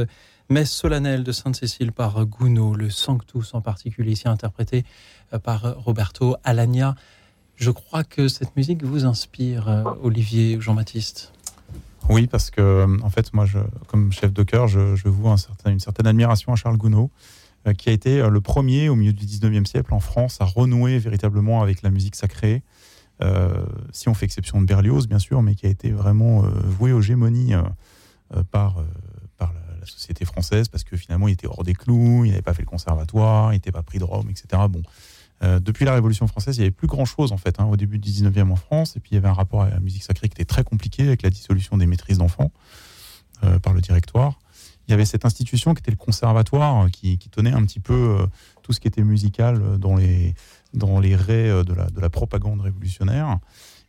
messe 0.50 0.72
solennelle 0.72 1.26
de 1.26 1.34
Sainte-Cécile 1.34 1.92
par 1.92 2.26
Gounod, 2.26 2.78
le 2.78 2.90
Sanctus 2.90 3.54
en 3.56 3.60
particulier, 3.60 4.14
ici 4.14 4.30
interprété 4.30 4.86
euh, 5.34 5.40
par 5.40 5.76
Roberto 5.84 6.38
Alagna. 6.46 6.96
Je 7.58 7.72
crois 7.72 8.06
que 8.06 8.30
cette 8.30 8.56
musique 8.56 8.86
vous 8.86 9.04
inspire, 9.04 9.68
euh, 9.68 9.84
Olivier 10.02 10.56
ou 10.56 10.62
Jean-Baptiste. 10.62 11.34
Oui, 12.10 12.28
parce 12.28 12.50
que 12.50 12.88
en 13.04 13.10
fait, 13.10 13.34
moi, 13.34 13.46
comme 13.88 14.14
chef 14.14 14.32
de 14.32 14.44
chœur, 14.44 14.70
je, 14.70 14.96
je 14.96 15.10
voue 15.10 15.28
une 15.66 15.80
certaine 15.82 16.08
admiration 16.08 16.54
à 16.54 16.56
Charles 16.56 16.78
Gounod, 16.78 17.10
euh, 17.68 17.74
qui 17.74 17.90
a 17.90 17.92
été 17.92 18.26
le 18.30 18.40
premier 18.40 18.88
au 18.88 18.96
milieu 18.96 19.12
du 19.12 19.26
19e 19.26 19.66
siècle 19.66 19.94
en 19.94 20.00
France 20.00 20.38
à 20.40 20.46
renouer 20.46 21.00
véritablement 21.00 21.62
avec 21.62 21.82
la 21.82 21.90
musique 21.90 22.16
sacrée, 22.16 22.64
euh, 22.64 22.83
si 23.92 24.10
on 24.10 24.14
fait 24.14 24.26
exception 24.26 24.62
de 24.62 24.66
Berlioz, 24.66 25.08
bien 25.08 25.20
sûr, 25.20 25.42
mais 25.42 25.56
qui 25.56 25.66
a 25.66 25.70
été 25.70 25.92
vraiment 25.92 26.44
euh, 26.44 26.50
voué 26.64 26.92
aux 26.92 27.02
gémonies 27.02 27.54
euh, 27.54 27.64
par, 28.52 28.84
par 29.38 29.54
la, 29.54 29.86
société 29.86 30.24
française, 30.26 30.70
parce 30.70 30.84
que 30.84 30.96
finalement, 30.96 31.28
il 31.28 31.34
était 31.34 31.48
hors 31.48 31.64
des 31.64 31.74
clous, 31.74 32.24
il 32.26 32.30
n'avait 32.30 32.42
pas 32.42 32.54
fait 32.54 32.62
le 32.62 32.68
conservatoire, 32.68 33.52
il 33.52 33.58
n'était 33.58 33.72
pas 33.72 33.84
pris 33.84 34.00
de 34.00 34.06
Rome, 34.06 34.30
etc. 34.30 34.64
Bon. 34.70 34.82
depuis 35.60 35.84
la 35.84 35.94
Révolution 35.94 36.26
française, 36.26 36.56
il 36.56 36.62
n'y 36.62 36.66
avait 36.66 36.72
plus 36.72 36.88
grand-chose, 36.88 37.34
en 37.34 37.38
fait, 37.38 37.60
hein, 37.60 37.66
au 37.66 37.76
début 37.76 38.00
du 38.00 38.10
19e 38.10 38.50
en 38.50 38.56
France, 38.56 38.96
et 38.96 39.02
puis 39.02 39.12
il 39.12 39.16
y 39.16 39.18
avait 39.18 39.28
un 39.28 39.34
rapport 39.34 39.62
à 39.62 39.70
la 39.70 39.82
musique 39.82 40.04
sacrée 40.04 40.30
qui 40.30 40.36
était 40.36 40.46
très 40.46 40.64
compliqué, 40.64 41.06
avec 41.06 41.22
la 41.22 41.30
dissolution 41.30 41.78
des 41.78 41.86
maîtrises 41.86 42.18
d'enfants 42.18 42.52
par 43.62 43.74
le 43.74 43.82
directoire 43.82 44.40
il 44.88 44.92
y 44.92 44.94
avait 44.94 45.06
cette 45.06 45.26
institution 45.26 45.74
qui 45.74 45.80
était 45.80 45.92
le 45.92 45.98
conservatoire, 45.98 46.90
qui, 46.92 47.18
tenait 47.32 47.54
un 47.54 47.64
petit 47.64 47.80
peu 47.80 47.94
euh, 47.94 48.26
tout 48.64 48.74
ce 48.74 48.80
qui 48.80 48.88
était 48.88 49.04
musical 49.04 49.78
dans 49.78 49.96
les, 49.96 50.36
dans 50.74 51.00
les 51.00 51.16
raies 51.16 51.64
de 51.64 51.74
la, 51.74 51.88
de 51.90 52.00
la 52.00 52.10
propagande 52.10 52.62
révolutionnaire. 52.62 53.40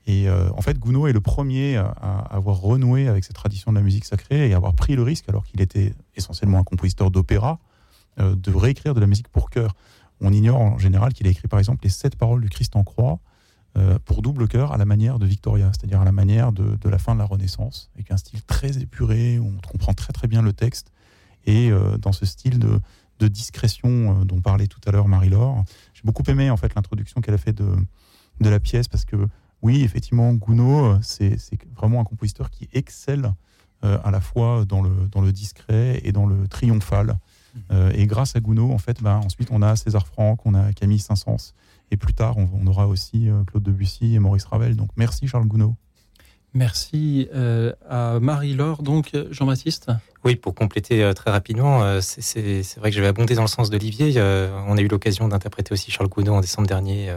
Et 0.07 0.29
euh, 0.29 0.51
en 0.53 0.61
fait, 0.61 0.79
Gounod 0.79 1.09
est 1.09 1.13
le 1.13 1.21
premier 1.21 1.77
à, 1.77 1.87
à, 1.87 2.37
avoir 2.37 2.61
renoué 2.61 3.09
avec 3.09 3.25
cette 3.25 3.37
tradition 3.37 3.73
de 3.73 3.79
la 3.79 3.83
musique 3.83 4.05
sacrée 4.05 4.49
et 4.49 4.53
à 4.53 4.57
avoir 4.57 4.75
pris 4.75 4.97
le 4.97 5.03
risque, 5.03 5.29
alors 5.29 5.45
qu'il 5.45 5.63
était 5.63 5.95
essentiellement 6.15 6.59
un 6.59 6.65
compositeur 6.65 7.11
d'opéra, 7.11 7.59
euh, 8.21 8.35
de 8.37 8.55
réécrire 8.55 8.95
de 8.95 9.01
la 9.01 9.07
musique 9.07 9.29
pour 9.29 9.49
chœur. 9.49 9.75
On 10.21 10.33
ignore 10.33 10.61
en 10.61 10.79
général 10.79 11.15
qu'il 11.15 11.27
a 11.27 11.31
écrit 11.31 11.49
par 11.49 11.59
exemple 11.59 11.81
les 11.85 11.91
sept 11.91 12.17
paroles 12.17 12.43
du 12.43 12.49
Christ 12.49 12.77
en 12.77 12.85
croix 12.85 13.19
euh, 13.77 13.99
pour 14.05 14.23
double 14.23 14.47
chœur 14.47 14.73
à 14.73 14.77
la 14.77 14.85
manière 14.85 15.19
de 15.19 15.27
Victoria, 15.27 15.73
c'est-à-dire 15.73 16.01
à 16.01 16.05
la 16.05 16.13
manière 16.13 16.53
de, 16.53 16.89
la 16.89 16.99
fin 16.99 17.15
de 17.15 17.19
la 17.19 17.25
Renaissance, 17.25 17.91
avec 17.97 18.13
un 18.13 18.17
style 18.17 18.41
très 18.45 18.79
épuré, 18.79 19.41
où 19.41 19.49
on 19.49 19.69
comprend 19.69 19.95
très 19.95 20.13
très 20.13 20.29
bien 20.29 20.43
le 20.43 20.53
texte, 20.53 20.93
et 21.45 21.73
euh, 21.73 21.99
dans 21.99 22.13
ce 22.13 22.25
style 22.25 22.61
de, 22.61 22.81
discrétion 23.27 24.21
euh, 24.21 24.25
dont 24.25 24.41
parlait 24.43 24.67
tout 24.67 24.81
à 24.87 24.91
l'heure 24.93 25.09
Marie-Laure. 25.09 25.65
Beaucoup 26.05 26.23
aimé 26.29 26.51
en 26.51 26.57
fait 26.57 26.75
l'introduction 26.75 27.21
qu'elle 27.21 27.35
a 27.35 27.39
fait 27.39 27.53
de, 27.53 27.69
de 28.41 28.49
la 28.49 28.61
pièce, 28.61 28.89
parce 28.89 29.05
que 29.05 29.17
oui, 29.63 29.83
effectivement, 29.83 30.33
Gounod, 30.35 31.03
c'est 31.03 31.39
vraiment 31.75 32.01
un 32.01 32.05
compositeur 32.05 32.51
qui 32.51 32.69
excelle 32.73 33.33
euh, 33.83 33.99
à 34.05 34.11
la 34.11 34.21
fois 34.21 34.65
dans 34.67 34.83
le, 34.83 35.09
dans 35.11 35.23
le 35.23 35.33
discret 35.33 36.01
et 36.05 36.13
dans 36.13 36.27
le 36.27 36.47
triomphal. 36.49 37.19
Euh, 37.71 37.93
et 37.95 38.07
grâce 38.07 38.37
à 38.37 38.41
Gounod, 38.41 38.71
en 38.71 38.79
fait, 38.79 39.03
bah, 39.03 39.21
ensuite, 39.25 39.49
on 39.51 39.63
a 39.63 39.77
César 39.77 40.07
Franck, 40.07 40.45
on 40.45 40.55
a 40.55 40.73
Camille 40.73 40.99
Saint-Saëns. 40.99 41.53
Et 41.91 41.97
plus 41.97 42.15
tard, 42.15 42.37
on, 42.37 42.67
aura 42.67 42.89
aussi 42.89 43.29
euh, 43.29 43.45
Claude 43.45 43.63
Debussy 43.63 44.15
et 44.15 44.19
Maurice 44.19 44.45
Ravel. 44.45 44.77
Donc, 44.77 44.91
merci 44.97 45.29
Charles 45.29 45.47
Gounod. 45.47 45.75
Merci 46.55 47.29
euh, 47.35 47.73
à 47.89 48.19
Marie-Laure. 48.21 48.83
Donc, 48.83 49.17
Jean-Baptiste 49.31 49.91
Oui, 50.25 50.37
pour 50.37 50.55
compléter 50.55 51.03
euh, 51.03 51.13
très 51.13 51.31
rapidement, 51.31 51.83
euh, 51.83 52.01
c'est 52.01 52.79
vrai 52.79 52.89
que 52.89 52.97
je 52.97 53.03
vais 53.03 53.09
abonder 53.09 53.35
dans 53.35 53.43
le 53.43 53.49
sens 53.49 53.69
d'Olivier. 53.69 54.15
Euh, 54.17 54.59
on 54.67 54.79
a 54.79 54.81
eu 54.81 54.89
l'occasion 54.89 55.29
d'interpréter 55.29 55.73
aussi 55.73 55.91
Charles 55.91 56.09
Gounod 56.09 56.33
en 56.33 56.41
décembre 56.41 56.67
dernier 56.67 57.11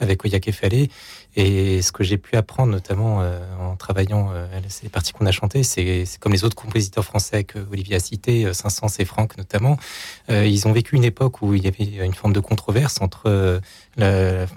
avec 0.00 0.24
Oyak 0.24 0.50
Fallé. 0.52 0.90
Et 1.36 1.82
ce 1.82 1.92
que 1.92 2.02
j'ai 2.02 2.16
pu 2.16 2.34
apprendre, 2.36 2.72
notamment 2.72 3.22
en 3.60 3.76
travaillant 3.76 4.30
ces 4.68 4.88
parties 4.88 5.12
qu'on 5.12 5.26
a 5.26 5.32
chantées, 5.32 5.62
c'est 5.62 6.04
comme 6.18 6.32
les 6.32 6.44
autres 6.44 6.56
compositeurs 6.56 7.04
français 7.04 7.44
que 7.44 7.58
Olivier 7.70 7.96
a 7.96 8.00
cités, 8.00 8.52
Saint-Saëns 8.54 8.88
et 8.98 9.04
Franck 9.04 9.36
notamment, 9.36 9.76
ils 10.28 10.66
ont 10.66 10.72
vécu 10.72 10.96
une 10.96 11.04
époque 11.04 11.42
où 11.42 11.52
il 11.52 11.64
y 11.64 11.68
avait 11.68 12.06
une 12.06 12.14
forme 12.14 12.32
de 12.32 12.40
controverse 12.40 13.02
entre 13.02 13.60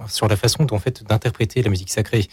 sur 0.07 0.27
la 0.27 0.35
façon 0.38 0.63
dont, 0.63 0.76
en 0.76 0.80
fait, 0.80 1.03
d'interpréter 1.03 1.61
la 1.61 1.69
musique 1.69 1.91
sacrée. 1.91 2.27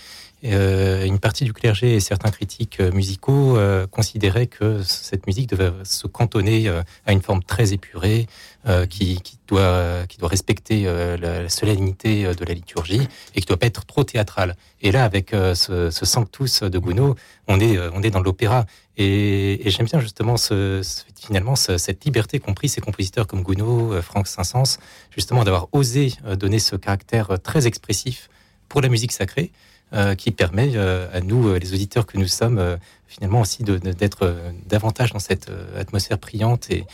Une 0.45 1.19
partie 1.19 1.45
du 1.45 1.53
clergé 1.53 1.95
et 1.97 2.01
certains 2.01 2.31
critiques 2.31 2.81
musicaux 2.81 3.59
considéraient 3.91 4.47
que 4.47 4.83
cette 4.85 5.27
musique 5.27 5.49
devait 5.57 5.85
se 5.85 6.07
cantonner 6.07 6.69
euh, 6.69 6.83
à 7.07 7.13
une 7.13 7.23
forme 7.23 7.43
très 7.43 7.73
épurée, 7.73 8.27
euh, 8.67 8.87
qui, 8.87 9.21
doit, 9.47 10.05
respecter 10.23 10.85
la, 10.85 11.49
solennité 11.49 12.25
de 12.35 12.45
la 12.45 12.53
liturgie 12.53 13.07
et 13.35 13.41
qui 13.41 13.47
doit 13.47 13.59
pas 13.59 13.67
être 13.67 13.85
trop 13.85 14.03
théâtrale. 14.03 14.57
Et 14.83 14.91
là, 14.91 15.05
avec 15.05 15.31
ce, 15.31 15.91
Sanctus 15.91 16.63
de 16.63 16.79
Gounod, 16.79 17.15
on 17.47 17.61
est, 17.61 18.11
dans 18.11 18.21
l'opéra. 18.21 18.67
Et, 18.97 19.61
j'aime 19.67 19.87
bien 19.87 20.01
justement 20.01 20.35
finalement 20.37 21.55
ce, 21.55 21.79
cette 21.79 22.05
liberté 22.05 22.41
qu'ont 22.41 22.55
pris 22.55 22.69
ces 22.69 22.81
compositeurs 22.81 23.29
comme 23.29 23.43
Gounod, 23.45 24.01
Franck 24.01 24.27
Saint-Saëns, 24.27 24.79
justement 25.15 25.45
d'avoir 25.45 25.69
osé 25.71 26.15
donner 26.37 26.59
ce 26.59 26.75
caractère 26.75 27.39
très 27.41 27.69
expressif 27.69 28.29
pour 28.69 28.81
la 28.81 28.89
musique 28.89 29.13
sacrée. 29.13 29.53
Euh, 29.93 30.17
qui 30.17 30.33
permet 30.33 30.73
euh, 30.75 31.07
à 31.13 31.21
nous, 31.21 31.47
euh, 31.47 31.61
les 31.61 31.73
auditeurs 31.73 32.07
que 32.07 32.19
nous 32.19 32.27
sommes, 32.27 32.77
finalement 33.09 33.41
aussi 33.41 33.63
d'être 33.63 34.35
davantage 34.67 35.13
dans 35.13 35.19
cette 35.19 35.51
atmosphère 35.79 36.19
priante 36.19 36.71
et 36.71 36.87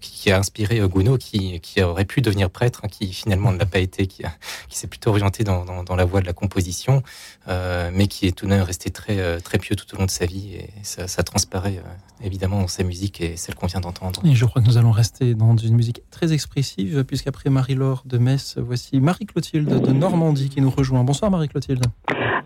qui 0.00 0.30
a 0.30 0.38
inspiré 0.38 0.80
Gounod, 0.80 1.18
qui, 1.18 1.60
qui, 1.60 1.82
aurait 1.82 2.04
pu 2.04 2.20
devenir 2.20 2.50
prêtre, 2.50 2.82
hein, 2.84 2.88
qui 2.88 3.12
finalement 3.12 3.52
ne 3.52 3.58
l'a 3.58 3.66
pas 3.66 3.78
été, 3.78 4.06
qui, 4.06 4.22
qui 4.68 4.78
s'est 4.78 4.86
plutôt 4.86 5.10
orienté 5.10 5.44
dans, 5.44 5.64
dans, 5.64 5.82
dans, 5.82 5.96
la 5.96 6.04
voie 6.04 6.20
de 6.20 6.26
la 6.26 6.32
composition, 6.32 7.02
mais 7.48 8.06
qui 8.06 8.26
est 8.26 8.32
tout 8.32 8.46
de 8.46 8.50
même 8.50 8.62
resté 8.62 8.90
très, 8.90 9.40
très 9.40 9.58
pieux 9.58 9.76
tout 9.76 9.94
au 9.94 9.98
long 9.98 10.06
de 10.06 10.10
sa 10.10 10.26
vie 10.26 10.54
et 10.54 10.70
ça, 10.82 11.08
ça 11.08 11.22
transparaît 11.22 11.82
évidemment 12.22 12.60
dans 12.60 12.68
sa 12.68 12.84
musique 12.84 13.20
et 13.20 13.36
celle 13.36 13.54
qu'on 13.54 13.66
vient 13.66 13.80
d'entendre. 13.80 14.20
Et 14.24 14.34
je 14.34 14.44
crois 14.44 14.62
que 14.62 14.66
nous 14.66 14.78
allons 14.78 14.90
rester 14.90 15.34
dans 15.34 15.56
une 15.56 15.74
musique 15.74 16.02
très 16.10 16.32
expressive, 16.32 17.04
puisqu'après 17.04 17.50
Marie-Laure 17.50 18.02
de 18.06 18.18
Metz, 18.18 18.56
voici 18.58 19.00
Marie-Clotilde 19.00 19.80
de 19.80 19.92
Normandie 19.92 20.48
qui 20.48 20.60
nous 20.60 20.70
rejoint. 20.70 21.04
Bonsoir 21.04 21.30
Marie-Clotilde. 21.30 21.84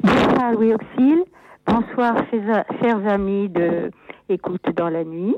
Bonsoir 0.03 0.53
Louis 0.53 0.75
Auxil. 0.75 1.25
Bonsoir 1.66 2.16
chers, 2.31 2.65
chers, 2.81 3.07
amis 3.09 3.49
de 3.49 3.91
Écoute 4.28 4.65
dans 4.77 4.89
la 4.89 5.05
nuit. 5.05 5.35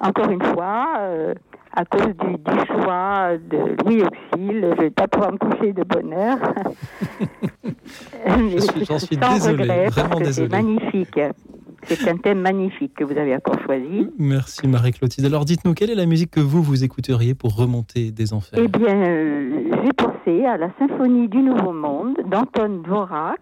Encore 0.00 0.30
une 0.30 0.42
fois, 0.42 0.96
euh, 1.00 1.34
à 1.72 1.84
cause 1.84 2.06
du, 2.06 2.36
du, 2.36 2.66
choix 2.66 3.36
de 3.38 3.84
Louis 3.84 4.02
Auxil, 4.02 4.74
je 4.76 4.80
vais 4.82 4.90
pas 4.90 5.08
pouvoir 5.08 5.32
me 5.32 5.38
coucher 5.38 5.72
de 5.72 5.82
bonne 5.84 6.12
heure. 6.12 6.38
J'en 8.88 8.98
suis, 8.98 9.06
suis 9.06 9.16
désolé, 9.16 9.86
vraiment 9.88 10.18
désolé. 10.18 10.32
C'est 10.32 10.48
magnifique. 10.48 11.20
C'est 11.84 12.08
un 12.08 12.16
thème 12.16 12.40
magnifique 12.40 12.94
que 12.94 13.04
vous 13.04 13.16
avez 13.16 13.34
encore 13.36 13.60
choisi. 13.64 14.08
Merci 14.18 14.66
Marie-Clotilde. 14.66 15.26
Alors 15.26 15.44
dites-nous, 15.44 15.74
quelle 15.74 15.90
est 15.90 15.94
la 15.94 16.06
musique 16.06 16.32
que 16.32 16.40
vous, 16.40 16.62
vous 16.62 16.82
écouteriez 16.82 17.34
pour 17.34 17.56
remonter 17.56 18.10
des 18.10 18.32
enfers? 18.32 18.58
Eh 18.60 18.68
bien, 18.68 18.96
euh, 18.96 19.70
j'ai 19.84 19.92
pensé 19.92 20.44
à 20.44 20.56
la 20.56 20.70
Symphonie 20.78 21.28
du 21.28 21.38
Nouveau 21.38 21.72
Monde 21.72 22.16
d'Anton 22.26 22.82
Dvorak. 22.84 23.40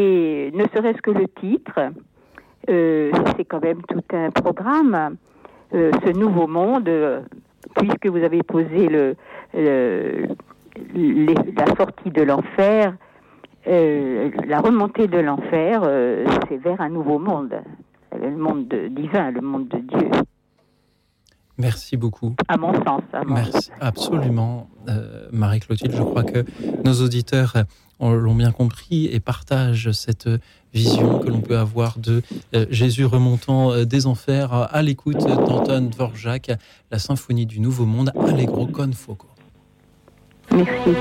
Et 0.00 0.52
ne 0.54 0.62
serait-ce 0.72 1.02
que 1.02 1.10
le 1.10 1.26
titre, 1.26 1.80
euh, 2.70 3.10
c'est 3.36 3.44
quand 3.44 3.60
même 3.60 3.82
tout 3.82 4.04
un 4.12 4.30
programme. 4.30 5.16
Euh, 5.74 5.90
ce 6.06 6.16
Nouveau 6.16 6.46
Monde, 6.46 6.88
puisque 7.74 8.06
vous 8.06 8.22
avez 8.22 8.44
posé 8.44 8.88
le, 8.88 9.16
le 9.54 10.28
les, 10.94 11.34
la 11.34 11.66
sortie 11.76 12.10
de 12.10 12.22
l'enfer, 12.22 12.94
euh, 13.66 14.30
la 14.46 14.60
remontée 14.60 15.08
de 15.08 15.18
l'enfer, 15.18 15.82
c'est 16.48 16.58
vers 16.58 16.80
un 16.80 16.88
nouveau 16.90 17.18
monde, 17.18 17.54
le 18.16 18.36
monde 18.36 18.68
de, 18.68 18.86
divin, 18.86 19.32
le 19.32 19.40
monde 19.40 19.66
de 19.66 19.78
Dieu. 19.78 20.10
Merci 21.58 21.96
beaucoup. 21.96 22.36
À 22.46 22.56
mon 22.56 22.72
sens. 22.72 23.02
À 23.12 23.24
mon 23.24 23.34
Merci. 23.34 23.52
Sens. 23.52 23.72
Absolument, 23.80 24.70
Marie-Clotilde. 25.32 25.92
Je 25.92 26.02
crois 26.02 26.22
que 26.22 26.44
nos 26.84 27.04
auditeurs 27.04 27.54
l'ont 28.00 28.34
bien 28.34 28.52
compris 28.52 29.06
et 29.06 29.20
partagent 29.20 29.92
cette 29.92 30.28
vision 30.72 31.18
que 31.18 31.28
l'on 31.28 31.40
peut 31.40 31.58
avoir 31.58 31.98
de 31.98 32.22
euh, 32.54 32.66
Jésus 32.70 33.04
remontant 33.04 33.72
euh, 33.72 33.84
des 33.84 34.06
enfers 34.06 34.52
à 34.52 34.82
l'écoute 34.82 35.18
d'Anton 35.18 35.88
Dvorak, 35.90 36.52
la 36.90 36.98
symphonie 36.98 37.46
du 37.46 37.60
Nouveau 37.60 37.86
Monde, 37.86 38.12
Allegro 38.26 38.66
con 38.66 38.92
fuoco. 38.92 39.28
Merci. 40.50 40.94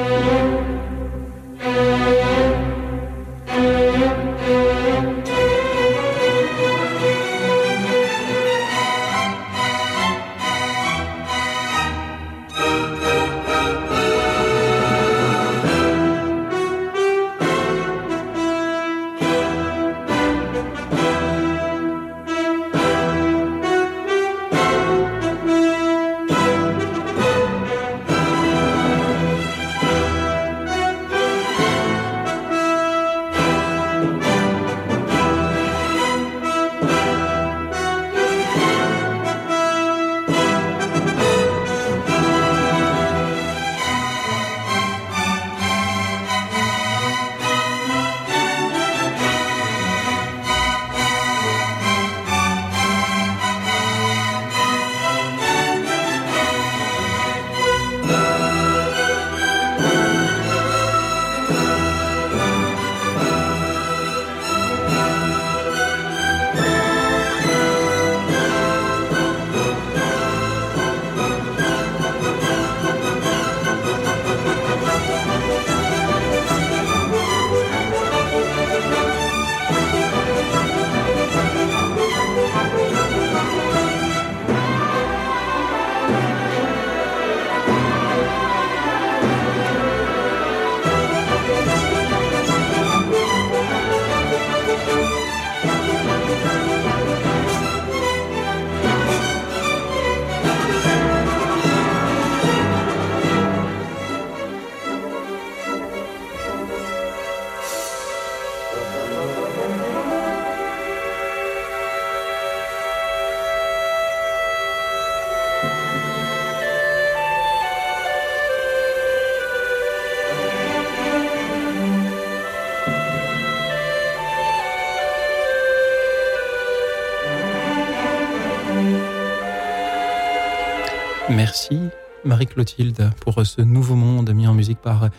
Marie-Clotilde 132.57 133.11
pour 133.19 133.45
ce 133.45 133.61
nouveau 133.61 133.93
monde 133.95 134.34
mis 134.34 134.47
en 134.47 134.53
musique 134.55 134.79
par 134.79 135.09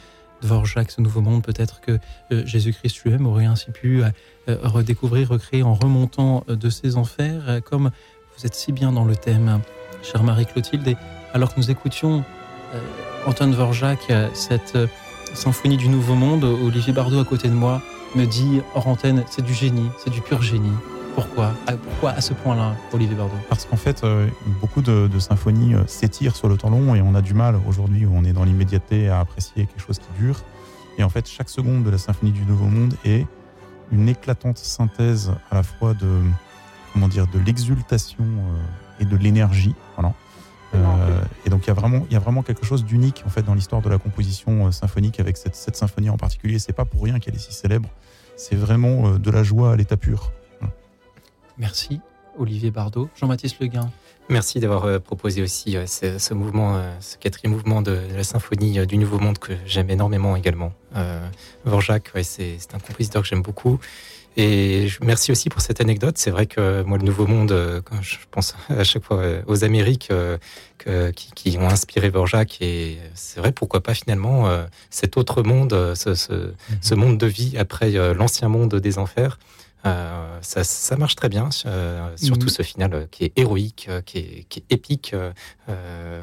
Dvorak, 0.42 0.90
ce 0.90 1.00
nouveau 1.00 1.20
monde 1.20 1.44
peut-être 1.44 1.80
que 1.80 1.98
euh, 2.32 2.44
Jésus-Christ 2.44 3.02
lui-même 3.04 3.26
aurait 3.26 3.44
ainsi 3.44 3.70
pu 3.70 4.02
euh, 4.02 4.10
redécouvrir, 4.62 5.28
recréer 5.28 5.62
en 5.62 5.74
remontant 5.74 6.44
euh, 6.48 6.56
de 6.56 6.68
ses 6.68 6.96
enfers, 6.96 7.60
comme 7.64 7.90
vous 8.36 8.46
êtes 8.46 8.54
si 8.54 8.72
bien 8.72 8.90
dans 8.90 9.04
le 9.04 9.14
thème, 9.14 9.60
chère 10.02 10.24
Marie-Clotilde. 10.24 10.88
Et 10.88 10.96
alors 11.32 11.54
que 11.54 11.60
nous 11.60 11.70
écoutions 11.70 12.24
Antoine 13.26 13.52
Dvorak, 13.52 14.12
cette 14.34 14.76
symphonie 15.34 15.76
du 15.76 15.88
nouveau 15.88 16.14
monde, 16.14 16.44
Olivier 16.44 16.92
Bardot 16.92 17.20
à 17.20 17.24
côté 17.24 17.48
de 17.48 17.54
moi 17.54 17.82
me 18.14 18.24
dit 18.26 18.60
hors 18.74 18.86
antenne, 18.88 19.24
c'est 19.30 19.44
du 19.44 19.54
génie, 19.54 19.88
c'est 20.02 20.10
du 20.10 20.20
pur 20.20 20.42
génie. 20.42 20.72
Pourquoi 21.18 21.52
Pourquoi 21.82 22.10
à 22.10 22.20
ce 22.20 22.32
point-là, 22.32 22.76
Olivier 22.92 23.16
Bardot? 23.16 23.34
Parce 23.48 23.64
qu'en 23.64 23.76
fait, 23.76 24.04
euh, 24.04 24.28
beaucoup 24.60 24.82
de, 24.82 25.18
symphonies 25.18 25.74
euh, 25.74 25.84
s'étirent 25.88 26.36
sur 26.36 26.48
le 26.48 26.56
temps 26.56 26.70
long 26.70 26.94
et 26.94 27.02
on 27.02 27.16
a 27.16 27.22
du 27.22 27.34
mal 27.34 27.58
aujourd'hui 27.66 28.06
où 28.06 28.12
on 28.14 28.22
est 28.22 28.32
dans 28.32 28.44
l'immédiateté 28.44 29.08
à 29.08 29.18
apprécier 29.18 29.66
quelque 29.66 29.84
chose 29.84 29.98
qui 29.98 30.06
dure. 30.16 30.40
Et 30.96 31.02
en 31.02 31.08
fait, 31.08 31.26
chaque 31.26 31.48
seconde 31.48 31.82
de 31.82 31.90
la 31.90 31.98
symphonie 31.98 32.30
du 32.30 32.42
Nouveau 32.42 32.66
Monde 32.66 32.94
est 33.04 33.26
une 33.90 34.08
éclatante 34.08 34.58
synthèse 34.58 35.32
à 35.50 35.56
la 35.56 35.64
fois 35.64 35.92
de 35.92 36.20
comment 36.92 37.08
dire 37.08 37.26
de 37.26 37.40
l'exultation 37.40 38.22
euh, 38.22 39.02
et 39.02 39.04
de 39.04 39.16
l'énergie. 39.16 39.74
Voilà. 39.96 40.14
et 41.44 41.50
donc 41.50 41.64
il 41.64 41.68
y 41.68 41.70
a 41.70 41.74
vraiment 41.74 42.04
il 42.08 42.12
y 42.12 42.16
a 42.16 42.20
vraiment 42.20 42.42
quelque 42.42 42.64
chose 42.64 42.84
d'unique 42.84 43.24
en 43.26 43.30
fait 43.30 43.42
dans 43.42 43.54
l'histoire 43.54 43.82
de 43.82 43.88
la 43.88 43.98
composition 43.98 44.70
symphonique 44.70 45.18
avec 45.18 45.36
cette, 45.36 45.56
cette 45.56 45.74
symphonie 45.74 46.10
en 46.10 46.16
particulier. 46.16 46.60
C'est 46.60 46.72
pas 46.72 46.84
pour 46.84 47.02
rien 47.02 47.18
qu'elle 47.18 47.34
est 47.34 47.38
si 47.38 47.52
célèbre. 47.52 47.88
C'est 48.36 48.54
vraiment 48.54 49.18
de 49.18 49.30
la 49.32 49.42
joie 49.42 49.72
à 49.72 49.76
l'état 49.76 49.96
pur. 49.96 50.30
Merci 51.58 52.00
Olivier 52.38 52.70
Bardot. 52.70 53.08
Jean-Baptiste 53.16 53.60
Leguin. 53.60 53.90
Merci 54.30 54.60
d'avoir 54.60 54.84
euh, 54.84 54.98
proposé 54.98 55.42
aussi 55.42 55.76
euh, 55.76 55.86
ce, 55.86 56.34
mouvement, 56.34 56.76
euh, 56.76 56.92
ce 57.00 57.16
quatrième 57.16 57.52
mouvement 57.52 57.80
de, 57.80 57.98
la 58.14 58.24
symphonie 58.24 58.86
du 58.86 58.98
Nouveau 58.98 59.18
Monde 59.18 59.38
que 59.38 59.52
j'aime 59.64 59.88
énormément 59.88 60.36
également. 60.36 60.72
Euh, 60.96 61.26
c'est 62.22 62.74
un 62.74 62.78
compositeur 62.78 63.22
que 63.22 63.28
j'aime 63.28 63.42
beaucoup. 63.42 63.78
Et 64.36 64.88
merci 65.02 65.32
aussi 65.32 65.48
pour 65.48 65.62
cette 65.62 65.80
anecdote. 65.80 66.16
C'est 66.18 66.30
vrai 66.30 66.46
que 66.46 66.82
moi, 66.82 66.98
le 66.98 67.04
Nouveau 67.04 67.26
Monde, 67.26 67.82
quand 67.84 68.00
je 68.02 68.18
pense 68.30 68.54
à 68.68 68.84
chaque 68.84 69.02
fois 69.02 69.20
aux 69.48 69.64
Amériques 69.64 70.12
qui, 71.34 71.58
ont 71.58 71.68
inspiré 71.68 72.08
Vorjak, 72.08 72.58
et 72.60 72.98
c'est 73.14 73.40
vrai, 73.40 73.50
pourquoi 73.50 73.82
pas 73.82 73.94
finalement 73.94 74.48
cet 74.90 75.16
autre 75.16 75.42
monde, 75.42 75.92
ce, 75.96 76.14
ce 76.14 76.94
monde 76.94 77.18
de 77.18 77.26
vie 77.26 77.56
après 77.58 77.90
l'ancien 78.14 78.48
monde 78.48 78.76
des 78.76 78.98
enfers. 78.98 79.38
Euh, 79.86 80.38
ça, 80.42 80.96
marche 80.96 81.14
très 81.14 81.28
bien, 81.28 81.50
euh, 81.66 82.10
surtout 82.16 82.46
mm. 82.46 82.50
ce 82.50 82.62
final 82.62 82.94
euh, 82.94 83.06
qui 83.10 83.24
est 83.24 83.32
héroïque, 83.36 83.88
qui 84.06 84.18
est, 84.18 84.64
épique. 84.70 85.14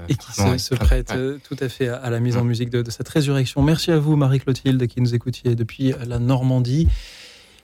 et 0.10 0.16
qui 0.16 0.32
se, 0.60 0.76
prête 0.76 1.14
tout 1.48 1.56
à 1.60 1.70
fait 1.70 1.88
à, 1.88 2.10
la 2.10 2.20
mise 2.20 2.36
en 2.38 2.44
mm. 2.44 2.48
musique 2.48 2.70
de, 2.70 2.90
cette 2.90 3.08
résurrection. 3.08 3.62
Merci 3.62 3.92
à 3.92 4.00
vous, 4.00 4.16
Marie-Clotilde, 4.16 4.88
qui 4.88 5.00
nous 5.00 5.16
écoutiez 5.16 5.56
depuis 5.56 5.94
la 6.06 6.20
Normandie. 6.20 6.88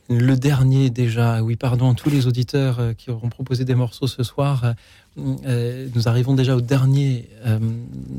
Le 0.09 0.35
dernier 0.35 0.89
déjà, 0.89 1.41
oui, 1.41 1.55
pardon, 1.55 1.93
tous 1.93 2.09
les 2.09 2.27
auditeurs 2.27 2.95
qui 2.97 3.11
auront 3.11 3.29
proposé 3.29 3.63
des 3.63 3.75
morceaux 3.75 4.07
ce 4.07 4.23
soir. 4.23 4.73
nous 5.15 6.07
arrivons 6.07 6.33
déjà 6.33 6.55
au 6.55 6.61
dernier 6.61 7.29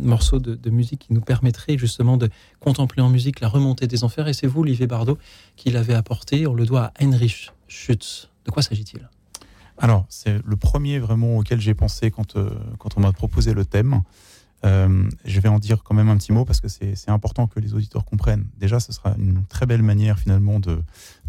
morceau 0.02 0.38
de, 0.38 0.54
de, 0.54 0.70
musique 0.70 1.06
qui 1.06 1.12
nous 1.12 1.20
permettrait 1.20 1.76
justement 1.76 2.16
de 2.16 2.30
contempler 2.60 3.02
en 3.02 3.10
musique 3.10 3.40
la 3.40 3.48
remontée 3.48 3.86
des 3.86 4.04
enfers. 4.04 4.28
Et 4.28 4.32
c'est 4.32 4.46
vous, 4.46 4.60
Olivier 4.60 4.86
Bardot, 4.86 5.18
qui 5.56 5.70
l'avez 5.70 5.94
apporté. 5.94 6.46
On 6.46 6.54
le 6.54 6.64
doit 6.64 6.84
à 6.84 6.92
Heinrich 7.00 7.50
De 8.44 8.50
quoi 8.50 8.62
s'agit-il? 8.62 9.08
Alors, 9.78 10.06
c'est 10.08 10.44
le 10.44 10.56
premier 10.56 10.98
vraiment 10.98 11.38
auquel 11.38 11.60
j'ai 11.60 11.74
pensé 11.74 12.10
quand, 12.10 12.36
euh, 12.36 12.50
quand 12.78 12.96
on 12.96 13.00
m'a 13.00 13.12
proposé 13.12 13.54
le 13.54 13.64
thème. 13.64 14.02
Euh, 14.64 15.08
je 15.24 15.40
vais 15.40 15.48
en 15.48 15.58
dire 15.58 15.82
quand 15.82 15.94
même 15.94 16.08
un 16.08 16.16
petit 16.16 16.30
mot 16.30 16.44
parce 16.44 16.60
que 16.60 16.68
c'est 16.68 17.08
important 17.08 17.48
que 17.48 17.58
les 17.58 17.74
auditeurs 17.74 18.04
comprennent. 18.04 18.46
Déjà, 18.58 18.78
ce 18.78 18.92
sera 18.92 19.14
une 19.18 19.44
très 19.46 19.66
belle 19.66 19.82
manière 19.82 20.20
finalement 20.20 20.60
de, 20.60 20.80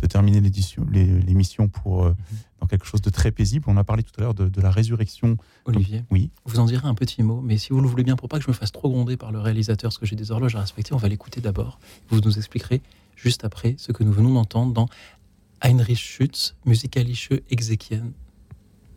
de 0.02 0.08
terminer 0.08 0.40
l'émission 0.40 1.68
pour 1.68 2.04
euh, 2.04 2.10
mhm. 2.10 2.38
dans 2.62 2.68
quelque 2.68 2.86
chose 2.86 3.02
de 3.02 3.10
très 3.10 3.32
paisible. 3.32 3.66
On 3.68 3.78
a 3.78 3.84
parlé 3.84 4.04
tout 4.04 4.12
à 4.20 4.22
l'heure 4.22 4.36
de, 4.36 4.62
la 4.62 4.70
résurrection. 4.70 5.38
Olivier, 5.66 6.04
oui. 6.12 6.30
Vous 6.46 6.60
en 6.60 6.66
direz 6.66 6.88
un 6.88 6.94
petit 6.94 7.24
mot, 7.24 7.42
mais 7.42 7.58
si 7.58 7.70
vous 7.70 7.82
le 7.82 7.88
voulez 7.88 8.04
bien, 8.04 8.16
pour 8.16 8.30
pas 8.30 8.38
que 8.38 8.44
je 8.44 8.50
me 8.50 8.56
fasse 8.56 8.72
trop 8.72 8.90
gronder 8.90 9.18
par 9.18 9.32
le 9.32 9.40
réalisateur, 9.40 9.90
parce 9.90 9.98
que 9.98 10.06
j'ai 10.06 10.16
des 10.16 10.32
horloges 10.32 10.56
à 10.56 10.60
respecter, 10.60 10.94
on 10.94 10.98
va 10.98 11.08
l'écouter 11.08 11.42
d'abord. 11.42 11.80
Vous 12.10 12.20
nous 12.20 12.38
expliquerez 12.38 12.82
juste 13.16 13.46
après 13.46 13.76
ce 13.78 13.92
que 13.92 14.04
nous 14.04 14.12
venons 14.12 14.34
d'entendre 14.34 14.74
dans 14.74 14.90
Heinrich 15.64 16.00
Schütz, 16.00 16.56
Musikalische 16.66 17.42
Exekien. 17.50 18.12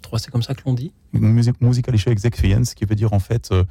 Trois, 0.03 0.19
c'est 0.19 0.31
comme 0.31 0.43
ça 0.43 0.55
que 0.55 0.63
l'on 0.67 0.75
dit? 0.75 0.93
Musikalische 1.13 2.09
Exekien, 2.09 2.65
ce 2.65 2.75
qui 2.75 2.85
veut 2.85 2.97
dire 2.97 3.13
en 3.13 3.21
fait 3.21 3.51
euh, 3.53 3.65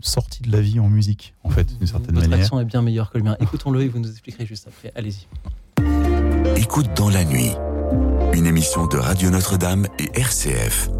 sortie 0.00 0.42
de 0.42 0.52
la 0.52 0.60
vie 0.60 0.80
en 0.80 0.88
musique, 0.88 1.34
en 1.42 1.50
fait, 1.50 1.76
d'une 1.76 1.86
certaine 1.86 2.14
Votre 2.14 2.28
manière. 2.28 2.38
Votre 2.38 2.54
accent 2.54 2.60
est 2.60 2.64
bien 2.64 2.82
meilleur 2.82 3.10
que 3.10 3.18
le 3.18 3.24
mien. 3.24 3.36
Écoutons-le 3.40 3.82
et 3.82 3.88
vous 3.88 3.98
nous 3.98 4.10
expliquerez 4.10 4.46
juste 4.46 4.68
après. 4.68 4.92
Allez-y. 4.94 5.26
Écoute 6.56 6.88
dans 6.96 7.08
la 7.08 7.24
nuit, 7.24 7.50
une 8.32 8.46
émission 8.46 8.86
de 8.86 8.96
Radio 8.96 9.30
Notre-Dame 9.30 9.86
et 9.98 10.10
RCF. 10.18 10.90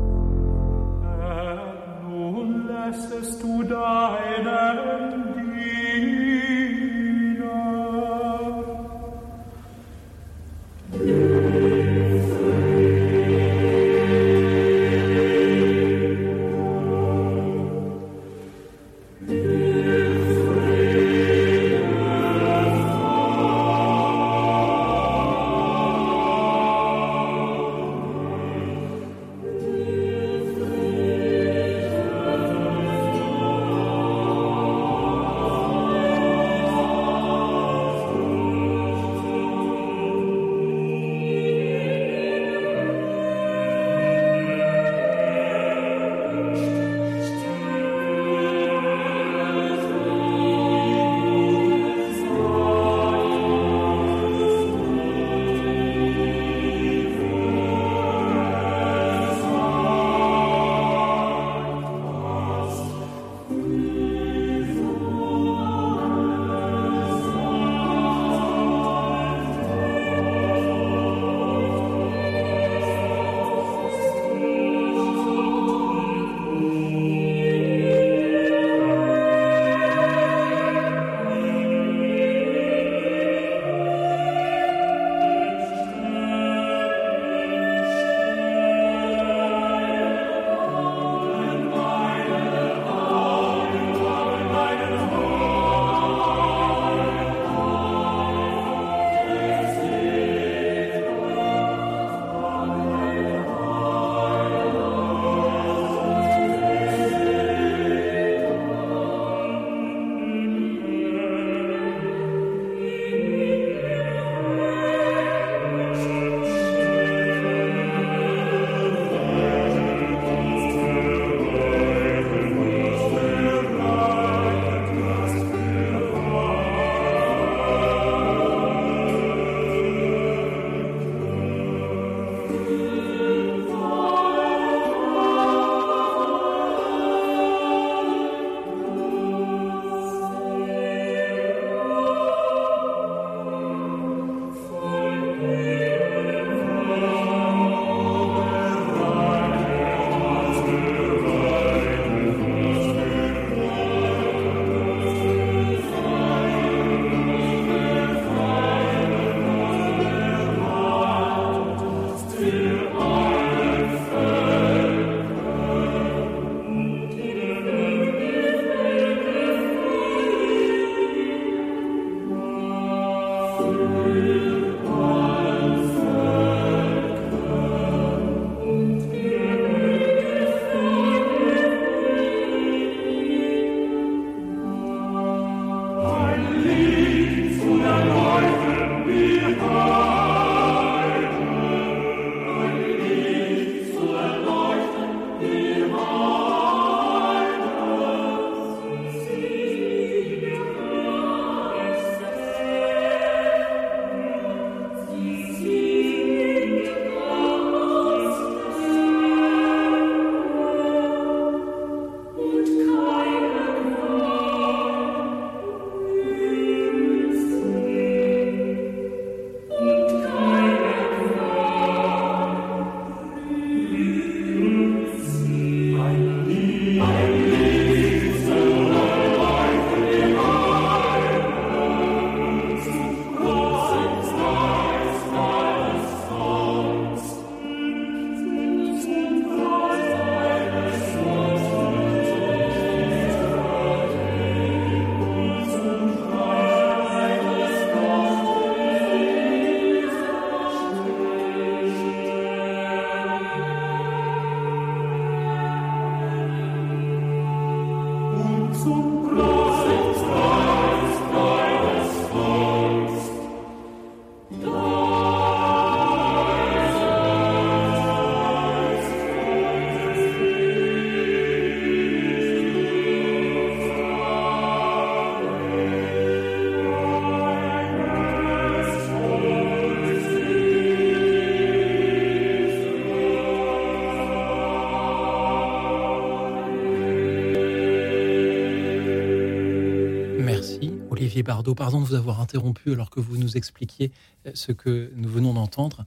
Bardot. 291.42 291.74
Pardon 291.74 292.00
de 292.00 292.06
vous 292.06 292.14
avoir 292.14 292.40
interrompu 292.40 292.92
alors 292.92 293.10
que 293.10 293.20
vous 293.20 293.36
nous 293.36 293.56
expliquiez 293.56 294.12
euh, 294.46 294.50
ce 294.54 294.72
que 294.72 295.12
nous 295.16 295.28
venons 295.28 295.54
d'entendre. 295.54 296.04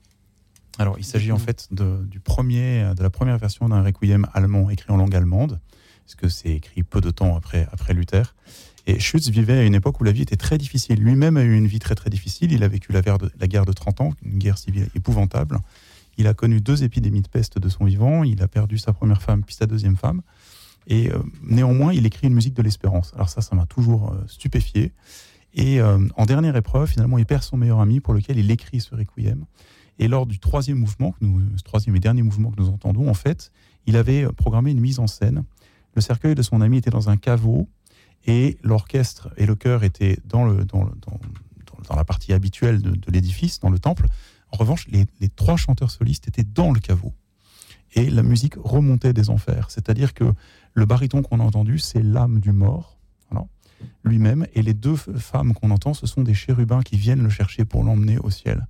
Alors, 0.79 0.97
il 0.97 1.05
s'agit 1.05 1.31
en 1.31 1.37
fait 1.37 1.67
de, 1.71 2.03
du 2.05 2.19
premier, 2.19 2.93
de 2.97 3.03
la 3.03 3.11
première 3.11 3.37
version 3.37 3.69
d'un 3.69 3.83
requiem 3.83 4.27
allemand 4.33 4.71
écrit 4.71 4.91
en 4.91 4.97
langue 4.97 5.15
allemande, 5.15 5.59
parce 6.03 6.15
que 6.15 6.27
c'est 6.29 6.49
écrit 6.49 6.81
peu 6.81 6.99
de 6.99 7.11
temps 7.11 7.35
après, 7.35 7.67
après 7.71 7.93
Luther. 7.93 8.33
Et 8.85 8.99
Schütz 8.99 9.29
vivait 9.29 9.59
à 9.59 9.63
une 9.63 9.75
époque 9.75 10.01
où 10.01 10.03
la 10.03 10.11
vie 10.11 10.23
était 10.23 10.35
très 10.35 10.57
difficile. 10.57 10.99
Lui-même 10.99 11.37
a 11.37 11.43
eu 11.43 11.55
une 11.55 11.67
vie 11.67 11.79
très 11.79 11.95
très 11.95 12.09
difficile. 12.09 12.51
Il 12.51 12.63
a 12.63 12.67
vécu 12.67 12.91
la 12.91 13.01
guerre 13.01 13.17
de, 13.17 13.31
la 13.39 13.47
guerre 13.47 13.65
de 13.65 13.71
30 13.71 14.01
ans, 14.01 14.13
une 14.23 14.39
guerre 14.39 14.57
civile 14.57 14.89
épouvantable. 14.95 15.59
Il 16.17 16.27
a 16.27 16.33
connu 16.33 16.59
deux 16.59 16.83
épidémies 16.83 17.21
de 17.21 17.27
peste 17.27 17.59
de 17.59 17.69
son 17.69 17.85
vivant. 17.85 18.23
Il 18.23 18.41
a 18.43 18.47
perdu 18.47 18.77
sa 18.77 18.91
première 18.91 19.21
femme 19.21 19.43
puis 19.43 19.55
sa 19.55 19.67
deuxième 19.67 19.95
femme. 19.95 20.21
Et 20.87 21.11
euh, 21.11 21.17
néanmoins, 21.43 21.93
il 21.93 22.05
écrit 22.05 22.27
une 22.27 22.33
musique 22.33 22.53
de 22.53 22.61
l'espérance. 22.61 23.13
Alors 23.15 23.29
ça, 23.29 23.41
ça 23.41 23.55
m'a 23.55 23.65
toujours 23.65 24.11
euh, 24.11 24.23
stupéfié. 24.27 24.91
Et 25.53 25.79
euh, 25.79 25.99
en 26.17 26.25
dernière 26.25 26.55
épreuve, 26.55 26.89
finalement, 26.89 27.17
il 27.17 27.25
perd 27.25 27.43
son 27.43 27.57
meilleur 27.57 27.79
ami 27.79 27.99
pour 27.99 28.13
lequel 28.13 28.37
il 28.37 28.49
écrit 28.51 28.79
ce 28.79 28.95
requiem. 28.95 29.45
Et 29.99 30.07
lors 30.07 30.25
du 30.25 30.39
troisième 30.39 30.79
mouvement, 30.79 31.13
ce 31.21 31.63
troisième 31.63 31.95
et 31.95 31.99
dernier 31.99 32.23
mouvement 32.23 32.51
que 32.51 32.59
nous 32.59 32.69
entendons, 32.69 33.07
en 33.09 33.13
fait, 33.13 33.51
il 33.85 33.95
avait 33.95 34.25
programmé 34.33 34.71
une 34.71 34.79
mise 34.79 34.99
en 34.99 35.05
scène. 35.05 35.43
Le 35.93 36.01
cercueil 36.01 36.33
de 36.33 36.41
son 36.41 36.61
ami 36.61 36.77
était 36.77 36.89
dans 36.89 37.09
un 37.09 37.17
caveau 37.17 37.67
et 38.25 38.57
l'orchestre 38.63 39.29
et 39.37 39.45
le 39.45 39.53
chœur 39.53 39.83
étaient 39.83 40.17
dans, 40.25 40.45
la 40.45 42.03
partie 42.05 42.33
habituelle 42.33 42.81
de, 42.81 42.91
de 42.91 43.11
l'édifice, 43.11 43.59
dans 43.59 43.69
le 43.69 43.77
temple. 43.77 44.07
En 44.51 44.57
revanche, 44.57 44.87
les, 44.87 45.05
les, 45.19 45.29
trois 45.29 45.57
chanteurs 45.57 45.91
solistes 45.91 46.27
étaient 46.27 46.43
dans 46.43 46.71
le 46.71 46.79
caveau. 46.79 47.13
Et 47.95 48.09
la 48.09 48.23
musique 48.23 48.55
remontait 48.57 49.13
des 49.13 49.29
enfers. 49.29 49.69
C'est-à-dire 49.69 50.15
que 50.15 50.33
le 50.73 50.85
baryton 50.85 51.21
qu'on 51.21 51.39
a 51.39 51.43
entendu, 51.43 51.79
c'est 51.79 52.01
l'âme 52.01 52.39
du 52.39 52.51
mort, 52.51 52.97
lui-même. 54.03 54.47
Et 54.53 54.61
les 54.61 54.73
deux 54.73 54.95
femmes 54.95 55.53
qu'on 55.53 55.71
entend, 55.71 55.93
ce 55.93 56.07
sont 56.07 56.21
des 56.21 56.33
chérubins 56.33 56.81
qui 56.81 56.95
viennent 56.95 57.21
le 57.21 57.29
chercher 57.29 57.65
pour 57.65 57.83
l'emmener 57.83 58.17
au 58.17 58.29
ciel. 58.29 58.67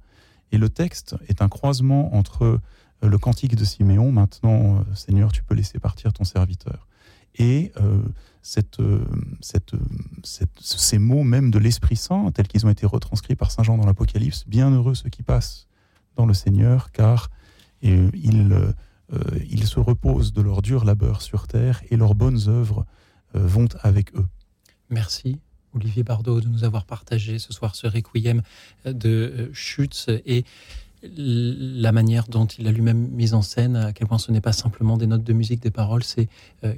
Et 0.52 0.58
le 0.58 0.70
texte 0.70 1.16
est 1.28 1.42
un 1.42 1.50
croisement 1.50 2.16
entre 2.16 2.60
le 3.02 3.18
cantique 3.18 3.56
de 3.56 3.66
Siméon, 3.66 4.12
maintenant, 4.12 4.78
euh, 4.78 4.96
Seigneur, 4.96 5.32
tu 5.32 5.44
peux 5.44 5.56
laisser 5.56 5.78
partir 5.78 6.14
ton 6.14 6.24
serviteur, 6.24 6.88
et 7.36 7.72
euh, 7.82 8.02
euh, 8.80 9.06
ces 10.60 10.98
mots 11.00 11.24
même 11.24 11.52
de 11.52 11.60
l'Esprit 11.60 11.96
Saint, 11.96 12.32
tels 12.32 12.48
qu'ils 12.48 12.66
ont 12.66 12.70
été 12.70 12.86
retranscrits 12.86 13.36
par 13.36 13.52
Saint 13.52 13.64
Jean 13.64 13.78
dans 13.78 13.86
l'Apocalypse, 13.86 14.46
bienheureux 14.48 14.96
ceux 14.96 15.10
qui 15.10 15.24
passent 15.24 15.68
dans 16.16 16.26
le 16.26 16.34
Seigneur, 16.34 16.92
car 16.92 17.30
euh, 17.86 18.10
ils, 18.14 18.74
ils 19.50 19.66
se 19.66 19.80
reposent 19.80 20.34
de 20.34 20.42
leur 20.42 20.62
dur 20.62 20.86
labeur 20.86 21.22
sur 21.22 21.48
terre 21.48 21.82
et 21.90 21.98
leurs 21.98 22.16
bonnes 22.16 22.48
œuvres 22.48 22.86
vont 23.34 23.68
avec 23.82 24.16
eux. 24.16 24.26
Merci. 24.90 25.40
Olivier 25.76 26.04
Bardot 26.04 26.40
de 26.40 26.48
nous 26.48 26.64
avoir 26.64 26.86
partagé 26.86 27.40
ce 27.40 27.52
soir 27.52 27.76
ce 27.76 27.88
requiem 27.88 28.42
de 28.86 29.50
Schütz 29.54 30.08
et 30.10 30.46
la 31.02 31.92
manière 31.92 32.28
dont 32.28 32.46
il 32.46 32.68
a 32.68 32.72
lui-même 32.72 33.10
mis 33.10 33.34
en 33.34 33.42
scène, 33.42 33.76
à 33.76 33.92
quel 33.92 34.08
point 34.08 34.20
ce 34.20 34.32
n'est 34.32 34.40
pas 34.40 34.54
simplement 34.54 34.98
des 34.98 35.08
notes 35.08 35.24
de 35.24 35.34
musique, 35.34 35.62
des 35.62 35.72
paroles, 35.72 36.04
c'est 36.04 36.30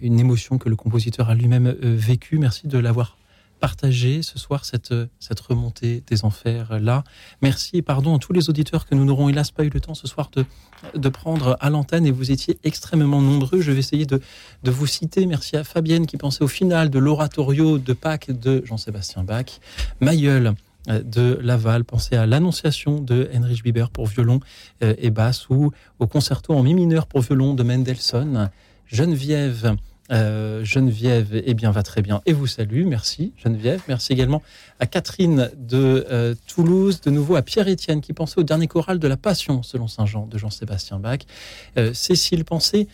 une 0.01 0.19
émotion 0.19 0.57
que 0.57 0.69
le 0.69 0.75
compositeur 0.75 1.29
a 1.29 1.35
lui-même 1.35 1.69
vécue. 1.69 2.39
Merci 2.39 2.67
de 2.67 2.77
l'avoir 2.77 3.17
partagé 3.65 4.21
ce 4.21 4.37
soir, 4.37 4.63
cette, 4.63 4.93
cette 5.19 5.39
remontée 5.39 6.03
des 6.05 6.23
enfers 6.23 6.79
là. 6.79 7.03
Merci 7.41 7.77
et 7.77 7.81
pardon 7.81 8.15
à 8.15 8.19
tous 8.19 8.31
les 8.31 8.47
auditeurs 8.47 8.85
que 8.85 8.93
nous 8.93 9.05
n'aurons 9.05 9.27
hélas 9.27 9.49
pas 9.49 9.63
eu 9.63 9.71
le 9.73 9.81
temps 9.81 9.95
ce 9.95 10.07
soir 10.07 10.29
de, 10.35 10.45
de 10.93 11.09
prendre 11.09 11.57
à 11.59 11.71
l'antenne 11.71 12.05
et 12.05 12.11
vous 12.11 12.29
étiez 12.29 12.59
extrêmement 12.63 13.21
nombreux. 13.21 13.61
Je 13.61 13.71
vais 13.71 13.79
essayer 13.79 14.05
de, 14.05 14.21
de 14.63 14.69
vous 14.69 14.85
citer. 14.85 15.25
Merci 15.25 15.57
à 15.57 15.63
Fabienne 15.63 16.05
qui 16.05 16.17
pensait 16.17 16.43
au 16.43 16.47
final 16.47 16.91
de 16.91 16.99
l'oratorio 16.99 17.79
de 17.79 17.93
Pâques 17.93 18.29
de 18.29 18.61
Jean-Sébastien 18.65 19.23
Bach. 19.23 19.59
Mailleul 19.99 20.53
de 20.87 21.39
Laval, 21.41 21.85
pensez 21.85 22.15
à 22.15 22.27
l'Annonciation 22.27 22.99
de 22.99 23.27
Heinrich 23.33 23.63
Bieber 23.63 23.89
pour 23.89 24.05
violon 24.05 24.41
et 24.81 25.09
basse 25.09 25.49
ou 25.49 25.71
au 25.97 26.05
concerto 26.05 26.53
en 26.53 26.61
mi 26.61 26.75
mineur 26.75 27.07
pour 27.07 27.21
violon 27.21 27.55
de 27.55 27.63
Mendelssohn. 27.63 28.51
Geneviève, 28.85 29.75
euh, 30.11 30.63
Geneviève, 30.63 31.41
eh 31.45 31.53
bien, 31.55 31.71
va 31.71 31.81
très 31.81 32.01
bien 32.01 32.21
et 32.25 32.33
vous 32.33 32.47
salue. 32.47 32.85
Merci, 32.85 33.33
Geneviève. 33.43 33.81
Merci 33.87 34.13
également 34.13 34.43
à 34.79 34.85
Catherine 34.85 35.49
de 35.57 36.05
euh, 36.11 36.35
Toulouse, 36.47 37.01
de 37.01 37.09
nouveau 37.09 37.35
à 37.35 37.41
Pierre-Étienne 37.41 38.01
qui 38.01 38.13
pensait 38.13 38.39
au 38.39 38.43
dernier 38.43 38.67
choral 38.67 38.99
de 38.99 39.07
la 39.07 39.17
Passion, 39.17 39.63
selon 39.63 39.87
Saint 39.87 40.05
Jean, 40.05 40.27
de 40.27 40.37
Jean-Sébastien 40.37 40.99
Bach. 40.99 41.19
Euh, 41.77 41.93
Cécile 41.93 42.45
pensait 42.45 42.87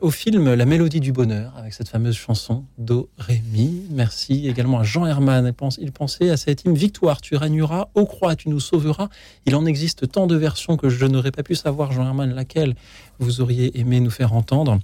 au 0.00 0.10
film 0.10 0.54
La 0.54 0.64
Mélodie 0.64 1.00
du 1.00 1.12
Bonheur, 1.12 1.52
avec 1.58 1.74
cette 1.74 1.88
fameuse 1.88 2.16
chanson 2.16 2.64
Do, 2.78 3.10
Ré, 3.18 3.42
Mi. 3.52 3.82
Merci 3.90 4.48
également 4.48 4.78
à 4.78 4.84
Jean 4.84 5.04
Herman. 5.04 5.52
Il, 5.78 5.92
pensait 5.92 6.30
à 6.30 6.38
cette 6.38 6.64
hymne 6.64 6.74
Victoire, 6.74 7.20
tu 7.20 7.36
régneras, 7.36 7.88
ô 7.94 8.06
croix, 8.06 8.36
tu 8.36 8.48
nous 8.48 8.60
sauveras. 8.60 9.10
Il 9.44 9.54
en 9.54 9.66
existe 9.66 10.10
tant 10.10 10.26
de 10.26 10.34
versions 10.34 10.78
que 10.78 10.88
je 10.88 11.04
n'aurais 11.04 11.30
pas 11.30 11.42
pu 11.42 11.56
savoir, 11.56 11.92
Jean 11.92 12.06
Herman, 12.06 12.32
laquelle 12.32 12.74
vous 13.18 13.42
auriez 13.42 13.78
aimé 13.78 14.00
nous 14.00 14.08
faire 14.08 14.32
entendre. 14.32 14.78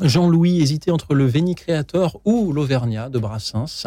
Jean-Louis 0.00 0.60
hésitait 0.60 0.90
entre 0.90 1.14
le 1.14 1.26
Veni 1.26 1.54
Creator 1.54 2.20
ou 2.24 2.52
l'Auvergnat 2.52 3.08
de 3.08 3.18
Brassens. 3.18 3.86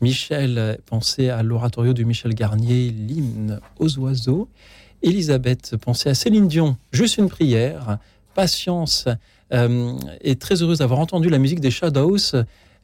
Michel 0.00 0.78
pensait 0.86 1.30
à 1.30 1.42
l'oratorio 1.42 1.92
de 1.92 2.02
Michel 2.04 2.34
Garnier, 2.34 2.90
l'hymne 2.90 3.60
aux 3.78 3.98
oiseaux. 3.98 4.48
Elisabeth 5.02 5.76
pensait 5.76 6.10
à 6.10 6.14
Céline 6.14 6.48
Dion, 6.48 6.76
juste 6.92 7.18
une 7.18 7.28
prière. 7.28 7.98
Patience 8.34 9.08
euh, 9.52 9.96
est 10.20 10.40
très 10.40 10.62
heureuse 10.62 10.78
d'avoir 10.78 11.00
entendu 11.00 11.28
la 11.30 11.38
musique 11.38 11.60
des 11.60 11.70
Shadows. 11.70 12.16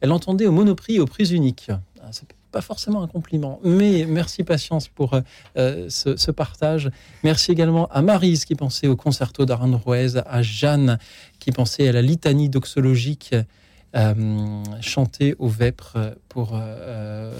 Elle 0.01 0.11
entendait 0.11 0.45
au 0.45 0.51
Monoprix 0.51 0.99
au 0.99 1.05
prix 1.05 1.33
unique. 1.33 1.69
C'est 1.69 1.94
pas 2.55 2.61
forcément 2.61 3.03
un 3.03 3.07
compliment, 3.07 3.59
mais 3.65 4.05
merci 4.07 4.45
Patience 4.45 4.87
pour 4.87 5.19
euh, 5.57 5.89
ce, 5.89 6.15
ce, 6.15 6.31
partage. 6.31 6.89
Merci 7.21 7.51
également 7.51 7.87
à 7.87 8.01
Marise 8.01 8.45
qui 8.45 8.55
pensait 8.55 8.87
au 8.87 8.95
concerto 8.95 9.45
Ruiz, 9.85 10.23
à 10.25 10.41
Jeanne 10.41 10.97
qui 11.39 11.51
pensait 11.51 11.89
à 11.89 11.91
la 11.91 12.01
litanie 12.01 12.47
doxologique 12.47 13.35
euh, 13.93 14.63
chantée 14.79 15.35
au 15.37 15.49
Vêpres 15.49 16.15
pour 16.29 16.51
euh, 16.53 17.33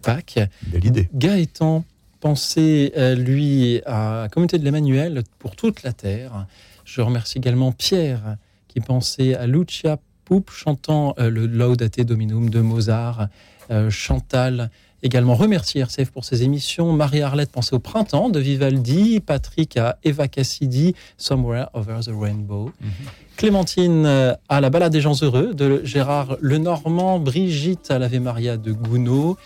Pâques. 0.00 0.40
Belle 0.62 0.86
idée. 0.86 1.10
Gaëtan 1.12 1.84
pensait, 2.18 2.90
lui, 3.16 3.82
à 3.84 4.22
la 4.22 4.28
communauté 4.30 4.58
de 4.58 4.64
l'Emmanuel 4.64 5.24
pour 5.38 5.56
toute 5.56 5.82
la 5.82 5.92
terre. 5.92 6.46
Je 6.86 7.02
remercie 7.02 7.36
également 7.36 7.70
Pierre 7.72 8.38
qui 8.66 8.80
pensait 8.80 9.34
à 9.34 9.46
Lucia 9.46 9.98
Poupe 10.28 10.50
chantant 10.50 11.14
euh, 11.18 11.30
le 11.30 11.46
Laudate 11.46 12.02
Dominum 12.02 12.50
de 12.50 12.60
Mozart, 12.60 13.28
euh, 13.70 13.90
Chantal 13.90 14.70
également 15.02 15.34
remercier 15.34 15.80
RCF 15.80 16.10
pour 16.10 16.24
ses 16.24 16.42
émissions, 16.42 16.92
Marie-Arlette 16.92 17.52
pensait 17.52 17.74
au 17.74 17.78
printemps 17.78 18.30
de 18.30 18.40
Vivaldi, 18.40 19.20
Patrick 19.20 19.76
à 19.76 19.96
Eva 20.02 20.26
Cassidy, 20.26 20.94
Somewhere 21.16 21.66
Over 21.74 22.00
the 22.04 22.10
Rainbow, 22.18 22.72
mm 22.80 22.86
-hmm. 22.88 23.36
Clémentine 23.36 24.06
euh, 24.06 24.34
à 24.48 24.60
La 24.60 24.70
balade 24.70 24.92
des 24.92 25.00
gens 25.00 25.22
heureux 25.22 25.54
de 25.54 25.80
Gérard 25.84 26.36
Lenormand, 26.40 27.20
Brigitte 27.20 27.90
à 27.90 27.98
l'Ave 28.00 28.18
Maria 28.20 28.56
de 28.56 28.72
Gounod. 28.72 29.36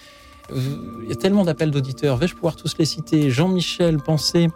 Il 0.55 1.09
y 1.09 1.13
a 1.13 1.17
tellement 1.17 1.45
d'appels 1.45 1.71
d'auditeurs, 1.71 2.17
vais-je 2.17 2.35
pouvoir 2.35 2.57
tous 2.57 2.75
les 2.79 2.87
citer? 2.87 3.31
Jean-Michel 3.31 3.99
pensait 3.99 4.49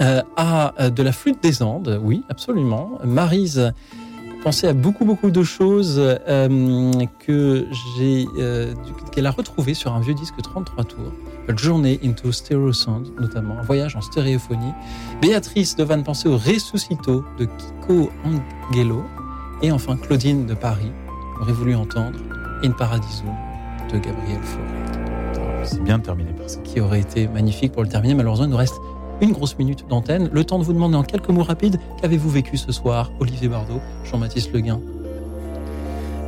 euh, 0.00 0.22
à 0.36 0.90
de 0.96 1.02
la 1.02 1.12
flûte 1.12 1.42
des 1.42 1.62
Andes, 1.62 2.00
oui, 2.02 2.22
absolument. 2.28 2.98
Marise 3.04 3.72
pensait 4.42 4.68
à 4.68 4.72
beaucoup, 4.72 5.04
beaucoup 5.04 5.30
de 5.30 5.42
choses 5.42 5.96
euh, 5.98 6.92
que 7.18 7.66
j'ai, 7.96 8.26
euh, 8.38 8.74
qu'elle 9.12 9.26
a 9.26 9.30
retrouvées 9.30 9.74
sur 9.74 9.94
un 9.94 10.00
vieux 10.00 10.14
disque 10.14 10.40
33 10.42 10.84
tours. 10.84 11.12
A 11.48 11.56
Journey 11.56 11.98
into 12.04 12.32
Stereo 12.32 12.72
Sound, 12.72 13.08
notamment, 13.18 13.58
un 13.58 13.62
voyage 13.62 13.96
en 13.96 14.00
stéréophonie. 14.00 14.72
Béatrice 15.20 15.76
devant 15.76 16.02
penser 16.02 16.28
au 16.28 16.36
Resuscito 16.36 17.24
de 17.38 17.44
Kiko 17.44 18.10
Angelo. 18.24 19.02
Et 19.62 19.72
enfin, 19.72 19.96
Claudine 19.96 20.46
de 20.46 20.54
Paris 20.54 20.92
aurait 21.40 21.52
voulu 21.52 21.74
entendre 21.74 22.18
In 22.62 22.70
Paradiso 22.70 23.24
de 23.92 23.98
Gabriel 23.98 24.40
Fauré. 24.42 25.64
C'est 25.64 25.82
bien 25.82 25.98
de 25.98 26.04
terminer 26.04 26.32
par 26.32 26.48
ça. 26.48 26.60
Qui 26.60 26.80
aurait 26.80 27.00
été 27.00 27.28
magnifique 27.28 27.72
pour 27.72 27.82
le 27.82 27.88
terminer. 27.88 28.14
Malheureusement, 28.14 28.46
il 28.46 28.50
nous 28.50 28.56
reste 28.56 28.76
une 29.20 29.32
grosse 29.32 29.58
minute 29.58 29.86
d'antenne. 29.88 30.30
Le 30.32 30.44
temps 30.44 30.58
de 30.58 30.64
vous 30.64 30.72
demander 30.72 30.96
en 30.96 31.02
quelques 31.02 31.28
mots 31.28 31.42
rapides 31.42 31.78
qu'avez-vous 32.00 32.30
vécu 32.30 32.56
ce 32.56 32.72
soir, 32.72 33.10
Olivier 33.20 33.48
Bardot, 33.48 33.80
Jean-Baptiste 34.04 34.52
Leguin 34.52 34.80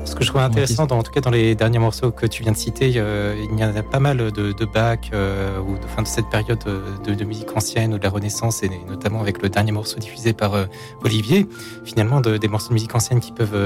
Ce 0.04 0.14
que 0.14 0.22
je 0.24 0.28
trouve 0.28 0.42
intéressant, 0.42 0.86
dans, 0.86 0.98
en 0.98 1.02
tout 1.02 1.12
cas 1.12 1.20
dans 1.20 1.30
les 1.30 1.54
derniers 1.54 1.78
morceaux 1.78 2.10
que 2.10 2.26
tu 2.26 2.42
viens 2.42 2.52
de 2.52 2.56
citer, 2.56 2.92
euh, 2.96 3.34
il 3.50 3.58
y 3.58 3.64
en 3.64 3.74
a 3.74 3.82
pas 3.82 4.00
mal 4.00 4.18
de, 4.18 4.30
de 4.30 4.66
euh, 5.14 5.60
ou 5.60 5.78
de, 5.78 5.86
fin, 5.86 6.02
de 6.02 6.08
cette 6.08 6.28
période 6.28 6.58
de, 7.04 7.14
de, 7.14 7.24
musique 7.24 7.56
ancienne 7.56 7.94
ou 7.94 7.98
de 7.98 8.04
la 8.04 8.10
Renaissance, 8.10 8.62
et 8.62 8.70
notamment 8.88 9.20
avec 9.20 9.42
le 9.42 9.48
dernier 9.48 9.72
morceau 9.72 9.98
diffusé 9.98 10.32
par 10.32 10.54
euh, 10.54 10.66
Olivier, 11.02 11.46
finalement 11.84 12.20
des 12.20 12.48
morceaux 12.48 12.68
de 12.68 12.74
musique 12.74 12.94
ancienne 12.94 13.20
qui 13.20 13.32
peuvent 13.32 13.56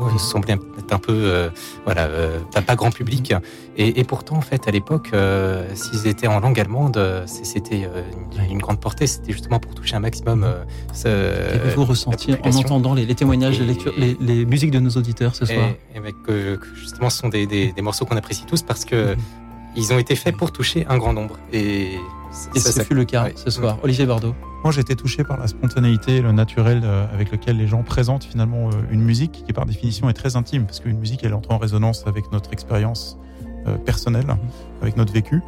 ouais, 0.00 0.18
semblait 0.18 0.54
être 0.54 0.92
un 0.92 0.98
peu, 0.98 1.12
euh, 1.12 1.50
voilà, 1.84 2.06
euh, 2.06 2.38
pas 2.66 2.76
grand 2.76 2.90
public. 2.90 3.34
Et, 3.76 4.00
et, 4.00 4.04
pourtant, 4.04 4.36
en 4.36 4.40
fait, 4.40 4.68
à 4.68 4.70
l'époque, 4.70 5.10
euh, 5.12 5.64
s'ils 5.74 6.06
étaient 6.06 6.26
en 6.26 6.40
langue 6.40 6.58
allemande, 6.58 7.24
c'était 7.26 7.88
une, 8.36 8.50
une, 8.50 8.58
grande 8.58 8.80
portée. 8.80 9.06
C'était 9.06 9.32
justement 9.32 9.58
pour 9.58 9.74
toucher 9.74 9.96
un 9.96 10.00
maximum. 10.00 10.44
Euh, 11.06 11.72
vous 11.76 11.84
ressentir 11.84 12.38
en 12.44 12.54
entendant 12.54 12.94
les, 12.94 13.06
les 13.06 13.14
témoignages, 13.14 13.58
et, 13.58 13.60
les, 13.60 13.66
lectures, 13.66 13.92
les, 13.96 14.16
les, 14.20 14.44
musiques 14.44 14.70
de 14.70 14.80
nos 14.80 14.90
auditeurs 14.90 15.34
ce 15.34 15.46
soir 15.46 15.70
Et, 15.94 15.98
avec, 15.98 16.16
justement, 16.74 17.10
ce 17.10 17.18
sont 17.18 17.28
des, 17.28 17.46
des, 17.46 17.72
des 17.72 17.82
morceaux 17.82 18.04
qu'on 18.04 18.16
apprécie 18.16 18.44
tous 18.46 18.62
parce 18.62 18.84
que 18.84 19.14
mm 19.14 19.16
-hmm. 19.16 19.80
ils 19.80 19.92
ont 19.92 19.98
été 19.98 20.14
faits 20.16 20.36
pour 20.36 20.50
toucher 20.52 20.80
un 20.88 20.98
grand 20.98 21.14
nombre. 21.18 21.36
Et, 21.52 21.98
et 22.54 22.60
ça, 22.60 22.72
ce 22.72 22.80
fut 22.80 22.94
le 22.94 23.04
cas 23.04 23.28
ce 23.34 23.50
soir. 23.50 23.78
Olivier 23.82 24.06
Bardot. 24.06 24.34
Moi, 24.62 24.72
j'ai 24.72 24.80
été 24.80 24.94
touché 24.94 25.24
par 25.24 25.38
la 25.38 25.46
spontanéité, 25.46 26.20
le 26.20 26.32
naturel 26.32 26.82
euh, 26.84 27.06
avec 27.12 27.32
lequel 27.32 27.56
les 27.56 27.66
gens 27.66 27.82
présentent 27.82 28.24
finalement 28.24 28.68
euh, 28.68 28.72
une 28.90 29.02
musique 29.02 29.42
qui, 29.46 29.52
par 29.52 29.64
définition, 29.64 30.10
est 30.10 30.14
très 30.14 30.36
intime, 30.36 30.66
parce 30.66 30.80
qu'une 30.80 30.98
musique, 30.98 31.24
elle 31.24 31.34
entre 31.34 31.50
en 31.50 31.58
résonance 31.58 32.06
avec 32.06 32.30
notre 32.30 32.52
expérience 32.52 33.18
euh, 33.66 33.76
personnelle, 33.76 34.26
avec 34.80 34.96
notre 34.96 35.12
vécu. 35.12 35.42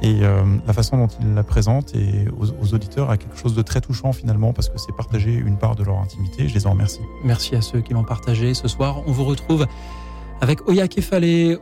Et 0.00 0.20
euh, 0.22 0.42
la 0.66 0.72
façon 0.72 0.96
dont 0.96 1.08
ils 1.20 1.34
la 1.34 1.42
présentent 1.42 1.94
et 1.94 2.26
aux, 2.38 2.46
aux, 2.46 2.74
auditeurs 2.74 3.10
a 3.10 3.16
quelque 3.16 3.36
chose 3.36 3.54
de 3.54 3.62
très 3.62 3.80
touchant 3.80 4.12
finalement, 4.12 4.52
parce 4.52 4.68
que 4.68 4.78
c'est 4.78 4.94
partager 4.96 5.34
une 5.34 5.58
part 5.58 5.76
de 5.76 5.82
leur 5.82 5.98
intimité. 5.98 6.48
Je 6.48 6.54
les 6.54 6.66
en 6.66 6.70
remercie. 6.70 7.00
Merci 7.24 7.56
à 7.56 7.60
ceux 7.60 7.80
qui 7.80 7.92
l'ont 7.94 8.04
partagé. 8.04 8.54
Ce 8.54 8.68
soir, 8.68 9.02
on 9.06 9.12
vous 9.12 9.24
retrouve 9.24 9.66
avec 10.40 10.68
Oya 10.68 10.88
Kefale 10.88 11.24
et 11.24 11.58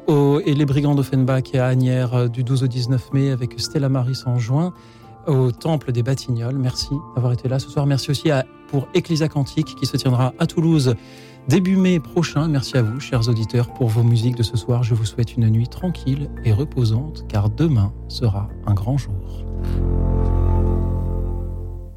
les 0.47 0.65
Brigands 0.65 0.95
d'Offenbach 0.95 1.55
à 1.55 1.67
Agnières 1.67 2.29
du 2.29 2.45
12 2.45 2.65
au 2.65 2.67
19 2.67 3.13
mai, 3.13 3.31
avec 3.31 3.59
Stella 3.59 3.89
Maris 3.89 4.23
en 4.27 4.39
juin 4.39 4.73
au 5.27 5.51
Temple 5.51 5.93
des 5.93 6.03
Batignolles. 6.03 6.59
Merci 6.59 6.91
d'avoir 7.15 7.33
été 7.33 7.49
là 7.49 7.59
ce 7.59 7.69
soir. 7.69 7.87
Merci 7.87 8.11
aussi 8.11 8.31
pour 8.69 8.89
Ecclesia 8.95 9.29
Quantique 9.29 9.75
qui 9.75 9.87
se 9.87 9.97
tiendra 9.97 10.35
à 10.39 10.47
Toulouse 10.47 10.95
début 11.49 11.77
mai 11.77 12.01
prochain. 12.01 12.49
Merci 12.49 12.77
à 12.77 12.83
vous, 12.83 13.01
chers 13.01 13.29
auditeurs, 13.29 13.73
pour 13.73 13.89
vos 13.89 14.03
musiques 14.03 14.37
de 14.37 14.43
ce 14.43 14.57
soir. 14.57 14.83
Je 14.83 14.95
vous 14.95 15.05
souhaite 15.05 15.37
une 15.37 15.49
nuit 15.49 15.69
tranquille 15.69 16.31
et 16.45 16.53
reposante 16.53 17.25
car 17.29 17.49
demain 17.51 17.93
sera 18.09 18.49
un 18.67 18.75
grand 18.75 18.99
jour. 18.99 19.45